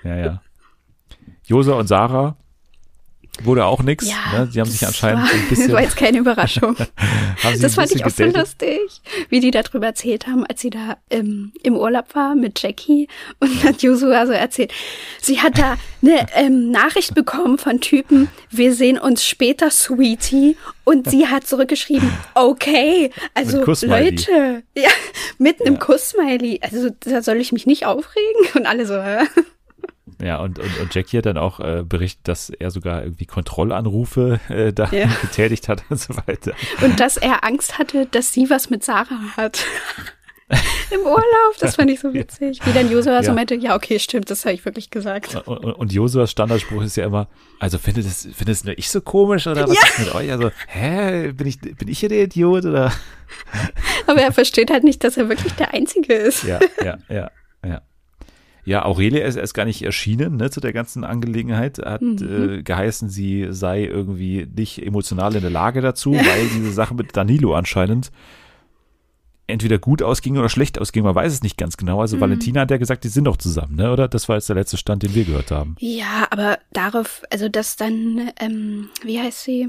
ja, 0.04 0.18
ja. 0.26 0.42
Josa 1.46 1.74
und 1.74 1.88
Sarah 1.88 2.38
Wurde 3.42 3.66
auch 3.66 3.82
nix. 3.82 4.08
Ja, 4.08 4.42
ne? 4.42 4.50
Die 4.54 4.60
haben 4.60 4.70
sich 4.70 4.86
anscheinend 4.86 5.24
war, 5.24 5.32
ein 5.32 5.50
bisschen. 5.50 5.68
Das 5.68 5.74
war 5.76 5.82
jetzt 5.82 5.98
keine 5.98 6.20
Überraschung. 6.20 6.76
das 7.62 7.76
fand 7.76 7.92
ich 7.92 8.06
auch 8.06 8.10
so 8.12 8.26
lustig, 8.26 8.80
wie 9.30 9.40
die 9.40 9.50
darüber 9.50 9.88
erzählt 9.88 10.28
haben, 10.28 10.46
als 10.46 10.62
sie 10.62 10.70
da 10.70 10.98
im, 11.10 11.52
im 11.64 11.76
Urlaub 11.76 12.14
war 12.14 12.36
mit 12.36 12.62
Jackie 12.62 13.08
und 13.40 13.64
hat 13.64 13.82
Joshua 13.82 14.28
so 14.28 14.34
erzählt. 14.34 14.72
Sie 15.20 15.42
hat 15.42 15.58
da 15.58 15.78
eine 16.04 16.28
ähm, 16.36 16.70
Nachricht 16.70 17.16
bekommen 17.16 17.58
von 17.58 17.82
Typen, 17.82 18.30
wir 18.52 18.76
sehen 18.76 19.00
uns 19.00 19.26
später, 19.26 19.72
Sweetie. 19.72 20.56
Und 20.86 21.10
sie 21.10 21.28
hat 21.28 21.48
zurückgeschrieben, 21.48 22.12
okay, 22.36 23.10
also 23.34 23.64
Leute, 23.86 24.64
ja, 24.76 24.90
mitten 25.38 25.64
ja. 25.64 25.70
im 25.70 25.80
Kuss-Smiley. 25.80 26.60
Also 26.62 26.90
da 27.00 27.22
soll 27.22 27.38
ich 27.38 27.54
mich 27.54 27.66
nicht 27.66 27.86
aufregen? 27.86 28.48
Und 28.56 28.66
alle 28.66 28.86
so, 28.86 29.02
hä? 29.02 29.20
Ja, 30.24 30.38
und, 30.38 30.58
und, 30.58 30.80
und 30.80 30.96
Jackie 30.96 31.18
hat 31.18 31.26
dann 31.26 31.38
auch 31.38 31.60
äh, 31.60 31.84
berichtet, 31.84 32.28
dass 32.28 32.50
er 32.50 32.72
sogar 32.72 33.04
irgendwie 33.04 33.26
Kontrollanrufe 33.26 34.40
äh, 34.48 34.72
da 34.72 34.90
ja. 34.92 35.08
getätigt 35.22 35.68
hat 35.68 35.84
und 35.90 36.00
so 36.00 36.16
weiter. 36.16 36.54
Und 36.82 37.00
dass 37.00 37.18
er 37.18 37.44
Angst 37.44 37.78
hatte, 37.78 38.06
dass 38.06 38.32
sie 38.32 38.50
was 38.50 38.70
mit 38.70 38.84
Sarah 38.84 39.36
hat. 39.36 39.66
Im 40.92 41.02
Urlaub, 41.02 41.58
das 41.60 41.76
fand 41.76 41.90
ich 41.90 42.00
so 42.00 42.14
witzig. 42.14 42.60
Wie 42.64 42.72
dann 42.74 42.92
Josua 42.92 43.14
ja. 43.14 43.24
so 43.24 43.34
meinte, 43.34 43.56
ja, 43.56 43.76
okay, 43.76 43.98
stimmt, 44.00 44.30
das 44.30 44.46
habe 44.46 44.54
ich 44.54 44.64
wirklich 44.64 44.90
gesagt. 44.90 45.36
Und, 45.36 45.58
und, 45.58 45.74
und 45.74 45.94
Josuas 45.94 46.32
Standardspruch 46.32 46.84
ist 46.84 46.96
ja 46.96 47.06
immer, 47.06 47.28
also 47.60 47.78
findet 47.78 48.06
es, 48.06 48.22
findet 48.22 48.50
es 48.50 48.64
nur 48.64 48.78
ich 48.78 48.90
so 48.90 49.02
komisch 49.02 49.48
oder 49.48 49.68
was 49.68 49.76
ja. 49.76 49.82
ist 49.82 50.00
mit 50.00 50.16
euch? 50.16 50.32
Also, 50.32 50.52
hä, 50.68 51.32
bin 51.32 51.48
ich, 51.48 51.60
bin 51.60 51.88
ich 51.88 52.00
hier 52.00 52.10
der 52.10 52.24
Idiot 52.24 52.66
oder? 52.66 52.94
Aber 54.08 54.22
er 54.22 54.32
versteht 54.32 54.70
halt 54.70 54.84
nicht, 54.84 55.04
dass 55.04 55.18
er 55.18 55.28
wirklich 55.28 55.54
der 55.54 55.74
Einzige 55.74 56.14
ist. 56.14 56.44
Ja, 56.44 56.60
ja, 56.84 56.98
ja, 57.10 57.32
ja. 57.66 57.82
Ja, 58.66 58.86
Aurelia 58.86 59.26
ist 59.26 59.36
erst 59.36 59.54
gar 59.54 59.66
nicht 59.66 59.82
erschienen 59.82 60.38
ne, 60.38 60.50
zu 60.50 60.62
der 60.62 60.74
ganzen 60.74 61.04
Angelegenheit. 61.04 61.80
Hat 61.80 62.02
mhm. 62.02 62.60
äh, 62.60 62.64
geheißen, 62.64 63.10
sie 63.10 63.48
sei 63.50 63.84
irgendwie 63.84 64.48
nicht 64.56 64.86
emotional 64.86 65.36
in 65.36 65.42
der 65.42 65.52
Lage 65.52 65.82
dazu, 65.82 66.14
weil 66.14 66.48
diese 66.56 66.72
Sache 66.72 66.94
mit 66.94 67.16
Danilo 67.16 67.56
anscheinend 67.56 68.12
entweder 69.48 69.78
gut 69.78 70.02
ausging 70.02 70.38
oder 70.38 70.50
schlecht 70.50 70.80
ausging. 70.80 71.04
Man 71.04 71.16
weiß 71.16 71.34
es 71.34 71.44
nicht 71.44 71.58
ganz 71.58 71.76
genau. 71.78 72.00
Also 72.00 72.16
mhm. 72.16 72.22
Valentina 72.22 72.62
hat 72.62 72.72
ja 72.72 72.78
gesagt, 72.78 73.04
die 73.04 73.10
sind 73.10 73.26
doch 73.26 73.38
zusammen, 73.38 73.76
ne? 73.76 73.92
Oder? 73.92 74.08
Das 74.08 74.30
war 74.30 74.38
jetzt 74.38 74.48
der 74.50 74.56
letzte 74.56 74.78
Stand, 74.78 75.04
den 75.04 75.14
wir 75.14 75.26
gehört 75.26 75.52
haben. 75.52 75.76
Ja, 75.80 76.28
aber 76.30 76.60
darauf, 76.72 77.24
also 77.30 77.50
dass 77.50 77.76
dann, 77.76 78.32
ähm, 78.40 78.90
wie 79.04 79.20
heißt 79.20 79.44
sie? 79.44 79.68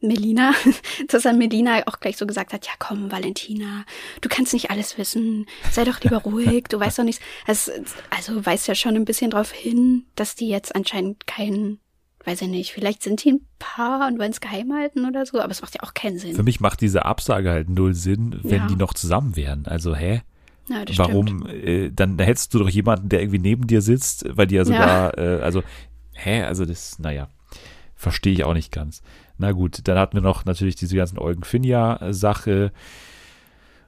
Melina, 0.00 0.52
dass 1.08 1.24
dann 1.24 1.38
Melina 1.38 1.82
auch 1.86 2.00
gleich 2.00 2.16
so 2.16 2.26
gesagt 2.26 2.52
hat, 2.52 2.66
ja 2.66 2.72
komm, 2.78 3.10
Valentina, 3.10 3.84
du 4.20 4.28
kannst 4.28 4.52
nicht 4.52 4.70
alles 4.70 4.98
wissen, 4.98 5.46
sei 5.70 5.84
doch 5.84 6.00
lieber 6.00 6.18
ruhig, 6.18 6.64
du 6.68 6.78
weißt 6.78 6.98
doch 6.98 7.04
nichts. 7.04 7.22
Also, 7.46 7.72
also 8.10 8.46
weist 8.46 8.68
ja 8.68 8.74
schon 8.74 8.96
ein 8.96 9.04
bisschen 9.04 9.30
darauf 9.30 9.50
hin, 9.50 10.04
dass 10.14 10.34
die 10.34 10.48
jetzt 10.48 10.74
anscheinend 10.74 11.26
kein, 11.26 11.78
weiß 12.24 12.42
ich 12.42 12.48
nicht, 12.48 12.72
vielleicht 12.72 13.02
sind 13.02 13.24
die 13.24 13.32
ein 13.32 13.40
Paar 13.58 14.06
und 14.06 14.18
wollen 14.18 14.30
es 14.30 14.40
geheim 14.40 14.72
halten 14.72 15.04
oder 15.04 15.26
so, 15.26 15.40
aber 15.40 15.50
es 15.50 15.62
macht 15.62 15.74
ja 15.74 15.82
auch 15.82 15.94
keinen 15.94 16.18
Sinn. 16.18 16.36
Für 16.36 16.44
mich 16.44 16.60
macht 16.60 16.80
diese 16.80 17.04
Absage 17.04 17.50
halt 17.50 17.68
null 17.68 17.94
Sinn, 17.94 18.38
wenn 18.42 18.62
ja. 18.62 18.66
die 18.68 18.76
noch 18.76 18.94
zusammen 18.94 19.34
wären. 19.36 19.66
Also, 19.66 19.96
hä? 19.96 20.22
Ja, 20.68 20.84
Warum? 20.96 21.46
Äh, 21.46 21.90
dann 21.90 22.18
hättest 22.18 22.52
du 22.52 22.58
doch 22.58 22.68
jemanden, 22.68 23.08
der 23.08 23.20
irgendwie 23.20 23.38
neben 23.38 23.66
dir 23.66 23.80
sitzt, 23.80 24.26
weil 24.28 24.46
die 24.46 24.56
ja 24.56 24.64
sogar, 24.64 25.18
ja. 25.18 25.38
Äh, 25.38 25.42
also, 25.42 25.62
hä? 26.12 26.42
Also 26.42 26.66
das, 26.66 26.98
naja, 26.98 27.28
verstehe 27.94 28.32
ich 28.32 28.44
auch 28.44 28.54
nicht 28.54 28.70
ganz. 28.70 29.02
Na 29.38 29.52
gut, 29.52 29.80
dann 29.84 29.98
hatten 29.98 30.16
wir 30.16 30.22
noch 30.22 30.44
natürlich 30.44 30.74
diese 30.76 30.96
ganzen 30.96 31.18
Eugen 31.18 31.44
Finja-Sache. 31.44 32.72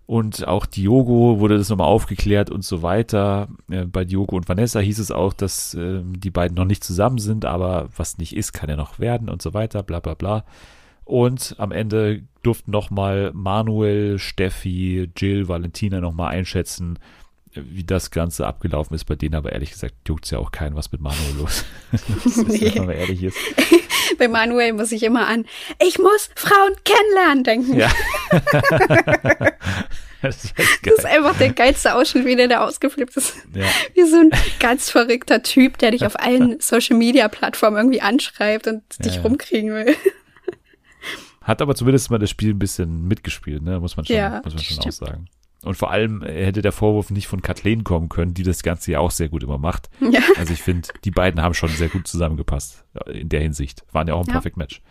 Und 0.07 0.49
auch 0.49 0.67
Diogo 0.67 1.39
wurde 1.39 1.57
das 1.57 1.69
nochmal 1.69 1.87
aufgeklärt 1.87 2.51
und 2.51 2.65
so 2.65 2.83
weiter. 2.83 3.49
Äh, 3.71 3.85
bei 3.85 4.05
Diogo 4.05 4.37
und 4.37 4.49
Vanessa 4.49 4.81
hieß 4.81 4.99
es 4.99 5.13
auch, 5.13 5.33
dass 5.33 5.75
äh, 5.75 6.01
die 6.05 6.31
beiden 6.31 6.57
noch 6.57 6.65
nicht 6.65 6.83
zusammen 6.83 7.19
sind, 7.19 7.45
aber 7.45 7.89
was 7.97 8.19
nicht 8.19 8.35
ist, 8.35 8.53
kann 8.53 8.69
ja 8.69 8.75
noch 8.75 8.99
werden 8.99 9.29
und 9.29 9.41
so 9.41 9.55
weiter, 9.55 9.85
bla 9.85 10.01
bla 10.01 10.15
bla. 10.15 10.45
Und 11.05 11.55
am 11.59 11.71
Ende 11.71 12.23
durften 12.43 12.73
nochmal 12.73 13.31
Manuel, 13.35 14.19
Steffi, 14.19 15.11
Jill, 15.17 15.47
Valentina 15.47 16.01
nochmal 16.01 16.33
einschätzen, 16.33 16.99
wie 17.53 17.85
das 17.85 18.11
Ganze 18.11 18.47
abgelaufen 18.47 18.95
ist 18.95 19.05
bei 19.05 19.17
denen, 19.17 19.35
aber 19.35 19.53
ehrlich 19.53 19.71
gesagt 19.71 19.95
juckt 20.09 20.25
es 20.25 20.31
ja 20.31 20.39
auch 20.39 20.53
keinen, 20.53 20.77
was 20.77 20.93
mit 20.93 21.01
Manuel 21.01 21.37
los 21.39 21.65
ist. 22.25 22.49
nee. 22.49 22.73
wenn 22.75 22.87
man 22.87 22.97
ehrlich 22.97 23.23
ist. 23.23 23.37
Bei 24.19 24.29
Manuel 24.29 24.73
muss 24.73 24.93
ich 24.93 25.03
immer 25.03 25.27
an, 25.27 25.47
ich 25.81 25.99
muss 25.99 26.31
Frauen 26.35 26.73
kennenlernen 26.85 27.45
denken. 27.45 27.79
Ja. 27.79 27.91
das, 30.23 30.45
ist 30.45 30.55
das, 30.83 30.99
ist 30.99 31.07
einfach 31.07 31.37
der 31.39 31.53
geilste 31.53 31.95
Ausschnitt, 31.95 32.25
wie 32.25 32.37
der 32.37 32.49
da 32.49 32.65
ausgeflippt 32.65 33.17
ist. 33.17 33.35
Ja. 33.55 33.65
Wie 33.95 34.05
so 34.05 34.19
ein 34.19 34.31
ganz 34.59 34.91
verrückter 34.91 35.43
Typ, 35.43 35.79
der 35.79 35.93
dich 35.93 36.05
auf 36.05 36.19
allen 36.19 36.61
Social 36.61 36.97
Media 36.97 37.29
Plattformen 37.29 37.77
irgendwie 37.77 38.03
anschreibt 38.03 38.67
und 38.67 38.83
dich 39.05 39.17
ja, 39.17 39.23
rumkriegen 39.23 39.73
will. 39.73 39.97
Hat 41.43 41.63
aber 41.63 41.75
zumindest 41.75 42.11
mal 42.11 42.19
das 42.19 42.31
Spiel 42.31 42.51
ein 42.51 42.59
bisschen 42.59 43.09
mitgespielt, 43.09 43.63
ne? 43.63 43.81
muss 43.81 43.97
man 43.97 44.05
schon, 44.05 44.17
muss 44.45 44.55
man 44.55 44.63
schon 44.63 44.79
auch 44.79 44.93
sagen. 44.93 45.27
Und 45.63 45.77
vor 45.77 45.91
allem 45.91 46.23
äh, 46.23 46.47
hätte 46.47 46.63
der 46.63 46.73
Vorwurf 46.73 47.11
nicht 47.11 47.27
von 47.27 47.43
Kathleen 47.43 47.85
kommen 47.85 48.09
können, 48.09 48.35
die 48.35 48.43
das 48.43 48.63
Ganze 48.63 48.93
ja 48.93 49.01
auch 49.01 49.11
sehr 49.11 49.29
gut 49.29 49.43
immer 49.43 49.59
macht. 49.59 49.91
Ja. 50.11 50.21
Also 50.39 50.53
ich 50.53 50.63
finde, 50.63 50.89
die 51.05 51.13
beiden 51.13 51.41
haben 51.41 51.55
schon 51.55 51.69
sehr 51.69 51.89
gut 51.89 52.09
zusammengepasst 52.09 52.85
in 53.13 53.29
der 53.29 53.41
Hinsicht. 53.41 53.85
Waren 53.93 54.09
ja 54.09 54.15
auch 54.15 54.23
ein 54.23 54.27
ja. 54.27 54.33
Perfect 54.33 54.57
Match. 54.57 54.83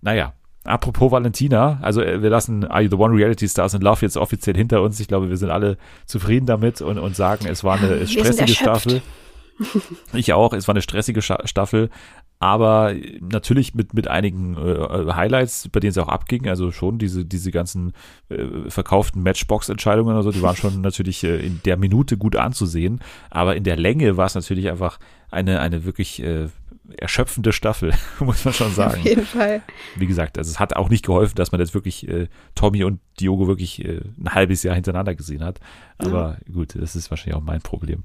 Naja, 0.00 0.32
apropos 0.64 1.12
Valentina, 1.12 1.78
also 1.82 2.02
äh, 2.02 2.20
wir 2.20 2.30
lassen 2.30 2.64
Are 2.64 2.82
You 2.82 2.88
the 2.90 2.96
One 2.96 3.14
Reality 3.14 3.48
Stars 3.48 3.74
in 3.74 3.82
Love 3.82 4.00
jetzt 4.02 4.16
offiziell 4.16 4.56
hinter 4.56 4.82
uns. 4.82 4.98
Ich 4.98 5.06
glaube, 5.06 5.28
wir 5.28 5.36
sind 5.36 5.50
alle 5.50 5.76
zufrieden 6.06 6.46
damit 6.46 6.80
und, 6.80 6.98
und 6.98 7.14
sagen, 7.14 7.46
es 7.46 7.62
war 7.62 7.78
eine 7.78 8.06
stressige 8.08 8.52
Staffel. 8.52 9.02
Ich 10.14 10.32
auch, 10.32 10.52
es 10.54 10.66
war 10.66 10.74
eine 10.74 10.82
stressige 10.82 11.22
Staffel, 11.22 11.90
aber 12.40 12.94
natürlich 13.20 13.74
mit, 13.74 13.92
mit 13.92 14.08
einigen 14.08 14.56
äh, 14.56 15.12
Highlights, 15.12 15.68
bei 15.68 15.78
denen 15.78 15.90
es 15.90 15.98
auch 15.98 16.08
abging, 16.08 16.48
also 16.48 16.72
schon 16.72 16.98
diese, 16.98 17.26
diese 17.26 17.50
ganzen 17.50 17.92
äh, 18.30 18.46
verkauften 18.68 19.22
Matchbox-Entscheidungen 19.22 20.14
oder 20.14 20.22
so, 20.22 20.32
die 20.32 20.40
waren 20.40 20.56
schon 20.56 20.80
natürlich 20.80 21.22
äh, 21.22 21.36
in 21.36 21.60
der 21.66 21.76
Minute 21.76 22.16
gut 22.16 22.36
anzusehen, 22.36 23.00
aber 23.28 23.56
in 23.56 23.64
der 23.64 23.76
Länge 23.76 24.16
war 24.16 24.24
es 24.24 24.34
natürlich 24.34 24.70
einfach 24.70 24.98
eine, 25.30 25.60
eine 25.60 25.84
wirklich 25.84 26.22
äh, 26.22 26.48
erschöpfende 26.96 27.52
Staffel, 27.52 27.92
muss 28.20 28.42
man 28.42 28.54
schon 28.54 28.72
sagen. 28.72 29.00
Auf 29.00 29.04
jeden 29.04 29.26
Fall. 29.26 29.60
Wie 29.96 30.06
gesagt, 30.06 30.38
also 30.38 30.50
es 30.50 30.58
hat 30.58 30.74
auch 30.74 30.88
nicht 30.88 31.04
geholfen, 31.04 31.36
dass 31.36 31.52
man 31.52 31.60
jetzt 31.60 31.74
wirklich 31.74 32.08
äh, 32.08 32.28
Tommy 32.54 32.84
und 32.84 33.00
Diogo 33.20 33.48
wirklich 33.48 33.84
äh, 33.84 34.00
ein 34.18 34.34
halbes 34.34 34.62
Jahr 34.62 34.74
hintereinander 34.74 35.14
gesehen 35.14 35.44
hat, 35.44 35.60
aber 35.98 36.38
ja. 36.46 36.54
gut, 36.54 36.74
das 36.74 36.96
ist 36.96 37.10
wahrscheinlich 37.10 37.36
auch 37.36 37.44
mein 37.44 37.60
Problem. 37.60 38.02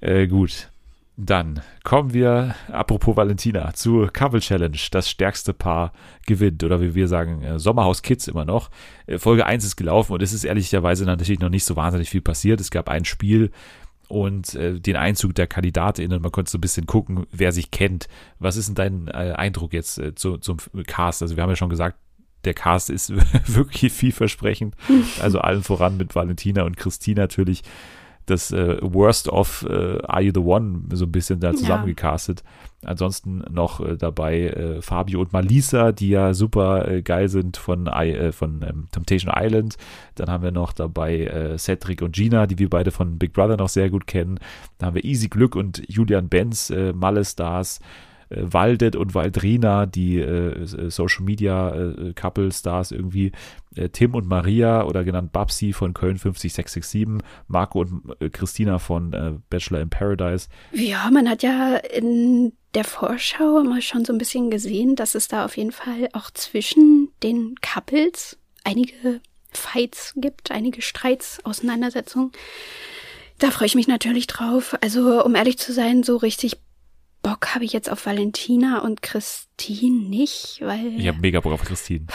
Äh, 0.00 0.28
gut, 0.28 0.70
dann 1.16 1.62
kommen 1.84 2.12
wir, 2.12 2.56
apropos 2.72 3.16
Valentina, 3.16 3.72
zu 3.72 4.08
Couple 4.12 4.40
Challenge. 4.40 4.76
Das 4.90 5.08
stärkste 5.08 5.52
Paar 5.52 5.92
gewinnt. 6.26 6.64
Oder 6.64 6.80
wie 6.80 6.94
wir 6.94 7.06
sagen, 7.06 7.42
äh, 7.42 7.58
Sommerhaus 7.58 8.02
Kids 8.02 8.26
immer 8.26 8.44
noch. 8.44 8.70
Äh, 9.06 9.18
Folge 9.18 9.46
1 9.46 9.64
ist 9.64 9.76
gelaufen 9.76 10.12
und 10.12 10.22
es 10.22 10.32
ist 10.32 10.44
ehrlicherweise 10.44 11.04
natürlich 11.04 11.38
noch 11.38 11.50
nicht 11.50 11.64
so 11.64 11.76
wahnsinnig 11.76 12.10
viel 12.10 12.20
passiert. 12.20 12.60
Es 12.60 12.70
gab 12.70 12.88
ein 12.88 13.04
Spiel 13.04 13.52
und 14.08 14.54
äh, 14.56 14.80
den 14.80 14.96
Einzug 14.96 15.36
der 15.36 15.46
KandidatInnen. 15.46 16.20
Man 16.20 16.32
konnte 16.32 16.50
so 16.50 16.58
ein 16.58 16.62
bisschen 16.62 16.86
gucken, 16.86 17.26
wer 17.30 17.52
sich 17.52 17.70
kennt. 17.70 18.08
Was 18.40 18.56
ist 18.56 18.66
denn 18.68 18.74
dein 18.74 19.08
Eindruck 19.08 19.72
jetzt 19.72 20.00
zu, 20.16 20.38
zum 20.38 20.58
Cast? 20.86 21.22
Also 21.22 21.36
wir 21.36 21.42
haben 21.42 21.50
ja 21.50 21.56
schon 21.56 21.70
gesagt, 21.70 21.96
der 22.44 22.54
Cast 22.54 22.90
ist 22.90 23.12
wirklich 23.46 23.92
vielversprechend. 23.92 24.74
Also 25.20 25.38
allen 25.38 25.62
voran 25.62 25.96
mit 25.96 26.14
Valentina 26.14 26.64
und 26.64 26.76
Christine 26.76 27.20
natürlich 27.20 27.62
das 28.26 28.52
äh, 28.52 28.78
Worst 28.80 29.28
of 29.28 29.66
äh, 29.68 30.02
Are 30.02 30.22
You 30.22 30.32
the 30.34 30.40
One 30.40 30.82
so 30.92 31.04
ein 31.04 31.12
bisschen 31.12 31.40
da 31.40 31.54
zusammengecastet. 31.54 32.42
Ja. 32.82 32.90
Ansonsten 32.90 33.42
noch 33.50 33.80
äh, 33.80 33.96
dabei 33.96 34.48
äh, 34.48 34.82
Fabio 34.82 35.20
und 35.20 35.32
Malisa, 35.32 35.92
die 35.92 36.10
ja 36.10 36.34
super 36.34 36.88
äh, 36.88 37.02
geil 37.02 37.28
sind 37.28 37.56
von, 37.56 37.86
äh, 37.86 38.32
von 38.32 38.62
ähm, 38.62 38.88
Temptation 38.90 39.32
Island. 39.34 39.76
Dann 40.14 40.30
haben 40.30 40.42
wir 40.44 40.52
noch 40.52 40.72
dabei 40.72 41.54
Cedric 41.58 42.02
und 42.02 42.14
Gina, 42.14 42.46
die 42.46 42.58
wir 42.58 42.70
beide 42.70 42.90
von 42.90 43.18
Big 43.18 43.32
Brother 43.32 43.56
noch 43.56 43.68
sehr 43.68 43.90
gut 43.90 44.06
kennen. 44.06 44.38
Dann 44.78 44.88
haben 44.88 44.94
wir 44.94 45.04
Easy 45.04 45.28
Glück 45.28 45.56
und 45.56 45.82
Julian 45.88 46.28
Benz, 46.28 46.70
äh, 46.70 46.92
Malle 46.92 47.24
Stars. 47.24 47.80
Äh, 48.34 48.52
Waldet 48.52 48.96
und 48.96 49.14
Waldrina, 49.14 49.86
die 49.86 50.18
äh, 50.18 50.66
Social 50.90 51.24
Media 51.24 51.74
äh, 51.74 52.12
Couple 52.14 52.52
Stars 52.52 52.90
irgendwie, 52.90 53.32
äh, 53.76 53.88
Tim 53.88 54.14
und 54.14 54.26
Maria 54.26 54.84
oder 54.84 55.04
genannt 55.04 55.32
Babsi 55.32 55.72
von 55.72 55.94
Köln 55.94 56.18
50667, 56.18 57.24
Marco 57.48 57.80
und 57.80 58.14
äh, 58.20 58.30
Christina 58.30 58.78
von 58.78 59.12
äh, 59.12 59.32
Bachelor 59.50 59.80
in 59.80 59.90
Paradise. 59.90 60.48
Ja, 60.72 61.10
man 61.10 61.28
hat 61.28 61.42
ja 61.42 61.76
in 61.76 62.52
der 62.74 62.84
Vorschau 62.84 63.62
mal 63.62 63.82
schon 63.82 64.04
so 64.04 64.12
ein 64.12 64.18
bisschen 64.18 64.50
gesehen, 64.50 64.96
dass 64.96 65.14
es 65.14 65.28
da 65.28 65.44
auf 65.44 65.56
jeden 65.56 65.72
Fall 65.72 66.08
auch 66.12 66.30
zwischen 66.32 67.08
den 67.22 67.54
Couples 67.62 68.38
einige 68.64 69.20
Fights 69.52 70.14
gibt, 70.16 70.50
einige 70.50 70.82
Streits, 70.82 71.38
Auseinandersetzungen. 71.44 72.32
Da 73.38 73.50
freue 73.50 73.66
ich 73.66 73.74
mich 73.74 73.88
natürlich 73.88 74.26
drauf. 74.26 74.76
Also, 74.80 75.24
um 75.24 75.34
ehrlich 75.34 75.58
zu 75.58 75.72
sein, 75.72 76.02
so 76.02 76.16
richtig 76.16 76.58
Bock 77.24 77.54
habe 77.54 77.64
ich 77.64 77.72
jetzt 77.72 77.90
auf 77.90 78.06
Valentina 78.06 78.78
und 78.80 79.02
Christine 79.02 80.08
nicht, 80.08 80.58
weil. 80.60 80.92
Ich 80.98 81.08
habe 81.08 81.18
mega 81.18 81.40
Bock 81.40 81.54
auf 81.54 81.64
Christine. 81.64 82.06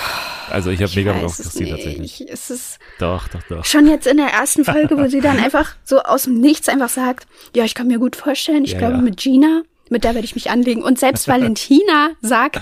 Also 0.50 0.70
ich 0.70 0.82
habe 0.82 0.92
mega 0.96 1.12
Bock 1.14 1.26
auf 1.26 1.36
Christine 1.36 1.74
nicht. 1.74 1.84
tatsächlich. 1.84 2.30
Es 2.30 2.50
ist 2.50 2.80
Doch, 3.00 3.28
doch, 3.28 3.42
doch. 3.50 3.66
schon 3.66 3.88
jetzt 3.88 4.08
in 4.08 4.18
der 4.18 4.28
ersten 4.28 4.64
Folge, 4.74 4.98
wo 4.98 5.08
sie 5.08 5.20
dann 5.20 5.38
einfach 5.40 5.76
so 5.84 6.00
aus 6.02 6.24
dem 6.24 6.40
Nichts 6.40 6.70
einfach 6.70 6.90
sagt, 6.90 7.28
ja, 7.56 7.66
ich 7.66 7.74
kann 7.76 7.88
mir 7.88 8.00
gut 8.00 8.16
vorstellen, 8.16 8.64
ich 8.64 8.72
Ja, 8.74 8.78
glaube 8.80 8.96
ja. 8.96 9.02
mit 9.02 9.18
Gina, 9.18 9.64
mit 9.90 10.04
der 10.06 10.14
werde 10.14 10.26
ich 10.26 10.36
mich 10.36 10.50
anlegen. 10.52 10.84
Und 10.84 10.98
selbst 11.00 11.28
Valentina 11.28 12.12
sagt, 12.22 12.62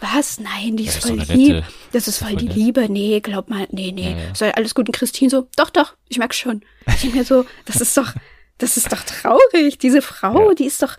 was? 0.00 0.38
Nein, 0.38 0.76
die 0.76 0.84
ist 0.86 0.98
ist 0.98 1.08
voll 1.08 1.20
eine 1.20 1.34
lieb. 1.34 1.64
Das 1.90 2.06
ist 2.06 2.18
voll 2.18 2.28
voll 2.28 2.36
die 2.38 2.46
nett. 2.46 2.56
Liebe. 2.56 2.88
Nee, 2.88 3.18
glaub 3.20 3.50
mal, 3.50 3.66
nee, 3.72 3.90
nee. 3.92 4.12
Ja. 4.12 4.34
Soll 4.34 4.52
alles 4.52 4.74
gut. 4.76 4.88
Und 4.88 4.94
Christine 4.94 5.28
so, 5.30 5.48
doch, 5.56 5.70
doch, 5.70 5.94
ich 6.08 6.18
merk 6.18 6.32
schon. 6.34 6.62
Ich 6.86 7.00
denke 7.02 7.16
mir 7.18 7.24
so, 7.24 7.44
das 7.64 7.80
ist 7.80 7.96
doch, 7.96 8.12
das 8.58 8.76
ist 8.76 8.92
doch 8.92 9.02
traurig. 9.02 9.78
Diese 9.78 10.00
Frau, 10.00 10.50
Ja. 10.50 10.54
die 10.54 10.66
ist 10.66 10.80
doch, 10.82 10.96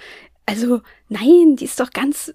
also, 0.50 0.82
nein, 1.10 1.56
die 1.58 1.66
ist 1.66 1.80
doch 1.80 1.92
ganz 1.92 2.34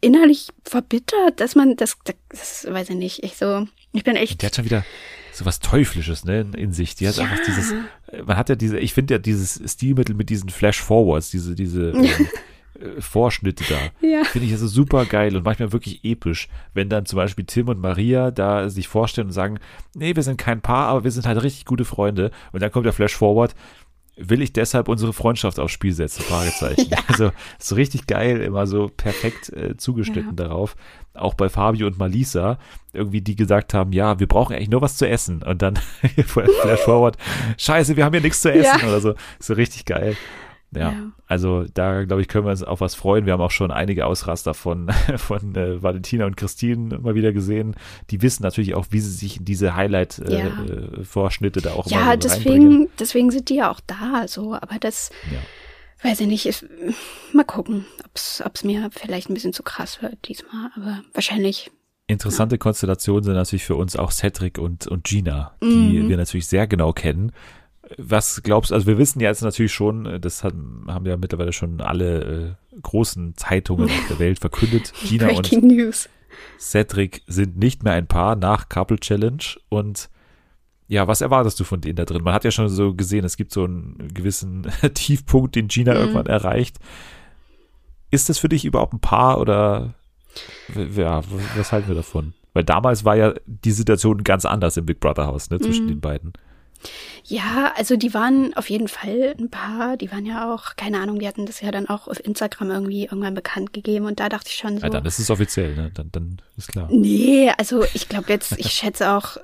innerlich 0.00 0.48
verbittert, 0.64 1.40
dass 1.40 1.56
man, 1.56 1.74
das, 1.76 1.96
das, 2.04 2.14
das 2.28 2.66
weiß 2.72 2.90
ich 2.90 2.96
nicht. 2.96 3.24
Ich 3.24 3.36
so, 3.36 3.66
ich 3.92 4.04
bin 4.04 4.14
echt, 4.14 4.40
Die 4.40 4.46
hat 4.46 4.54
schon 4.54 4.64
wieder 4.64 4.84
so 5.32 5.44
was 5.44 5.58
Teuflisches 5.58 6.24
ne, 6.24 6.46
in, 6.56 6.72
sich. 6.72 6.94
Die 6.94 7.08
hat 7.08 7.16
Ja. 7.16 7.24
einfach 7.24 7.40
dieses, 7.44 7.72
äh, 7.72 8.22
man 8.24 8.36
hat 8.36 8.48
ja 8.48 8.54
diese, 8.54 8.78
ich 8.78 8.94
finde 8.94 9.14
ja 9.14 9.18
dieses 9.18 9.60
Stilmittel 9.72 10.14
mit 10.14 10.30
diesen 10.30 10.48
Flash-Forwards, 10.48 11.30
diese, 11.30 11.54
diese 11.56 11.90
ähm, 11.90 12.04
äh, 12.80 13.00
Vorschnitte 13.00 13.64
da, 13.68 14.06
Ja. 14.06 14.22
finde 14.24 14.46
ich 14.46 14.52
also 14.52 14.68
super 14.68 15.04
geil 15.04 15.36
und 15.36 15.44
manchmal 15.44 15.72
wirklich 15.72 16.04
episch, 16.04 16.48
wenn 16.72 16.88
dann 16.88 17.04
zum 17.06 17.16
Beispiel 17.16 17.44
Tim 17.44 17.68
und 17.68 17.80
Maria 17.80 18.30
da 18.30 18.70
sich 18.70 18.86
vorstellen 18.86 19.26
und 19.26 19.32
sagen, 19.32 19.58
nee, 19.94 20.14
wir 20.14 20.22
sind 20.22 20.38
kein 20.38 20.60
Paar, 20.62 20.86
aber 20.88 21.02
wir 21.04 21.10
sind 21.10 21.26
halt 21.26 21.42
richtig 21.42 21.64
gute 21.64 21.84
Freunde 21.84 22.30
und 22.52 22.62
dann 22.62 22.70
kommt 22.70 22.86
der 22.86 22.92
Flash-Forward, 22.92 23.54
will 24.16 24.40
ich 24.42 24.52
deshalb 24.52 24.88
unsere 24.88 25.12
Freundschaft 25.12 25.58
aufs 25.60 25.72
Spiel 25.72 25.92
setzen? 25.92 26.22
Fragezeichen. 26.22 26.90
Also 27.08 27.30
so 27.58 27.74
richtig 27.76 28.06
geil, 28.06 28.40
immer 28.40 28.66
so 28.66 28.88
perfekt 28.88 29.50
äh, 29.52 29.76
zugeschnitten 29.76 30.36
Ja. 30.36 30.44
darauf. 30.44 30.74
Auch 31.14 31.34
bei 31.34 31.48
Fabio 31.48 31.86
und 31.86 31.98
Malisa, 31.98 32.58
irgendwie 32.92 33.20
die 33.20 33.36
gesagt 33.36 33.72
haben, 33.74 33.92
ja, 33.92 34.18
wir 34.18 34.26
brauchen 34.26 34.54
eigentlich 34.54 34.70
nur 34.70 34.82
was 34.82 34.96
zu 34.96 35.08
essen. 35.08 35.42
Und 35.42 35.62
dann 35.62 35.76
Flash 36.26 36.80
Forward, 36.80 37.16
scheiße, 37.58 37.96
wir 37.96 38.04
haben 38.04 38.14
ja 38.14 38.20
nichts 38.20 38.40
zu 38.40 38.52
essen 38.52 38.80
Ja. 38.82 38.88
oder 38.88 39.00
so. 39.00 39.14
So 39.38 39.54
richtig 39.54 39.84
geil. 39.84 40.16
Ja, 40.74 40.90
Ja. 40.90 41.12
also 41.26 41.64
da 41.74 42.04
glaube 42.04 42.22
ich, 42.22 42.28
können 42.28 42.44
wir 42.44 42.50
uns 42.50 42.62
auf 42.62 42.80
was 42.80 42.94
freuen. 42.94 43.24
Wir 43.24 43.32
haben 43.32 43.40
auch 43.40 43.50
schon 43.52 43.70
einige 43.70 44.04
Ausraster 44.06 44.52
von, 44.52 44.88
von 45.16 45.54
äh, 45.54 45.82
Valentina 45.82 46.26
und 46.26 46.36
Christine 46.36 46.98
mal 46.98 47.14
wieder 47.14 47.32
gesehen. 47.32 47.74
Die 48.10 48.20
wissen 48.22 48.42
natürlich 48.42 48.74
auch, 48.74 48.86
wie 48.90 49.00
sie 49.00 49.10
sich 49.12 49.38
diese 49.40 49.66
Ja. 49.66 49.76
Highlight-Vorschnitte 49.76 51.60
da 51.62 51.72
auch 51.72 51.86
immer 51.86 51.96
ja, 51.96 52.04
so 52.20 52.28
reinbringen. 52.28 52.70
deswegen, 52.70 52.88
deswegen 52.98 53.30
sind 53.30 53.48
die 53.48 53.56
ja 53.56 53.70
auch 53.70 53.80
da, 53.86 54.26
so. 54.28 54.54
Aber 54.54 54.78
das, 54.80 55.10
Ja. 55.30 55.38
weiß 56.08 56.20
ich 56.20 56.26
nicht, 56.26 56.46
ist, 56.46 56.66
mal 57.32 57.44
gucken, 57.44 57.86
ob's, 58.04 58.42
ob's 58.44 58.64
mir 58.64 58.88
vielleicht 58.90 59.30
ein 59.30 59.34
bisschen 59.34 59.52
zu 59.52 59.62
krass 59.62 60.02
wird 60.02 60.28
diesmal. 60.28 60.70
Aber 60.76 61.02
wahrscheinlich, 61.14 61.70
Interessante 62.08 62.56
Konstellationen 62.56 63.24
sind 63.24 63.34
natürlich 63.34 63.64
für 63.64 63.74
uns 63.74 63.96
auch 63.96 64.12
Cedric 64.12 64.58
und, 64.58 64.86
und 64.86 65.02
Gina, 65.02 65.56
die 65.60 65.66
Mhm. 66.04 66.08
wir 66.08 66.16
natürlich 66.16 66.46
sehr 66.46 66.68
genau 66.68 66.92
kennen. 66.92 67.32
Was 67.98 68.42
glaubst 68.42 68.70
du, 68.70 68.74
also 68.74 68.86
wir 68.86 68.98
wissen 68.98 69.20
ja 69.20 69.28
jetzt 69.28 69.42
natürlich 69.42 69.72
schon, 69.72 70.06
äh, 70.06 70.20
das 70.20 70.42
haben, 70.44 70.86
haben 70.88 71.06
ja 71.06 71.16
mittlerweile 71.16 71.52
schon 71.52 71.80
alle 71.80 72.56
äh, 72.74 72.80
großen 72.82 73.36
Zeitungen 73.36 73.86
auf 73.86 74.06
der 74.08 74.18
Welt 74.18 74.38
verkündet. 74.40 74.92
Gina 75.04 75.30
und 75.30 75.50
News. 75.62 76.08
Cedric 76.58 77.22
sind 77.26 77.56
nicht 77.58 77.82
mehr 77.82 77.92
ein 77.94 78.06
Paar 78.08 78.36
nach 78.36 78.68
Couple 78.68 78.98
Challenge 78.98 79.42
und 79.68 80.08
ja, 80.88 81.08
was 81.08 81.20
erwartest 81.20 81.58
du 81.58 81.64
von 81.64 81.80
denen 81.80 81.96
da 81.96 82.04
drin? 82.04 82.22
Man 82.22 82.32
hat 82.34 82.44
ja 82.44 82.50
schon 82.52 82.68
so 82.68 82.94
gesehen, 82.94 83.24
es 83.24 83.36
gibt 83.36 83.52
so 83.52 83.64
einen 83.64 84.10
gewissen 84.14 84.66
Tiefpunkt, 84.94 85.56
den 85.56 85.68
Gina 85.68 85.94
Mhm. 85.94 85.98
irgendwann 86.00 86.26
erreicht. 86.26 86.78
Ist 88.10 88.28
das 88.28 88.38
für 88.38 88.48
dich 88.48 88.64
überhaupt 88.64 88.92
ein 88.94 89.00
Paar 89.00 89.40
oder 89.40 89.94
ja, 90.94 91.22
was 91.56 91.72
halten 91.72 91.88
wir 91.88 91.94
davon? 91.96 92.34
Weil 92.52 92.64
damals 92.64 93.04
war 93.04 93.16
ja 93.16 93.34
die 93.46 93.72
Situation 93.72 94.22
ganz 94.24 94.44
anders 94.44 94.76
im 94.76 94.86
Big 94.86 95.00
Brother 95.00 95.26
Haus, 95.26 95.50
ne, 95.50 95.58
zwischen 95.60 95.84
Mhm. 95.86 95.88
den 95.90 96.00
beiden. 96.00 96.32
Ja, 97.24 97.72
also 97.76 97.96
die 97.96 98.14
waren 98.14 98.54
auf 98.54 98.70
jeden 98.70 98.88
Fall 98.88 99.34
ein 99.38 99.50
paar, 99.50 99.96
die 99.96 100.12
waren 100.12 100.24
ja 100.24 100.52
auch, 100.54 100.76
keine 100.76 101.00
Ahnung, 101.00 101.18
die 101.18 101.26
hatten 101.26 101.46
das 101.46 101.60
ja 101.60 101.70
dann 101.70 101.88
auch 101.88 102.06
auf 102.06 102.24
Instagram 102.24 102.70
irgendwie 102.70 103.04
irgendwann 103.04 103.34
bekannt 103.34 103.72
gegeben 103.72 104.06
und 104.06 104.20
da 104.20 104.28
dachte 104.28 104.48
ich 104.48 104.56
schon 104.56 104.78
so. 104.78 104.84
Ja, 104.84 104.90
dann 104.90 105.04
ist 105.04 105.18
es 105.18 105.30
offiziell, 105.30 105.74
ne? 105.74 105.90
Dann, 105.92 106.10
dann 106.12 106.42
ist 106.56 106.68
klar. 106.68 106.88
Nee, 106.90 107.52
also 107.58 107.84
ich 107.94 108.08
glaube 108.08 108.32
jetzt, 108.32 108.52
ich 108.58 108.70
schätze 108.70 109.10
auch, 109.10 109.38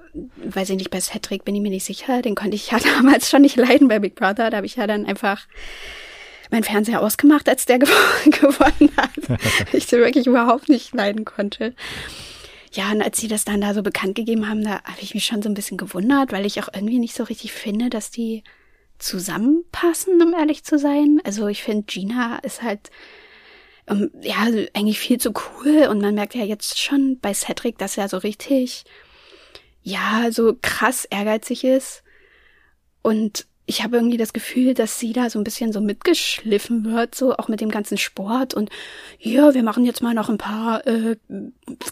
weiß 0.45 0.71
ich 0.71 0.77
nicht, 0.77 0.91
bei 0.91 1.01
Cedric 1.01 1.45
bin 1.45 1.55
ich 1.55 1.63
mir 1.63 1.71
nicht 1.71 1.85
sicher, 1.85 2.23
den 2.23 2.35
konnte 2.35 2.55
ich 2.55 2.71
ja 2.71 2.79
damals 2.97 3.29
schon 3.29 3.43
nicht 3.43 3.57
leiden 3.57 3.89
bei 3.89 3.99
Big 3.99 4.15
Brother, 4.15 4.51
da 4.51 4.59
habe 4.59 4.67
ich 4.67 4.77
ja 4.77 4.87
dann 4.87 5.07
einfach 5.07 5.47
meinen 6.51 6.65
Fernseher 6.65 7.01
ausgemacht, 7.01 7.49
als 7.49 7.65
der 7.65 7.79
gew 7.81 7.89
gewonnen 8.27 8.91
hat. 8.97 9.41
ich 9.73 9.87
den 9.87 10.01
wirklich 10.01 10.27
überhaupt 10.27 10.69
nicht 10.69 10.95
leiden 10.95 11.25
konnte. 11.25 11.75
Ja, 12.73 12.91
und 12.91 13.03
als 13.03 13.19
sie 13.19 13.29
das 13.29 13.45
dann 13.45 13.61
da 13.61 13.75
so 13.75 13.83
bekannt 13.83 14.15
gegeben 14.15 14.49
haben, 14.49 14.65
da 14.65 14.83
habe 14.85 15.01
ich 15.01 15.15
mich 15.15 15.27
schon 15.27 15.43
so 15.43 15.49
ein 15.49 15.55
bisschen 15.55 15.77
gewundert, 15.77 16.33
weil 16.33 16.47
ich 16.47 16.63
auch 16.63 16.69
irgendwie 16.73 16.99
nicht 16.99 17.15
so 17.15 17.25
richtig 17.25 17.53
finde, 17.53 17.91
dass 17.91 18.11
die 18.11 18.43
zusammenpassen, 18.99 20.23
um 20.23 20.33
ehrlich 20.33 20.65
zu 20.65 20.79
sein. 20.79 21.21
Also 21.25 21.49
ich 21.49 21.63
finde, 21.63 21.85
Gina 21.85 22.39
ist 22.39 22.63
halt 22.63 22.91
ähm, 23.89 24.11
ja 24.23 24.47
eigentlich 24.75 24.99
viel 24.99 25.19
zu 25.19 25.33
cool 25.33 25.87
und 25.91 26.01
man 26.01 26.15
merkt 26.15 26.35
ja 26.35 26.45
jetzt 26.45 26.79
schon 26.79 27.19
bei 27.21 27.35
Cedric, 27.35 27.79
dass 27.79 27.99
er 27.99 28.09
so 28.09 28.19
richtig 28.19 28.85
ja 29.83 30.31
so 30.31 30.57
krass 30.63 31.05
ehrgeizig 31.05 31.65
ist 31.65 32.03
und 33.03 33.47
ich 33.67 33.83
habe 33.83 33.97
irgendwie 33.97 34.17
das 34.17 34.33
Gefühl, 34.33 34.75
dass 34.75 34.99
sie 34.99 35.13
da 35.13 35.31
so 35.31 35.39
ein 35.39 35.45
bisschen 35.45 35.73
so 35.73 35.81
mitgeschliffen 35.81 36.85
wird, 36.85 37.15
so 37.15 37.37
auch 37.37 37.49
mit 37.49 37.61
dem 37.61 37.71
ganzen 37.71 37.97
Sport 37.97 38.55
und 38.55 38.71
ja, 39.19 39.55
wir 39.55 39.63
machen 39.63 39.85
jetzt 39.85 40.03
mal 40.03 40.15
noch 40.15 40.29
ein 40.29 40.39
paar, 40.39 40.87
äh, 40.87 41.17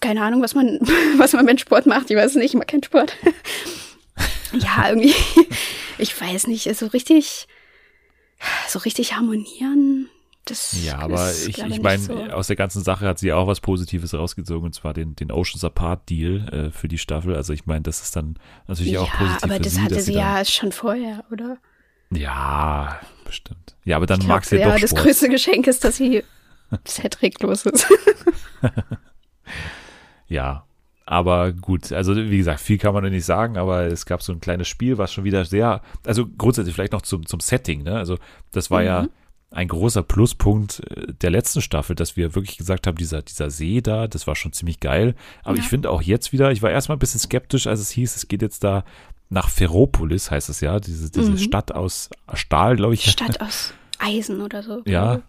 keine 0.01 0.23
Ahnung, 0.23 0.43
was 0.43 0.55
man, 0.55 0.81
was 1.17 1.33
man 1.33 1.45
mit 1.45 1.61
Sport 1.61 1.87
macht. 1.87 2.11
Ich 2.11 2.17
weiß 2.17 2.35
nicht, 2.35 2.47
ich 2.47 2.55
mag 2.55 2.67
keinen 2.67 2.83
Sport. 2.83 3.17
ja, 4.53 4.89
irgendwie, 4.89 5.15
ich 5.99 6.21
weiß 6.21 6.49
nicht, 6.49 6.75
so 6.77 6.87
richtig, 6.87 7.47
so 8.69 8.81
richtig 8.81 9.15
harmonieren. 9.15 10.09
Das 10.51 10.85
Ja, 10.85 10.99
aber 10.99 11.31
ich, 11.31 11.59
ich 11.63 11.81
meine, 11.81 12.03
so. 12.03 12.15
aus 12.15 12.49
der 12.49 12.57
ganzen 12.57 12.83
Sache 12.83 13.07
hat 13.07 13.21
sie 13.21 13.33
auch 13.33 13.47
was 13.47 13.61
Positives 13.61 14.13
rausgezogen, 14.15 14.67
und 14.67 14.75
zwar 14.75 14.93
den, 14.93 15.15
den 15.15 15.31
Oceans 15.31 15.63
Apart 15.63 16.11
Deal 16.11 16.49
äh, 16.49 16.71
für 16.73 16.89
die 16.89 16.99
Staffel. 16.99 17.37
Also 17.37 17.53
ich 17.53 17.67
meine, 17.67 17.83
das 17.83 18.03
ist 18.03 18.17
dann 18.17 18.37
natürlich 18.67 18.99
auch 18.99 19.07
ja, 19.07 19.17
positiv 19.19 19.45
aber 19.45 19.59
das 19.61 19.75
sie, 19.75 19.81
hatte 19.81 20.01
sie 20.01 20.15
ja 20.15 20.45
schon 20.45 20.73
vorher, 20.73 21.25
oder? 21.31 21.59
Ja, 22.13 22.99
bestimmt. 23.25 23.77
Ja, 23.85 23.97
aber 23.97 24.07
dann 24.07 24.27
mag 24.27 24.45
sie 24.45 24.57
ja 24.57 24.63
ja, 24.63 24.73
doch 24.73 24.81
das 24.81 24.91
Sport. 24.91 25.05
größte 25.05 25.29
Geschenk 25.29 25.69
ist, 25.69 25.85
dass 25.85 25.97
sie 25.97 26.25
Cedric 26.85 27.41
los 27.43 27.65
ist. 27.67 27.87
Ja, 30.29 30.65
aber 31.07 31.53
gut, 31.53 31.93
also 31.93 32.15
wie 32.15 32.39
gesagt, 32.39 32.61
viel 32.61 32.79
kann 32.79 32.95
man 32.95 33.03
noch 33.03 33.11
nicht 33.11 33.25
sagen, 33.25 33.57
aber 33.59 33.87
es 33.87 34.07
gab 34.07 34.23
so 34.23 34.33
ein 34.33 34.41
kleines 34.41 34.69
Spiel, 34.69 34.97
was 34.97 35.13
schon 35.13 35.25
wieder 35.25 35.45
sehr, 35.45 35.83
also 36.07 36.25
grundsätzlich 36.27 36.73
vielleicht 36.73 36.93
noch 36.93 37.03
zum, 37.03 37.27
zum 37.27 37.41
Setting, 37.41 37.83
ne? 37.83 37.97
Also 37.97 38.17
das 38.53 38.71
war 38.71 38.85
ja 38.85 39.03
Mhm. 39.03 39.09
Ein 39.51 39.69
großer 39.69 40.03
Pluspunkt 40.03 40.81
äh, 40.91 41.13
der 41.21 41.31
letzten 41.31 41.61
Staffel, 41.61 41.97
dass 41.97 42.17
wir 42.17 42.35
wirklich 42.35 42.57
gesagt 42.57 42.87
haben, 42.87 42.97
dieser, 42.97 43.23
dieser 43.23 43.51
See 43.51 43.81
da, 43.81 44.07
das 44.07 44.27
war 44.27 44.37
schon 44.37 44.53
ziemlich 44.53 44.81
geil. 44.81 45.15
Aber 45.43 45.57
Ja. 45.57 45.63
ich 45.63 45.69
finde 45.69 45.91
auch 45.91 46.03
jetzt 46.03 46.33
wieder, 46.33 46.53
ich 46.53 46.63
war 46.63 46.71
erstmal 46.71 46.97
ein 46.97 47.01
bisschen 47.01 47.21
skeptisch, 47.21 47.67
als 47.67 47.81
es 47.81 47.91
hieß, 47.91 48.17
es 48.17 48.29
geht 48.29 48.43
jetzt 48.43 48.63
da 48.65 48.85
nach 49.29 49.49
Ferropolis, 49.49 50.31
heißt 50.31 50.49
es 50.49 50.61
ja, 50.61 50.79
diese, 50.81 51.11
diese 51.11 51.33
Mhm. 51.33 51.39
Stadt 51.39 51.73
aus 51.73 52.11
Stahl, 52.35 52.77
glaube 52.77 52.95
ich. 52.95 53.05
Stadt 53.11 53.41
aus 53.41 53.75
Eisen 53.99 54.41
oder 54.41 54.63
so. 54.63 54.83
Ja. 54.87 55.23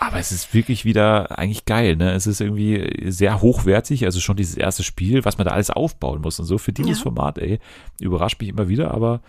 Aber 0.00 0.18
es 0.18 0.30
ist 0.30 0.54
wirklich 0.54 0.84
wieder 0.84 1.36
eigentlich 1.38 1.64
geil, 1.64 1.96
ne? 1.96 2.12
Es 2.12 2.28
ist 2.28 2.40
irgendwie 2.40 3.10
sehr 3.10 3.40
hochwertig, 3.40 4.04
also 4.04 4.20
schon 4.20 4.36
dieses 4.36 4.56
erste 4.56 4.84
Spiel, 4.84 5.24
was 5.24 5.38
man 5.38 5.44
da 5.46 5.50
alles 5.52 5.70
aufbauen 5.70 6.20
muss 6.20 6.38
und 6.38 6.46
so 6.46 6.56
für 6.58 6.72
dieses 6.72 6.98
Ja. 6.98 7.02
Format, 7.02 7.38
ey, 7.38 7.58
überrascht 8.00 8.40
mich 8.40 8.48
immer 8.50 8.68
wieder, 8.68 8.92
aber 8.92 9.20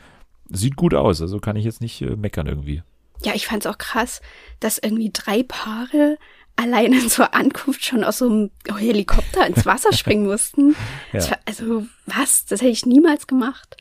sieht 0.52 0.76
gut 0.76 0.94
aus, 0.94 1.22
also 1.24 1.40
kann 1.40 1.56
ich 1.56 1.66
jetzt 1.66 1.82
nicht 1.82 2.00
äh, 2.04 2.16
meckern 2.16 2.46
irgendwie. 2.46 2.84
Ja, 3.24 3.34
ich 3.36 3.48
fand's 3.48 3.66
auch 3.66 3.78
krass, 3.78 4.22
dass 4.60 4.78
irgendwie 4.78 5.12
drei 5.12 5.44
Paare 5.44 6.18
alleine 6.56 7.08
zur 7.08 7.34
Ankunft 7.34 7.86
schon 7.86 8.04
aus 8.04 8.20
so 8.20 8.30
einem 8.30 8.52
Helikopter 8.78 9.46
ins 9.48 9.66
Wasser 9.66 9.94
springen 9.94 10.26
mussten. 10.26 10.76
Ja. 11.14 11.30
war, 11.30 11.40
also 11.46 11.86
was? 12.06 12.46
Das 12.46 12.62
hätte 12.62 12.72
ich 12.72 12.86
niemals 12.86 13.28
gemacht. 13.28 13.78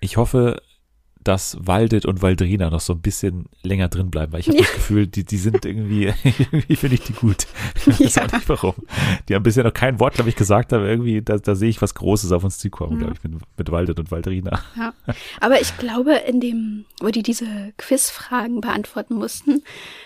Ich 0.00 0.16
hoffe, 0.16 0.60
dass 1.24 1.56
Waldet 1.60 2.04
und 2.06 2.20
Waldrina 2.22 2.70
noch 2.70 2.80
so 2.80 2.92
ein 2.94 3.00
bisschen 3.00 3.46
länger 3.62 3.88
drin 3.88 4.10
bleiben, 4.10 4.32
weil 4.32 4.40
ich 4.40 4.48
habe 4.48 4.58
Ja. 4.58 4.64
das 4.64 4.72
Gefühl, 4.74 5.06
die, 5.06 5.24
die 5.24 5.36
sind 5.36 5.64
irgendwie, 5.64 6.12
irgendwie 6.24 6.76
finde 6.76 6.94
ich 6.96 7.02
die 7.02 7.12
gut. 7.12 7.46
Ich 7.76 8.00
weiß 8.00 8.14
Ja. 8.16 8.26
auch 8.26 8.32
nicht 8.32 8.48
warum. 8.48 8.74
Die 9.28 9.34
haben 9.34 9.42
bisher 9.42 9.64
noch 9.64 9.72
kein 9.74 10.00
Wort, 10.00 10.14
glaube 10.14 10.30
ich, 10.30 10.36
gesagt, 10.36 10.72
aber 10.72 10.86
irgendwie, 10.86 11.22
da, 11.22 11.38
da 11.38 11.54
sehe 11.54 11.68
ich 11.70 11.80
was 11.82 11.94
Großes 11.94 12.32
auf 12.32 12.44
uns 12.44 12.58
zukommen, 12.58 12.92
Ja. 13.00 13.06
glaube 13.06 13.14
ich, 13.22 13.30
mit, 13.30 13.40
mit 13.56 13.70
Waldet 13.70 13.98
und 13.98 14.10
Waldrina. 14.10 14.60
Ja. 14.76 14.92
Aber 15.40 15.60
ich 15.60 15.76
glaube, 15.78 16.14
in 16.26 16.40
dem, 16.40 16.84
wo 17.00 17.08
die 17.08 17.22
diese 17.22 17.46
Quizfragen 17.78 18.60
beantworten 18.60 19.14
mussten, 19.14 19.62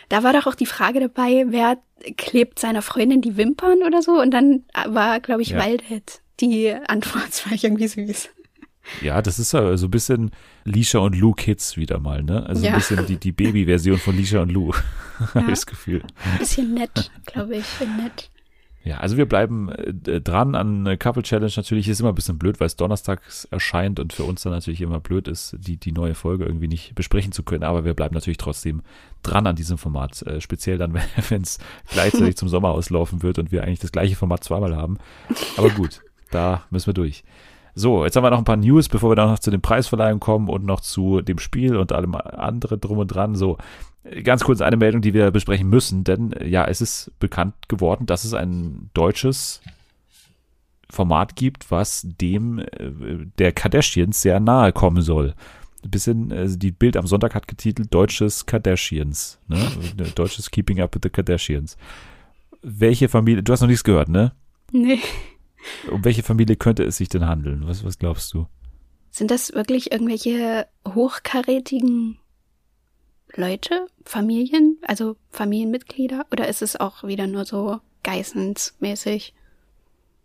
da 0.08 0.22
war 0.22 0.32
doch 0.32 0.46
auch 0.46 0.54
die 0.54 0.66
Frage 0.66 1.00
dabei, 1.00 1.44
wer 1.48 1.78
klebt 2.16 2.58
seiner 2.58 2.82
Freundin 2.82 3.22
die 3.22 3.36
Wimpern 3.36 3.78
oder 3.86 4.02
so? 4.02 4.20
Und 4.20 4.30
dann 4.32 4.64
war, 4.86 5.20
glaube 5.20 5.42
ich, 5.42 5.50
Ja. 5.50 5.58
Waldet 5.58 6.20
die 6.40 6.72
Antwort. 6.86 7.24
Das 7.28 7.46
war 7.46 7.52
ich 7.54 7.64
irgendwie 7.64 7.88
süß. 7.88 8.28
Ja, 9.02 9.22
das 9.22 9.38
ist 9.38 9.52
ja 9.52 9.76
so 9.76 9.86
ein 9.86 9.90
bisschen 9.90 10.30
Lisha 10.64 10.98
und 10.98 11.16
Lou 11.16 11.32
Kids 11.32 11.76
wieder 11.76 11.98
mal, 11.98 12.22
ne? 12.22 12.46
Also 12.46 12.64
ja. 12.64 12.72
ein 12.72 12.76
bisschen 12.76 13.04
die, 13.06 13.16
die 13.16 13.32
Baby-Version 13.32 13.98
von 13.98 14.16
Lisha 14.16 14.40
und 14.40 14.52
Lou, 14.52 14.72
ja. 15.20 15.34
habe 15.34 15.46
ich 15.46 15.50
das 15.50 15.66
Gefühl. 15.66 16.02
Ein 16.24 16.38
bisschen 16.38 16.74
nett, 16.74 17.10
glaube 17.26 17.56
ich, 17.56 17.66
nett. 17.80 18.30
Ja, 18.86 18.98
also 18.98 19.16
wir 19.16 19.26
bleiben 19.26 19.68
äh, 19.70 20.20
dran 20.20 20.54
an 20.54 20.96
Couple 21.00 21.24
Challenge. 21.24 21.52
Natürlich 21.56 21.88
ist 21.88 21.98
immer 21.98 22.10
ein 22.10 22.14
bisschen 22.14 22.38
blöd, 22.38 22.60
weil 22.60 22.68
es 22.68 22.76
donnerstags 22.76 23.44
erscheint 23.46 23.98
und 23.98 24.12
für 24.12 24.22
uns 24.22 24.42
dann 24.42 24.52
natürlich 24.52 24.80
immer 24.80 25.00
blöd 25.00 25.26
ist, 25.26 25.56
die, 25.58 25.76
die 25.76 25.90
neue 25.90 26.14
Folge 26.14 26.44
irgendwie 26.44 26.68
nicht 26.68 26.94
besprechen 26.94 27.32
zu 27.32 27.42
können. 27.42 27.64
Aber 27.64 27.84
wir 27.84 27.94
bleiben 27.94 28.14
natürlich 28.14 28.36
trotzdem 28.36 28.82
dran 29.24 29.48
an 29.48 29.56
diesem 29.56 29.76
Format. 29.76 30.22
Äh, 30.22 30.40
speziell 30.40 30.78
dann, 30.78 30.94
wenn 31.30 31.42
es 31.42 31.58
gleichzeitig 31.88 32.36
zum 32.36 32.48
Sommer 32.48 32.68
auslaufen 32.68 33.24
wird 33.24 33.40
und 33.40 33.50
wir 33.50 33.64
eigentlich 33.64 33.80
das 33.80 33.90
gleiche 33.90 34.14
Format 34.14 34.44
zweimal 34.44 34.76
haben. 34.76 34.98
Aber 35.56 35.70
gut, 35.70 36.02
da 36.30 36.62
müssen 36.70 36.86
wir 36.86 36.94
durch. 36.94 37.24
So, 37.78 38.06
jetzt 38.06 38.16
haben 38.16 38.24
wir 38.24 38.30
noch 38.30 38.38
ein 38.38 38.44
paar 38.44 38.56
News, 38.56 38.88
bevor 38.88 39.10
wir 39.10 39.16
dann 39.16 39.28
noch 39.28 39.38
zu 39.38 39.50
den 39.50 39.60
Preisverleihungen 39.60 40.18
kommen 40.18 40.48
und 40.48 40.64
noch 40.64 40.80
zu 40.80 41.20
dem 41.20 41.38
Spiel 41.38 41.76
und 41.76 41.92
allem 41.92 42.14
anderen 42.14 42.80
drum 42.80 42.96
und 42.96 43.08
dran. 43.08 43.34
So, 43.34 43.58
ganz 44.24 44.44
kurz 44.44 44.62
eine 44.62 44.78
Meldung, 44.78 45.02
die 45.02 45.12
wir 45.12 45.30
besprechen 45.30 45.68
müssen, 45.68 46.02
denn 46.02 46.34
ja, 46.42 46.64
es 46.64 46.80
ist 46.80 47.12
bekannt 47.18 47.54
geworden, 47.68 48.06
dass 48.06 48.24
es 48.24 48.32
ein 48.32 48.88
deutsches 48.94 49.60
Format 50.88 51.36
gibt, 51.36 51.70
was 51.70 52.06
dem 52.18 52.60
äh, 52.60 53.26
der 53.38 53.52
Kardashians 53.52 54.22
sehr 54.22 54.40
nahe 54.40 54.72
kommen 54.72 55.02
soll. 55.02 55.34
Ein 55.84 55.90
bisschen, 55.90 56.32
also 56.32 56.56
die 56.56 56.72
Bild 56.72 56.96
am 56.96 57.06
Sonntag 57.06 57.34
hat 57.34 57.46
getitelt 57.46 57.92
Deutsches 57.92 58.46
Kardashians, 58.46 59.38
ne? 59.48 59.58
Deutsches 60.14 60.50
Keeping 60.50 60.80
Up 60.80 60.94
with 60.94 61.02
the 61.02 61.10
Kardashians. 61.10 61.76
Welche 62.62 63.10
Familie, 63.10 63.42
du 63.42 63.52
hast 63.52 63.60
noch 63.60 63.68
nichts 63.68 63.84
gehört, 63.84 64.08
ne? 64.08 64.32
Nee. 64.72 65.00
Um 65.90 66.04
welche 66.04 66.22
Familie 66.22 66.56
könnte 66.56 66.84
es 66.84 66.96
sich 66.96 67.08
denn 67.08 67.26
handeln? 67.26 67.66
Was, 67.66 67.84
was 67.84 67.98
glaubst 67.98 68.32
du? 68.34 68.46
Sind 69.10 69.30
das 69.30 69.54
wirklich 69.54 69.92
irgendwelche 69.92 70.66
hochkarätigen 70.86 72.18
Leute, 73.34 73.86
Familien, 74.04 74.78
also 74.82 75.16
Familienmitglieder? 75.30 76.26
Oder 76.30 76.48
ist 76.48 76.62
es 76.62 76.76
auch 76.76 77.04
wieder 77.04 77.26
nur 77.26 77.44
so 77.44 77.80
Geissensmäßig? 78.02 79.34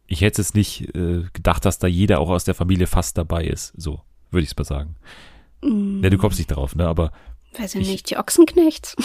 Ich 0.07 0.21
hätte 0.21 0.41
es 0.41 0.53
nicht 0.53 0.93
äh, 0.93 1.23
gedacht, 1.33 1.63
dass 1.65 1.79
da 1.79 1.87
jeder 1.87 2.19
auch 2.19 2.29
aus 2.29 2.43
der 2.43 2.53
Familie 2.53 2.85
fast 2.85 3.17
dabei 3.17 3.45
ist. 3.45 3.73
So, 3.77 4.01
würde 4.29 4.43
ich 4.43 4.51
es 4.51 4.57
mal 4.57 4.65
sagen. 4.65 4.95
Mm. 5.61 6.01
Ne, 6.01 6.09
du 6.09 6.17
kommst 6.17 6.37
nicht 6.37 6.51
darauf, 6.51 6.75
ne? 6.75 6.85
Aber. 6.85 7.11
Weiß 7.57 7.75
ich 7.75 7.87
nicht, 7.87 8.09
die 8.09 8.17
Ochsenknechts. 8.17 8.95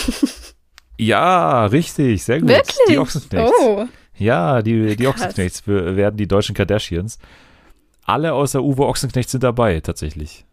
ja, 0.99 1.67
richtig, 1.67 2.25
sehr 2.25 2.41
gut. 2.41 2.49
Wirklich? 2.49 2.77
Die 2.89 2.99
Ochsenknechts. 2.99 3.53
Oh. 3.61 3.87
Ja, 4.19 4.63
die, 4.63 4.97
die 4.97 5.07
Ochsenknechts 5.07 5.67
werden 5.67 6.17
die 6.17 6.29
deutschen 6.29 6.55
Kardashians. 6.55 7.19
Alle 8.05 8.33
außer 8.33 8.63
Uwe 8.63 8.87
Ochsenknecht 8.87 9.31
sind 9.31 9.43
dabei, 9.43 9.81
tatsächlich. 9.81 10.45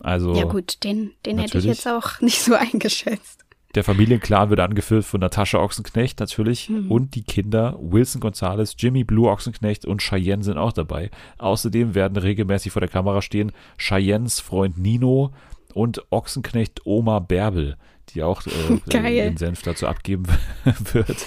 Also. 0.00 0.34
Ja, 0.34 0.44
gut, 0.44 0.84
den, 0.84 1.12
den 1.24 1.38
hätte 1.38 1.58
ich 1.58 1.64
jetzt 1.64 1.88
auch 1.88 2.20
nicht 2.20 2.40
so 2.40 2.54
eingeschätzt. 2.54 3.46
Der 3.74 3.84
Familienclan 3.84 4.48
wird 4.48 4.60
angeführt 4.60 5.04
von 5.04 5.20
Natascha 5.20 5.58
Ochsenknecht 5.58 6.18
natürlich 6.18 6.70
mhm. 6.70 6.90
und 6.90 7.14
die 7.14 7.22
Kinder 7.22 7.76
Wilson 7.78 8.22
Gonzalez, 8.22 8.74
Jimmy 8.78 9.04
Blue 9.04 9.30
Ochsenknecht 9.30 9.84
und 9.84 10.00
Cheyenne 10.00 10.42
sind 10.42 10.56
auch 10.56 10.72
dabei. 10.72 11.10
Außerdem 11.36 11.94
werden 11.94 12.16
regelmäßig 12.16 12.72
vor 12.72 12.80
der 12.80 12.88
Kamera 12.88 13.20
stehen 13.20 13.52
Cheyennes 13.76 14.40
Freund 14.40 14.78
Nino 14.78 15.34
und 15.74 16.10
Ochsenknecht 16.10 16.86
Oma 16.86 17.18
Bärbel 17.18 17.76
die 18.10 18.22
auch 18.22 18.42
äh, 18.46 18.80
den 18.90 19.36
Senf 19.36 19.62
dazu 19.62 19.86
abgeben 19.86 20.24
wird. 20.92 21.26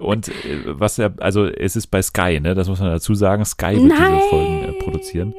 Und 0.00 0.28
äh, 0.28 0.62
was 0.66 0.98
er, 0.98 1.14
also 1.18 1.46
es 1.46 1.76
ist 1.76 1.88
bei 1.88 2.02
Sky, 2.02 2.40
ne? 2.40 2.54
Das 2.54 2.68
muss 2.68 2.80
man 2.80 2.90
dazu 2.90 3.14
sagen. 3.14 3.44
Sky 3.44 3.76
wird 3.76 3.86
Nein. 3.86 4.14
diese 4.16 4.28
Folgen 4.28 4.64
äh, 4.64 4.72
produzieren. 4.82 5.34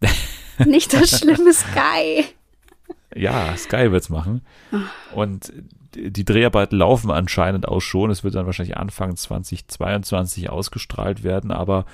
Nicht 0.66 0.92
das 0.92 1.18
schlimme 1.18 1.52
Sky. 1.52 2.24
Ja, 3.14 3.56
Sky 3.56 3.90
wird's 3.90 4.08
machen. 4.08 4.42
Und 5.14 5.52
die 5.94 6.24
Dreharbeiten 6.24 6.78
laufen 6.78 7.10
anscheinend 7.10 7.68
auch 7.68 7.80
schon. 7.80 8.10
Es 8.10 8.24
wird 8.24 8.34
dann 8.34 8.46
wahrscheinlich 8.46 8.76
Anfang 8.76 9.16
2022 9.16 10.50
ausgestrahlt 10.50 11.22
werden, 11.22 11.50
aber 11.50 11.86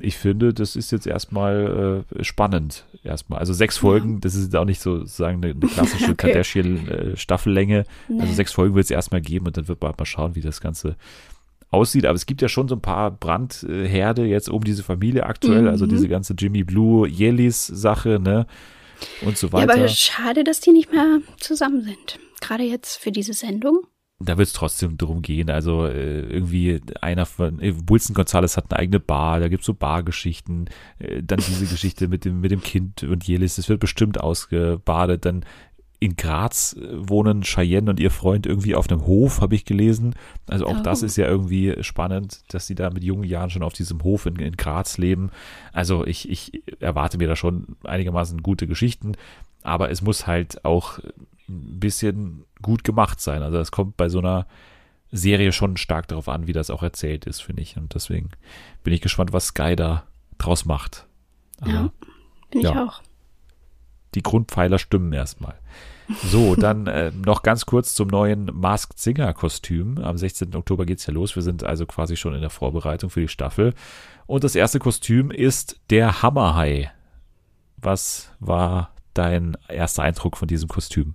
ich 0.00 0.16
finde, 0.16 0.54
das 0.54 0.76
ist 0.76 0.90
jetzt 0.90 1.06
erstmal 1.06 2.04
äh, 2.10 2.24
spannend. 2.24 2.84
Erstmal. 3.04 3.38
Also 3.38 3.52
sechs 3.52 3.78
Folgen, 3.78 4.14
ja. 4.14 4.18
das 4.20 4.34
ist 4.34 4.54
auch 4.54 4.64
nicht 4.64 4.80
so 4.80 4.98
sozusagen 4.98 5.42
eine, 5.42 5.54
eine 5.54 5.66
klassische 5.66 6.04
okay. 6.12 6.28
Kardashian-Staffellänge. 6.28 7.84
Nee. 8.08 8.20
Also 8.20 8.32
sechs 8.32 8.52
Folgen 8.52 8.74
wird 8.74 8.84
es 8.84 8.90
erstmal 8.90 9.20
geben 9.20 9.46
und 9.46 9.56
dann 9.56 9.68
wird 9.68 9.80
man 9.80 9.94
mal 9.96 10.04
schauen, 10.04 10.34
wie 10.34 10.40
das 10.40 10.60
Ganze 10.60 10.96
aussieht. 11.70 12.06
Aber 12.06 12.16
es 12.16 12.26
gibt 12.26 12.42
ja 12.42 12.48
schon 12.48 12.68
so 12.68 12.76
ein 12.76 12.80
paar 12.80 13.10
Brandherde 13.10 14.24
jetzt 14.24 14.48
um 14.48 14.64
diese 14.64 14.82
Familie 14.82 15.24
aktuell. 15.24 15.68
Also 15.68 15.84
mhm. 15.84 15.90
Also 15.90 15.96
diese 15.96 16.08
ganze 16.08 16.34
Jimmy 16.34 16.64
Blue, 16.64 17.08
Yelis-Sache, 17.08 18.18
ne? 18.20 18.46
Und 19.22 19.38
so 19.38 19.52
weiter. 19.52 19.74
Ja, 19.74 19.80
aber 19.80 19.88
schade, 19.88 20.42
dass 20.42 20.60
die 20.60 20.72
nicht 20.72 20.90
mehr 20.90 21.20
zusammen 21.38 21.82
sind. 21.82 22.18
Gerade 22.40 22.64
jetzt 22.64 22.96
für 22.96 23.12
diese 23.12 23.32
Sendung 23.32 23.82
da 24.20 24.36
wird 24.36 24.48
es 24.48 24.52
trotzdem 24.52 24.98
drum 24.98 25.22
gehen. 25.22 25.48
Also 25.48 25.86
äh, 25.86 26.22
irgendwie 26.22 26.80
einer 27.00 27.24
von 27.24 27.60
äh, 27.60 27.72
Wilson 27.88 28.14
Gonzalez 28.14 28.56
hat 28.56 28.70
eine 28.70 28.80
eigene 28.80 29.00
Bar, 29.00 29.40
da 29.40 29.48
gibt's 29.48 29.66
so 29.66 29.74
Bargeschichten, 29.74 30.68
äh, 30.98 31.22
dann 31.22 31.38
diese 31.38 31.66
Geschichte 31.66 32.08
mit 32.08 32.24
dem, 32.24 32.40
mit 32.40 32.50
dem 32.50 32.62
Kind 32.62 33.04
und 33.04 33.24
Jelis, 33.24 33.56
das 33.56 33.68
wird 33.68 33.78
bestimmt 33.78 34.18
ausgebadet. 34.18 35.24
Dann 35.24 35.44
in 36.00 36.16
Graz 36.16 36.74
äh, 36.74 37.08
wohnen 37.08 37.42
Cheyenne 37.42 37.90
und 37.90 38.00
ihr 38.00 38.10
Freund 38.10 38.46
irgendwie 38.46 38.74
auf 38.74 38.90
einem 38.90 39.06
Hof, 39.06 39.40
habe 39.40 39.54
ich 39.54 39.64
gelesen. 39.64 40.16
Also 40.48 40.66
auch 40.66 40.80
oh. 40.80 40.82
das 40.82 41.02
ist 41.02 41.16
ja 41.16 41.26
irgendwie 41.26 41.76
spannend, 41.82 42.42
dass 42.48 42.66
sie 42.66 42.74
da 42.74 42.90
mit 42.90 43.04
jungen 43.04 43.24
Jahren 43.24 43.50
schon 43.50 43.62
auf 43.62 43.72
diesem 43.72 44.02
Hof 44.02 44.26
in, 44.26 44.36
in 44.36 44.56
Graz 44.56 44.98
leben. 44.98 45.30
Also 45.72 46.04
ich, 46.04 46.28
ich 46.28 46.62
erwarte 46.80 47.18
mir 47.18 47.28
da 47.28 47.36
schon 47.36 47.76
einigermaßen 47.84 48.42
gute 48.42 48.66
Geschichten, 48.66 49.12
aber 49.62 49.90
es 49.90 50.02
muss 50.02 50.26
halt 50.26 50.64
auch 50.64 50.98
ein 51.48 51.80
bisschen 51.80 52.44
gut 52.62 52.84
gemacht 52.84 53.20
sein. 53.20 53.42
Also 53.42 53.58
das 53.58 53.70
kommt 53.70 53.96
bei 53.96 54.08
so 54.08 54.18
einer 54.18 54.46
Serie 55.10 55.52
schon 55.52 55.76
stark 55.76 56.08
darauf 56.08 56.28
an, 56.28 56.46
wie 56.46 56.52
das 56.52 56.70
auch 56.70 56.82
erzählt 56.82 57.26
ist, 57.26 57.40
finde 57.40 57.62
ich. 57.62 57.76
Und 57.76 57.94
deswegen 57.94 58.30
bin 58.84 58.92
ich 58.92 59.00
gespannt, 59.00 59.32
was 59.32 59.46
Sky 59.46 59.74
da 59.74 60.04
draus 60.36 60.64
macht. 60.64 61.06
Aber, 61.60 61.70
ja, 61.70 61.90
bin 62.50 62.60
ja, 62.60 62.70
ich 62.70 62.76
auch. 62.76 63.02
Die 64.14 64.22
Grundpfeiler 64.22 64.78
stimmen 64.78 65.12
erstmal. 65.12 65.58
So, 66.24 66.56
dann 66.56 66.86
äh, 66.86 67.10
noch 67.10 67.42
ganz 67.42 67.66
kurz 67.66 67.94
zum 67.94 68.08
neuen 68.08 68.50
Masked 68.52 68.98
Singer 68.98 69.32
Kostüm. 69.34 69.98
Am 69.98 70.18
16. 70.18 70.54
Oktober 70.54 70.86
geht's 70.86 71.06
ja 71.06 71.12
los. 71.12 71.34
Wir 71.34 71.42
sind 71.42 71.64
also 71.64 71.86
quasi 71.86 72.16
schon 72.16 72.34
in 72.34 72.40
der 72.40 72.50
Vorbereitung 72.50 73.10
für 73.10 73.20
die 73.20 73.28
Staffel. 73.28 73.74
Und 74.26 74.44
das 74.44 74.54
erste 74.54 74.78
Kostüm 74.78 75.30
ist 75.30 75.80
der 75.90 76.22
Hammerhai. 76.22 76.90
Was 77.78 78.32
war 78.40 78.92
dein 79.14 79.56
erster 79.68 80.02
Eindruck 80.02 80.36
von 80.36 80.48
diesem 80.48 80.68
Kostüm? 80.68 81.12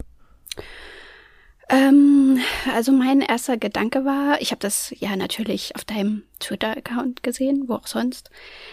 Ähm, 1.70 2.39
also 2.74 2.91
mein 2.91 3.22
erster 3.22 3.58
Gedanke 3.58 4.06
war, 4.06 4.41
ich 4.41 4.51
habe 4.51 4.60
das 4.60 4.93
ja 4.97 5.16
natürlich 5.16 5.76
auf 5.76 5.86
deinem 5.86 6.24
Twitter-Account 6.39 7.24
gesehen, 7.24 7.66
wo 7.68 7.76
auch 7.76 7.88
sonst. 7.88 8.30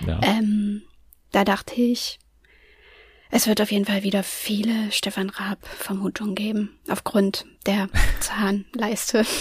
Ja. 0.07 0.21
Ähm, 0.23 0.83
da 1.33 1.45
dachte 1.45 1.75
ich, 1.75 2.19
es 3.31 3.47
wird 3.47 3.61
auf 3.61 3.71
jeden 3.71 3.85
Fall 3.85 4.03
wieder 4.03 4.25
viele 4.25 4.91
Stefan 4.91 5.31
Raab-Vermutungen 5.31 6.35
geben, 6.35 6.79
aufgrund 6.89 7.47
der 7.67 7.89
Zahnleiste. 8.21 9.25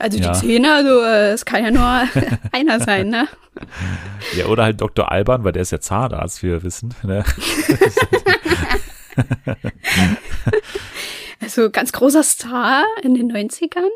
Also 0.00 0.18
ja. 0.18 0.32
die 0.32 0.40
Zähne, 0.40 0.74
also 0.74 1.00
äh, 1.02 1.30
es 1.30 1.44
kann 1.44 1.62
ja 1.62 1.70
nur 1.70 2.08
einer 2.52 2.80
sein, 2.80 3.08
ne? 3.08 3.28
Ja, 4.36 4.46
oder 4.46 4.64
halt 4.64 4.80
Dr. 4.80 5.12
Alban, 5.12 5.44
weil 5.44 5.52
der 5.52 5.62
ist 5.62 5.70
ja 5.70 5.78
Zahnarzt, 5.78 6.42
wie 6.42 6.48
wir 6.48 6.64
wissen. 6.64 6.92
Ne? 7.04 7.24
Also 11.56 11.70
ganz 11.70 11.92
großer 11.92 12.22
Star 12.24 12.84
in 13.02 13.14
den 13.14 13.30
90ern. 13.30 13.88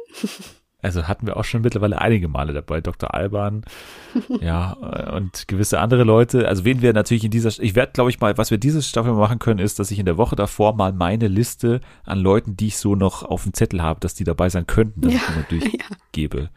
Also 0.81 1.09
hatten 1.09 1.27
wir 1.27 1.37
auch 1.37 1.45
schon 1.45 1.63
mittlerweile 1.63 2.01
einige 2.01 2.29
Male 2.29 2.53
dabei, 2.53 2.81
Dr. 2.81 3.13
Alban, 3.13 3.65
ja, 4.41 4.75
und 5.13 5.49
gewisse 5.49 5.81
andere 5.81 6.05
Leute. 6.05 6.47
Also 6.47 6.65
wen 6.65 6.83
wir 6.83 6.93
natürlich 6.93 7.25
in 7.25 7.33
dieser, 7.33 7.49
ich 7.61 7.75
werde, 7.75 7.93
glaube 7.93 8.11
ich 8.11 8.21
mal, 8.21 8.39
was 8.39 8.53
wir 8.53 8.59
diese 8.59 8.81
Staffel 8.81 9.13
machen 9.13 9.41
können, 9.41 9.59
ist, 9.59 9.81
dass 9.81 9.91
ich 9.91 9.99
in 9.99 10.07
der 10.07 10.19
Woche 10.19 10.37
davor 10.37 10.77
mal 10.77 10.93
meine 10.93 11.27
Liste 11.27 11.81
an 12.05 12.21
Leuten, 12.21 12.57
die 12.57 12.69
ich 12.69 12.77
so 12.77 12.95
noch 12.95 13.25
auf 13.25 13.43
dem 13.43 13.55
Zettel 13.55 13.83
habe, 13.83 13.99
dass 13.99 14.15
die 14.15 14.23
dabei 14.23 14.51
sein 14.51 14.69
könnten, 14.69 15.01
dass 15.01 15.13
ja, 15.13 15.19
ich 15.19 15.27
die 15.27 15.39
natürlich 15.39 15.73
ja. 15.73 15.97
gebe. 16.13 16.51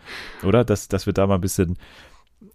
Oder? 0.43 0.63
Dass, 0.63 0.87
dass 0.87 1.07
wir 1.07 1.13
da 1.13 1.25
mal 1.25 1.35
ein 1.35 1.41
bisschen 1.41 1.79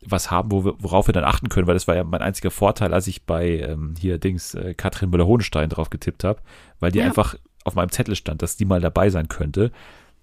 was 0.02 0.30
haben, 0.30 0.52
wo 0.52 0.64
wir, 0.64 0.74
worauf 0.78 1.08
wir 1.08 1.14
dann 1.14 1.24
achten 1.24 1.48
können, 1.48 1.66
weil 1.66 1.74
das 1.74 1.88
war 1.88 1.96
ja 1.96 2.04
mein 2.04 2.22
einziger 2.22 2.52
Vorteil, 2.52 2.94
als 2.94 3.08
ich 3.08 3.24
bei 3.24 3.58
ähm, 3.58 3.94
hier 3.98 4.18
Dings 4.18 4.54
äh, 4.54 4.74
Katrin 4.74 5.10
Müller-Hohenstein 5.10 5.68
drauf 5.68 5.90
getippt 5.90 6.22
habe, 6.22 6.40
weil 6.78 6.92
die 6.92 7.00
ja. 7.00 7.06
einfach 7.06 7.34
auf 7.66 7.74
meinem 7.74 7.90
Zettel 7.90 8.16
stand, 8.16 8.42
dass 8.42 8.56
die 8.56 8.64
mal 8.64 8.80
dabei 8.80 9.10
sein 9.10 9.28
könnte. 9.28 9.72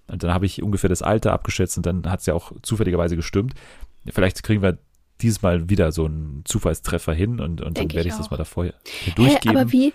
Und 0.06 0.22
dann 0.22 0.34
habe 0.34 0.46
ich 0.46 0.62
ungefähr 0.62 0.90
das 0.90 1.02
Alter 1.02 1.32
abgeschätzt 1.32 1.76
und 1.76 1.86
dann 1.86 2.10
hat 2.10 2.20
es 2.20 2.26
ja 2.26 2.34
auch 2.34 2.52
zufälligerweise 2.62 3.16
gestimmt. 3.16 3.54
Vielleicht 4.06 4.42
kriegen 4.42 4.62
wir 4.62 4.78
dieses 5.20 5.42
Mal 5.42 5.70
wieder 5.70 5.92
so 5.92 6.04
einen 6.04 6.42
Zufallstreffer 6.44 7.14
hin 7.14 7.40
und, 7.40 7.60
und 7.60 7.78
dann 7.78 7.92
werde 7.92 8.08
ich, 8.08 8.14
ich 8.14 8.18
das 8.18 8.30
mal 8.30 8.36
davor 8.36 8.64
durchgeben. 9.16 9.38
Hey, 9.42 9.48
aber 9.48 9.72
wie, 9.72 9.92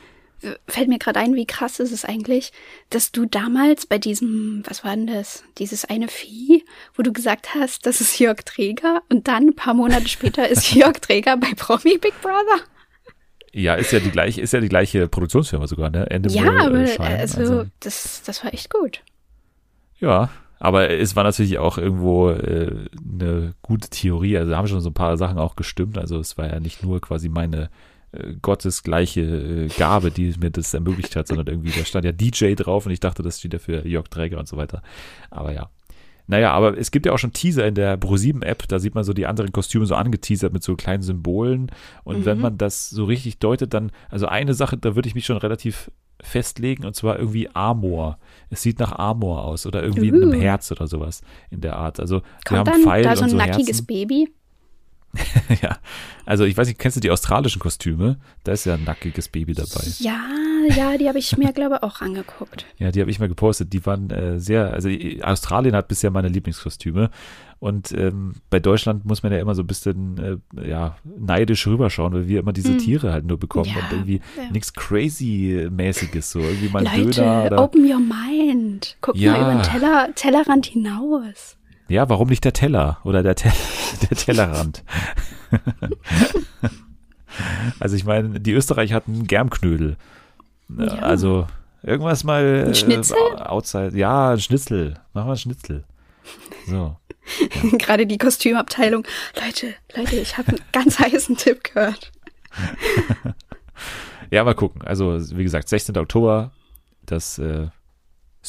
fällt 0.68 0.88
mir 0.88 1.00
gerade 1.00 1.20
ein, 1.20 1.36
wie 1.36 1.45
krass 1.45 1.80
ist 1.80 1.91
es 1.91 2.06
eigentlich, 2.06 2.52
dass 2.89 3.12
du 3.12 3.26
damals 3.26 3.86
bei 3.86 3.97
diesem, 3.97 4.64
was 4.66 4.84
war 4.84 4.95
denn 4.95 5.08
das, 5.08 5.43
dieses 5.58 5.86
eine 5.86 6.08
Vieh, 6.08 6.64
wo 6.95 7.04
du 7.04 7.12
gesagt 7.12 7.56
hast, 7.56 7.86
das 7.86 8.02
ist 8.02 8.20
Jörg 8.20 8.43
Träger 8.43 9.04
und 9.10 9.28
dann 9.28 9.50
ein 9.50 9.56
paar 9.56 9.74
Monate 9.74 10.08
später 10.08 10.47
ist 10.47 10.72
Jörg 10.74 11.00
Träger 11.00 11.38
bei 11.38 11.54
Promi 11.56 11.97
Big 11.97 12.20
Brother? 12.22 12.64
Ja, 13.54 13.76
ist 13.76 13.91
ja 13.91 14.00
die 14.00 14.12
gleiche, 14.12 14.41
ist 14.41 14.54
ja 14.54 14.60
die 14.60 14.70
gleiche 14.70 15.08
Produktionsfirma 15.08 15.68
sogar, 15.68 15.89
ne? 15.89 16.10
Endemol, 16.10 16.45
ja, 16.45 16.66
aber 16.66 16.88
Schein, 16.88 17.20
also, 17.20 17.39
also, 17.39 17.66
das, 17.80 18.22
das 18.26 18.43
war 18.43 18.54
echt 18.54 18.70
gut. 18.70 19.02
Ja, 20.00 20.30
aber 20.60 20.89
es 20.89 21.16
war 21.16 21.24
natürlich 21.24 21.58
auch 21.58 21.78
irgendwo 21.78 22.30
äh, 22.32 22.76
eine 23.14 23.54
gute 23.62 23.89
Theorie. 23.89 24.38
Also 24.38 24.56
haben 24.56 24.68
schon 24.68 24.82
so 24.82 24.89
ein 24.89 24.93
paar 24.93 25.18
Sachen 25.18 25.39
auch 25.39 25.56
gestimmt. 25.56 25.97
Also 25.97 26.20
es 26.20 26.38
war 26.38 26.47
ja 26.47 26.60
nicht 26.60 26.84
nur 26.84 27.00
quasi 27.00 27.30
meine 27.30 27.70
äh, 28.12 28.34
gottesgleiche 28.41 29.22
äh, 29.22 29.68
Gabe, 29.70 30.12
die 30.12 30.34
mir 30.39 30.52
das 30.52 30.74
ermöglicht 30.74 31.16
hat, 31.16 31.28
sondern 31.28 31.47
irgendwie, 31.47 31.72
da 31.72 31.86
stand 31.86 32.06
ja 32.06 32.12
DJ 32.12 32.56
drauf 32.56 32.86
und 32.86 32.91
ich 32.91 33.00
dachte, 33.00 33.24
das 33.24 33.39
steht 33.39 33.54
ja 33.54 33.60
für 33.60 33.88
Jörg 33.88 34.10
Träger 34.10 34.38
und 34.38 34.47
so 34.47 34.58
weiter. 34.58 34.82
Aber 35.30 35.54
ja. 35.54 35.70
Naja, 36.30 36.52
aber 36.52 36.78
es 36.78 36.92
gibt 36.92 37.08
ja 37.08 37.12
auch 37.12 37.18
schon 37.18 37.34
Teaser 37.34 37.66
in 37.66 37.74
der 37.74 38.00
Pro7-App, 38.00 38.68
da 38.68 38.78
sieht 38.78 38.94
man 38.94 39.04
so 39.04 39.14
die 39.14 39.26
anderen 39.26 39.52
Kostüme 39.52 39.88
so 39.88 39.96
angeteasert 39.96 40.54
mit 40.54 40.62
so 40.62 40.76
kleinen 40.76 41.02
Symbolen. 41.02 41.72
Und 42.04 42.20
mhm. 42.20 42.26
wenn 42.26 42.40
man 42.40 42.58
das 42.60 42.92
so 42.92 43.06
richtig 43.06 43.40
deutet, 43.40 43.74
dann, 43.74 43.92
also 44.10 44.28
eine 44.28 44.54
Sache, 44.54 44.78
da 44.78 44.96
würde 44.96 45.10
ich 45.10 45.16
mich 45.16 45.26
schon 45.26 45.38
relativ 45.38 45.90
festlegen, 46.22 46.86
und 46.86 46.96
zwar 46.96 47.18
irgendwie 47.18 47.50
Amor. 47.56 48.20
Es 48.52 48.62
sieht 48.62 48.78
nach 48.78 48.92
Amor 48.92 49.44
aus 49.44 49.66
oder 49.66 49.82
irgendwie 49.82 50.12
uh. 50.12 50.18
in 50.18 50.32
einem. 50.32 50.40
Herz 50.40 50.72
oder 50.72 50.86
sowas 50.86 51.24
in 51.50 51.62
der 51.62 51.78
Art. 51.78 52.00
Also 52.00 52.20
Kommt 52.20 52.52
wir 52.52 52.58
haben 52.60 52.66
dann 52.66 52.82
Pfeil 52.84 53.04
da 53.04 53.16
so 53.16 53.24
ein 53.24 53.30
so 53.32 53.38
nackiges 53.38 53.68
Herzen. 53.68 53.86
Baby? 53.88 54.30
ja, 55.62 55.78
also 56.26 56.43
ich 56.43 56.55
weiß 56.55 56.68
nicht, 56.68 56.80
kennst 56.80 56.97
du 56.97 57.01
die 57.01 57.12
australischen 57.12 57.60
Kostüme? 57.60 58.18
Da 58.43 58.51
ist 58.51 58.66
ja 58.66 58.76
ein 58.76 58.84
nackiges 58.84 59.30
Baby 59.30 59.53
dabei. 59.53 59.84
Ja, 59.99 60.20
ja, 60.76 60.97
die 60.97 61.07
habe 61.07 61.18
ich 61.18 61.36
mir, 61.38 61.51
glaube 61.53 61.76
ich, 61.78 61.84
auch 61.84 62.01
angeguckt. 62.01 62.66
Ja, 62.78 62.91
die 62.91 63.01
habe 63.01 63.10
ich 63.10 63.20
mal 63.20 63.30
gepostet. 63.30 63.74
Die 63.74 63.86
waren 63.86 64.10
äh, 64.12 64.39
sehr, 64.39 64.72
also 64.74 64.89
Australien 65.22 65.76
hat 65.76 65.88
bisher 65.88 66.12
meine 66.12 66.28
Lieblingskostüme. 66.28 67.10
Und 67.60 67.91
ähm, 67.91 68.36
bei 68.49 68.60
Deutschland 68.62 69.03
muss 69.03 69.22
man 69.22 69.34
ja 69.34 69.39
immer 69.39 69.53
so 69.53 69.64
ein 69.64 69.68
bisschen 69.68 70.41
äh, 70.55 70.70
ja, 70.70 70.95
neidisch 71.03 71.68
rüberschauen, 71.68 72.14
weil 72.14 72.28
wir 72.28 72.39
immer 72.39 72.53
diese 72.53 72.72
hm. 72.72 72.78
Tiere 72.78 73.12
halt 73.12 73.26
nur 73.26 73.38
bekommen 73.38 73.70
ja, 73.76 73.82
und 73.84 73.91
irgendwie 73.91 74.22
ja. 74.38 74.49
nichts 74.51 74.74
Crazy-mäßiges, 74.74 76.32
so 76.32 76.39
irgendwie 76.39 76.70
mal 76.70 76.84
Leute, 76.84 77.22
Döner. 77.22 77.45
Oder, 77.45 77.62
open 77.62 77.82
your 77.82 77.99
mind. 77.99 78.95
Guck 79.01 79.18
ja. 79.18 79.34
mal 79.34 79.41
über 79.41 79.62
den 79.62 79.64
Teller, 79.64 80.10
Tellerrand 80.16 80.68
hinaus. 80.68 81.57
Ja, 81.90 82.08
warum 82.08 82.30
nicht 82.30 82.46
der 82.46 82.54
Teller 82.54 83.00
oder 83.04 83.24
der, 83.24 83.36
Te 83.36 83.52
der 84.10 84.18
Tellerrand? 84.18 84.84
also 87.80 87.96
ich 87.96 88.06
meine, 88.06 88.40
die 88.40 88.54
Österreicher 88.54 88.96
hatten 88.96 89.26
Germknödel. 89.26 89.98
Ja. 90.78 90.86
Also 91.00 91.48
irgendwas 91.82 92.24
mal 92.24 92.66
ein 92.68 92.76
Schnitzel? 92.76 93.18
Äh, 93.38 93.42
outside. 93.42 93.98
Ja, 93.98 94.32
ein 94.32 94.40
Schnitzel. 94.40 95.00
Machen 95.14 95.28
wir 95.28 95.34
ein 95.34 95.38
Schnitzel. 95.38 95.84
So. 96.68 96.96
Ja. 97.62 97.78
Gerade 97.78 98.08
die 98.08 98.18
Kostümabteilung. 98.18 99.06
Leute, 99.36 99.76
Leute, 99.96 100.16
ich 100.16 100.40
habe 100.40 100.48
einen 100.48 100.62
ganz 100.72 100.98
heißen 100.98 101.38
Tipp 101.38 101.64
gehört. 101.64 102.12
ja, 104.32 104.44
mal 104.44 104.56
gucken. 104.56 104.82
Also, 104.82 105.16
wie 105.38 105.44
gesagt, 105.44 105.70
16. 105.70 105.96
Oktober, 105.98 106.50
das 107.06 107.38
äh, 107.38 107.68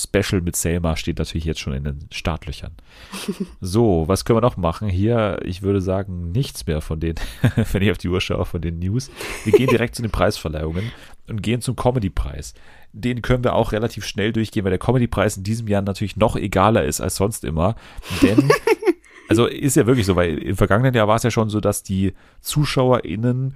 Special 0.02 0.40
mit 0.40 0.56
Selma 0.56 0.96
steht 0.96 1.18
natürlich 1.18 1.44
jetzt 1.44 1.60
schon 1.60 1.72
in 1.72 1.84
den 1.84 1.98
Startlöchern. 2.10 2.72
So, 3.60 4.04
was 4.06 4.24
können 4.24 4.38
wir 4.38 4.42
noch 4.42 4.56
machen? 4.56 4.88
Hier, 4.88 5.40
ich 5.44 5.62
würde 5.62 5.80
sagen, 5.80 6.32
nichts 6.32 6.66
mehr 6.66 6.80
von 6.80 6.98
den, 6.98 7.16
wenn 7.72 7.82
ich 7.82 7.90
auf 7.90 7.98
die 7.98 8.08
Uhr 8.08 8.20
schaue, 8.20 8.44
von 8.44 8.60
den 8.60 8.78
News. 8.78 9.10
Wir 9.44 9.52
gehen 9.52 9.68
direkt 9.68 9.94
zu 9.94 10.02
den 10.02 10.10
Preisverleihungen 10.10 10.92
und 11.28 11.42
gehen 11.42 11.60
zum 11.60 11.76
Comedy-Preis. 11.76 12.54
Den 12.92 13.22
können 13.22 13.44
wir 13.44 13.54
auch 13.54 13.72
relativ 13.72 14.04
schnell 14.04 14.32
durchgehen, 14.32 14.64
weil 14.64 14.70
der 14.70 14.78
Comedy-Preis 14.78 15.36
in 15.36 15.44
diesem 15.44 15.68
Jahr 15.68 15.82
natürlich 15.82 16.16
noch 16.16 16.36
egaler 16.36 16.84
ist 16.84 17.00
als 17.00 17.16
sonst 17.16 17.44
immer. 17.44 17.76
Denn, 18.22 18.50
also 19.28 19.46
ist 19.46 19.76
ja 19.76 19.86
wirklich 19.86 20.06
so, 20.06 20.16
weil 20.16 20.38
im 20.38 20.56
vergangenen 20.56 20.94
Jahr 20.94 21.08
war 21.08 21.16
es 21.16 21.22
ja 21.22 21.30
schon 21.30 21.50
so, 21.50 21.60
dass 21.60 21.82
die 21.82 22.14
ZuschauerInnen 22.40 23.54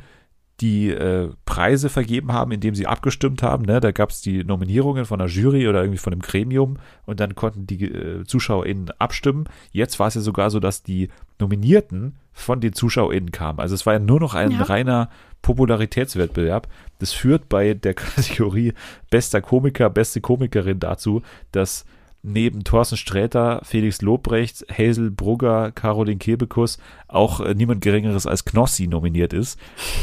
die 0.61 0.91
äh, 0.91 1.31
Preise 1.47 1.89
vergeben 1.89 2.33
haben, 2.33 2.53
indem 2.53 2.75
sie 2.75 2.87
abgestimmt 2.87 3.43
haben. 3.43 3.65
Ne? 3.65 3.81
Da 3.81 3.91
gab 3.91 4.11
es 4.11 4.21
die 4.21 4.45
Nominierungen 4.45 5.05
von 5.05 5.19
der 5.19 5.29
Jury 5.29 5.67
oder 5.67 5.83
irgendwie 5.83 5.99
von 5.99 6.13
einem 6.13 6.23
Gremium 6.23 6.77
und 7.07 7.19
dann 7.19 7.35
konnten 7.35 7.67
die 7.67 7.85
äh, 7.85 8.25
ZuschauerInnen 8.25 8.91
abstimmen. 8.99 9.49
Jetzt 9.73 9.99
war 9.99 10.07
es 10.07 10.15
ja 10.15 10.21
sogar 10.21 10.51
so, 10.51 10.61
dass 10.61 10.83
die 10.85 11.09
Nominierten 11.41 12.15
von 12.33 12.61
den 12.61 12.73
ZuschauerInnen 12.73 13.33
kamen. 13.33 13.59
Also 13.59 13.75
es 13.75 13.85
war 13.85 13.95
ja 13.95 13.99
nur 13.99 14.21
noch 14.21 14.35
ein 14.35 14.53
ja. 14.53 14.63
reiner 14.63 15.09
Popularitätswettbewerb. 15.43 16.69
Das 17.01 17.13
führt 17.13 17.49
bei 17.49 17.75
der 17.75 17.95
Kategorie 17.95 18.75
bester 19.11 19.41
Komiker, 19.41 19.91
beste 19.91 20.21
Komikerin 20.21 20.79
dazu, 20.79 21.23
dass 21.51 21.85
neben 22.25 22.65
Thorsten 22.65 22.97
Sträter, 22.97 23.61
Felix 23.65 24.03
Lobrecht, 24.03 24.65
Hazel 24.73 25.11
Brugger, 25.11 25.71
Caroline 25.73 26.19
Kebekus 26.19 26.79
auch 27.07 27.41
äh, 27.41 27.55
niemand 27.55 27.83
Geringeres 27.83 28.27
als 28.27 28.45
Knossi 28.45 28.87
nominiert 28.87 29.33
ist, 29.33 29.59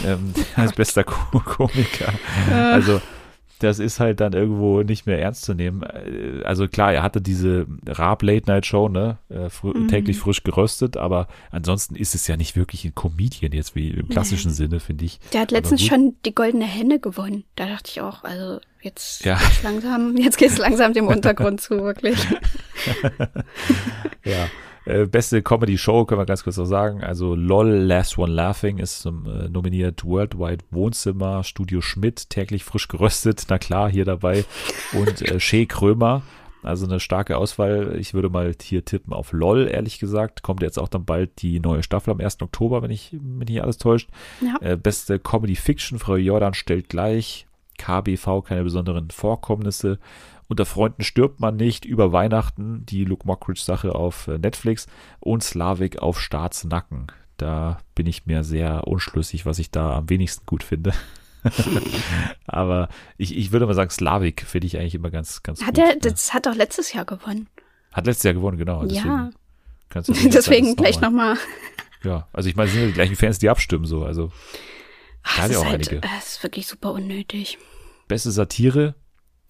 ähm, 0.06 0.34
als 0.56 0.74
bester 0.74 1.04
Ko 1.04 1.40
Komiker. 1.40 2.14
Also 2.50 3.02
das 3.64 3.80
ist 3.80 4.00
halt 4.00 4.20
dann 4.20 4.34
irgendwo 4.34 4.82
nicht 4.82 5.06
mehr 5.06 5.20
ernst 5.20 5.44
zu 5.44 5.54
nehmen. 5.54 5.84
Äh, 5.84 6.44
also 6.44 6.68
klar, 6.68 6.94
er 6.94 7.04
hatte 7.04 7.22
diese 7.22 7.68
Raab 7.88 8.24
Late 8.24 8.48
Night 8.48 8.66
Show, 8.66 8.90
ne, 8.90 9.18
äh, 9.30 9.50
fr 9.50 9.78
mhm. 9.78 9.88
täglich 9.88 10.18
frisch 10.18 10.44
geröstet, 10.44 10.98
aber 10.98 11.28
ansonsten 11.52 11.96
ist 11.96 12.16
es 12.16 12.28
ja 12.28 12.38
nicht 12.38 12.56
wirklich 12.56 12.86
ein 12.86 12.96
Comedian 12.96 13.52
jetzt 13.52 13.76
wie 13.76 13.90
im 13.90 14.10
klassischen 14.10 14.52
nee. 14.52 14.56
Sinne, 14.58 14.80
finde 14.80 15.06
ich. 15.06 15.20
Der 15.34 15.42
hat 15.42 15.52
letztens 15.52 15.86
schon 15.86 16.16
die 16.26 16.34
goldene 16.34 16.66
Henne 16.66 17.00
gewonnen. 17.00 17.44
Da 17.56 17.68
dachte 17.68 17.92
ich 17.92 18.02
auch, 18.02 18.24
also 18.24 18.60
jetzt 18.82 19.24
ja. 19.26 19.38
geht's 19.38 19.64
langsam, 19.64 20.18
jetzt 20.18 20.38
geht's 20.38 20.58
langsam 20.58 20.94
dem 20.94 21.08
Untergrund 21.08 21.62
zu, 21.62 21.82
wirklich. 21.82 22.18
ja. 24.26 24.48
Äh, 24.86 25.06
beste 25.06 25.42
Comedy-Show 25.42 26.06
können 26.06 26.22
wir 26.22 26.26
ganz 26.26 26.44
kurz 26.44 26.58
noch 26.58 26.66
sagen. 26.66 27.04
Also 27.04 27.36
LOL, 27.36 27.70
Last 27.70 28.18
One 28.18 28.32
Laughing 28.32 28.80
ist 28.80 29.06
äh, 29.06 29.10
nominiert. 29.50 30.04
Worldwide 30.06 30.64
Wohnzimmer, 30.72 31.44
Studio 31.44 31.82
Schmidt, 31.82 32.30
täglich 32.30 32.64
frisch 32.64 32.88
geröstet. 32.88 33.46
Na 33.50 33.58
klar, 33.58 33.92
hier 33.92 34.06
dabei. 34.06 34.46
Und 34.94 35.22
äh, 35.22 35.40
Shea 35.40 35.66
Krömer. 35.66 36.24
Also 36.64 36.86
eine 36.86 37.00
starke 37.00 37.38
Auswahl. 37.38 37.96
Ich 38.00 38.14
würde 38.14 38.30
mal 38.30 38.54
hier 38.62 38.86
tippen 38.86 39.14
auf 39.14 39.34
LOL, 39.34 39.68
ehrlich 39.68 40.00
gesagt. 40.00 40.44
Kommt 40.44 40.62
jetzt 40.62 40.78
auch 40.78 40.90
dann 40.90 41.06
bald 41.06 41.42
die 41.42 41.60
neue 41.60 41.82
Staffel 41.84 42.12
am 42.12 42.20
1. 42.20 42.42
Oktober, 42.42 42.82
wenn 42.84 42.92
ich 42.92 43.14
mich 43.14 43.50
nicht 43.50 43.64
alles 43.64 43.78
täuscht. 43.78 44.10
Ja. 44.42 44.58
Äh, 44.62 44.78
beste 44.78 45.20
Comedy 45.20 45.56
Fiction, 45.56 45.98
Frau 45.98 46.16
Jordan 46.16 46.54
stellt 46.54 46.90
gleich. 46.90 47.48
KBV, 47.78 48.44
keine 48.44 48.64
besonderen 48.64 49.10
Vorkommnisse. 49.10 49.98
Unter 50.52 50.66
Freunden 50.66 51.02
stirbt 51.02 51.40
man 51.40 51.56
nicht 51.56 51.86
über 51.86 52.12
Weihnachten, 52.12 52.86
die 52.86 53.06
Luke 53.06 53.26
Mockridge-Sache 53.26 53.96
auf 53.96 54.28
äh, 54.28 54.38
Netflix 54.38 54.86
und 55.22 55.42
Slavik 55.42 56.00
auf 56.00 56.20
Staatsnacken. 56.20 57.08
Da 57.38 57.78
bin 57.96 58.06
ich 58.06 58.26
mir 58.26 58.44
sehr 58.44 58.86
unschlüssig, 58.86 59.46
was 59.46 59.60
ich 59.60 59.72
da 59.72 59.96
am 59.96 60.10
wenigsten 60.10 60.46
gut 60.46 60.64
finde. 60.64 60.92
Aber 62.48 62.90
ich, 63.16 63.38
ich 63.38 63.54
würde 63.54 63.66
mal 63.66 63.76
sagen, 63.76 63.92
Slavik 63.92 64.42
finde 64.42 64.68
ich 64.68 64.78
eigentlich 64.78 64.96
immer 64.96 65.10
ganz, 65.10 65.42
ganz 65.42 65.62
hat 65.62 65.76
gut. 65.76 65.86
Er, 65.86 65.96
das 65.96 66.34
hat 66.34 66.46
doch 66.46 66.54
letztes 66.54 66.92
Jahr 66.92 67.06
gewonnen. 67.06 67.48
Hat 67.94 68.06
letztes 68.06 68.24
Jahr 68.24 68.34
gewonnen, 68.34 68.58
genau. 68.58 68.84
Deswegen 68.84 69.08
ja. 69.08 69.30
Kannst 69.88 70.10
du 70.10 70.14
deswegen 70.30 70.76
gleich 70.76 71.00
nochmal. 71.00 71.36
Noch 71.36 71.42
ja, 72.04 72.28
also 72.34 72.50
ich 72.50 72.58
meine, 72.58 72.68
es 72.68 72.74
sind 72.74 72.82
ja 72.82 72.88
die 72.90 72.94
gleichen 72.94 73.16
Fans, 73.16 73.40
die 73.40 73.48
abstimmen, 73.48 73.86
so. 73.86 74.04
Also, 74.04 74.34
Ach, 75.24 75.38
da 75.38 75.48
ja 75.48 75.60
auch 75.60 75.64
halt, 75.64 75.76
einige. 75.76 76.02
Das 76.02 76.28
ist 76.28 76.44
wirklich 76.44 76.68
super 76.68 76.92
unnötig. 76.92 77.58
Beste 78.10 78.32
Satire, 78.32 78.96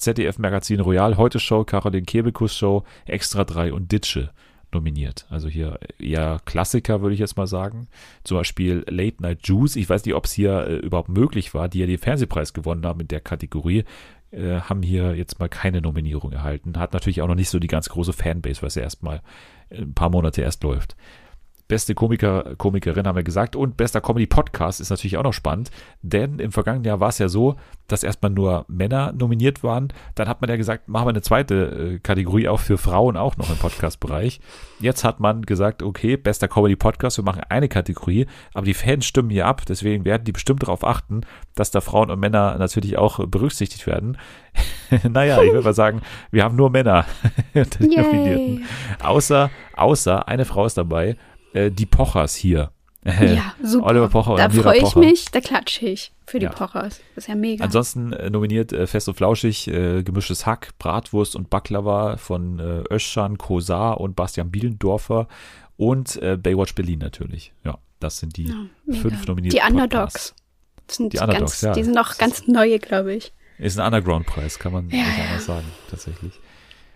ZDF 0.01 0.39
Magazin 0.39 0.79
Royal, 0.79 1.15
Heute 1.15 1.39
Show, 1.39 1.63
Caroline 1.63 2.05
Kebekus 2.05 2.55
Show, 2.55 2.83
Extra 3.05 3.43
3 3.43 3.71
und 3.71 3.91
Ditsche 3.91 4.31
nominiert. 4.73 5.27
Also 5.29 5.47
hier 5.47 5.79
eher 5.99 6.39
Klassiker, 6.45 7.01
würde 7.01 7.13
ich 7.13 7.19
jetzt 7.19 7.37
mal 7.37 7.45
sagen. 7.45 7.87
Zum 8.23 8.37
Beispiel 8.37 8.83
Late 8.87 9.21
Night 9.21 9.47
Juice. 9.47 9.75
Ich 9.75 9.89
weiß 9.89 10.03
nicht, 10.05 10.15
ob 10.15 10.25
es 10.25 10.31
hier 10.31 10.65
äh, 10.65 10.75
überhaupt 10.77 11.09
möglich 11.09 11.53
war, 11.53 11.69
die 11.69 11.79
ja 11.79 11.85
den 11.85 11.99
Fernsehpreis 11.99 12.53
gewonnen 12.53 12.85
haben 12.85 13.01
in 13.01 13.09
der 13.09 13.19
Kategorie, 13.19 13.83
äh, 14.31 14.61
haben 14.61 14.81
hier 14.81 15.15
jetzt 15.15 15.39
mal 15.39 15.49
keine 15.49 15.81
Nominierung 15.81 16.31
erhalten. 16.31 16.79
Hat 16.79 16.93
natürlich 16.93 17.21
auch 17.21 17.27
noch 17.27 17.35
nicht 17.35 17.49
so 17.49 17.59
die 17.59 17.67
ganz 17.67 17.89
große 17.89 18.13
Fanbase, 18.13 18.61
weil 18.63 18.67
es 18.67 18.75
ja 18.75 18.81
erst 18.81 19.03
mal 19.03 19.21
ein 19.69 19.93
paar 19.93 20.09
Monate 20.09 20.41
erst 20.41 20.63
läuft. 20.63 20.95
Beste 21.71 21.95
Komiker, 21.95 22.57
Komikerin 22.57 23.07
haben 23.07 23.15
wir 23.15 23.23
gesagt 23.23 23.55
und 23.55 23.77
bester 23.77 24.01
Comedy-Podcast 24.01 24.81
ist 24.81 24.89
natürlich 24.89 25.15
auch 25.15 25.23
noch 25.23 25.31
spannend, 25.31 25.71
denn 26.01 26.37
im 26.39 26.51
vergangenen 26.51 26.83
Jahr 26.83 26.99
war 26.99 27.07
es 27.07 27.17
ja 27.17 27.29
so, 27.29 27.55
dass 27.87 28.03
erstmal 28.03 28.29
nur 28.29 28.65
Männer 28.67 29.13
nominiert 29.13 29.63
waren. 29.63 29.93
Dann 30.15 30.27
hat 30.27 30.41
man 30.41 30.49
ja 30.49 30.57
gesagt, 30.57 30.89
machen 30.89 31.05
wir 31.05 31.11
eine 31.11 31.21
zweite 31.21 31.93
äh, 31.93 31.99
Kategorie 31.99 32.49
auch 32.49 32.59
für 32.59 32.77
Frauen 32.77 33.15
auch 33.15 33.37
noch 33.37 33.49
im 33.49 33.55
Podcast-Bereich. 33.55 34.41
Jetzt 34.81 35.05
hat 35.05 35.21
man 35.21 35.43
gesagt, 35.43 35.81
okay, 35.81 36.17
bester 36.17 36.49
Comedy-Podcast, 36.49 37.17
wir 37.19 37.23
machen 37.23 37.43
eine 37.47 37.69
Kategorie, 37.69 38.25
aber 38.53 38.65
die 38.65 38.73
Fans 38.73 39.05
stimmen 39.05 39.29
hier 39.29 39.45
ab, 39.45 39.61
deswegen 39.65 40.03
werden 40.03 40.25
die 40.25 40.33
bestimmt 40.33 40.63
darauf 40.63 40.83
achten, 40.83 41.21
dass 41.55 41.71
da 41.71 41.79
Frauen 41.79 42.11
und 42.11 42.19
Männer 42.19 42.57
natürlich 42.57 42.97
auch 42.97 43.25
berücksichtigt 43.25 43.87
werden. 43.87 44.17
naja, 45.09 45.41
ich 45.41 45.53
würde 45.53 45.63
mal 45.63 45.73
sagen, 45.73 46.01
wir 46.31 46.43
haben 46.43 46.57
nur 46.57 46.69
Männer 46.69 47.05
Nominierten. 47.79 48.65
Außer, 49.01 49.49
außer 49.77 50.27
eine 50.27 50.43
Frau 50.43 50.65
ist 50.65 50.77
dabei 50.77 51.15
äh, 51.53 51.71
die 51.71 51.85
Pochers 51.85 52.35
hier. 52.35 52.71
Ja, 53.03 53.55
super. 53.63 53.87
Oliver 53.87 54.09
Pocher 54.09 54.35
da 54.35 54.49
freue 54.49 54.77
ich 54.77 54.83
Pocher. 54.83 54.99
mich, 54.99 55.25
da 55.31 55.41
klatsche 55.41 55.87
ich 55.87 56.11
für 56.27 56.37
die 56.37 56.45
ja. 56.45 56.51
Pochers. 56.51 57.01
Das 57.15 57.23
ist 57.23 57.27
ja 57.27 57.35
mega. 57.35 57.63
Ansonsten 57.63 58.13
äh, 58.13 58.29
nominiert 58.29 58.73
äh, 58.73 58.85
Fest 58.85 59.07
und 59.07 59.15
Flauschig, 59.15 59.67
äh, 59.67 60.03
gemischtes 60.03 60.45
Hack, 60.45 60.69
Bratwurst 60.77 61.35
und 61.35 61.49
Baklava 61.49 62.17
von 62.17 62.59
äh, 62.59 62.83
Öschan, 62.93 63.39
Kosar 63.39 63.99
und 63.99 64.15
Bastian 64.15 64.51
Bielendorfer 64.51 65.27
und 65.77 66.21
äh, 66.21 66.37
Baywatch 66.37 66.75
Berlin 66.75 66.99
natürlich. 66.99 67.53
Ja, 67.63 67.79
das 67.99 68.19
sind 68.19 68.37
die 68.37 68.49
ja, 68.49 68.95
fünf 69.01 69.25
Nominierten. 69.25 69.59
Die 69.59 69.73
Underdogs. 69.73 70.35
sind 70.87 71.13
Die 71.13 71.17
Underdogs, 71.17 71.39
ganz, 71.39 71.61
ja. 71.61 71.73
Die 71.73 71.83
sind 71.83 71.95
noch 71.95 72.19
ganz 72.19 72.47
neue, 72.47 72.77
glaube 72.77 73.15
ich. 73.15 73.33
Ist 73.57 73.79
ein 73.79 73.85
Underground-Preis, 73.85 74.59
kann 74.59 74.73
man 74.73 74.87
nicht 74.87 75.03
anders 75.03 75.45
sagen, 75.45 75.65
tatsächlich. 75.89 76.33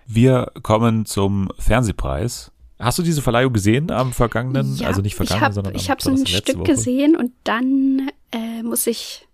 Wir 0.06 0.52
kommen 0.62 1.06
zum 1.08 1.52
Fernsehpreis. 1.58 2.52
Hast 2.80 3.00
du 3.00 3.04
diese 3.04 3.22
Verleihung 3.22 3.54
gesehen 3.54 3.90
am 3.92 4.12
vergangenen, 4.12 4.76
Ja, 4.78 4.88
also 4.88 5.02
nicht 5.02 5.14
ich 5.14 5.16
vergangenen, 5.16 5.46
hab, 5.46 5.54
sondern 5.54 5.76
Ich 5.76 5.90
habe 5.90 6.02
so 6.02 6.12
ein 6.12 6.26
Stück 6.28 6.58
Woche? 6.60 6.64
gesehen 6.72 7.16
und 7.16 7.32
dann 7.46 8.10
äh, 8.34 8.64
muss 8.64 8.86
ich 8.88 9.28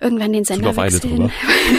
irgendwann 0.00 0.32
den 0.32 0.44
Sender 0.44 0.74
wechseln. 0.76 1.18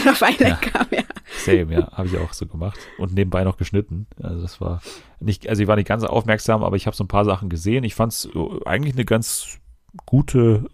weil 0.03 0.11
auf 0.13 0.21
Island 0.21 0.39
Ja. 0.41 0.55
kam, 0.55 0.87
ja. 0.91 1.03
Same, 1.45 1.73
ja, 1.73 1.91
habe 1.93 2.07
ich 2.09 2.17
auch 2.17 2.33
so 2.33 2.45
gemacht 2.45 2.77
und 2.97 3.13
nebenbei 3.13 3.43
noch 3.45 3.57
geschnitten. 3.57 4.05
Also 4.21 4.41
das 4.41 4.59
war 4.61 4.81
nicht, 5.21 5.47
also 5.47 5.61
ich 5.63 5.67
war 5.67 5.75
nicht 5.77 5.87
ganz 5.87 6.03
aufmerksam, 6.03 6.61
aber 6.63 6.75
ich 6.75 6.85
habe 6.87 6.95
so 6.95 7.03
ein 7.05 7.07
paar 7.07 7.25
Sachen 7.25 7.49
gesehen. 7.49 7.83
Ich 7.85 7.95
fand 7.95 8.11
es 8.13 8.29
eigentlich 8.65 8.93
eine 8.95 9.05
ganz 9.05 9.57
gute 10.05 10.65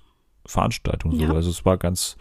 Veranstaltung. 0.45 1.11
So. 1.11 1.17
Ja. 1.25 1.33
Also 1.33 1.49
es 1.51 1.63
war 1.63 1.77
ganz 1.77 2.17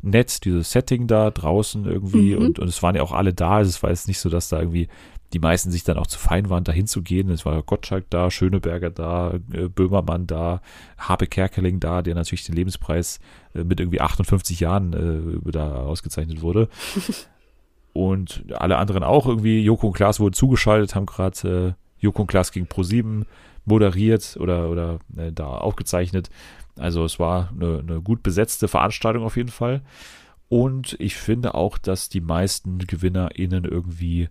nett, 0.00 0.44
dieses 0.44 0.70
Setting 0.70 1.06
da 1.06 1.30
draußen 1.30 1.84
irgendwie 1.86 2.36
Mhm. 2.36 2.42
und, 2.46 2.58
und 2.60 2.68
es 2.68 2.82
waren 2.82 2.94
ja 2.94 3.02
auch 3.02 3.12
alle 3.12 3.34
da. 3.34 3.56
Also 3.56 3.70
es 3.70 3.82
war 3.82 3.90
jetzt 3.90 4.08
nicht 4.08 4.20
so, 4.20 4.28
dass 4.28 4.48
da 4.48 4.60
irgendwie 4.60 4.88
die 5.32 5.38
meisten 5.38 5.70
sich 5.70 5.84
dann 5.84 5.98
auch 5.98 6.06
zu 6.06 6.18
fein 6.18 6.50
waren, 6.50 6.64
da 6.64 6.72
hinzugehen. 6.72 7.30
Es 7.30 7.44
war 7.44 7.62
Gottschalk 7.62 8.06
da, 8.10 8.30
Schöneberger 8.30 8.90
da, 8.90 9.34
äh, 9.52 9.68
Böhmermann 9.68 10.26
da, 10.26 10.60
Habe 10.98 11.26
Kerkeling 11.26 11.80
da, 11.80 12.02
der 12.02 12.14
natürlich 12.14 12.44
den 12.44 12.54
Lebenspreis 12.54 13.18
äh, 13.54 13.64
mit 13.64 13.80
irgendwie 13.80 14.00
58 14.00 14.60
Jahren 14.60 15.42
äh, 15.44 15.50
da 15.50 15.74
ausgezeichnet 15.74 16.42
wurde. 16.42 16.68
und 17.92 18.44
alle 18.52 18.76
anderen 18.76 19.02
auch 19.02 19.26
irgendwie. 19.26 19.62
Joko 19.62 19.88
und 19.88 19.94
Klaas 19.94 20.20
wurden 20.20 20.34
zugeschaltet, 20.34 20.94
haben 20.94 21.06
gerade 21.06 21.76
äh, 21.76 22.02
Joko 22.02 22.22
und 22.22 22.28
Klaas 22.28 22.52
gegen 22.52 22.66
Pro7 22.66 23.24
moderiert 23.64 24.36
oder, 24.38 24.70
oder 24.70 24.98
äh, 25.16 25.32
da 25.32 25.48
aufgezeichnet. 25.48 26.30
Also 26.78 27.04
es 27.04 27.18
war 27.18 27.50
eine, 27.52 27.80
eine 27.80 28.00
gut 28.00 28.22
besetzte 28.22 28.68
Veranstaltung 28.68 29.24
auf 29.24 29.36
jeden 29.36 29.50
Fall. 29.50 29.82
Und 30.48 30.96
ich 31.00 31.16
finde 31.16 31.54
auch, 31.54 31.78
dass 31.78 32.08
die 32.08 32.20
meisten 32.20 32.78
GewinnerInnen 32.78 33.64
irgendwie 33.64 34.28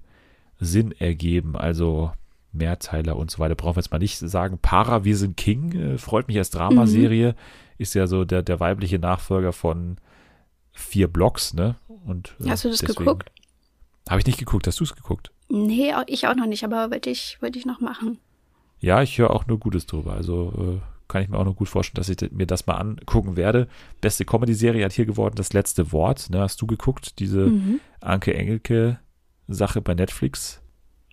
Sinn 0.60 0.92
ergeben. 0.94 1.56
Also 1.56 2.12
Mehrteiler 2.52 3.16
und 3.18 3.30
so 3.32 3.40
weiter. 3.40 3.56
Brauchen 3.56 3.76
wir 3.76 3.82
jetzt 3.82 3.92
mal 3.92 3.98
nicht 4.00 4.18
sagen. 4.18 4.58
Para, 4.62 5.04
wir 5.04 5.18
sind 5.18 5.36
King, 5.38 5.72
äh, 5.74 5.98
freut 5.98 6.28
mich 6.28 6.38
als 6.38 6.50
Dramaserie. 6.50 7.36
Ist 7.78 7.94
ja 7.96 8.08
so 8.08 8.24
der, 8.24 8.42
der 8.44 8.60
weibliche 8.60 9.00
Nachfolger 9.00 9.52
von 9.52 9.98
vier 10.72 11.08
Blocks, 11.08 11.54
ne? 11.54 11.76
Und, 12.06 12.36
äh, 12.44 12.50
Hast 12.50 12.64
du 12.66 12.70
das 12.70 12.80
geguckt? 12.80 13.32
Habe 14.10 14.20
ich 14.20 14.26
nicht 14.26 14.38
geguckt. 14.40 14.68
Hast 14.68 14.80
du 14.80 14.84
es 14.84 14.96
geguckt? 14.96 15.32
Nee, 15.50 15.94
ich 16.08 16.28
auch 16.28 16.36
noch 16.36 16.46
nicht, 16.48 16.64
aber 16.64 16.92
wollte 16.92 17.10
ich, 17.10 17.38
wollte 17.42 17.60
ich 17.60 17.66
noch 17.66 17.82
machen. 17.82 18.20
Ja, 18.80 19.02
ich 19.02 19.18
höre 19.18 19.32
auch 19.32 19.48
nur 19.48 19.60
Gutes 19.60 19.86
drüber. 19.86 20.14
Also 20.14 20.80
äh, 20.80 20.82
kann 21.08 21.22
ich 21.24 21.30
mir 21.30 21.38
auch 21.38 21.44
nur 21.46 21.56
gut 21.56 21.70
vorstellen, 21.70 21.96
dass 21.96 22.10
ich 22.10 22.32
mir 22.32 22.46
das 22.48 22.68
mal 22.68 22.76
angucken 22.76 23.36
werde. 23.36 23.68
Beste 24.02 24.26
Comedy-Serie 24.26 24.86
hat 24.86 24.94
hier 24.94 25.06
geworden 25.06 25.36
das 25.36 25.54
letzte 25.54 25.92
Wort. 25.92 26.30
Ne? 26.30 26.40
Hast 26.42 26.62
du 26.62 26.68
geguckt? 26.68 27.20
Diese 27.20 27.48
Mhm. 27.48 27.80
Anke 28.02 28.34
Engelke-Sache 29.48 29.82
bei 29.82 29.94
Netflix? 29.94 30.62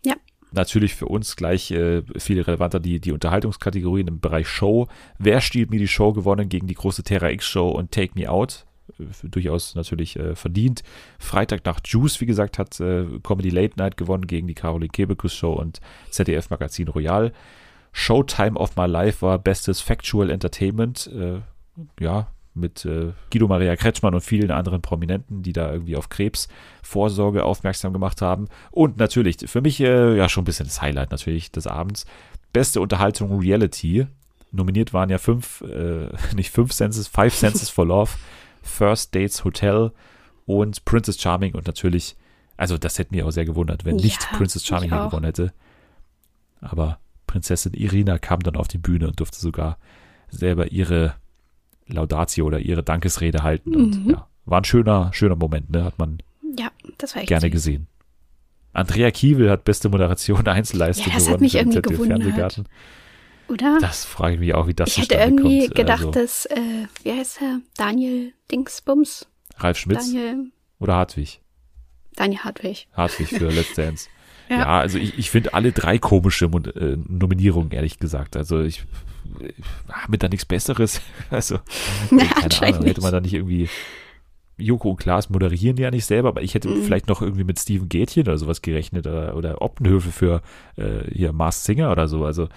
Ja. 0.04 0.14
Natürlich 0.52 0.94
für 0.94 1.06
uns 1.06 1.36
gleich 1.36 1.70
äh, 1.70 2.02
viel 2.18 2.40
relevanter 2.40 2.80
die, 2.80 3.00
die 3.00 3.12
Unterhaltungskategorien 3.12 4.09
im 4.09 4.20
Bereich 4.20 4.48
Show. 4.48 4.88
Wer 5.18 5.40
stiehlt 5.40 5.70
mir 5.70 5.78
die 5.78 5.88
Show 5.88 6.12
gewonnen 6.12 6.48
gegen 6.48 6.66
die 6.66 6.74
große 6.74 7.02
Terra 7.02 7.30
X-Show 7.30 7.70
und 7.70 7.90
Take 7.90 8.12
Me 8.14 8.30
Out? 8.30 8.66
Äh, 8.98 9.04
Durchaus 9.28 9.74
natürlich 9.74 10.18
äh, 10.18 10.34
verdient. 10.34 10.82
Freitag 11.18 11.64
nach 11.64 11.80
Juice, 11.84 12.20
wie 12.20 12.26
gesagt, 12.26 12.59
hat 12.59 12.78
äh, 12.80 13.06
Comedy 13.22 13.50
Late 13.50 13.74
Night 13.78 13.96
gewonnen 13.96 14.26
gegen 14.26 14.46
die 14.46 14.54
Caroline 14.54 14.90
Kebekus 14.90 15.34
Show 15.34 15.52
und 15.52 15.80
ZDF 16.10 16.50
Magazin 16.50 16.88
Royal. 16.88 17.32
Showtime 17.94 18.59
of 18.59 18.76
My 18.76 18.86
Life 18.86 19.20
war 19.20 19.38
bestes 19.38 19.82
Factual 19.82 20.30
Entertainment. 20.30 21.09
Äh, 21.09 21.40
ja, 22.00 22.28
mit 22.55 22.85
äh, 22.85 23.12
Guido 23.31 23.49
Maria 23.49 23.77
Kretschmann 23.77 24.15
und 24.15 24.20
vielen 24.20 24.51
anderen 24.51 24.83
Prominenten, 24.83 25.43
die 25.43 25.53
da 25.53 25.73
irgendwie 25.73 25.97
auf 25.97 26.09
Krebsvorsorge 26.09 27.45
aufmerksam 27.45 27.93
gemacht 27.93 28.20
haben. 28.20 28.49
Und 28.70 28.99
natürlich, 28.99 29.39
für 29.47 29.61
mich 29.61 29.81
äh, 29.81 30.16
ja 30.16 30.29
schon 30.29 30.43
ein 30.43 30.45
bisschen 30.45 30.66
das 30.66 30.83
Highlight 30.83 31.11
natürlich 31.11 31.51
des 31.51 31.66
Abends. 31.66 32.05
Beste 32.53 32.81
Unterhaltung 32.81 33.41
Reality. 33.41 34.07
Nominiert 34.51 34.93
waren 34.93 35.09
ja 35.09 35.19
fünf, 35.19 35.62
äh, 35.62 36.09
nicht 36.37 36.51
fünf 36.51 36.73
Senses, 36.73 37.09
Five 37.09 37.35
Senses 37.35 37.70
for 37.70 37.87
Love, 37.87 38.12
First 38.62 39.15
Dates 39.15 39.45
Hotel 39.45 39.93
und 40.45 40.85
Princess 40.85 41.20
Charming 41.20 41.55
und 41.55 41.66
natürlich, 41.66 42.16
also 42.57 42.77
das 42.77 42.99
hätte 42.99 43.15
mich 43.15 43.23
auch 43.23 43.31
sehr 43.31 43.45
gewundert, 43.45 43.85
wenn 43.85 43.97
nicht 43.97 44.29
Ja, 44.31 44.37
Princess 44.37 44.66
Charming 44.66 44.91
gewonnen 44.91 45.24
hätte. 45.24 45.53
Aber 46.61 46.99
Prinzessin 47.27 47.73
Irina 47.73 48.19
kam 48.19 48.41
dann 48.41 48.57
auf 48.57 48.69
die 48.69 48.79
Bühne 48.79 49.09
und 49.09 49.19
durfte 49.19 49.41
sogar 49.41 49.79
selber 50.29 50.70
ihre 50.70 51.15
Laudatio 51.86 52.46
oder 52.46 52.59
ihre 52.60 52.82
Dankesrede 52.82 53.42
halten. 53.42 53.74
Und 53.76 54.04
Mhm. 54.04 54.10
ja, 54.10 54.28
war 54.44 54.60
ein 54.60 54.64
schöner, 54.64 55.10
schöner 55.12 55.36
Moment, 55.36 55.70
ne? 55.70 55.84
Hat 55.84 55.98
man 55.98 56.18
Ja, 56.59 56.70
das 56.98 57.14
war 57.14 57.22
echt 57.22 57.28
gerne 57.28 57.42
süß. 57.46 57.50
gesehen. 57.52 57.86
Andrea 58.74 59.10
Kiewel 59.10 59.50
hat 59.50 59.64
beste 59.64 59.88
Moderation 59.88 60.46
Einzelleistung 60.46 61.06
Ja, 61.09 61.14
das 61.14 61.22
hat 61.24 61.26
gewonnen 61.28 61.42
mich 61.42 61.52
für 61.52 61.59
den 61.59 61.72
irgendwie 61.72 61.94
gewundert. 62.30 62.62
Oder? 63.48 63.78
Das 63.80 64.04
frage 64.04 64.34
ich 64.34 64.40
mich 64.40 64.54
auch, 64.54 64.66
wie 64.66 64.74
das 64.74 64.88
ich 64.90 64.98
hätte 65.02 65.16
irgendwie 65.16 65.64
kommt. 65.66 65.74
gedacht, 65.74 65.98
also, 66.06 66.10
dass, 66.12 66.46
äh, 66.46 66.86
wie 67.02 67.12
heißt 67.12 67.42
er? 67.42 67.60
Daniel 67.76 68.32
Dingsbums? 68.50 69.26
Ralf 69.59 69.76
Schmitz 69.78 70.06
Daniel, 70.12 70.50
oder 70.78 70.94
Hartwig? 70.94 71.40
Daniel 72.16 72.40
Hartwig. 72.44 72.88
Hartwig 72.94 73.28
für 73.28 73.50
Let's 73.50 73.72
Dance. 73.76 74.09
Ja. 74.53 74.59
Ja, 74.59 74.81
also 74.81 74.99
ich, 74.99 75.19
ich 75.19 75.31
finde 75.31 75.55
alle 75.55 75.73
drei 75.73 75.99
komische 75.99 76.45
äh, 76.47 76.97
Nominierungen, 77.09 77.73
ehrlich 77.73 77.99
gesagt. 77.99 78.37
Also 78.37 78.61
ich 78.61 78.85
äh, 79.41 79.53
habe 79.91 80.19
da 80.19 80.29
nichts 80.29 80.45
Besseres. 80.45 81.01
Also, 81.31 81.55
Ja, 82.11 82.49
keine 82.49 82.74
Ahnung, 82.74 82.87
hätte 82.87 83.01
man 83.01 83.12
da 83.12 83.20
nicht 83.20 83.35
irgendwie. 83.35 83.69
Joko 84.59 84.91
und 84.91 84.99
Klaas 84.99 85.31
moderieren 85.31 85.79
ja 85.79 85.91
nicht 85.91 86.05
selber, 86.05 86.29
aber 86.29 86.43
ich 86.43 86.55
hätte 86.55 86.69
Mhm. 86.69 86.83
vielleicht 86.85 87.09
noch 87.09 87.23
irgendwie 87.23 87.43
mit 87.45 87.59
Steven 87.59 87.89
Gätchen 87.89 88.23
oder 88.24 88.37
sowas 88.39 88.61
gerechnet 88.62 89.07
oder, 89.07 89.35
oder 89.37 89.62
Optenhöfe 89.62 90.12
für 90.12 90.43
äh, 90.77 91.11
hier 91.12 91.33
Mars 91.33 91.65
Singer 91.65 91.91
oder 91.91 92.07
so. 92.07 92.24
Also, 92.27 92.49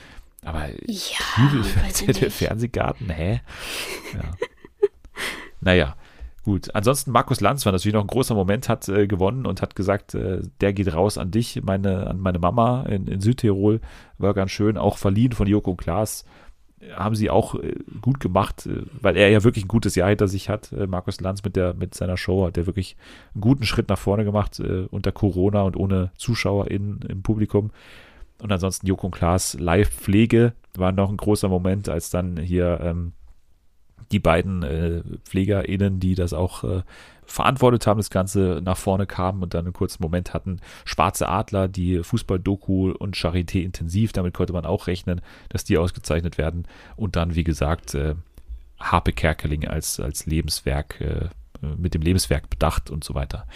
aber 0.43 0.67
Ja, 0.67 0.75
ich 0.85 2.07
nicht. 2.07 2.33
Fernsehgarten, 2.33 3.09
hä? 3.09 3.39
Ja. 4.13 4.19
naja, 5.61 5.95
gut. 6.45 6.73
Ansonsten 6.73 7.11
Markus 7.11 7.41
Lanz 7.41 7.65
war 7.65 7.73
natürlich 7.73 7.95
noch 7.95 8.03
ein 8.03 8.07
großer 8.07 8.35
Moment, 8.35 8.69
hat 8.69 8.87
äh, 8.87 9.07
gewonnen 9.07 9.45
und 9.45 9.61
hat 9.61 9.75
gesagt, 9.75 10.13
äh, 10.13 10.41
der 10.61 10.73
geht 10.73 10.93
raus 10.93 11.17
an 11.17 11.31
dich, 11.31 11.61
meine, 11.63 12.07
an 12.07 12.19
meine 12.19 12.39
Mama 12.39 12.83
in, 12.83 13.07
in 13.07 13.19
Südtirol. 13.19 13.81
War 14.19 14.33
ganz 14.33 14.51
schön, 14.51 14.77
auch 14.77 14.97
verliehen 14.97 15.33
von 15.33 15.47
Joko 15.47 15.71
und 15.71 15.77
Klaas. 15.77 16.23
Haben 16.95 17.15
sie 17.15 17.31
auch 17.31 17.55
äh, 17.55 17.75
gut 17.99 18.19
gemacht, 18.19 18.67
äh, 18.67 18.83
weil 19.01 19.17
er 19.17 19.29
ja 19.29 19.43
wirklich 19.43 19.65
ein 19.65 19.69
gutes 19.69 19.95
Jahr 19.95 20.09
hinter 20.09 20.27
sich 20.27 20.47
hat. 20.47 20.71
Äh, 20.71 20.85
Markus 20.85 21.19
Lanz 21.19 21.43
mit 21.43 21.55
der 21.55 21.73
mit 21.73 21.95
seiner 21.95 22.15
Show 22.15 22.45
hat 22.45 22.57
er 22.57 22.67
wirklich 22.67 22.95
einen 23.33 23.41
guten 23.41 23.65
Schritt 23.65 23.89
nach 23.89 23.97
vorne 23.97 24.23
gemacht 24.23 24.59
äh, 24.59 24.85
unter 24.91 25.11
Corona 25.11 25.63
und 25.63 25.75
ohne 25.75 26.11
Zuschauer 26.15 26.69
in, 26.69 26.99
im 27.09 27.23
Publikum. 27.23 27.71
Und 28.41 28.51
ansonsten 28.51 28.85
Joko 28.85 29.07
und 29.07 29.15
Klaas 29.15 29.57
Live-Pflege 29.59 30.53
war 30.75 30.91
noch 30.91 31.09
ein 31.09 31.17
großer 31.17 31.49
Moment, 31.49 31.89
als 31.89 32.11
dann 32.11 32.37
hier 32.37 32.79
ähm, 32.83 33.13
die 34.11 34.19
beiden 34.19 34.63
äh, 34.63 35.01
PflegerInnen, 35.23 35.99
die 35.99 36.15
das 36.15 36.33
auch 36.33 36.63
äh, 36.63 36.83
verantwortet 37.25 37.87
haben, 37.87 37.97
das 37.97 38.09
Ganze 38.09 38.61
nach 38.63 38.77
vorne 38.77 39.07
kamen 39.07 39.41
und 39.41 39.53
dann 39.53 39.65
einen 39.65 39.73
kurzen 39.73 40.03
Moment 40.03 40.33
hatten. 40.33 40.59
Schwarze 40.85 41.27
Adler, 41.27 41.67
die 41.67 42.03
Fußball-Doku 42.03 42.91
und 42.91 43.15
Charité 43.15 43.61
intensiv, 43.61 44.13
damit 44.13 44.33
konnte 44.33 44.53
man 44.53 44.65
auch 44.65 44.87
rechnen, 44.87 45.21
dass 45.49 45.63
die 45.63 45.77
ausgezeichnet 45.77 46.37
werden. 46.37 46.67
Und 46.95 47.15
dann, 47.15 47.35
wie 47.35 47.43
gesagt, 47.43 47.95
äh, 47.95 48.15
Harpe 48.79 49.13
Kerkeling 49.13 49.67
als, 49.67 49.99
als 49.99 50.25
Lebenswerk, 50.25 51.01
äh, 51.01 51.29
mit 51.77 51.93
dem 51.93 52.01
Lebenswerk 52.01 52.49
bedacht 52.49 52.89
und 52.91 53.03
so 53.03 53.15
weiter. 53.15 53.47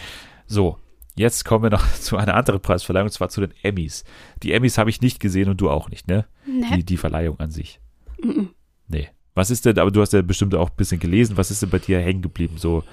So, 0.47 0.77
jetzt 1.15 1.45
kommen 1.45 1.63
wir 1.63 1.69
noch 1.69 1.85
zu 1.99 2.17
einer 2.17 2.35
anderen 2.35 2.61
Preisverleihung, 2.61 3.07
und 3.07 3.13
zwar 3.13 3.29
zu 3.29 3.41
den 3.41 3.53
Emmys. 3.61 4.03
Die 4.41 4.53
Emmys 4.53 4.77
habe 4.77 4.89
ich 4.89 5.01
nicht 5.01 5.19
gesehen 5.19 5.49
und 5.49 5.61
du 5.61 5.69
auch 5.69 5.89
nicht, 5.89 6.07
ne? 6.07 6.25
Ne? 6.47 6.77
Die, 6.77 6.83
die 6.83 6.97
Verleihung 6.97 7.39
an 7.39 7.51
sich. 7.51 7.79
Mhm. 8.23 8.49
Nee. 8.87 9.09
Was 9.39 9.49
ist 9.49 9.63
denn, 9.65 9.79
aber 9.79 9.89
du 9.89 10.01
hast 10.01 10.11
ja 10.11 10.21
bestimmt 10.21 10.53
auch 10.53 10.69
ein 10.69 10.75
bisschen 10.75 10.99
gelesen, 10.99 11.37
was 11.37 11.49
ist 11.49 11.61
denn 11.61 11.69
bei 11.69 11.79
dir 11.79 11.97
hängen 12.01 12.21
geblieben, 12.21 12.57
so 12.57 12.83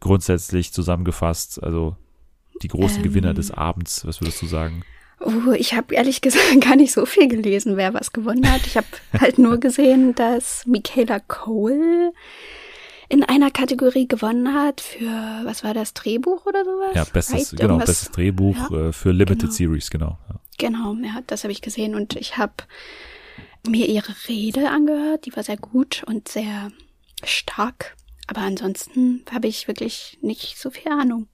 grundsätzlich 0.00 0.70
zusammengefasst, 0.70 1.62
also 1.64 1.96
die 2.62 2.68
großen 2.68 2.98
Ähm. 2.98 3.04
Gewinner 3.04 3.32
des 3.32 3.50
Abends, 3.50 4.06
was 4.06 4.20
würdest 4.20 4.42
du 4.42 4.46
sagen? 4.46 4.82
Oh, 5.18 5.52
ich 5.56 5.72
habe 5.72 5.94
ehrlich 5.94 6.20
gesagt 6.20 6.60
gar 6.60 6.76
nicht 6.76 6.92
so 6.92 7.06
viel 7.06 7.26
gelesen, 7.26 7.78
wer 7.78 7.94
was 7.94 8.12
gewonnen 8.12 8.52
hat. 8.52 8.66
Ich 8.66 8.76
habe 8.76 8.86
halt 9.18 9.38
nur 9.38 9.56
gesehen, 9.60 10.14
dass 10.14 10.66
Michaela 10.66 11.20
Cole 11.20 12.12
in 13.08 13.24
einer 13.24 13.50
Kategorie 13.50 14.06
gewonnen 14.06 14.52
hat 14.52 14.82
für, 14.82 15.06
was 15.44 15.64
war 15.64 15.72
das, 15.72 15.94
Drehbuch 15.94 16.44
oder 16.44 16.66
sowas? 16.66 16.90
Ja, 16.96 17.04
bestes, 17.04 17.52
Right? 17.54 17.60
genau, 17.62 17.78
bestes 17.78 18.10
Drehbuch 18.10 18.70
Ja, 18.70 18.88
äh, 18.88 18.92
für 18.92 19.12
Limited 19.12 19.40
genau. 19.40 19.52
Series, 19.52 19.88
genau. 19.90 20.18
Ja. 20.28 20.40
Genau, 20.58 20.94
ja, 21.02 21.22
das 21.26 21.44
habe 21.44 21.52
ich 21.52 21.62
gesehen 21.62 21.94
und 21.94 22.14
ich 22.14 22.36
habe 22.36 22.52
mir 23.66 23.86
ihre 23.88 24.14
Rede 24.28 24.70
angehört. 24.70 25.26
Die 25.26 25.34
war 25.34 25.42
sehr 25.42 25.56
gut 25.56 26.04
und 26.06 26.28
sehr 26.28 26.70
stark. 27.24 27.96
Aber 28.26 28.42
ansonsten 28.42 29.24
habe 29.32 29.48
ich 29.48 29.68
wirklich 29.68 30.18
nicht 30.20 30.58
so 30.58 30.70
viel 30.70 30.92
Ahnung. 30.92 31.26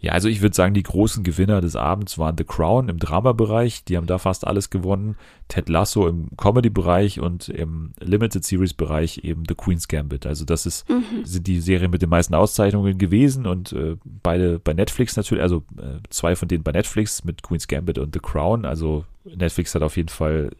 Ja, 0.00 0.12
also 0.12 0.28
ich 0.28 0.42
würde 0.42 0.54
sagen, 0.54 0.74
die 0.74 0.84
großen 0.84 1.24
Gewinner 1.24 1.60
des 1.60 1.74
Abends 1.74 2.18
waren 2.18 2.36
The 2.38 2.44
Crown 2.44 2.88
im 2.88 3.00
Drama-Bereich, 3.00 3.82
die 3.82 3.96
haben 3.96 4.06
da 4.06 4.18
fast 4.18 4.46
alles 4.46 4.70
gewonnen, 4.70 5.16
Ted 5.48 5.68
Lasso 5.68 6.06
im 6.06 6.28
Comedy-Bereich 6.36 7.18
und 7.18 7.48
im 7.48 7.94
Limited 7.98 8.44
Series-Bereich 8.44 9.24
eben 9.24 9.42
The 9.48 9.56
Queen's 9.56 9.88
Gambit. 9.88 10.24
Also 10.24 10.44
das 10.44 10.66
ist, 10.66 10.88
mhm. 10.88 11.24
sind 11.24 11.48
die 11.48 11.60
Serien 11.60 11.90
mit 11.90 12.00
den 12.00 12.10
meisten 12.10 12.36
Auszeichnungen 12.36 12.96
gewesen 12.96 13.44
und 13.44 13.72
äh, 13.72 13.96
beide 14.04 14.60
bei 14.60 14.72
Netflix 14.72 15.16
natürlich, 15.16 15.42
also 15.42 15.64
äh, 15.78 15.98
zwei 16.10 16.36
von 16.36 16.46
denen 16.46 16.62
bei 16.62 16.70
Netflix 16.70 17.24
mit 17.24 17.42
Queen's 17.42 17.66
Gambit 17.66 17.98
und 17.98 18.14
The 18.14 18.20
Crown. 18.20 18.64
Also 18.64 19.04
Netflix 19.24 19.74
hat 19.74 19.82
auf 19.82 19.96
jeden 19.96 20.10
Fall 20.10 20.50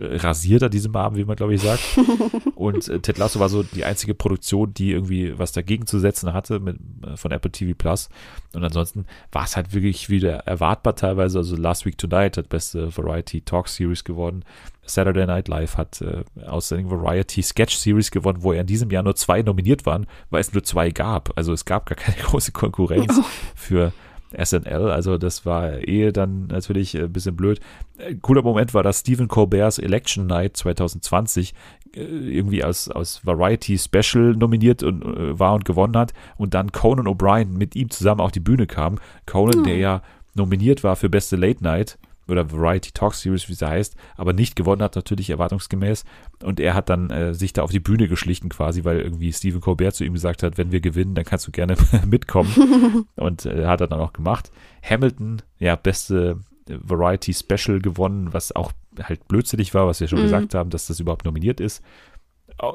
rasiert 0.00 0.62
an 0.62 0.70
diesem 0.70 0.94
Abend, 0.96 1.18
wie 1.18 1.24
man 1.24 1.36
glaube 1.36 1.54
ich 1.54 1.62
sagt. 1.62 1.80
Und 2.54 2.88
äh, 2.88 3.00
Ted 3.00 3.18
Lasso 3.18 3.40
war 3.40 3.48
so 3.48 3.62
die 3.62 3.84
einzige 3.84 4.14
Produktion, 4.14 4.74
die 4.74 4.92
irgendwie 4.92 5.38
was 5.38 5.52
dagegen 5.52 5.86
zu 5.86 5.98
setzen 5.98 6.32
hatte 6.32 6.60
mit, 6.60 6.76
äh, 7.06 7.16
von 7.16 7.30
Apple 7.30 7.50
TV 7.50 7.74
Plus. 7.76 8.08
Und 8.52 8.64
ansonsten 8.64 9.06
war 9.32 9.44
es 9.44 9.56
halt 9.56 9.72
wirklich 9.72 10.10
wieder 10.10 10.38
erwartbar 10.40 10.96
teilweise. 10.96 11.38
Also 11.38 11.56
Last 11.56 11.86
Week 11.86 11.96
Tonight 11.96 12.36
hat 12.36 12.48
beste 12.48 12.96
Variety 12.96 13.40
Talk 13.40 13.68
Series 13.68 14.04
geworden. 14.04 14.44
Saturday 14.84 15.26
Night 15.26 15.48
Live 15.48 15.76
hat 15.76 16.00
äh, 16.00 16.24
Outstanding 16.46 16.90
Variety 16.90 17.42
Sketch 17.42 17.76
Series 17.76 18.10
gewonnen, 18.10 18.42
wo 18.42 18.52
er 18.52 18.62
in 18.62 18.66
diesem 18.66 18.90
Jahr 18.90 19.02
nur 19.02 19.14
zwei 19.14 19.42
nominiert 19.42 19.86
waren, 19.86 20.06
weil 20.30 20.40
es 20.40 20.52
nur 20.52 20.64
zwei 20.64 20.90
gab. 20.90 21.36
Also 21.36 21.52
es 21.52 21.64
gab 21.64 21.86
gar 21.86 21.96
keine 21.96 22.16
große 22.22 22.52
Konkurrenz 22.52 23.18
oh. 23.18 23.24
für 23.54 23.92
SNL. 24.36 24.90
Also 24.90 25.18
das 25.18 25.46
war 25.46 25.86
eh 25.86 26.12
dann 26.12 26.46
natürlich 26.48 26.96
ein 26.96 27.12
bisschen 27.12 27.36
blöd. 27.36 27.60
Ein 27.98 28.20
cooler 28.20 28.42
Moment 28.42 28.74
war, 28.74 28.82
dass 28.82 29.00
Stephen 29.00 29.28
Colbert's 29.28 29.78
Election 29.78 30.26
Night 30.26 30.56
2020 30.56 31.54
äh, 31.94 32.00
irgendwie 32.00 32.62
als, 32.62 32.88
als 32.88 33.24
Variety 33.24 33.78
Special 33.78 34.34
nominiert 34.34 34.82
und, 34.82 35.02
äh, 35.02 35.38
war 35.38 35.54
und 35.54 35.64
gewonnen 35.64 35.96
hat 35.96 36.12
und 36.36 36.54
dann 36.54 36.72
Conan 36.72 37.06
O'Brien 37.06 37.56
mit 37.56 37.76
ihm 37.76 37.90
zusammen 37.90 38.20
auf 38.20 38.32
die 38.32 38.40
Bühne 38.40 38.66
kam. 38.66 38.98
Conan, 39.26 39.60
oh. 39.60 39.62
der 39.64 39.76
ja 39.76 40.02
nominiert 40.34 40.84
war 40.84 40.96
für 40.96 41.08
beste 41.08 41.36
Late 41.36 41.62
Night 41.62 41.98
oder 42.28 42.52
Variety 42.52 42.92
Talk 42.92 43.14
Series, 43.14 43.48
wie 43.48 43.54
sie 43.54 43.68
heißt, 43.68 43.96
aber 44.16 44.32
nicht 44.32 44.56
gewonnen 44.56 44.82
hat, 44.82 44.96
natürlich 44.96 45.30
erwartungsgemäß. 45.30 46.04
Und 46.42 46.60
er 46.60 46.74
hat 46.74 46.88
dann 46.88 47.10
äh, 47.10 47.34
sich 47.34 47.52
da 47.52 47.62
auf 47.62 47.70
die 47.70 47.80
Bühne 47.80 48.08
geschlichen 48.08 48.48
quasi, 48.48 48.84
weil 48.84 49.00
irgendwie 49.00 49.32
Stephen 49.32 49.60
Colbert 49.60 49.94
zu 49.94 50.04
ihm 50.04 50.14
gesagt 50.14 50.42
hat, 50.42 50.58
wenn 50.58 50.72
wir 50.72 50.80
gewinnen, 50.80 51.14
dann 51.14 51.24
kannst 51.24 51.46
du 51.46 51.50
gerne 51.50 51.76
mitkommen. 52.06 53.06
und 53.16 53.46
äh, 53.46 53.66
hat 53.66 53.80
er 53.80 53.88
dann 53.88 54.00
auch 54.00 54.12
gemacht. 54.12 54.50
Hamilton, 54.82 55.42
ja, 55.58 55.76
beste 55.76 56.38
Variety 56.68 57.32
Special 57.32 57.80
gewonnen, 57.80 58.32
was 58.32 58.54
auch 58.54 58.72
halt 59.02 59.26
blödsinnig 59.28 59.74
war, 59.74 59.86
was 59.86 60.00
wir 60.00 60.08
schon 60.08 60.18
mhm. 60.18 60.24
gesagt 60.24 60.54
haben, 60.54 60.70
dass 60.70 60.86
das 60.86 61.00
überhaupt 61.00 61.24
nominiert 61.24 61.60
ist. 61.60 61.82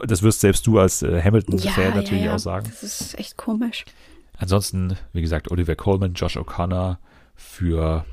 Das 0.07 0.23
wirst 0.23 0.39
selbst 0.39 0.65
du 0.65 0.79
als 0.79 1.01
äh, 1.01 1.21
Hamilton-Fan 1.21 1.89
ja, 1.89 1.95
natürlich 1.95 2.23
ja, 2.23 2.29
ja. 2.29 2.35
auch 2.35 2.39
sagen. 2.39 2.67
Das 2.69 2.83
ist 2.83 3.19
echt 3.19 3.37
komisch. 3.37 3.85
Ansonsten, 4.37 4.97
wie 5.11 5.21
gesagt, 5.21 5.51
Oliver 5.51 5.75
Coleman, 5.75 6.13
Josh 6.13 6.37
O'Connor 6.37 6.97
für 7.35 8.05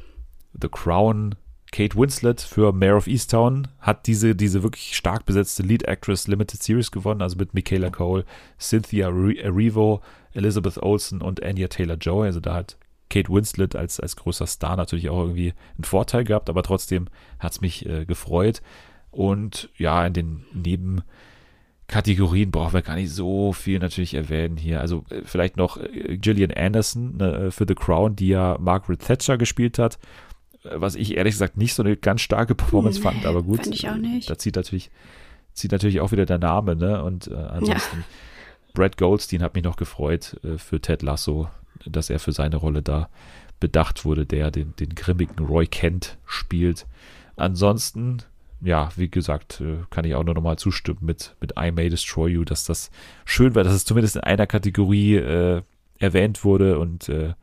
The 0.53 0.69
Crown, 0.69 1.35
Kate 1.73 1.97
Winslet 1.97 2.41
für 2.41 2.73
Mayor 2.73 2.97
of 2.97 3.07
Easttown 3.07 3.69
hat 3.79 4.07
diese, 4.07 4.35
diese 4.35 4.63
wirklich 4.63 4.97
stark 4.97 5.25
besetzte 5.25 5.63
Lead 5.63 5.85
Actress 5.85 6.27
Limited 6.27 6.63
Series 6.63 6.91
gewonnen, 6.91 7.23
also 7.23 7.37
mit 7.37 7.55
Michaela 7.55 7.91
Cole, 7.91 8.25
Cynthia 8.59 9.09
Erivo, 9.09 10.01
Elizabeth 10.33 10.83
Olsen 10.83 11.23
und 11.23 11.43
Anya 11.43 11.69
Taylor-Joy. 11.69 12.27
Also 12.27 12.41
da 12.41 12.55
hat 12.55 12.77
Kate 13.09 13.33
Winslet 13.33 13.77
als, 13.77 14.01
als 14.01 14.17
großer 14.17 14.47
Star 14.47 14.77
natürlich 14.77 15.11
auch 15.11 15.21
irgendwie 15.21 15.55
einen 15.77 15.85
Vorteil 15.85 16.25
gehabt, 16.25 16.49
aber 16.51 16.63
trotzdem 16.63 17.07
hat 17.39 17.53
es 17.53 17.61
mich 17.61 17.87
äh, 17.87 18.05
gefreut. 18.05 18.63
Und 19.13 19.69
ja, 19.77 20.05
in 20.07 20.13
den 20.13 20.45
Nebenkategorien 20.53 22.51
brauchen 22.51 22.73
wir 22.73 22.83
gar 22.83 22.97
nicht 22.97 23.11
so 23.11 23.53
viel 23.53 23.79
natürlich 23.79 24.15
erwähnen 24.15 24.57
hier. 24.57 24.81
Also 24.81 25.05
äh, 25.11 25.23
vielleicht 25.25 25.57
noch 25.57 25.77
äh, 25.77 26.19
Gillian 26.19 26.53
Anderson 26.53 27.17
ne, 27.17 27.51
für 27.53 27.67
The 27.67 27.75
Crown, 27.75 28.17
die 28.17 28.29
ja 28.29 28.57
Margaret 28.61 29.01
Thatcher 29.01 29.39
gespielt 29.39 29.79
hat 29.79 29.99
was 30.63 30.95
ich 30.95 31.17
ehrlich 31.17 31.35
gesagt 31.35 31.57
nicht 31.57 31.75
so 31.75 31.83
eine 31.83 31.97
ganz 31.97 32.21
starke 32.21 32.55
Performance 32.55 32.99
nee, 32.99 33.05
fand, 33.05 33.27
aber 33.27 33.43
gut. 33.43 33.63
Fand 33.63 33.75
ich 33.75 33.89
auch 33.89 33.97
nicht. 33.97 34.29
Da 34.29 34.39
zieht 34.39 34.57
natürlich, 34.57 34.91
zieht 35.53 35.73
natürlich 35.73 36.01
auch 36.01 36.13
wieder 36.13 36.27
der 36.27 36.39
Name, 36.39 36.77
ne? 36.77 37.03
Und 37.03 37.29
äh, 37.29 37.35
ansonsten, 37.35 37.99
ja. 37.99 38.05
Brad 38.75 38.97
Goldstein 38.97 39.43
hat 39.43 39.55
mich 39.55 39.65
noch 39.65 39.77
gefreut 39.77 40.39
äh, 40.45 40.59
für 40.59 40.81
Ted 40.81 41.03
Lasso, 41.03 41.49
dass 41.87 42.11
er 42.11 42.19
für 42.19 42.33
seine 42.33 42.57
Rolle 42.57 42.83
da 42.83 43.09
bedacht 43.59 44.05
wurde, 44.05 44.27
der 44.27 44.51
den, 44.51 44.75
den 44.77 44.95
grimmigen 44.95 45.45
Roy 45.45 45.67
Kent 45.67 46.19
spielt. 46.27 46.87
Ansonsten, 47.37 48.19
ja, 48.61 48.91
wie 48.97 49.11
gesagt, 49.11 49.61
äh, 49.61 49.85
kann 49.91 50.05
ich 50.05 50.15
auch 50.15 50.25
nur 50.25 50.35
nochmal 50.35 50.57
zustimmen 50.57 51.01
mit, 51.03 51.37
mit 51.41 51.55
I 51.59 51.71
May 51.71 51.89
Destroy 51.89 52.31
You, 52.31 52.45
dass 52.45 52.65
das 52.65 52.91
schön 53.25 53.55
war, 53.55 53.65
dass 53.65 53.75
es 53.75 53.85
zumindest 53.85 54.17
in 54.17 54.23
einer 54.23 54.47
Kategorie 54.47 55.17
äh, 55.17 55.63
erwähnt 55.99 56.45
wurde 56.45 56.79
und 56.79 57.09
äh, 57.09 57.35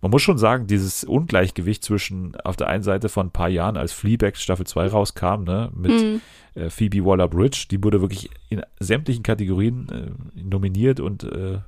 man 0.00 0.10
muss 0.10 0.22
schon 0.22 0.38
sagen, 0.38 0.66
dieses 0.66 1.04
Ungleichgewicht 1.04 1.82
zwischen 1.82 2.36
auf 2.42 2.56
der 2.56 2.68
einen 2.68 2.82
Seite 2.82 3.08
von 3.08 3.28
ein 3.28 3.32
paar 3.32 3.48
Jahren, 3.48 3.76
als 3.76 3.92
Fleabag 3.92 4.36
Staffel 4.36 4.66
2 4.66 4.88
rauskam, 4.88 5.44
ne, 5.44 5.70
mit 5.74 5.90
mhm. 5.92 6.20
äh, 6.54 6.70
Phoebe 6.70 7.04
Waller-Bridge, 7.04 7.66
die 7.70 7.82
wurde 7.82 8.00
wirklich 8.00 8.30
in 8.50 8.62
sämtlichen 8.78 9.22
Kategorien 9.22 9.88
äh, 9.88 10.40
nominiert 10.40 11.00
und 11.00 11.24
äh, 11.24 11.58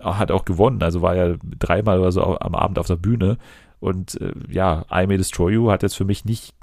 hat 0.00 0.30
auch 0.30 0.44
gewonnen. 0.44 0.82
Also 0.82 1.02
war 1.02 1.16
ja 1.16 1.36
dreimal 1.58 2.00
oder 2.00 2.12
so 2.12 2.38
am 2.38 2.54
Abend 2.54 2.78
auf 2.78 2.86
der 2.86 2.96
Bühne. 2.96 3.38
Und 3.80 4.20
äh, 4.20 4.32
ja, 4.48 4.84
I 4.92 5.06
May 5.06 5.16
Destroy 5.16 5.54
You 5.54 5.70
hat 5.70 5.82
jetzt 5.82 5.96
für 5.96 6.04
mich 6.04 6.24
nicht, 6.24 6.54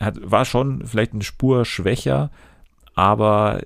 hat, 0.00 0.18
war 0.22 0.44
schon 0.44 0.84
vielleicht 0.86 1.12
eine 1.12 1.22
Spur 1.22 1.64
schwächer, 1.64 2.30
aber 2.94 3.60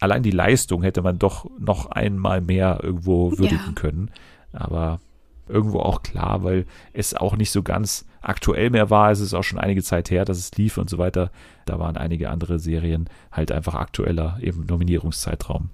allein 0.00 0.22
die 0.22 0.30
Leistung 0.30 0.82
hätte 0.82 1.02
man 1.02 1.18
doch 1.18 1.50
noch 1.58 1.86
einmal 1.90 2.40
mehr 2.40 2.80
irgendwo 2.82 3.32
würdigen 3.32 3.66
ja. 3.66 3.72
können. 3.74 4.10
Aber 4.52 5.00
irgendwo 5.48 5.80
auch 5.80 6.02
klar, 6.02 6.44
weil 6.44 6.66
es 6.92 7.14
auch 7.14 7.36
nicht 7.36 7.50
so 7.50 7.62
ganz 7.62 8.06
aktuell 8.20 8.70
mehr 8.70 8.90
war. 8.90 9.10
Es 9.10 9.20
ist 9.20 9.34
auch 9.34 9.44
schon 9.44 9.58
einige 9.58 9.82
Zeit 9.82 10.10
her, 10.10 10.24
dass 10.24 10.38
es 10.38 10.54
lief 10.56 10.78
und 10.78 10.90
so 10.90 10.98
weiter. 10.98 11.30
Da 11.66 11.78
waren 11.78 11.96
einige 11.96 12.30
andere 12.30 12.58
Serien 12.58 13.08
halt 13.32 13.52
einfach 13.52 13.74
aktueller 13.74 14.38
im 14.40 14.66
Nominierungszeitraum. 14.66 15.70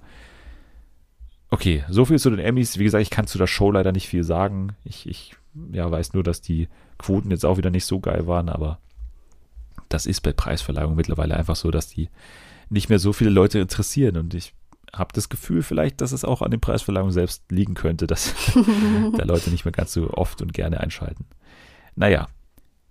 Okay, 1.51 1.85
so 1.89 2.05
viel 2.05 2.19
zu 2.19 2.31
den 2.31 2.41
Emmys. 2.41 2.79
Wie 2.79 2.85
gesagt, 2.85 3.03
ich 3.03 3.11
kann 3.11 3.27
zu 3.27 3.39
der 3.39 3.47
Show 3.47 3.71
leider 3.71 3.93
nicht 3.93 4.09
viel 4.09 4.25
sagen. 4.25 4.75
Ich, 4.85 5.09
ich 5.09 5.37
ja, 5.73 5.91
weiß 5.91 6.13
nur, 6.13 6.23
dass 6.23 6.41
die 6.41 6.69
Quoten 6.99 7.31
jetzt 7.31 7.45
auch 7.45 7.59
wieder 7.59 7.71
nicht 7.71 7.85
so 7.85 8.01
geil 8.01 8.27
waren, 8.27 8.49
aber 8.49 8.79
das 9.89 10.07
ist 10.07 10.23
bei 10.23 10.33
Preisverleihungen 10.33 10.97
mittlerweile 10.97 11.37
einfach 11.37 11.57
so, 11.57 11.71
dass 11.71 11.89
die 11.89 12.09
nicht 12.71 12.89
mehr 12.89 12.99
so 12.99 13.13
viele 13.13 13.31
Leute 13.31 13.59
interessieren 13.59 14.17
und 14.17 14.35
ich 14.35 14.55
habe 14.95 15.12
das 15.12 15.29
Gefühl 15.29 15.62
vielleicht, 15.62 16.01
dass 16.01 16.12
es 16.12 16.25
auch 16.25 16.43
an 16.43 16.51
den 16.51 16.61
Preisverleihungen 16.61 17.12
selbst 17.12 17.51
liegen 17.51 17.75
könnte, 17.75 18.07
dass 18.07 18.35
da 19.16 19.25
Leute 19.25 19.51
nicht 19.51 19.65
mehr 19.65 19.73
ganz 19.73 19.93
so 19.93 20.11
oft 20.11 20.43
und 20.43 20.53
gerne 20.53 20.81
einschalten. 20.81 21.27
Naja, 21.97 22.29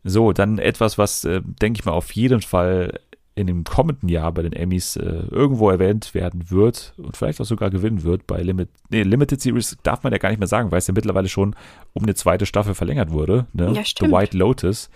so, 0.03 0.33
dann 0.33 0.59
etwas, 0.59 0.97
was, 0.97 1.23
äh, 1.23 1.41
denke 1.43 1.79
ich 1.79 1.85
mal, 1.85 1.93
auf 1.93 2.11
jeden 2.11 2.41
Fall 2.41 2.99
in 3.35 3.47
dem 3.47 3.63
kommenden 3.63 4.09
Jahr 4.09 4.31
bei 4.31 4.43
den 4.43 4.53
Emmys 4.53 4.95
äh, 4.95 5.23
irgendwo 5.31 5.69
erwähnt 5.69 6.13
werden 6.13 6.51
wird 6.51 6.93
und 6.97 7.17
vielleicht 7.17 7.41
auch 7.41 7.45
sogar 7.45 7.71
gewinnen 7.71 8.03
wird 8.03 8.27
bei 8.27 8.41
Limit, 8.41 8.69
nee, 8.89 9.01
Limited 9.01 9.41
Series 9.41 9.75
darf 9.81 10.03
man 10.03 10.11
ja 10.11 10.19
gar 10.19 10.29
nicht 10.29 10.37
mehr 10.39 10.47
sagen, 10.47 10.71
weil 10.71 10.77
es 10.77 10.87
ja 10.87 10.93
mittlerweile 10.93 11.29
schon 11.29 11.55
um 11.93 12.03
eine 12.03 12.13
zweite 12.13 12.45
Staffel 12.45 12.75
verlängert 12.75 13.11
wurde. 13.11 13.47
Ne? 13.53 13.73
Ja, 13.73 13.85
stimmt. 13.85 14.11
The 14.11 14.15
White 14.15 14.37
Lotus. 14.37 14.89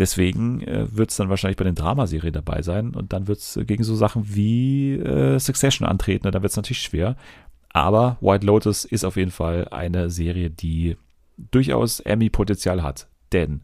Deswegen 0.00 0.62
äh, 0.62 0.86
wird 0.96 1.10
es 1.10 1.16
dann 1.16 1.28
wahrscheinlich 1.28 1.58
bei 1.58 1.64
den 1.64 1.74
Dramaserien 1.74 2.32
dabei 2.32 2.62
sein 2.62 2.94
und 2.94 3.12
dann 3.12 3.28
wird 3.28 3.38
es 3.38 3.60
gegen 3.66 3.84
so 3.84 3.94
Sachen 3.94 4.34
wie 4.34 4.94
äh, 4.94 5.38
Succession 5.38 5.86
antreten. 5.86 6.26
Und 6.26 6.34
dann 6.34 6.42
wird 6.42 6.50
es 6.50 6.56
natürlich 6.56 6.80
schwer. 6.80 7.16
Aber 7.68 8.16
White 8.22 8.46
Lotus 8.46 8.86
ist 8.86 9.04
auf 9.04 9.16
jeden 9.16 9.30
Fall 9.30 9.68
eine 9.68 10.08
Serie, 10.08 10.48
die 10.48 10.96
durchaus 11.50 12.00
Emmy-Potenzial 12.00 12.82
hat. 12.82 13.08
Denn, 13.32 13.60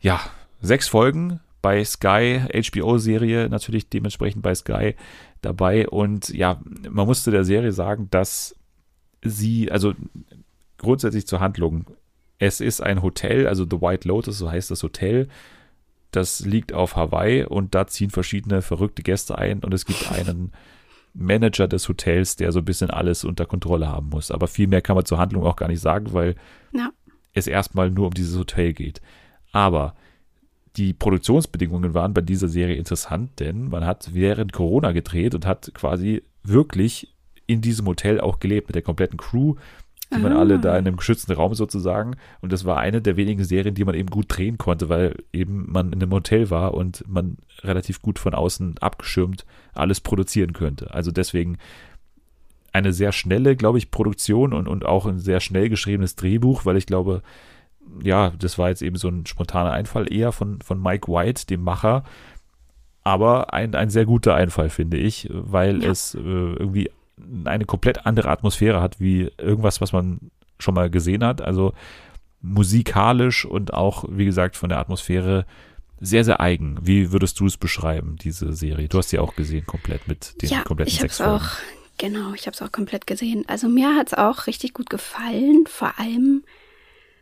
ja, 0.00 0.20
sechs 0.60 0.88
Folgen 0.88 1.38
bei 1.62 1.84
Sky, 1.84 2.40
HBO-Serie 2.52 3.48
natürlich 3.48 3.88
dementsprechend 3.88 4.42
bei 4.42 4.56
Sky 4.56 4.96
dabei. 5.40 5.88
Und 5.88 6.30
ja, 6.30 6.60
man 6.90 7.06
musste 7.06 7.30
der 7.30 7.44
Serie 7.44 7.70
sagen, 7.70 8.08
dass 8.10 8.56
sie, 9.22 9.70
also 9.70 9.94
grundsätzlich 10.78 11.28
zur 11.28 11.38
Handlung, 11.38 11.86
es 12.38 12.60
ist 12.60 12.80
ein 12.80 13.02
Hotel, 13.02 13.46
also 13.46 13.64
The 13.64 13.80
White 13.80 14.06
Lotus, 14.06 14.38
so 14.38 14.50
heißt 14.50 14.70
das 14.70 14.82
Hotel. 14.82 15.28
Das 16.10 16.40
liegt 16.40 16.72
auf 16.72 16.96
Hawaii 16.96 17.44
und 17.44 17.74
da 17.74 17.86
ziehen 17.86 18.10
verschiedene 18.10 18.62
verrückte 18.62 19.02
Gäste 19.02 19.36
ein 19.36 19.60
und 19.60 19.74
es 19.74 19.84
gibt 19.84 20.10
einen 20.12 20.52
Manager 21.14 21.66
des 21.66 21.88
Hotels, 21.88 22.36
der 22.36 22.52
so 22.52 22.60
ein 22.60 22.64
bisschen 22.64 22.90
alles 22.90 23.24
unter 23.24 23.44
Kontrolle 23.44 23.88
haben 23.88 24.10
muss. 24.10 24.30
Aber 24.30 24.46
viel 24.46 24.68
mehr 24.68 24.82
kann 24.82 24.96
man 24.96 25.04
zur 25.04 25.18
Handlung 25.18 25.44
auch 25.44 25.56
gar 25.56 25.68
nicht 25.68 25.80
sagen, 25.80 26.12
weil 26.12 26.36
ja. 26.72 26.90
es 27.32 27.46
erstmal 27.46 27.90
nur 27.90 28.06
um 28.06 28.14
dieses 28.14 28.38
Hotel 28.38 28.72
geht. 28.72 29.00
Aber 29.52 29.94
die 30.76 30.92
Produktionsbedingungen 30.92 31.94
waren 31.94 32.14
bei 32.14 32.20
dieser 32.20 32.48
Serie 32.48 32.76
interessant, 32.76 33.40
denn 33.40 33.68
man 33.68 33.84
hat 33.84 34.14
während 34.14 34.52
Corona 34.52 34.92
gedreht 34.92 35.34
und 35.34 35.44
hat 35.44 35.72
quasi 35.74 36.22
wirklich 36.44 37.12
in 37.46 37.60
diesem 37.60 37.86
Hotel 37.86 38.20
auch 38.20 38.38
gelebt 38.38 38.68
mit 38.68 38.76
der 38.76 38.82
kompletten 38.82 39.16
Crew, 39.16 39.56
die 40.10 40.22
waren 40.22 40.32
alle 40.32 40.58
da 40.58 40.70
in 40.78 40.86
einem 40.86 40.96
geschützten 40.96 41.32
Raum 41.32 41.54
sozusagen. 41.54 42.16
Und 42.40 42.52
das 42.52 42.64
war 42.64 42.78
eine 42.78 43.02
der 43.02 43.16
wenigen 43.16 43.44
Serien, 43.44 43.74
die 43.74 43.84
man 43.84 43.94
eben 43.94 44.08
gut 44.08 44.26
drehen 44.28 44.56
konnte, 44.56 44.88
weil 44.88 45.16
eben 45.32 45.70
man 45.70 45.92
in 45.92 46.02
einem 46.02 46.12
Hotel 46.12 46.50
war 46.50 46.74
und 46.74 47.04
man 47.06 47.36
relativ 47.62 48.00
gut 48.00 48.18
von 48.18 48.34
außen 48.34 48.78
abgeschirmt 48.78 49.44
alles 49.74 50.00
produzieren 50.00 50.52
könnte. 50.54 50.92
Also 50.94 51.10
deswegen 51.10 51.58
eine 52.72 52.92
sehr 52.92 53.12
schnelle, 53.12 53.56
glaube 53.56 53.78
ich, 53.78 53.90
Produktion 53.90 54.52
und, 54.52 54.66
und 54.66 54.86
auch 54.86 55.06
ein 55.06 55.18
sehr 55.18 55.40
schnell 55.40 55.68
geschriebenes 55.68 56.16
Drehbuch, 56.16 56.64
weil 56.64 56.76
ich 56.76 56.86
glaube, 56.86 57.22
ja, 58.02 58.32
das 58.38 58.58
war 58.58 58.68
jetzt 58.68 58.82
eben 58.82 58.96
so 58.96 59.08
ein 59.08 59.26
spontaner 59.26 59.72
Einfall 59.72 60.12
eher 60.12 60.32
von, 60.32 60.60
von 60.60 60.82
Mike 60.82 61.10
White, 61.10 61.46
dem 61.46 61.62
Macher. 61.62 62.04
Aber 63.04 63.54
ein, 63.54 63.74
ein 63.74 63.88
sehr 63.88 64.04
guter 64.04 64.34
Einfall, 64.34 64.68
finde 64.68 64.98
ich, 64.98 65.28
weil 65.32 65.82
ja. 65.82 65.90
es 65.90 66.14
äh, 66.14 66.18
irgendwie 66.18 66.90
eine 67.44 67.64
komplett 67.64 68.06
andere 68.06 68.28
Atmosphäre 68.30 68.80
hat, 68.80 69.00
wie 69.00 69.30
irgendwas, 69.38 69.80
was 69.80 69.92
man 69.92 70.30
schon 70.58 70.74
mal 70.74 70.90
gesehen 70.90 71.24
hat. 71.24 71.40
Also 71.40 71.72
musikalisch 72.40 73.44
und 73.44 73.74
auch, 73.74 74.04
wie 74.08 74.24
gesagt, 74.24 74.56
von 74.56 74.68
der 74.68 74.78
Atmosphäre 74.78 75.46
sehr, 76.00 76.24
sehr 76.24 76.40
eigen. 76.40 76.78
Wie 76.82 77.12
würdest 77.12 77.40
du 77.40 77.46
es 77.46 77.56
beschreiben, 77.56 78.16
diese 78.16 78.52
Serie? 78.52 78.88
Du 78.88 78.98
hast 78.98 79.10
sie 79.10 79.18
auch 79.18 79.34
gesehen, 79.34 79.66
komplett 79.66 80.06
mit 80.06 80.40
den 80.42 80.50
ja, 80.50 80.62
kompletten 80.62 80.92
ich 80.92 81.00
sechs 81.00 81.16
Folgen. 81.16 81.32
Auch, 81.32 81.48
genau, 81.96 82.34
ich 82.34 82.46
habe 82.46 82.54
es 82.54 82.62
auch 82.62 82.70
komplett 82.70 83.06
gesehen. 83.06 83.44
Also 83.48 83.68
mir 83.68 83.96
hat 83.96 84.08
es 84.08 84.14
auch 84.14 84.46
richtig 84.46 84.74
gut 84.74 84.90
gefallen, 84.90 85.64
vor 85.66 85.98
allem, 85.98 86.44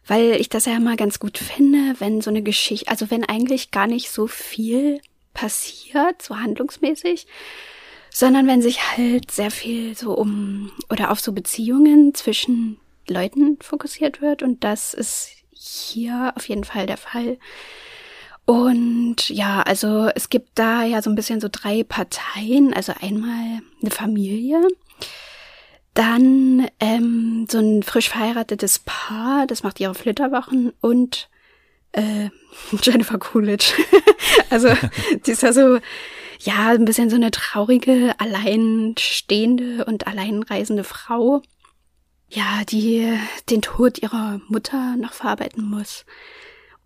weil 0.07 0.33
ich 0.33 0.51
das 0.51 0.67
ja 0.67 0.77
immer 0.77 0.97
ganz 0.97 1.19
gut 1.19 1.39
finde, 1.39 1.95
wenn 1.99 2.21
so 2.21 2.31
eine 2.31 2.43
Geschichte, 2.43 2.89
also 2.91 3.11
wenn 3.11 3.25
eigentlich 3.25 3.71
gar 3.71 3.87
nicht 3.87 4.11
so 4.11 4.27
viel 4.27 5.01
passiert, 5.33 6.21
so 6.21 6.37
handlungsmäßig, 6.37 7.27
sondern 8.19 8.47
wenn 8.47 8.63
sich 8.63 8.97
halt 8.97 9.31
sehr 9.31 9.51
viel 9.51 9.95
so 9.95 10.15
um 10.15 10.73
oder 10.89 11.11
auf 11.11 11.21
so 11.21 11.33
Beziehungen 11.33 12.15
zwischen 12.15 12.79
Leuten 13.07 13.59
fokussiert 13.61 14.23
wird 14.23 14.43
und 14.43 14.65
das 14.65 14.95
ist 14.95 15.33
hier 15.53 16.33
auf 16.35 16.49
jeden 16.49 16.65
Fall 16.65 16.87
der 16.87 16.97
Fall. 16.97 17.37
Und 18.47 19.29
ja, 19.29 19.61
also 19.61 20.09
es 20.15 20.31
gibt 20.31 20.53
da 20.55 20.83
ja 20.83 21.03
so 21.03 21.11
ein 21.11 21.15
bisschen 21.15 21.43
so 21.43 21.49
drei 21.53 21.85
Parteien. 21.85 22.73
Also 22.73 22.95
einmal 22.99 23.61
eine 23.83 23.91
Familie, 23.91 24.67
dann 25.93 26.69
ähm, 26.81 27.47
so 27.51 27.59
ein 27.59 27.83
frisch 27.83 28.09
verheiratetes 28.09 28.79
Paar, 28.79 29.47
das 29.47 29.63
macht 29.63 29.79
ihre 29.79 29.95
Flitterwochen 29.95 30.73
und 30.81 31.29
äh, 31.93 32.31
Jennifer 32.83 33.19
Coolidge. 33.19 33.75
also 34.49 34.71
die 35.27 35.33
ist 35.33 35.43
ja 35.43 35.53
so, 35.53 35.81
ja, 36.41 36.71
ein 36.71 36.85
bisschen 36.85 37.11
so 37.11 37.17
eine 37.17 37.31
traurige, 37.31 38.15
alleinstehende 38.19 39.85
und 39.85 40.07
alleinreisende 40.07 40.85
Frau. 40.85 41.43
Ja, 42.29 42.63
die 42.69 43.13
den 43.51 43.63
Tod 43.63 44.03
ihrer 44.03 44.41
Mutter 44.49 44.97
noch 44.97 45.13
verarbeiten 45.13 45.65
muss. 45.65 46.05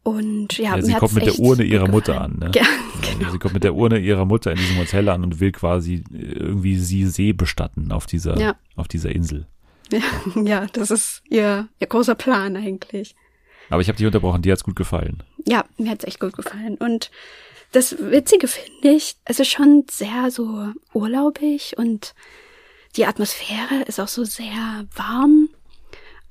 Und 0.02 0.58
ja, 0.58 0.76
ja 0.76 0.82
sie 0.82 0.94
kommt 0.94 1.14
mit 1.14 1.26
der 1.26 1.38
Urne 1.38 1.62
ihrer 1.62 1.88
Mutter 1.88 2.20
an. 2.20 2.38
Ne? 2.38 2.50
Ja, 2.54 2.64
genau. 3.16 3.30
Sie 3.30 3.38
kommt 3.38 3.54
mit 3.54 3.64
der 3.64 3.74
Urne 3.74 3.98
ihrer 3.98 4.24
Mutter 4.24 4.50
in 4.50 4.56
diesem 4.56 4.78
Hotel 4.78 5.08
an 5.08 5.24
und 5.24 5.40
will 5.40 5.52
quasi 5.52 6.04
irgendwie 6.10 6.76
sie 6.76 7.06
See 7.06 7.32
bestatten 7.32 7.92
auf 7.92 8.06
dieser, 8.06 8.38
ja. 8.38 8.56
auf 8.76 8.88
dieser 8.88 9.10
Insel. 9.10 9.46
Ja, 9.92 10.00
ja, 10.42 10.66
das 10.72 10.90
ist 10.90 11.22
ihr, 11.28 11.68
ihr 11.78 11.86
großer 11.86 12.14
Plan 12.14 12.56
eigentlich. 12.56 13.14
Aber 13.68 13.82
ich 13.82 13.88
habe 13.88 13.96
dich 13.96 14.06
unterbrochen, 14.06 14.42
dir 14.42 14.52
hat's 14.52 14.64
gut 14.64 14.76
gefallen. 14.76 15.22
Ja, 15.46 15.64
mir 15.78 15.90
hat's 15.90 16.04
echt 16.04 16.20
gut 16.20 16.34
gefallen. 16.34 16.76
Und 16.76 17.10
das 17.72 17.98
Witzige 17.98 18.48
finde 18.48 18.90
ich, 18.96 19.16
es 19.24 19.40
ist 19.40 19.50
schon 19.50 19.84
sehr 19.90 20.30
so 20.30 20.72
urlaubig 20.92 21.74
und 21.76 22.14
die 22.96 23.06
Atmosphäre 23.06 23.84
ist 23.86 24.00
auch 24.00 24.08
so 24.08 24.24
sehr 24.24 24.86
warm 24.94 25.48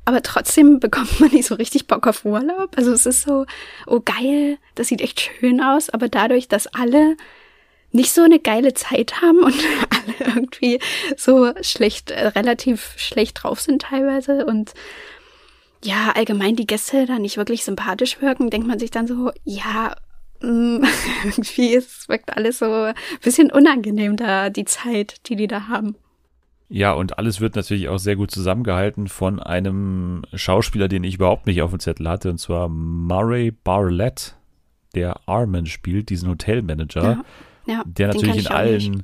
aber 0.10 0.24
trotzdem 0.24 0.80
bekommt 0.80 1.20
man 1.20 1.30
nicht 1.30 1.46
so 1.46 1.56
richtig 1.56 1.86
Bock 1.86 2.08
auf 2.08 2.26
Urlaub. 2.26 2.76
Also 2.76 2.92
es 2.92 3.06
ist 3.06 3.22
so, 3.22 3.46
oh 3.86 4.02
geil, 4.04 4.58
das 4.74 4.88
sieht 4.88 5.02
echt 5.02 5.22
schön 5.22 5.62
aus, 5.62 5.92
aber 5.92 6.10
dadurch, 6.10 6.48
dass 6.48 6.66
alle 6.68 7.16
nicht 7.92 8.12
so 8.12 8.24
eine 8.24 8.40
geile 8.40 8.74
Zeit 8.74 9.22
haben 9.22 9.44
und 9.44 9.54
alle 9.90 10.36
irgendwie 10.36 10.80
so 11.16 11.54
schlecht, 11.62 12.10
äh, 12.10 12.28
relativ 12.28 12.96
schlecht 12.98 13.44
drauf 13.44 13.62
sind 13.62 13.84
teilweise 13.84 14.46
und 14.48 14.74
ja, 15.84 16.12
allgemein 16.16 16.56
die 16.56 16.68
Gäste 16.68 17.06
da 17.06 17.20
nicht 17.20 17.38
wirklich 17.38 17.64
sympathisch 17.64 18.20
wirken, 18.20 18.50
denkt 18.50 18.68
man 18.68 18.80
sich 18.80 18.92
dann 18.92 19.08
so, 19.08 19.32
ja, 19.46 19.96
irgendwie 21.24 21.76
es 21.76 22.08
wirkt 22.08 22.36
alles 22.36 22.60
so 22.60 22.72
ein 22.72 22.96
bisschen 23.22 23.52
unangenehm 23.52 24.16
da, 24.16 24.50
die 24.50 24.66
Zeit, 24.66 25.28
die 25.28 25.36
die 25.36 25.48
da 25.48 25.68
haben. 25.68 25.96
Ja, 26.70 26.94
und 26.94 27.18
alles 27.18 27.42
wird 27.42 27.56
natürlich 27.56 27.90
auch 27.90 27.98
sehr 27.98 28.16
gut 28.16 28.30
zusammengehalten 28.30 29.08
von 29.08 29.40
einem 29.40 30.22
Schauspieler, 30.34 30.88
den 30.88 31.04
ich 31.04 31.16
überhaupt 31.16 31.48
nicht 31.48 31.64
auf 31.64 31.72
dem 31.72 31.80
Zettel 31.80 32.08
hatte, 32.08 32.30
und 32.30 32.38
zwar 32.38 32.70
Murray 32.70 33.52
Barlett, 33.52 34.36
der 34.94 35.20
Armin 35.28 35.66
spielt, 35.66 36.10
diesen 36.10 36.30
Hotelmanager, 36.30 37.04
ja, 37.04 37.74
ja, 37.74 37.84
der 37.86 38.08
natürlich 38.10 38.46
in 38.46 38.48
allen 38.48 39.04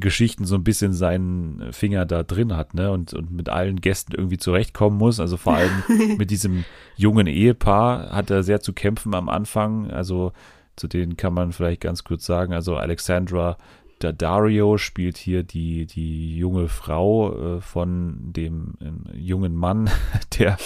Geschichten 0.00 0.44
so 0.44 0.54
ein 0.54 0.64
bisschen 0.64 0.92
seinen 0.92 1.72
Finger 1.72 2.06
da 2.06 2.22
drin 2.22 2.56
hat, 2.56 2.74
ne, 2.74 2.90
und, 2.90 3.14
und 3.14 3.30
mit 3.30 3.48
allen 3.48 3.80
Gästen 3.80 4.14
irgendwie 4.14 4.38
zurechtkommen 4.38 4.96
muss. 4.96 5.20
Also 5.20 5.36
vor 5.36 5.54
allem 5.54 5.82
mit 6.18 6.30
diesem 6.30 6.64
jungen 6.96 7.26
Ehepaar 7.26 8.10
hat 8.10 8.30
er 8.30 8.42
sehr 8.42 8.60
zu 8.60 8.72
kämpfen 8.72 9.14
am 9.14 9.28
Anfang. 9.28 9.90
Also 9.90 10.32
zu 10.76 10.86
denen 10.88 11.16
kann 11.16 11.34
man 11.34 11.52
vielleicht 11.52 11.80
ganz 11.80 12.04
kurz 12.04 12.24
sagen. 12.24 12.52
Also 12.52 12.76
Alexandra 12.76 13.56
Dario 13.98 14.78
spielt 14.78 15.18
hier 15.18 15.42
die, 15.42 15.86
die 15.86 16.36
junge 16.36 16.68
Frau 16.68 17.56
äh, 17.56 17.60
von 17.60 18.32
dem 18.32 18.74
äh, 18.80 19.16
jungen 19.16 19.54
Mann, 19.54 19.90
der 20.38 20.56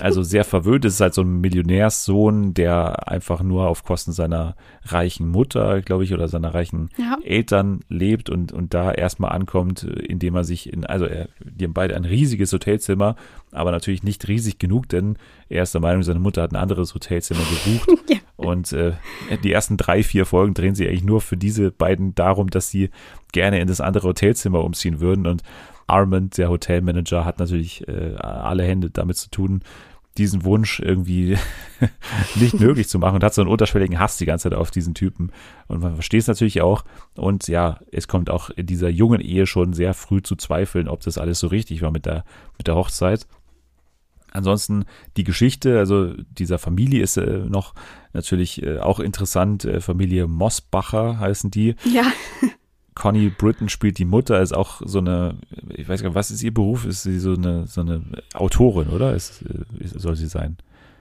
also 0.00 0.22
sehr 0.22 0.44
verwöhnt 0.44 0.84
ist, 0.84 0.94
ist 0.94 1.00
halt 1.00 1.14
so 1.14 1.22
ein 1.22 1.40
Millionärssohn, 1.40 2.54
der 2.54 3.08
einfach 3.08 3.42
nur 3.42 3.68
auf 3.68 3.84
Kosten 3.84 4.12
seiner 4.12 4.56
reichen 4.84 5.28
Mutter, 5.28 5.82
glaube 5.82 6.04
ich, 6.04 6.14
oder 6.14 6.28
seiner 6.28 6.54
reichen 6.54 6.90
ja. 6.98 7.18
Eltern 7.22 7.80
lebt 7.88 8.30
und, 8.30 8.52
und 8.52 8.74
da 8.74 8.92
erstmal 8.92 9.32
ankommt, 9.32 9.84
indem 9.84 10.34
er 10.36 10.44
sich 10.44 10.72
in, 10.72 10.84
also 10.86 11.04
er, 11.04 11.28
die 11.40 11.64
haben 11.64 11.74
beide 11.74 11.96
ein 11.96 12.04
riesiges 12.04 12.52
Hotelzimmer, 12.52 13.16
aber 13.52 13.70
natürlich 13.70 14.02
nicht 14.02 14.26
riesig 14.28 14.58
genug, 14.58 14.88
denn 14.88 15.16
er 15.48 15.62
ist 15.62 15.74
der 15.74 15.80
Meinung, 15.80 16.02
seine 16.02 16.20
Mutter 16.20 16.42
hat 16.42 16.52
ein 16.52 16.56
anderes 16.56 16.94
Hotelzimmer 16.94 17.40
gebucht. 17.40 17.90
ja. 18.08 18.16
Und 18.36 18.72
äh, 18.72 18.92
die 19.44 19.52
ersten 19.52 19.76
drei, 19.76 20.02
vier 20.02 20.24
Folgen 20.24 20.54
drehen 20.54 20.74
sich 20.74 20.88
eigentlich 20.88 21.04
nur 21.04 21.20
für 21.20 21.36
diese 21.36 21.70
beiden 21.70 22.14
darum, 22.14 22.48
dass 22.48 22.70
sie 22.70 22.90
gerne 23.32 23.60
in 23.60 23.68
das 23.68 23.80
andere 23.80 24.08
Hotelzimmer 24.08 24.64
umziehen 24.64 25.00
würden. 25.00 25.26
Und 25.26 25.42
Armand, 25.86 26.38
der 26.38 26.48
Hotelmanager, 26.48 27.24
hat 27.24 27.38
natürlich 27.38 27.86
äh, 27.88 28.14
alle 28.16 28.62
Hände 28.62 28.90
damit 28.90 29.16
zu 29.16 29.28
tun, 29.30 29.62
diesen 30.20 30.44
Wunsch 30.44 30.80
irgendwie 30.80 31.36
nicht 32.36 32.60
möglich 32.60 32.88
zu 32.88 32.98
machen 32.98 33.16
und 33.16 33.24
hat 33.24 33.34
so 33.34 33.42
einen 33.42 33.50
unterschwelligen 33.50 33.98
Hass 33.98 34.18
die 34.18 34.26
ganze 34.26 34.50
Zeit 34.50 34.58
auf 34.58 34.70
diesen 34.70 34.94
Typen. 34.94 35.32
Und 35.66 35.82
man 35.82 35.94
versteht 35.94 36.20
es 36.20 36.26
natürlich 36.28 36.60
auch. 36.62 36.84
Und 37.16 37.48
ja, 37.48 37.80
es 37.90 38.06
kommt 38.06 38.30
auch 38.30 38.50
in 38.50 38.66
dieser 38.66 38.88
jungen 38.88 39.20
Ehe 39.20 39.46
schon 39.46 39.72
sehr 39.72 39.94
früh 39.94 40.22
zu 40.22 40.36
zweifeln, 40.36 40.88
ob 40.88 41.00
das 41.00 41.18
alles 41.18 41.40
so 41.40 41.48
richtig 41.48 41.82
war 41.82 41.90
mit 41.90 42.06
der, 42.06 42.24
mit 42.58 42.66
der 42.66 42.76
Hochzeit. 42.76 43.26
Ansonsten 44.32 44.84
die 45.16 45.24
Geschichte, 45.24 45.78
also 45.78 46.14
dieser 46.30 46.58
Familie 46.58 47.02
ist 47.02 47.16
äh, 47.16 47.38
noch 47.38 47.74
natürlich 48.12 48.62
äh, 48.62 48.78
auch 48.78 49.00
interessant. 49.00 49.64
Äh, 49.64 49.80
Familie 49.80 50.28
Mossbacher 50.28 51.18
heißen 51.18 51.50
die. 51.50 51.74
Ja. 51.84 52.04
Connie 52.94 53.30
Britton 53.30 53.68
spielt 53.68 53.98
die 53.98 54.04
Mutter, 54.04 54.40
ist 54.40 54.54
auch 54.54 54.82
so 54.84 54.98
eine, 54.98 55.36
ich 55.74 55.88
weiß 55.88 56.02
gar 56.02 56.10
nicht, 56.10 56.16
was 56.16 56.30
ist 56.30 56.42
ihr 56.42 56.52
Beruf? 56.52 56.84
Ist 56.84 57.02
sie 57.02 57.18
so 57.18 57.34
eine, 57.34 57.66
so 57.66 57.80
eine 57.80 58.02
Autorin, 58.34 58.88
oder? 58.88 59.14
Ist, 59.14 59.44
soll 59.78 60.16
sie 60.16 60.26
sein? 60.26 60.56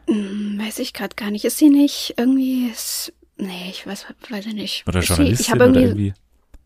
Hm, 0.08 0.60
weiß 0.60 0.80
ich 0.80 0.94
gerade 0.94 1.16
gar 1.16 1.32
nicht. 1.32 1.46
Ist 1.46 1.58
sie 1.58 1.70
nicht 1.70 2.16
irgendwie, 2.18 2.68
ist, 2.68 3.14
nee, 3.38 3.70
ich 3.70 3.86
weiß, 3.86 4.06
weiß 4.30 4.46
ich 4.48 4.54
nicht. 4.54 4.88
Oder 4.88 5.02
Journalistin 5.02 5.56
ich 5.56 5.62
irgendwie, 5.62 5.80
oder 5.80 5.88
irgendwie? 5.88 6.14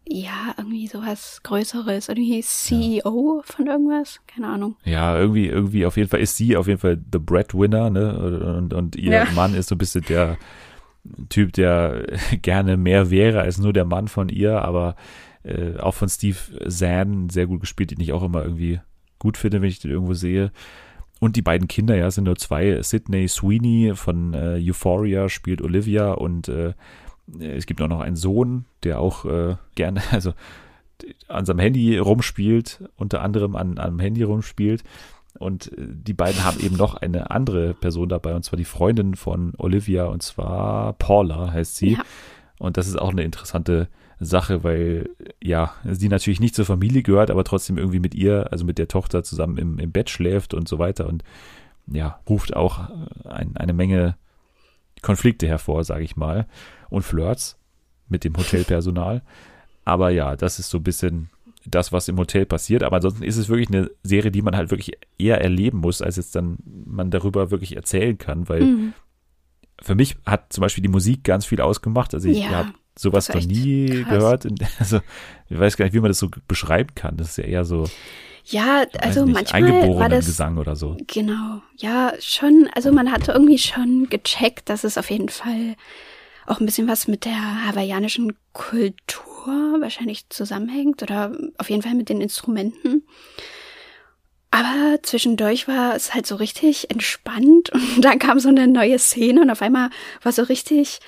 Ja, 0.06 0.54
irgendwie 0.58 0.88
sowas 0.88 1.40
Größeres. 1.44 2.10
Irgendwie 2.10 2.42
CEO 2.42 3.38
ja. 3.38 3.54
von 3.54 3.68
irgendwas. 3.68 4.20
Keine 4.28 4.48
Ahnung. 4.48 4.76
Ja, 4.84 5.18
irgendwie, 5.18 5.48
irgendwie 5.48 5.86
auf 5.86 5.96
jeden 5.96 6.10
Fall 6.10 6.20
ist 6.20 6.36
sie 6.36 6.58
auf 6.58 6.68
jeden 6.68 6.80
Fall 6.80 7.00
the 7.12 7.20
breadwinner, 7.20 7.90
ne? 7.90 8.58
Und, 8.58 8.74
und 8.74 8.96
ihr 8.98 9.12
ja. 9.12 9.28
Mann 9.34 9.56
ist 9.56 9.70
so 9.70 9.76
ein 9.76 9.78
bisschen 9.78 10.04
der 10.10 10.38
Typ, 11.30 11.54
der 11.54 12.06
gerne 12.42 12.78
mehr 12.78 13.10
wäre 13.10 13.42
als 13.42 13.58
nur 13.58 13.74
der 13.74 13.86
Mann 13.86 14.08
von 14.08 14.30
ihr, 14.30 14.62
aber 14.62 14.96
äh, 15.44 15.78
auch 15.78 15.94
von 15.94 16.10
Steve 16.10 16.38
Zahn 16.68 17.30
sehr 17.30 17.48
gut 17.48 17.62
gespielt, 17.62 17.92
den 17.92 18.00
ich 18.00 18.14
auch 18.14 18.24
immer 18.24 18.44
irgendwie 18.44 18.80
gut 19.20 19.38
finde, 19.38 19.62
wenn 19.62 19.70
ich 19.70 19.80
den 19.80 19.92
irgendwo 19.92 20.14
sehe. 20.14 20.52
Und 21.20 21.36
die 21.36 21.42
beiden 21.42 21.68
Kinder, 21.68 21.96
ja, 21.96 22.12
sind 22.12 22.26
nur 22.26 22.36
zwei. 22.36 22.82
Sydney 22.82 23.28
Sweeney 23.28 23.94
von 23.96 24.34
äh, 24.34 24.60
Euphoria 24.60 25.30
spielt 25.30 25.62
Olivia 25.62 26.12
und 26.12 26.50
äh, 26.50 26.74
es 27.40 27.66
gibt 27.66 27.82
auch 27.82 27.88
noch 27.88 28.02
einen 28.02 28.18
Sohn, 28.18 28.66
der 28.84 29.00
auch 29.00 29.26
äh, 29.26 29.56
gerne, 29.76 30.02
also 30.12 30.34
an 31.28 31.46
seinem 31.46 31.60
Handy 31.60 31.98
rumspielt, 31.98 32.84
unter 32.96 33.22
anderem 33.22 33.56
an, 33.56 33.78
einem 33.78 34.00
Handy 34.00 34.24
rumspielt. 34.24 34.84
Und 35.44 35.72
äh, 35.78 35.88
die 35.88 36.14
beiden 36.14 36.44
haben 36.44 36.60
eben 36.60 36.78
noch 36.78 36.96
eine 36.96 37.30
andere 37.32 37.74
Person 37.74 38.10
dabei, 38.10 38.34
und 38.34 38.44
zwar 38.44 38.58
die 38.58 38.66
Freundin 38.66 39.16
von 39.16 39.54
Olivia, 39.58 40.06
und 40.06 40.24
zwar 40.24 40.94
Paula 40.94 41.52
heißt 41.52 41.76
sie. 41.76 41.94
Ja. 41.94 42.04
Und 42.60 42.78
das 42.78 42.88
ist 42.88 42.98
auch 42.98 43.10
eine 43.10 43.24
interessante 43.24 43.90
Sache, 44.20 44.64
weil 44.64 45.10
ja, 45.42 45.74
sie 45.84 46.08
natürlich 46.08 46.40
nicht 46.40 46.56
zur 46.56 46.66
Familie 46.66 47.04
gehört, 47.04 47.30
aber 47.30 47.44
trotzdem 47.44 47.78
irgendwie 47.78 48.00
mit 48.00 48.16
ihr, 48.16 48.52
also 48.52 48.64
mit 48.64 48.78
der 48.78 48.88
Tochter 48.88 49.24
zusammen 49.24 49.58
im, 49.58 49.80
im 49.80 49.92
Bett 49.92 50.10
schläft 50.10 50.54
und 50.54 50.70
so 50.70 50.80
weiter. 50.80 51.08
Und 51.08 51.24
ja, 51.88 52.20
ruft 52.30 52.56
auch 52.56 52.90
ein, 53.26 53.58
eine 53.58 53.74
Menge 53.74 54.16
Konflikte 55.02 55.48
hervor, 55.48 55.84
sage 55.84 56.06
ich 56.06 56.16
mal 56.16 56.48
und 56.90 57.02
Flirts 57.02 57.58
mit 58.08 58.24
dem 58.24 58.38
Hotelpersonal. 58.38 59.22
Aber 59.86 60.10
ja, 60.12 60.38
das 60.38 60.60
ist 60.60 60.70
so 60.70 60.78
ein 60.78 60.84
bisschen 60.84 61.30
das, 61.66 61.92
was 61.92 62.08
im 62.08 62.18
Hotel 62.18 62.46
passiert. 62.46 62.84
Aber 62.84 62.98
ansonsten 62.98 63.24
ist 63.24 63.38
es 63.38 63.50
wirklich 63.50 63.70
eine 63.70 63.90
Serie, 64.04 64.32
die 64.32 64.42
man 64.42 64.56
halt 64.56 64.72
wirklich 64.72 64.98
eher 65.18 65.42
erleben 65.42 65.80
muss, 65.80 66.02
als 66.02 66.18
jetzt 66.18 66.36
dann 66.36 66.58
man 66.66 67.12
darüber 67.12 67.52
wirklich 67.52 67.76
erzählen 67.76 68.18
kann, 68.18 68.50
weil 68.50 68.62
mhm. 68.62 68.94
für 69.82 69.96
mich 69.96 70.18
hat 70.26 70.52
zum 70.52 70.62
Beispiel 70.62 70.82
die 70.82 70.90
Musik 70.90 71.24
ganz 71.24 71.46
viel 71.46 71.62
ausgemacht. 71.62 72.14
Also 72.14 72.30
ich 72.30 72.40
ja, 72.40 72.50
habe 72.50 72.74
sowas 72.98 73.30
noch 73.30 73.44
nie 73.44 74.04
krass. 74.04 74.10
gehört. 74.10 74.48
Also 74.80 75.02
ich 75.50 75.60
weiß 75.60 75.78
gar 75.78 75.86
nicht, 75.86 75.94
wie 75.94 76.00
man 76.00 76.10
das 76.10 76.20
so 76.20 76.30
beschreiben 76.48 76.96
kann. 76.96 77.18
Das 77.18 77.30
ist 77.30 77.38
ja 77.38 77.46
eher 77.46 77.66
so. 77.66 77.86
Ja, 78.46 78.84
also 79.00 79.24
nicht, 79.24 79.34
manchmal 79.34 79.96
war 79.96 80.10
das 80.10 80.26
Gesang 80.26 80.58
oder 80.58 80.76
so. 80.76 80.98
Genau, 81.08 81.62
ja, 81.78 82.12
schon. 82.20 82.70
Also 82.76 82.92
man 82.92 83.10
hatte 83.12 83.32
irgendwie 83.32 83.58
schon 83.58 84.08
gecheckt, 84.10 84.68
dass 84.68 84.84
es 84.84 84.98
auf 84.98 85.10
jeden 85.10 85.30
Fall 85.30 85.76
auch 86.46 86.60
ein 86.60 86.66
bisschen 86.66 86.90
was 86.90 87.08
mit 87.08 87.24
der 87.24 87.68
hawaiianischen 87.68 88.34
Kultur 88.52 89.33
wahrscheinlich 89.52 90.30
zusammenhängt 90.30 91.02
oder 91.04 91.36
auf 91.58 91.70
jeden 91.70 91.82
Fall 91.82 91.96
mit 91.96 92.10
den 92.10 92.22
Instrumenten. 92.22 93.04
Aber 94.52 95.00
zwischendurch 95.02 95.68
war 95.68 95.96
es 95.96 96.14
halt 96.14 96.28
so 96.28 96.36
richtig 96.36 96.92
entspannt 96.92 97.70
und 97.74 98.02
dann 98.02 98.20
kam 98.20 98.40
so 98.40 98.50
eine 98.50 98.68
neue 98.68 99.00
Szene 99.00 99.42
und 99.42 99.50
auf 99.50 99.62
einmal 99.62 99.90
war 100.22 100.32
so 100.32 100.44
richtig 100.44 101.00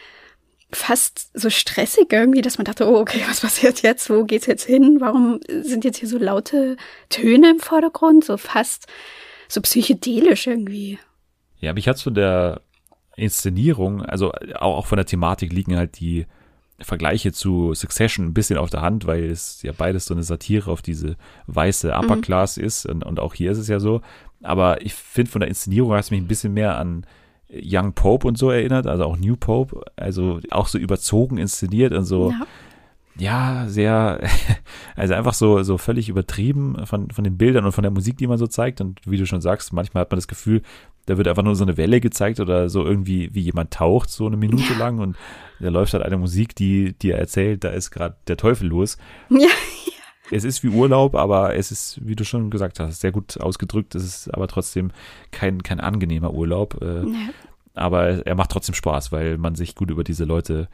fast 0.71 1.29
so 1.33 1.49
stressig 1.49 2.11
irgendwie, 2.11 2.41
dass 2.41 2.57
man 2.57 2.65
dachte, 2.65 2.89
oh, 2.89 2.97
okay, 2.97 3.21
was 3.27 3.41
passiert 3.41 3.81
jetzt? 3.81 4.09
Wo 4.09 4.25
geht's 4.25 4.47
jetzt 4.47 4.65
hin? 4.65 4.97
Warum 4.99 5.39
sind 5.47 5.85
jetzt 5.85 5.99
hier 5.99 6.09
so 6.09 6.17
laute 6.17 6.75
Töne 7.09 7.51
im 7.51 7.59
Vordergrund? 7.59 8.25
So 8.25 8.37
fast 8.37 8.87
so 9.47 9.61
psychedelisch 9.61 10.47
irgendwie. 10.47 10.99
Ja, 11.59 11.73
mich 11.73 11.87
hat's 11.87 12.01
von 12.01 12.15
der 12.15 12.61
Inszenierung, 13.15 14.01
also 14.01 14.33
auch, 14.55 14.87
von 14.87 14.97
der 14.97 15.05
Thematik 15.05 15.53
liegen 15.53 15.77
halt 15.77 15.99
die 15.99 16.25
Vergleiche 16.79 17.31
zu 17.31 17.73
Succession 17.73 18.25
ein 18.25 18.33
bisschen 18.33 18.57
auf 18.57 18.69
der 18.69 18.81
Hand, 18.81 19.07
weil 19.07 19.25
es 19.25 19.61
ja 19.61 19.71
beides 19.71 20.05
so 20.05 20.13
eine 20.13 20.23
Satire 20.23 20.69
auf 20.69 20.81
diese 20.81 21.15
weiße. 21.47 21.93
Upper 21.93 22.17
Class 22.17 22.57
mhm. 22.57 22.63
ist 22.63 22.85
und, 22.85 23.03
und, 23.03 23.19
auch 23.19 23.33
hier 23.33 23.51
ist 23.51 23.57
es 23.57 23.67
ja 23.67 23.79
so. 23.79 24.01
Aber 24.43 24.81
ich 24.81 24.93
finde 24.93 25.31
von 25.31 25.39
der 25.39 25.47
Inszenierung 25.47 25.93
hat 25.93 26.01
es 26.01 26.11
mich 26.11 26.21
ein 26.21 26.27
bisschen 26.27 26.53
mehr 26.53 26.77
an 26.77 27.05
Young 27.49 27.93
Pope 27.93 28.27
und 28.27 28.37
so 28.37 28.49
erinnert, 28.49 28.87
also 28.87 29.05
auch 29.05 29.17
New 29.17 29.37
Pope, 29.37 29.81
also 29.95 30.39
auch 30.51 30.67
so 30.67 30.77
überzogen 30.77 31.37
inszeniert 31.37 31.93
und 31.93 32.05
so. 32.05 32.31
Ja 32.31 32.45
ja, 33.17 33.65
sehr, 33.67 34.19
also 34.95 35.13
einfach 35.13 35.33
so, 35.33 35.63
so 35.63 35.77
völlig 35.77 36.09
übertrieben 36.09 36.85
von, 36.85 37.09
von 37.11 37.23
den 37.23 37.37
Bildern 37.37 37.65
und 37.65 37.71
von 37.71 37.83
der 37.83 37.91
Musik, 37.91 38.17
die 38.17 38.27
man 38.27 38.37
so 38.37 38.47
zeigt. 38.47 38.81
Und 38.81 38.99
wie 39.05 39.17
du 39.17 39.25
schon 39.25 39.41
sagst, 39.41 39.73
manchmal 39.73 40.01
hat 40.01 40.11
man 40.11 40.17
das 40.17 40.27
Gefühl, 40.27 40.61
da 41.05 41.17
wird 41.17 41.27
einfach 41.27 41.43
nur 41.43 41.55
so 41.55 41.63
eine 41.63 41.77
Welle 41.77 42.01
gezeigt 42.01 42.39
oder 42.39 42.67
so 42.69 42.83
irgendwie, 42.83 43.33
wie 43.33 43.41
jemand 43.41 43.71
taucht, 43.71 44.09
so 44.09 44.25
eine 44.25 44.37
Minute 44.37 44.73
ja. 44.73 44.79
lang 44.79 44.99
und 44.99 45.15
da 45.59 45.69
läuft 45.69 45.93
halt 45.93 46.03
eine 46.03 46.17
Musik, 46.17 46.55
die, 46.55 46.95
er 47.03 47.19
erzählt, 47.19 47.63
da 47.63 47.69
ist 47.69 47.91
gerade 47.91 48.15
der 48.27 48.37
Teufel 48.37 48.67
los. 48.67 48.97
Ja. 49.29 49.49
Es 50.31 50.43
ist 50.43 50.63
wie 50.63 50.69
Urlaub, 50.69 51.13
aber 51.13 51.55
es 51.55 51.71
ist, 51.71 51.99
wie 52.03 52.15
du 52.15 52.25
schon 52.25 52.49
gesagt 52.49 52.79
hast, 52.79 52.99
sehr 52.99 53.11
gut 53.11 53.39
ausgedrückt. 53.39 53.93
Es 53.93 54.03
ist 54.03 54.33
aber 54.33 54.47
trotzdem 54.47 54.89
kein, 55.29 55.61
kein 55.61 55.79
angenehmer 55.79 56.33
Urlaub. 56.33 56.81
Äh, 56.81 57.01
ja. 57.01 57.29
Aber 57.75 58.25
er 58.25 58.33
macht 58.33 58.49
trotzdem 58.49 58.73
Spaß, 58.73 59.11
weil 59.11 59.37
man 59.37 59.53
sich 59.53 59.75
gut 59.75 59.91
über 59.91 60.03
diese 60.03 60.23
Leute 60.23 60.67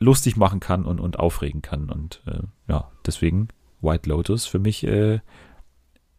lustig 0.00 0.36
machen 0.36 0.58
kann 0.58 0.84
und, 0.84 0.98
und 0.98 1.18
aufregen 1.18 1.62
kann. 1.62 1.90
Und 1.90 2.22
äh, 2.26 2.40
ja, 2.68 2.90
deswegen 3.06 3.48
White 3.80 4.08
Lotus 4.08 4.46
für 4.46 4.58
mich 4.58 4.84
äh, 4.84 5.20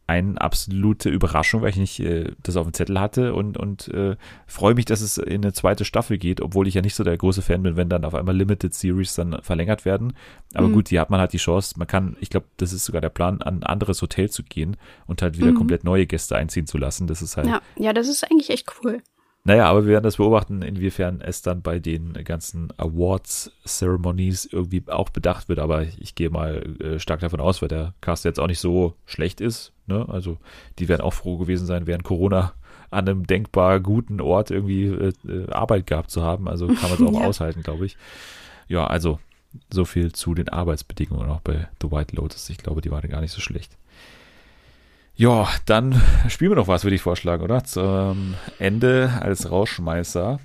eine 0.08 0.42
absolute 0.42 1.10
Überraschung, 1.10 1.62
weil 1.62 1.70
ich 1.70 1.78
nicht 1.78 2.00
äh, 2.02 2.32
das 2.44 2.58
auf 2.58 2.66
dem 2.68 2.74
Zettel 2.74 3.00
hatte 3.00 3.34
und, 3.34 3.58
und 3.58 3.88
äh, 3.90 4.18
freue 4.46 4.76
mich, 4.76 4.86
dass 4.86 5.02
es 5.02 5.18
in 5.18 5.44
eine 5.44 5.54
zweite 5.54 5.86
Staffel 5.86 6.18
geht, 6.18 6.42
obwohl 6.42 6.68
ich 6.68 6.74
ja 6.74 6.82
nicht 6.82 6.96
so 6.96 7.04
der 7.04 7.18
große 7.18 7.42
Fan 7.42 7.64
bin, 7.64 7.78
wenn 7.78 7.88
dann 7.88 8.04
auf 8.04 8.14
einmal 8.14 8.36
Limited 8.36 8.74
Series 8.74 9.16
dann 9.16 9.42
verlängert 9.42 9.86
werden. 9.86 10.14
Aber 10.54 10.68
mhm. 10.68 10.74
gut, 10.74 10.90
hier 10.90 11.02
hat 11.02 11.10
man 11.10 11.20
halt 11.20 11.34
die 11.34 11.38
Chance, 11.38 11.76
man 11.78 11.88
kann, 11.88 12.18
ich 12.20 12.30
glaube, 12.30 12.48
das 12.58 12.74
ist 12.74 12.86
sogar 12.86 13.02
der 13.02 13.10
Plan, 13.10 13.42
an 13.42 13.60
ein 13.60 13.64
anderes 13.64 14.02
Hotel 14.02 14.30
zu 14.30 14.44
gehen 14.44 14.76
und 15.08 15.22
halt 15.22 15.38
wieder 15.38 15.52
mhm. 15.52 15.56
komplett 15.56 15.86
neue 15.86 16.06
Gäste 16.06 16.36
einziehen 16.36 16.68
zu 16.68 16.78
lassen. 16.78 17.08
Das 17.08 17.22
ist 17.22 17.38
halt. 17.38 17.48
Ja, 17.48 17.62
ja, 17.78 17.94
das 17.94 18.10
ist 18.10 18.30
eigentlich 18.30 18.50
echt 18.50 18.68
cool. 18.84 19.02
Naja, 19.44 19.66
aber 19.66 19.86
wir 19.86 19.94
werden 19.94 20.04
das 20.04 20.18
beobachten, 20.18 20.62
inwiefern 20.62 21.20
es 21.20 21.42
dann 21.42 21.64
bei 21.64 21.80
den 21.80 22.14
ganzen 22.14 22.72
Awards-Ceremonies 22.78 24.46
irgendwie 24.46 24.84
auch 24.88 25.10
bedacht 25.10 25.50
wird. 25.50 25.58
Aber 25.58 25.82
ich 25.82 26.14
gehe 26.14 26.30
mal 26.30 26.62
äh, 26.80 27.00
stark 27.00 27.22
davon 27.22 27.40
aus, 27.40 27.62
weil 27.62 27.70
der 27.70 27.96
Cast 28.02 28.24
jetzt 28.24 28.40
auch 28.40 28.48
nicht 28.48 28.60
so 28.60 28.94
schlecht 29.06 29.42
ist. 29.42 29.74
Ne? 29.88 30.06
Also 30.10 30.38
die 30.78 30.88
werden 30.88 31.02
auch 31.02 31.14
froh 31.14 31.38
gewesen 31.38 31.66
sein, 31.66 31.88
während 31.88 32.04
Corona 32.04 32.54
an 32.92 33.08
einem 33.08 33.26
denkbar 33.26 33.80
guten 33.80 34.22
Ort 34.22 34.52
irgendwie 34.52 34.86
äh, 34.86 35.14
äh 35.28 35.50
Arbeit 35.50 35.88
gehabt 35.88 36.12
zu 36.12 36.22
haben. 36.22 36.48
Also 36.48 36.68
kann 36.68 36.92
man 36.92 36.94
es 36.94 37.02
auch 37.02 37.20
ja. 37.22 37.28
aushalten, 37.28 37.64
glaube 37.64 37.88
ich. 37.88 37.98
Ja, 38.68 38.86
also 38.86 39.20
so 39.72 39.86
viel 39.86 40.12
zu 40.12 40.36
den 40.36 40.50
Arbeitsbedingungen 40.50 41.30
auch 41.30 41.42
bei 41.42 41.68
The 41.82 41.92
White 41.92 42.16
Lotus. 42.16 42.50
Ich 42.50 42.58
glaube, 42.58 42.82
die 42.82 42.92
waren 42.92 43.10
gar 43.10 43.22
nicht 43.22 43.34
so 43.34 43.42
schlecht. 43.42 43.76
Ja, 45.16 45.50
dann 45.66 46.02
spielen 46.30 46.52
wir 46.52 46.56
noch 46.56 46.68
was, 46.68 46.84
würde 46.84 46.96
ich 46.96 47.02
vorschlagen, 47.02 47.44
oder? 47.44 47.64
Zum 47.64 48.36
Ende 48.60 49.12
als 49.22 49.52
Rauschmeißer. 49.52 50.40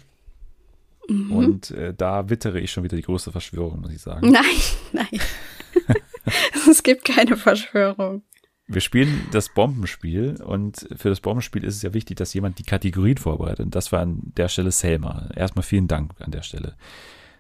Mhm. 1.09 1.33
Und 1.33 1.71
äh, 1.71 1.95
da 1.95 2.29
wittere 2.29 2.61
ich 2.61 2.73
schon 2.73 2.85
wieder 2.85 2.97
die 2.97 3.03
große 3.03 3.33
Verschwörung, 3.33 3.81
muss 3.81 3.93
ich 3.93 4.03
sagen. 4.03 4.31
Nein, 4.31 4.45
nein. 4.93 5.21
es 6.71 6.83
gibt 6.83 7.05
keine 7.05 7.37
Verschwörung. 7.37 8.23
Wir 8.69 8.81
spielen 8.81 9.29
das 9.31 9.49
Bombenspiel 9.49 10.43
und 10.43 10.89
für 10.97 11.09
das 11.09 11.21
Bombenspiel 11.21 11.63
ist 11.63 11.77
es 11.77 11.83
ja 11.83 11.95
wichtig, 11.95 12.17
dass 12.17 12.35
jemand 12.35 12.59
die 12.59 12.65
Kategorien 12.65 13.17
vorbereitet. 13.17 13.61
Und 13.61 13.75
das 13.77 13.93
war 13.93 14.01
an 14.01 14.33
der 14.37 14.49
Stelle 14.49 14.73
Selma. 14.73 15.29
Erstmal 15.37 15.63
vielen 15.63 15.87
Dank 15.87 16.13
an 16.19 16.33
der 16.33 16.43
Stelle. 16.43 16.75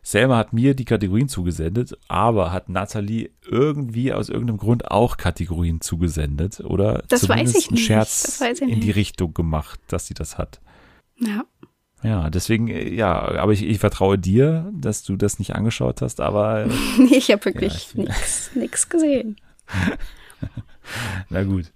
Selma 0.07 0.37
hat 0.37 0.53
mir 0.53 0.74
die 0.74 0.85
Kategorien 0.85 1.28
zugesendet, 1.28 1.99
aber 2.07 2.53
hat 2.53 2.69
Nathalie 2.69 3.31
irgendwie 3.45 4.12
aus 4.12 4.28
irgendeinem 4.28 4.59
Grund 4.59 4.89
auch 4.89 5.16
Kategorien 5.16 5.81
zugesendet 5.81 6.61
oder 6.61 7.03
das 7.09 7.23
zumindest 7.23 7.57
weiß 7.57 7.62
ich 7.65 7.69
einen 7.70 7.77
Scherz 7.77 8.41
in 8.61 8.81
die 8.81 8.93
Richtung 8.93 9.35
gemacht, 9.35 9.81
dass 9.89 10.07
sie 10.07 10.15
das 10.15 10.39
hat. 10.39 10.61
Ja. 11.19 11.45
Ja, 12.05 12.31
deswegen, 12.31 12.69
äh, 12.69 12.89
ja, 12.89 13.19
aber 13.19 13.53
ich, 13.53 13.65
ich 13.65 13.81
vertraue 13.81 14.16
dir, 14.16 14.70
dass 14.73 15.03
du 15.03 15.16
das 15.16 15.41
nicht 15.41 15.57
angeschaut 15.57 16.03
hast, 16.03 16.20
aber. 16.20 16.69
nee, 16.99 17.16
ich 17.16 17.33
habe 17.33 17.45
wirklich 17.45 17.93
ja, 17.95 18.05
nichts 18.55 18.89
gesehen. 18.89 19.41
Na 21.31 21.43
gut. 21.43 21.73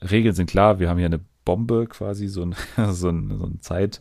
Regeln 0.00 0.34
sind 0.34 0.48
klar, 0.48 0.80
wir 0.80 0.88
haben 0.88 0.96
hier 0.96 1.04
eine 1.04 1.20
Bombe 1.44 1.86
quasi, 1.86 2.28
so 2.28 2.46
ein, 2.46 2.54
so 2.92 3.10
ein, 3.10 3.36
so 3.36 3.44
ein 3.44 3.60
Zeit. 3.60 4.00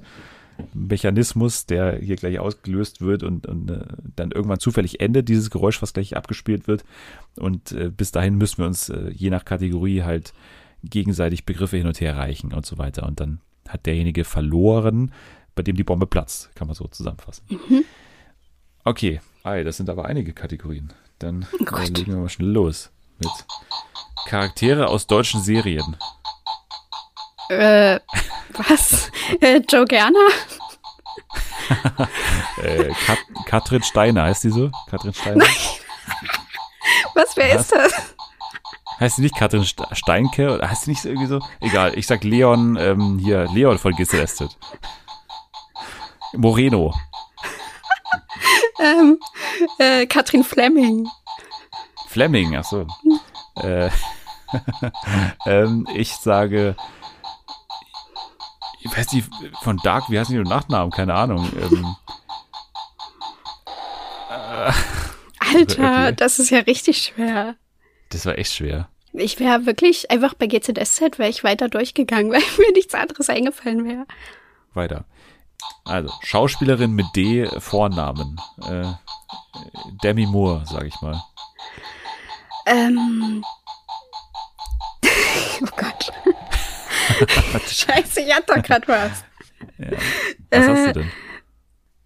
Mechanismus, 0.74 1.66
der 1.66 1.98
hier 1.98 2.16
gleich 2.16 2.40
ausgelöst 2.40 3.02
wird 3.02 3.24
und, 3.24 3.48
und 3.48 3.70
äh, 3.72 3.86
dann 4.16 4.32
irgendwann 4.32 4.60
zufällig 4.60 5.00
endet, 5.00 5.30
dieses 5.30 5.50
Geräusch, 5.50 5.82
was 5.82 5.94
gleich 5.94 6.16
abgespielt 6.16 6.68
wird. 6.68 6.84
Und 7.36 7.72
äh, 7.72 7.90
bis 7.90 8.12
dahin 8.12 8.36
müssen 8.36 8.60
wir 8.60 8.66
uns 8.66 8.90
äh, 8.90 9.10
je 9.10 9.30
nach 9.30 9.46
Kategorie 9.46 10.04
halt 10.04 10.34
gegenseitig 10.84 11.46
Begriffe 11.46 11.78
hin 11.78 11.88
und 11.88 12.02
her 12.02 12.18
reichen 12.18 12.54
und 12.54 12.66
so 12.66 12.78
weiter. 12.78 13.06
Und 13.08 13.20
dann 13.20 13.40
hat 13.68 13.86
derjenige 13.86 14.24
verloren, 14.24 15.12
bei 15.56 15.64
dem 15.64 15.76
die 15.76 15.84
Bombe 15.84 16.08
platzt, 16.08 16.54
kann 16.56 16.68
man 16.68 16.76
so 16.76 16.88
zusammenfassen. 16.88 17.46
Mhm. 17.50 17.86
Okay, 18.84 19.22
Ei, 19.44 19.64
das 19.64 19.76
sind 19.76 19.90
aber 19.90 20.06
einige 20.06 20.32
Kategorien. 20.32 20.94
Dann 21.20 21.46
oh 21.60 21.80
legen 21.80 22.14
wir 22.14 22.18
mal 22.18 22.30
schnell 22.30 22.50
los 22.50 22.92
mit 23.20 23.30
Charaktere 24.26 24.88
aus 24.88 25.06
deutschen 25.06 25.42
Serien. 25.42 25.98
Äh, 27.60 28.00
was? 28.68 29.12
äh, 29.42 29.62
Joe 29.70 29.86
Gerner? 29.86 30.28
äh, 32.64 32.92
Kat 33.06 33.18
Katrin 33.46 33.84
Steiner, 33.84 34.24
heißt 34.24 34.44
die 34.44 34.50
so? 34.50 34.72
Katrin 34.90 35.14
Steiner? 35.14 35.38
Nein. 35.38 35.56
Was, 37.16 37.36
wer 37.38 37.56
Was? 37.56 37.62
ist 37.62 37.72
das? 37.72 38.16
Heißt 39.00 39.16
sie 39.18 39.22
nicht 39.24 39.36
Katrin 39.36 39.66
Steinke? 39.66 40.54
Oder 40.54 40.70
heißt 40.70 40.84
sie 40.84 40.92
nicht 40.92 41.06
irgendwie 41.06 41.28
so? 41.28 41.40
Egal, 41.60 41.98
ich 41.98 42.08
sag 42.08 42.24
Leon, 42.24 42.78
ähm, 42.80 43.20
hier, 43.20 43.46
Leon 43.54 43.78
von 43.80 43.96
Gisserestet. 43.96 44.58
Moreno. 46.34 46.94
ähm, 48.80 49.20
äh, 49.80 50.06
Katrin 50.06 50.44
Fleming. 50.44 51.08
Fleming, 52.08 52.56
ach 52.56 52.64
so. 52.64 52.86
äh, 53.62 53.90
ähm, 55.46 55.88
ich 55.94 56.16
sage 56.16 56.76
ich 58.84 58.98
weiß 58.98 59.14
nicht, 59.14 59.30
von 59.62 59.78
Dark, 59.78 60.10
wie 60.10 60.20
heißt 60.20 60.30
die 60.30 60.38
Nachnamen? 60.40 60.92
Keine 60.92 61.14
Ahnung. 61.14 61.50
Ähm, 61.62 61.96
äh, 64.30 64.72
Alter, 65.40 66.04
okay. 66.08 66.16
das 66.16 66.40
ist 66.40 66.50
ja 66.50 66.60
richtig 66.60 67.02
schwer. 67.02 67.56
Das 68.10 68.26
war 68.26 68.38
echt 68.38 68.54
schwer. 68.54 68.90
Ich 69.14 69.40
wäre 69.40 69.66
wirklich 69.66 70.12
einfach 70.12 70.34
bei 70.34 70.48
GZSZ 70.48 71.18
wäre 71.18 71.30
ich 71.30 71.44
weiter 71.44 71.70
durchgegangen, 71.70 72.32
weil 72.32 72.42
mir 72.58 72.74
nichts 72.74 72.94
anderes 72.94 73.30
eingefallen 73.30 73.86
wäre. 73.86 74.06
Weiter. 74.74 75.06
Also, 75.86 76.12
Schauspielerin 76.22 76.92
mit 76.92 77.06
D 77.16 77.48
Vornamen. 77.60 78.40
Äh, 78.68 78.92
Demi 80.04 80.26
Moore, 80.26 80.64
sag 80.66 80.86
ich 80.86 81.00
mal. 81.02 81.24
Ähm. 82.66 83.46
oh 85.62 85.68
Gott. 85.78 86.12
Scheiße, 87.68 88.22
ich 88.22 88.34
hatte 88.34 88.54
doch 88.56 88.64
gerade 88.64 88.88
was. 88.88 89.24
Ja. 89.78 89.92
Was 90.50 90.66
äh, 90.66 90.68
hast 90.68 90.88
du 90.88 91.00
denn? 91.00 91.12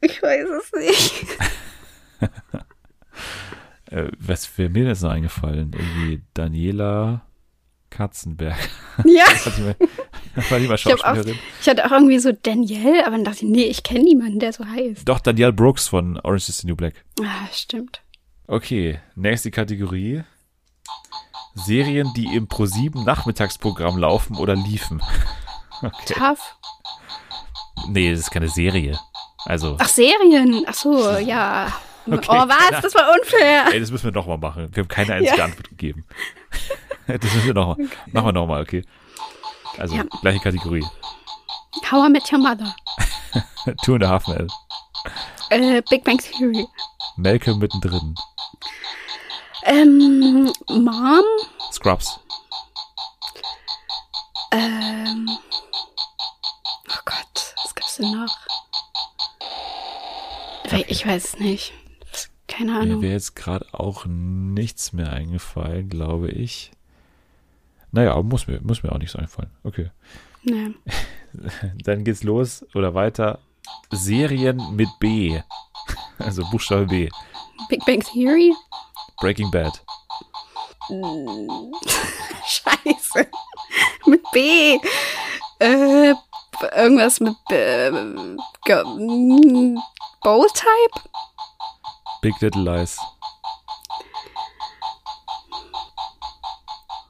Ich 0.01 0.21
weiß 0.21 0.45
es 0.49 0.71
nicht. 0.73 1.25
Äh, 3.89 4.09
was 4.19 4.57
wäre 4.57 4.69
mir 4.69 4.83
jetzt 4.85 5.01
noch 5.01 5.11
eingefallen? 5.11 5.71
Irgendwie 5.71 6.21
Daniela 6.33 7.25
Katzenberg. 7.89 8.57
Ja. 9.05 9.25
Das 10.35 10.51
war 10.51 10.59
die 10.59 10.67
mal 10.67 10.75
Ich, 10.75 10.85
auch, 10.85 11.25
ich 11.61 11.67
hatte 11.67 11.83
auch 11.83 11.91
irgendwie 11.91 12.19
so 12.19 12.31
Danielle, 12.31 13.07
aber 13.07 13.15
dann 13.15 13.23
dachte 13.23 13.37
ich, 13.43 13.49
nee, 13.49 13.63
ich 13.63 13.81
kenne 13.81 14.01
niemanden, 14.03 14.37
der 14.37 14.53
so 14.53 14.63
heißt. 14.63 15.09
Doch, 15.09 15.19
Danielle 15.19 15.51
Brooks 15.51 15.87
von 15.87 16.19
Orange 16.19 16.49
is 16.49 16.59
the 16.59 16.67
New 16.67 16.75
Black. 16.75 16.93
Ah, 17.23 17.47
stimmt. 17.51 18.03
Okay, 18.45 18.99
nächste 19.15 19.49
Kategorie. 19.49 20.21
Serien, 21.57 22.11
die 22.15 22.35
im 22.35 22.47
ProSieben 22.47 23.03
Nachmittagsprogramm 23.03 23.97
laufen 23.97 24.37
oder 24.37 24.55
liefen. 24.55 25.01
Okay. 25.81 26.13
Tough. 26.13 26.55
Nee, 27.89 28.11
das 28.11 28.19
ist 28.21 28.31
keine 28.31 28.49
Serie. 28.49 28.99
Also, 29.45 29.77
Ach, 29.79 29.87
Serien. 29.87 30.63
Ach 30.67 30.73
so, 30.73 31.17
ja. 31.17 31.71
Okay, 32.09 32.25
oh, 32.29 32.47
was? 32.47 32.81
Das 32.81 32.95
war 32.95 33.11
unfair. 33.13 33.65
ey, 33.73 33.79
das 33.81 33.91
müssen 33.91 34.05
wir 34.05 34.11
nochmal 34.13 34.37
machen. 34.37 34.69
Wir 34.73 34.83
haben 34.83 34.87
keine 34.87 35.13
einzige 35.15 35.37
Ja. 35.37 35.43
Antwort 35.45 35.69
gegeben. 35.69 36.05
Das 37.07 37.21
müssen 37.33 37.45
wir 37.45 37.53
nochmal. 37.53 37.87
Machen 38.11 38.25
wir 38.27 38.31
nochmal, 38.33 38.61
okay. 38.61 38.83
Also, 39.77 39.95
Ja. 39.95 40.03
gleiche 40.21 40.39
Kategorie. 40.39 40.85
How 41.89 42.05
I 42.05 42.09
Met 42.11 42.29
Your 42.33 42.39
Mother. 42.39 42.75
Two 43.83 43.93
and 43.93 44.03
a 44.03 44.09
Half 44.09 44.27
Men. 44.27 44.47
Äh, 45.49 45.81
Big 45.89 46.03
Bang 46.03 46.17
Theory. 46.17 46.67
Malcolm 47.15 47.59
mittendrin. 47.59 48.13
Ähm, 49.67 50.51
Mom. 50.69 51.23
Scrubs. 51.71 52.19
Ähm, 54.51 55.29
oh 56.89 56.99
Gott, 57.05 57.55
was 57.63 57.75
gibt's 57.75 57.97
denn 57.97 58.11
noch? 58.11 58.35
We- 60.71 60.85
Ich 60.87 61.05
weiß 61.05 61.23
es 61.25 61.39
nicht. 61.39 61.73
Keine 62.47 62.71
Mir 62.71 62.79
Ahnung. 62.79 63.01
wäre 63.01 63.13
jetzt 63.13 63.35
gerade 63.35 63.65
auch 63.73 64.05
nichts 64.05 64.93
mehr 64.93 65.11
eingefallen, 65.11 65.89
glaube 65.89 66.29
ich. 66.29 66.71
Naja, 67.91 68.13
aber 68.13 68.23
muss 68.23 68.47
mir, 68.47 68.61
muss 68.61 68.83
mir 68.83 68.91
auch 68.91 68.97
nichts 68.99 69.15
einfallen. 69.15 69.51
Okay. 69.63 69.91
Nee. 70.43 70.73
Dann 71.83 72.03
geht's 72.05 72.23
los 72.23 72.65
oder 72.73 72.93
weiter. 72.95 73.39
Serien 73.91 74.75
mit 74.75 74.87
B. 74.99 75.41
Also 76.19 76.43
Buchstabe 76.49 76.85
B. 76.85 77.09
Big 77.69 77.85
Bang 77.85 78.01
Theory? 78.01 78.53
Breaking 79.19 79.49
Bad. 79.51 79.79
Scheiße. 82.45 83.29
mit 84.05 84.31
B. 84.31 84.79
Äh, 85.59 86.13
irgendwas 86.75 87.19
mit 87.19 87.35
äh, 87.49 87.91
Ge- 88.65 88.83
mm, 88.85 89.77
Bowl 90.23 90.47
Type? 90.53 91.09
Big 92.21 92.39
Little 92.41 92.61
Lies. 92.63 92.99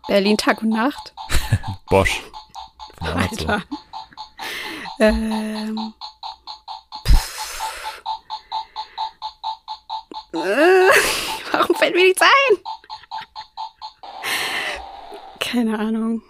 Berlin 0.07 0.37
Tag 0.37 0.61
und 0.61 0.69
Nacht? 0.69 1.13
Bosch. 1.89 2.21
Von 2.97 3.07
Amazon. 3.09 3.49
Alter. 3.49 3.63
Ähm. 4.99 5.93
pff. 7.05 8.01
Äh, 10.33 10.89
warum 11.59 11.75
fällt 11.75 11.95
mir 11.95 12.03
nichts 12.05 12.21
ein? 12.21 12.57
Keine 15.39 15.79
Ahnung. 15.79 16.21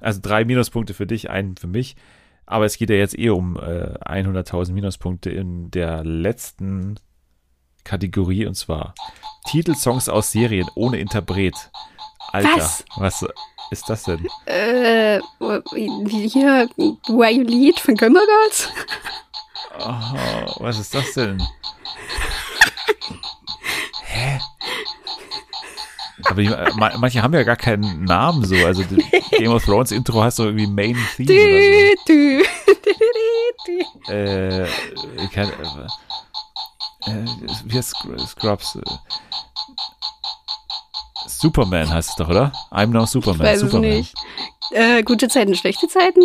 Also 0.00 0.20
drei 0.22 0.44
Minuspunkte 0.44 0.94
für 0.94 1.06
dich, 1.06 1.30
einen 1.30 1.56
für 1.56 1.66
mich. 1.66 1.96
Aber 2.46 2.66
es 2.66 2.76
geht 2.76 2.90
ja 2.90 2.96
jetzt 2.96 3.18
eh 3.18 3.30
um 3.30 3.56
äh, 3.56 3.96
100.000 4.04 4.72
Minuspunkte 4.72 5.30
in 5.30 5.70
der 5.70 6.04
letzten 6.04 6.96
Kategorie 7.84 8.46
und 8.46 8.54
zwar 8.54 8.94
Titelsongs 9.46 10.08
aus 10.08 10.30
Serien 10.32 10.68
ohne 10.74 10.98
Interpret. 10.98 11.54
Alter, 12.32 12.56
Was? 12.56 12.84
was 12.96 13.26
ist 13.70 13.88
das 13.88 14.04
denn? 14.04 14.26
Äh, 14.46 15.20
hier, 16.08 16.68
Where 16.76 17.30
You 17.30 17.42
Lead 17.44 17.80
von 17.80 17.94
Gilmore 17.94 18.26
Girls? 18.26 18.68
Oh, 19.78 20.62
was 20.62 20.78
ist 20.78 20.94
das 20.94 21.12
denn? 21.14 21.42
Hä? 24.14 24.40
Aber 26.26 26.40
die, 26.42 26.46
äh, 26.48 26.70
ma- 26.76 26.96
manche 26.98 27.20
haben 27.22 27.34
ja 27.34 27.42
gar 27.42 27.56
keinen 27.56 28.04
Namen 28.04 28.44
so. 28.44 28.54
Also 28.64 28.82
die 28.84 28.96
Game 29.38 29.50
of 29.52 29.64
Thrones 29.64 29.90
Intro 29.90 30.22
heißt 30.22 30.38
doch 30.38 30.44
irgendwie 30.44 30.66
Main 30.68 30.96
Theme 31.16 31.32
oder 31.32 31.94
Du, 32.06 32.38
du, 32.38 32.44
du, 32.84 32.92
du, 33.66 33.84
so. 34.06 34.12
Äh, 34.12 34.64
ich 35.24 35.30
kann, 35.32 35.48
äh, 37.06 37.10
äh, 37.10 37.26
wie 37.64 37.76
heißt 37.76 37.94
Scr- 37.96 38.26
Scrubs? 38.26 38.76
Äh, 38.76 38.80
Superman 41.26 41.90
heißt 41.90 42.10
es 42.10 42.14
doch, 42.16 42.28
oder? 42.28 42.52
I'm 42.70 42.86
now 42.88 43.06
Superman. 43.06 43.40
Ich 43.40 43.52
weiß 43.52 43.62
es 43.62 43.70
Superman. 43.70 43.90
nicht. 43.96 44.14
Äh, 44.70 45.02
gute 45.02 45.28
Zeiten, 45.28 45.54
schlechte 45.54 45.88
Zeiten? 45.88 46.22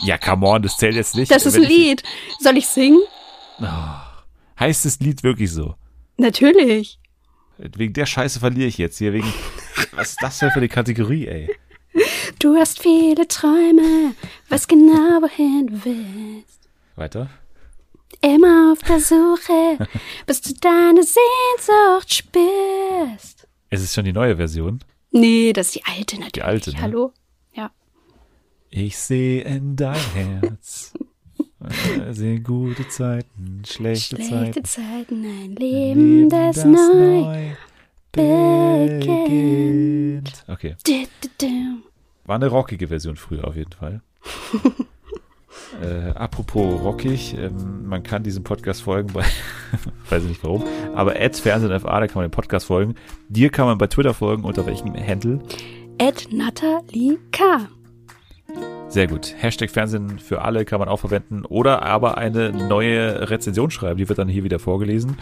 Ja, 0.00 0.18
come 0.18 0.46
on, 0.46 0.62
das 0.62 0.76
zählt 0.76 0.94
jetzt 0.96 1.14
nicht. 1.14 1.30
Das 1.30 1.46
ist 1.46 1.54
ein 1.54 1.62
Lied. 1.62 2.02
Soll 2.40 2.56
ich 2.56 2.66
singen? 2.66 3.00
Heißt 4.58 4.84
das 4.84 4.98
Lied 5.00 5.22
wirklich 5.22 5.52
so? 5.52 5.74
Natürlich. 6.16 6.98
Wegen 7.58 7.92
der 7.92 8.06
Scheiße 8.06 8.40
verliere 8.40 8.68
ich 8.68 8.78
jetzt 8.78 8.98
hier. 8.98 9.12
Wegen, 9.12 9.32
was 9.92 10.10
ist 10.10 10.22
das 10.22 10.38
denn 10.38 10.50
für 10.50 10.56
eine 10.56 10.68
Kategorie, 10.68 11.26
ey? 11.26 11.50
Du 12.38 12.56
hast 12.56 12.80
viele 12.80 13.28
Träume, 13.28 14.14
weißt 14.48 14.68
genau, 14.68 15.20
wohin 15.22 15.66
du 15.66 15.84
willst. 15.84 16.60
Weiter. 16.96 17.28
Immer 18.20 18.72
auf 18.72 18.78
der 18.80 19.00
Suche, 19.00 19.88
bis 20.26 20.40
du 20.40 20.54
deine 20.54 21.02
Sehnsucht 21.02 22.14
spürst. 22.14 23.48
Es 23.70 23.82
ist 23.82 23.94
schon 23.94 24.04
die 24.04 24.12
neue 24.12 24.36
Version. 24.36 24.80
Nee, 25.10 25.52
das 25.52 25.66
ist 25.68 25.74
die 25.76 25.84
alte 25.84 26.16
natürlich. 26.16 26.32
Die 26.32 26.42
alte, 26.42 26.70
ne? 26.72 26.80
Hallo? 26.80 27.12
Ja. 27.54 27.70
Ich 28.70 28.96
sehe 28.96 29.42
in 29.42 29.76
dein 29.76 30.00
Herz. 30.14 30.94
äh, 31.64 32.38
gute 32.40 32.88
Zeiten, 32.88 33.62
schlechte, 33.66 34.16
Schlechte 34.16 34.62
Zeiten. 34.62 34.64
Zeiten, 34.64 35.24
ein 35.24 35.50
Ein 35.50 35.56
Leben, 35.56 36.28
das, 36.28 36.64
neu 36.64 37.54
beginnt. 38.12 39.12
Okay. 40.46 40.76
War 42.24 42.36
eine 42.36 42.48
rockige 42.48 42.88
Version 42.88 43.16
früher 43.16 43.46
auf 43.46 43.56
jeden 43.56 43.72
Fall. 43.72 44.02
äh, 45.82 46.10
apropos 46.10 46.80
rockig, 46.82 47.34
ähm, 47.36 47.88
man 47.88 48.02
kann 48.02 48.22
diesem 48.22 48.44
Podcast 48.44 48.82
folgen 48.82 49.12
bei, 49.12 49.24
weiß 50.10 50.22
ich 50.24 50.28
nicht 50.28 50.44
warum, 50.44 50.62
aber 50.94 51.16
at 51.18 51.36
FernsehenFA, 51.36 52.00
da 52.00 52.06
kann 52.06 52.22
man 52.22 52.28
dem 52.28 52.32
Podcast 52.32 52.66
folgen. 52.66 52.94
Dir 53.28 53.50
kann 53.50 53.66
man 53.66 53.78
bei 53.78 53.86
Twitter 53.88 54.14
folgen, 54.14 54.44
unter 54.44 54.66
welchem 54.66 54.94
Handle? 54.94 55.40
Ed 55.98 56.28
Natalie 56.32 57.18
K. 57.32 57.68
Sehr 58.92 59.06
gut. 59.06 59.34
Hashtag 59.38 59.70
Fernsehen 59.70 60.18
für 60.18 60.42
alle 60.42 60.64
kann 60.66 60.78
man 60.78 60.88
auch 60.88 60.98
verwenden 61.00 61.44
oder 61.46 61.82
aber 61.82 62.18
eine 62.18 62.50
neue 62.52 63.30
Rezension 63.30 63.70
schreiben, 63.70 63.96
die 63.96 64.08
wird 64.08 64.18
dann 64.18 64.28
hier 64.28 64.44
wieder 64.44 64.58
vorgelesen. 64.58 65.16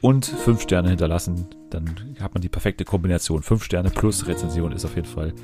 Und 0.00 0.24
fünf 0.24 0.62
Sterne 0.62 0.88
hinterlassen, 0.88 1.46
dann 1.68 1.84
hat 2.20 2.32
man 2.32 2.40
die 2.40 2.48
perfekte 2.48 2.84
Kombination. 2.84 3.42
Fünf 3.42 3.64
Sterne 3.64 3.90
plus 3.90 4.26
Rezension 4.28 4.72
ist 4.72 4.84
auf 4.84 4.94
jeden 4.94 5.08
Fall 5.08 5.34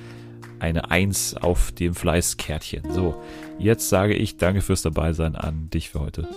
eine 0.61 0.91
Eins 0.91 1.35
auf 1.37 1.73
dem 1.73 1.95
Fleißkärtchen. 1.95 2.91
So, 2.93 3.21
jetzt 3.59 3.89
sage 3.91 4.15
ich 4.15 4.37
danke 4.39 4.63
fürs 4.63 4.83
Dabeisein 4.83 5.35
an 5.37 5.69
dich 5.69 5.91
für 5.91 6.01
heute. 6.01 6.29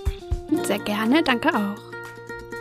Sehr 0.63 0.79
gerne, 0.79 1.23
danke 1.23 1.49
auch. 1.49 1.77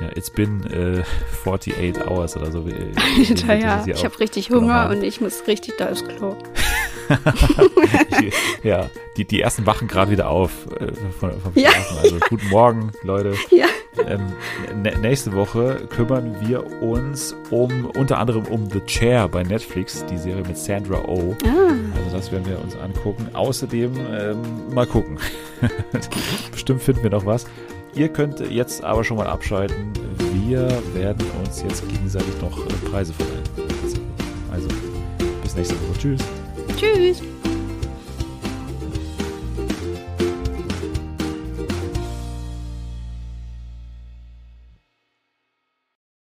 Ja, 0.01 0.11
it's 0.15 0.31
been 0.31 0.63
äh, 0.71 1.03
48 1.45 2.07
hours 2.07 2.37
oder 2.37 2.53
so. 2.53 2.65
wie- 2.67 2.73
wie 3.17 3.51
Alter, 3.51 3.59
ja, 3.59 3.85
ich 3.97 4.05
habe 4.05 4.21
richtig 4.21 4.49
genommen 4.49 4.67
Hunger 4.67 4.91
und 4.91 5.03
ich 5.03 5.21
muss 5.21 5.47
richtig 5.49 5.75
da 5.79 5.89
aufs 5.89 6.05
Klo. 6.05 6.37
ja, 8.63 8.91
die, 9.17 9.25
die 9.25 9.41
ersten 9.41 9.67
wachen 9.67 9.89
gerade 9.89 10.11
wieder 10.11 10.29
auf 10.31 10.51
äh, 10.81 10.93
von, 11.19 11.33
vom 11.41 11.53
Ja. 11.55 11.71
Schlafen. 11.71 11.99
Also 12.03 12.17
guten 12.29 12.49
Morgen, 12.49 12.93
Leute. 13.03 13.35
Ja. 13.51 13.67
Ähm, 14.07 14.21
nä- 14.83 14.97
nächste 14.99 15.33
Woche 15.33 15.87
kümmern 15.91 16.37
wir 16.41 16.83
uns 16.83 17.35
um 17.51 17.87
unter 17.87 18.19
anderem 18.19 18.45
um 18.47 18.71
The 18.71 18.81
Chair 18.87 19.29
bei 19.29 19.43
Netflix, 19.43 20.05
die 20.07 20.17
Serie 20.19 20.45
mit 20.47 20.57
Sandra 20.57 21.03
Oh. 21.07 21.35
Ah, 21.45 21.73
Also 22.05 22.17
das 22.17 22.31
werden 22.31 22.47
wir 22.47 22.61
uns 22.63 22.77
angucken. 22.77 23.29
Außerdem 23.35 23.93
ähm, 24.13 24.43
mal 24.73 24.87
gucken. 24.87 25.19
Bestimmt 26.53 26.83
finden 26.83 27.03
wir 27.03 27.11
noch 27.11 27.27
was. 27.27 27.47
Ihr 27.95 28.09
könnt 28.09 28.39
jetzt 28.51 28.85
aber 28.85 29.03
schon 29.03 29.17
mal 29.17 29.27
abschalten. 29.27 29.93
Wir 30.45 30.69
werden 30.95 31.27
uns 31.45 31.63
jetzt 31.63 31.89
gegenseitig 31.89 32.41
noch 32.41 32.57
äh, 32.67 32.69
Preise 32.91 33.13
verleihen. 33.13 33.43
Also 34.53 34.69
bis 35.43 35.57
nächste 35.57 35.75
Woche. 35.75 35.99
Tschüss. 35.99 36.21
Tschüss. 36.77 37.23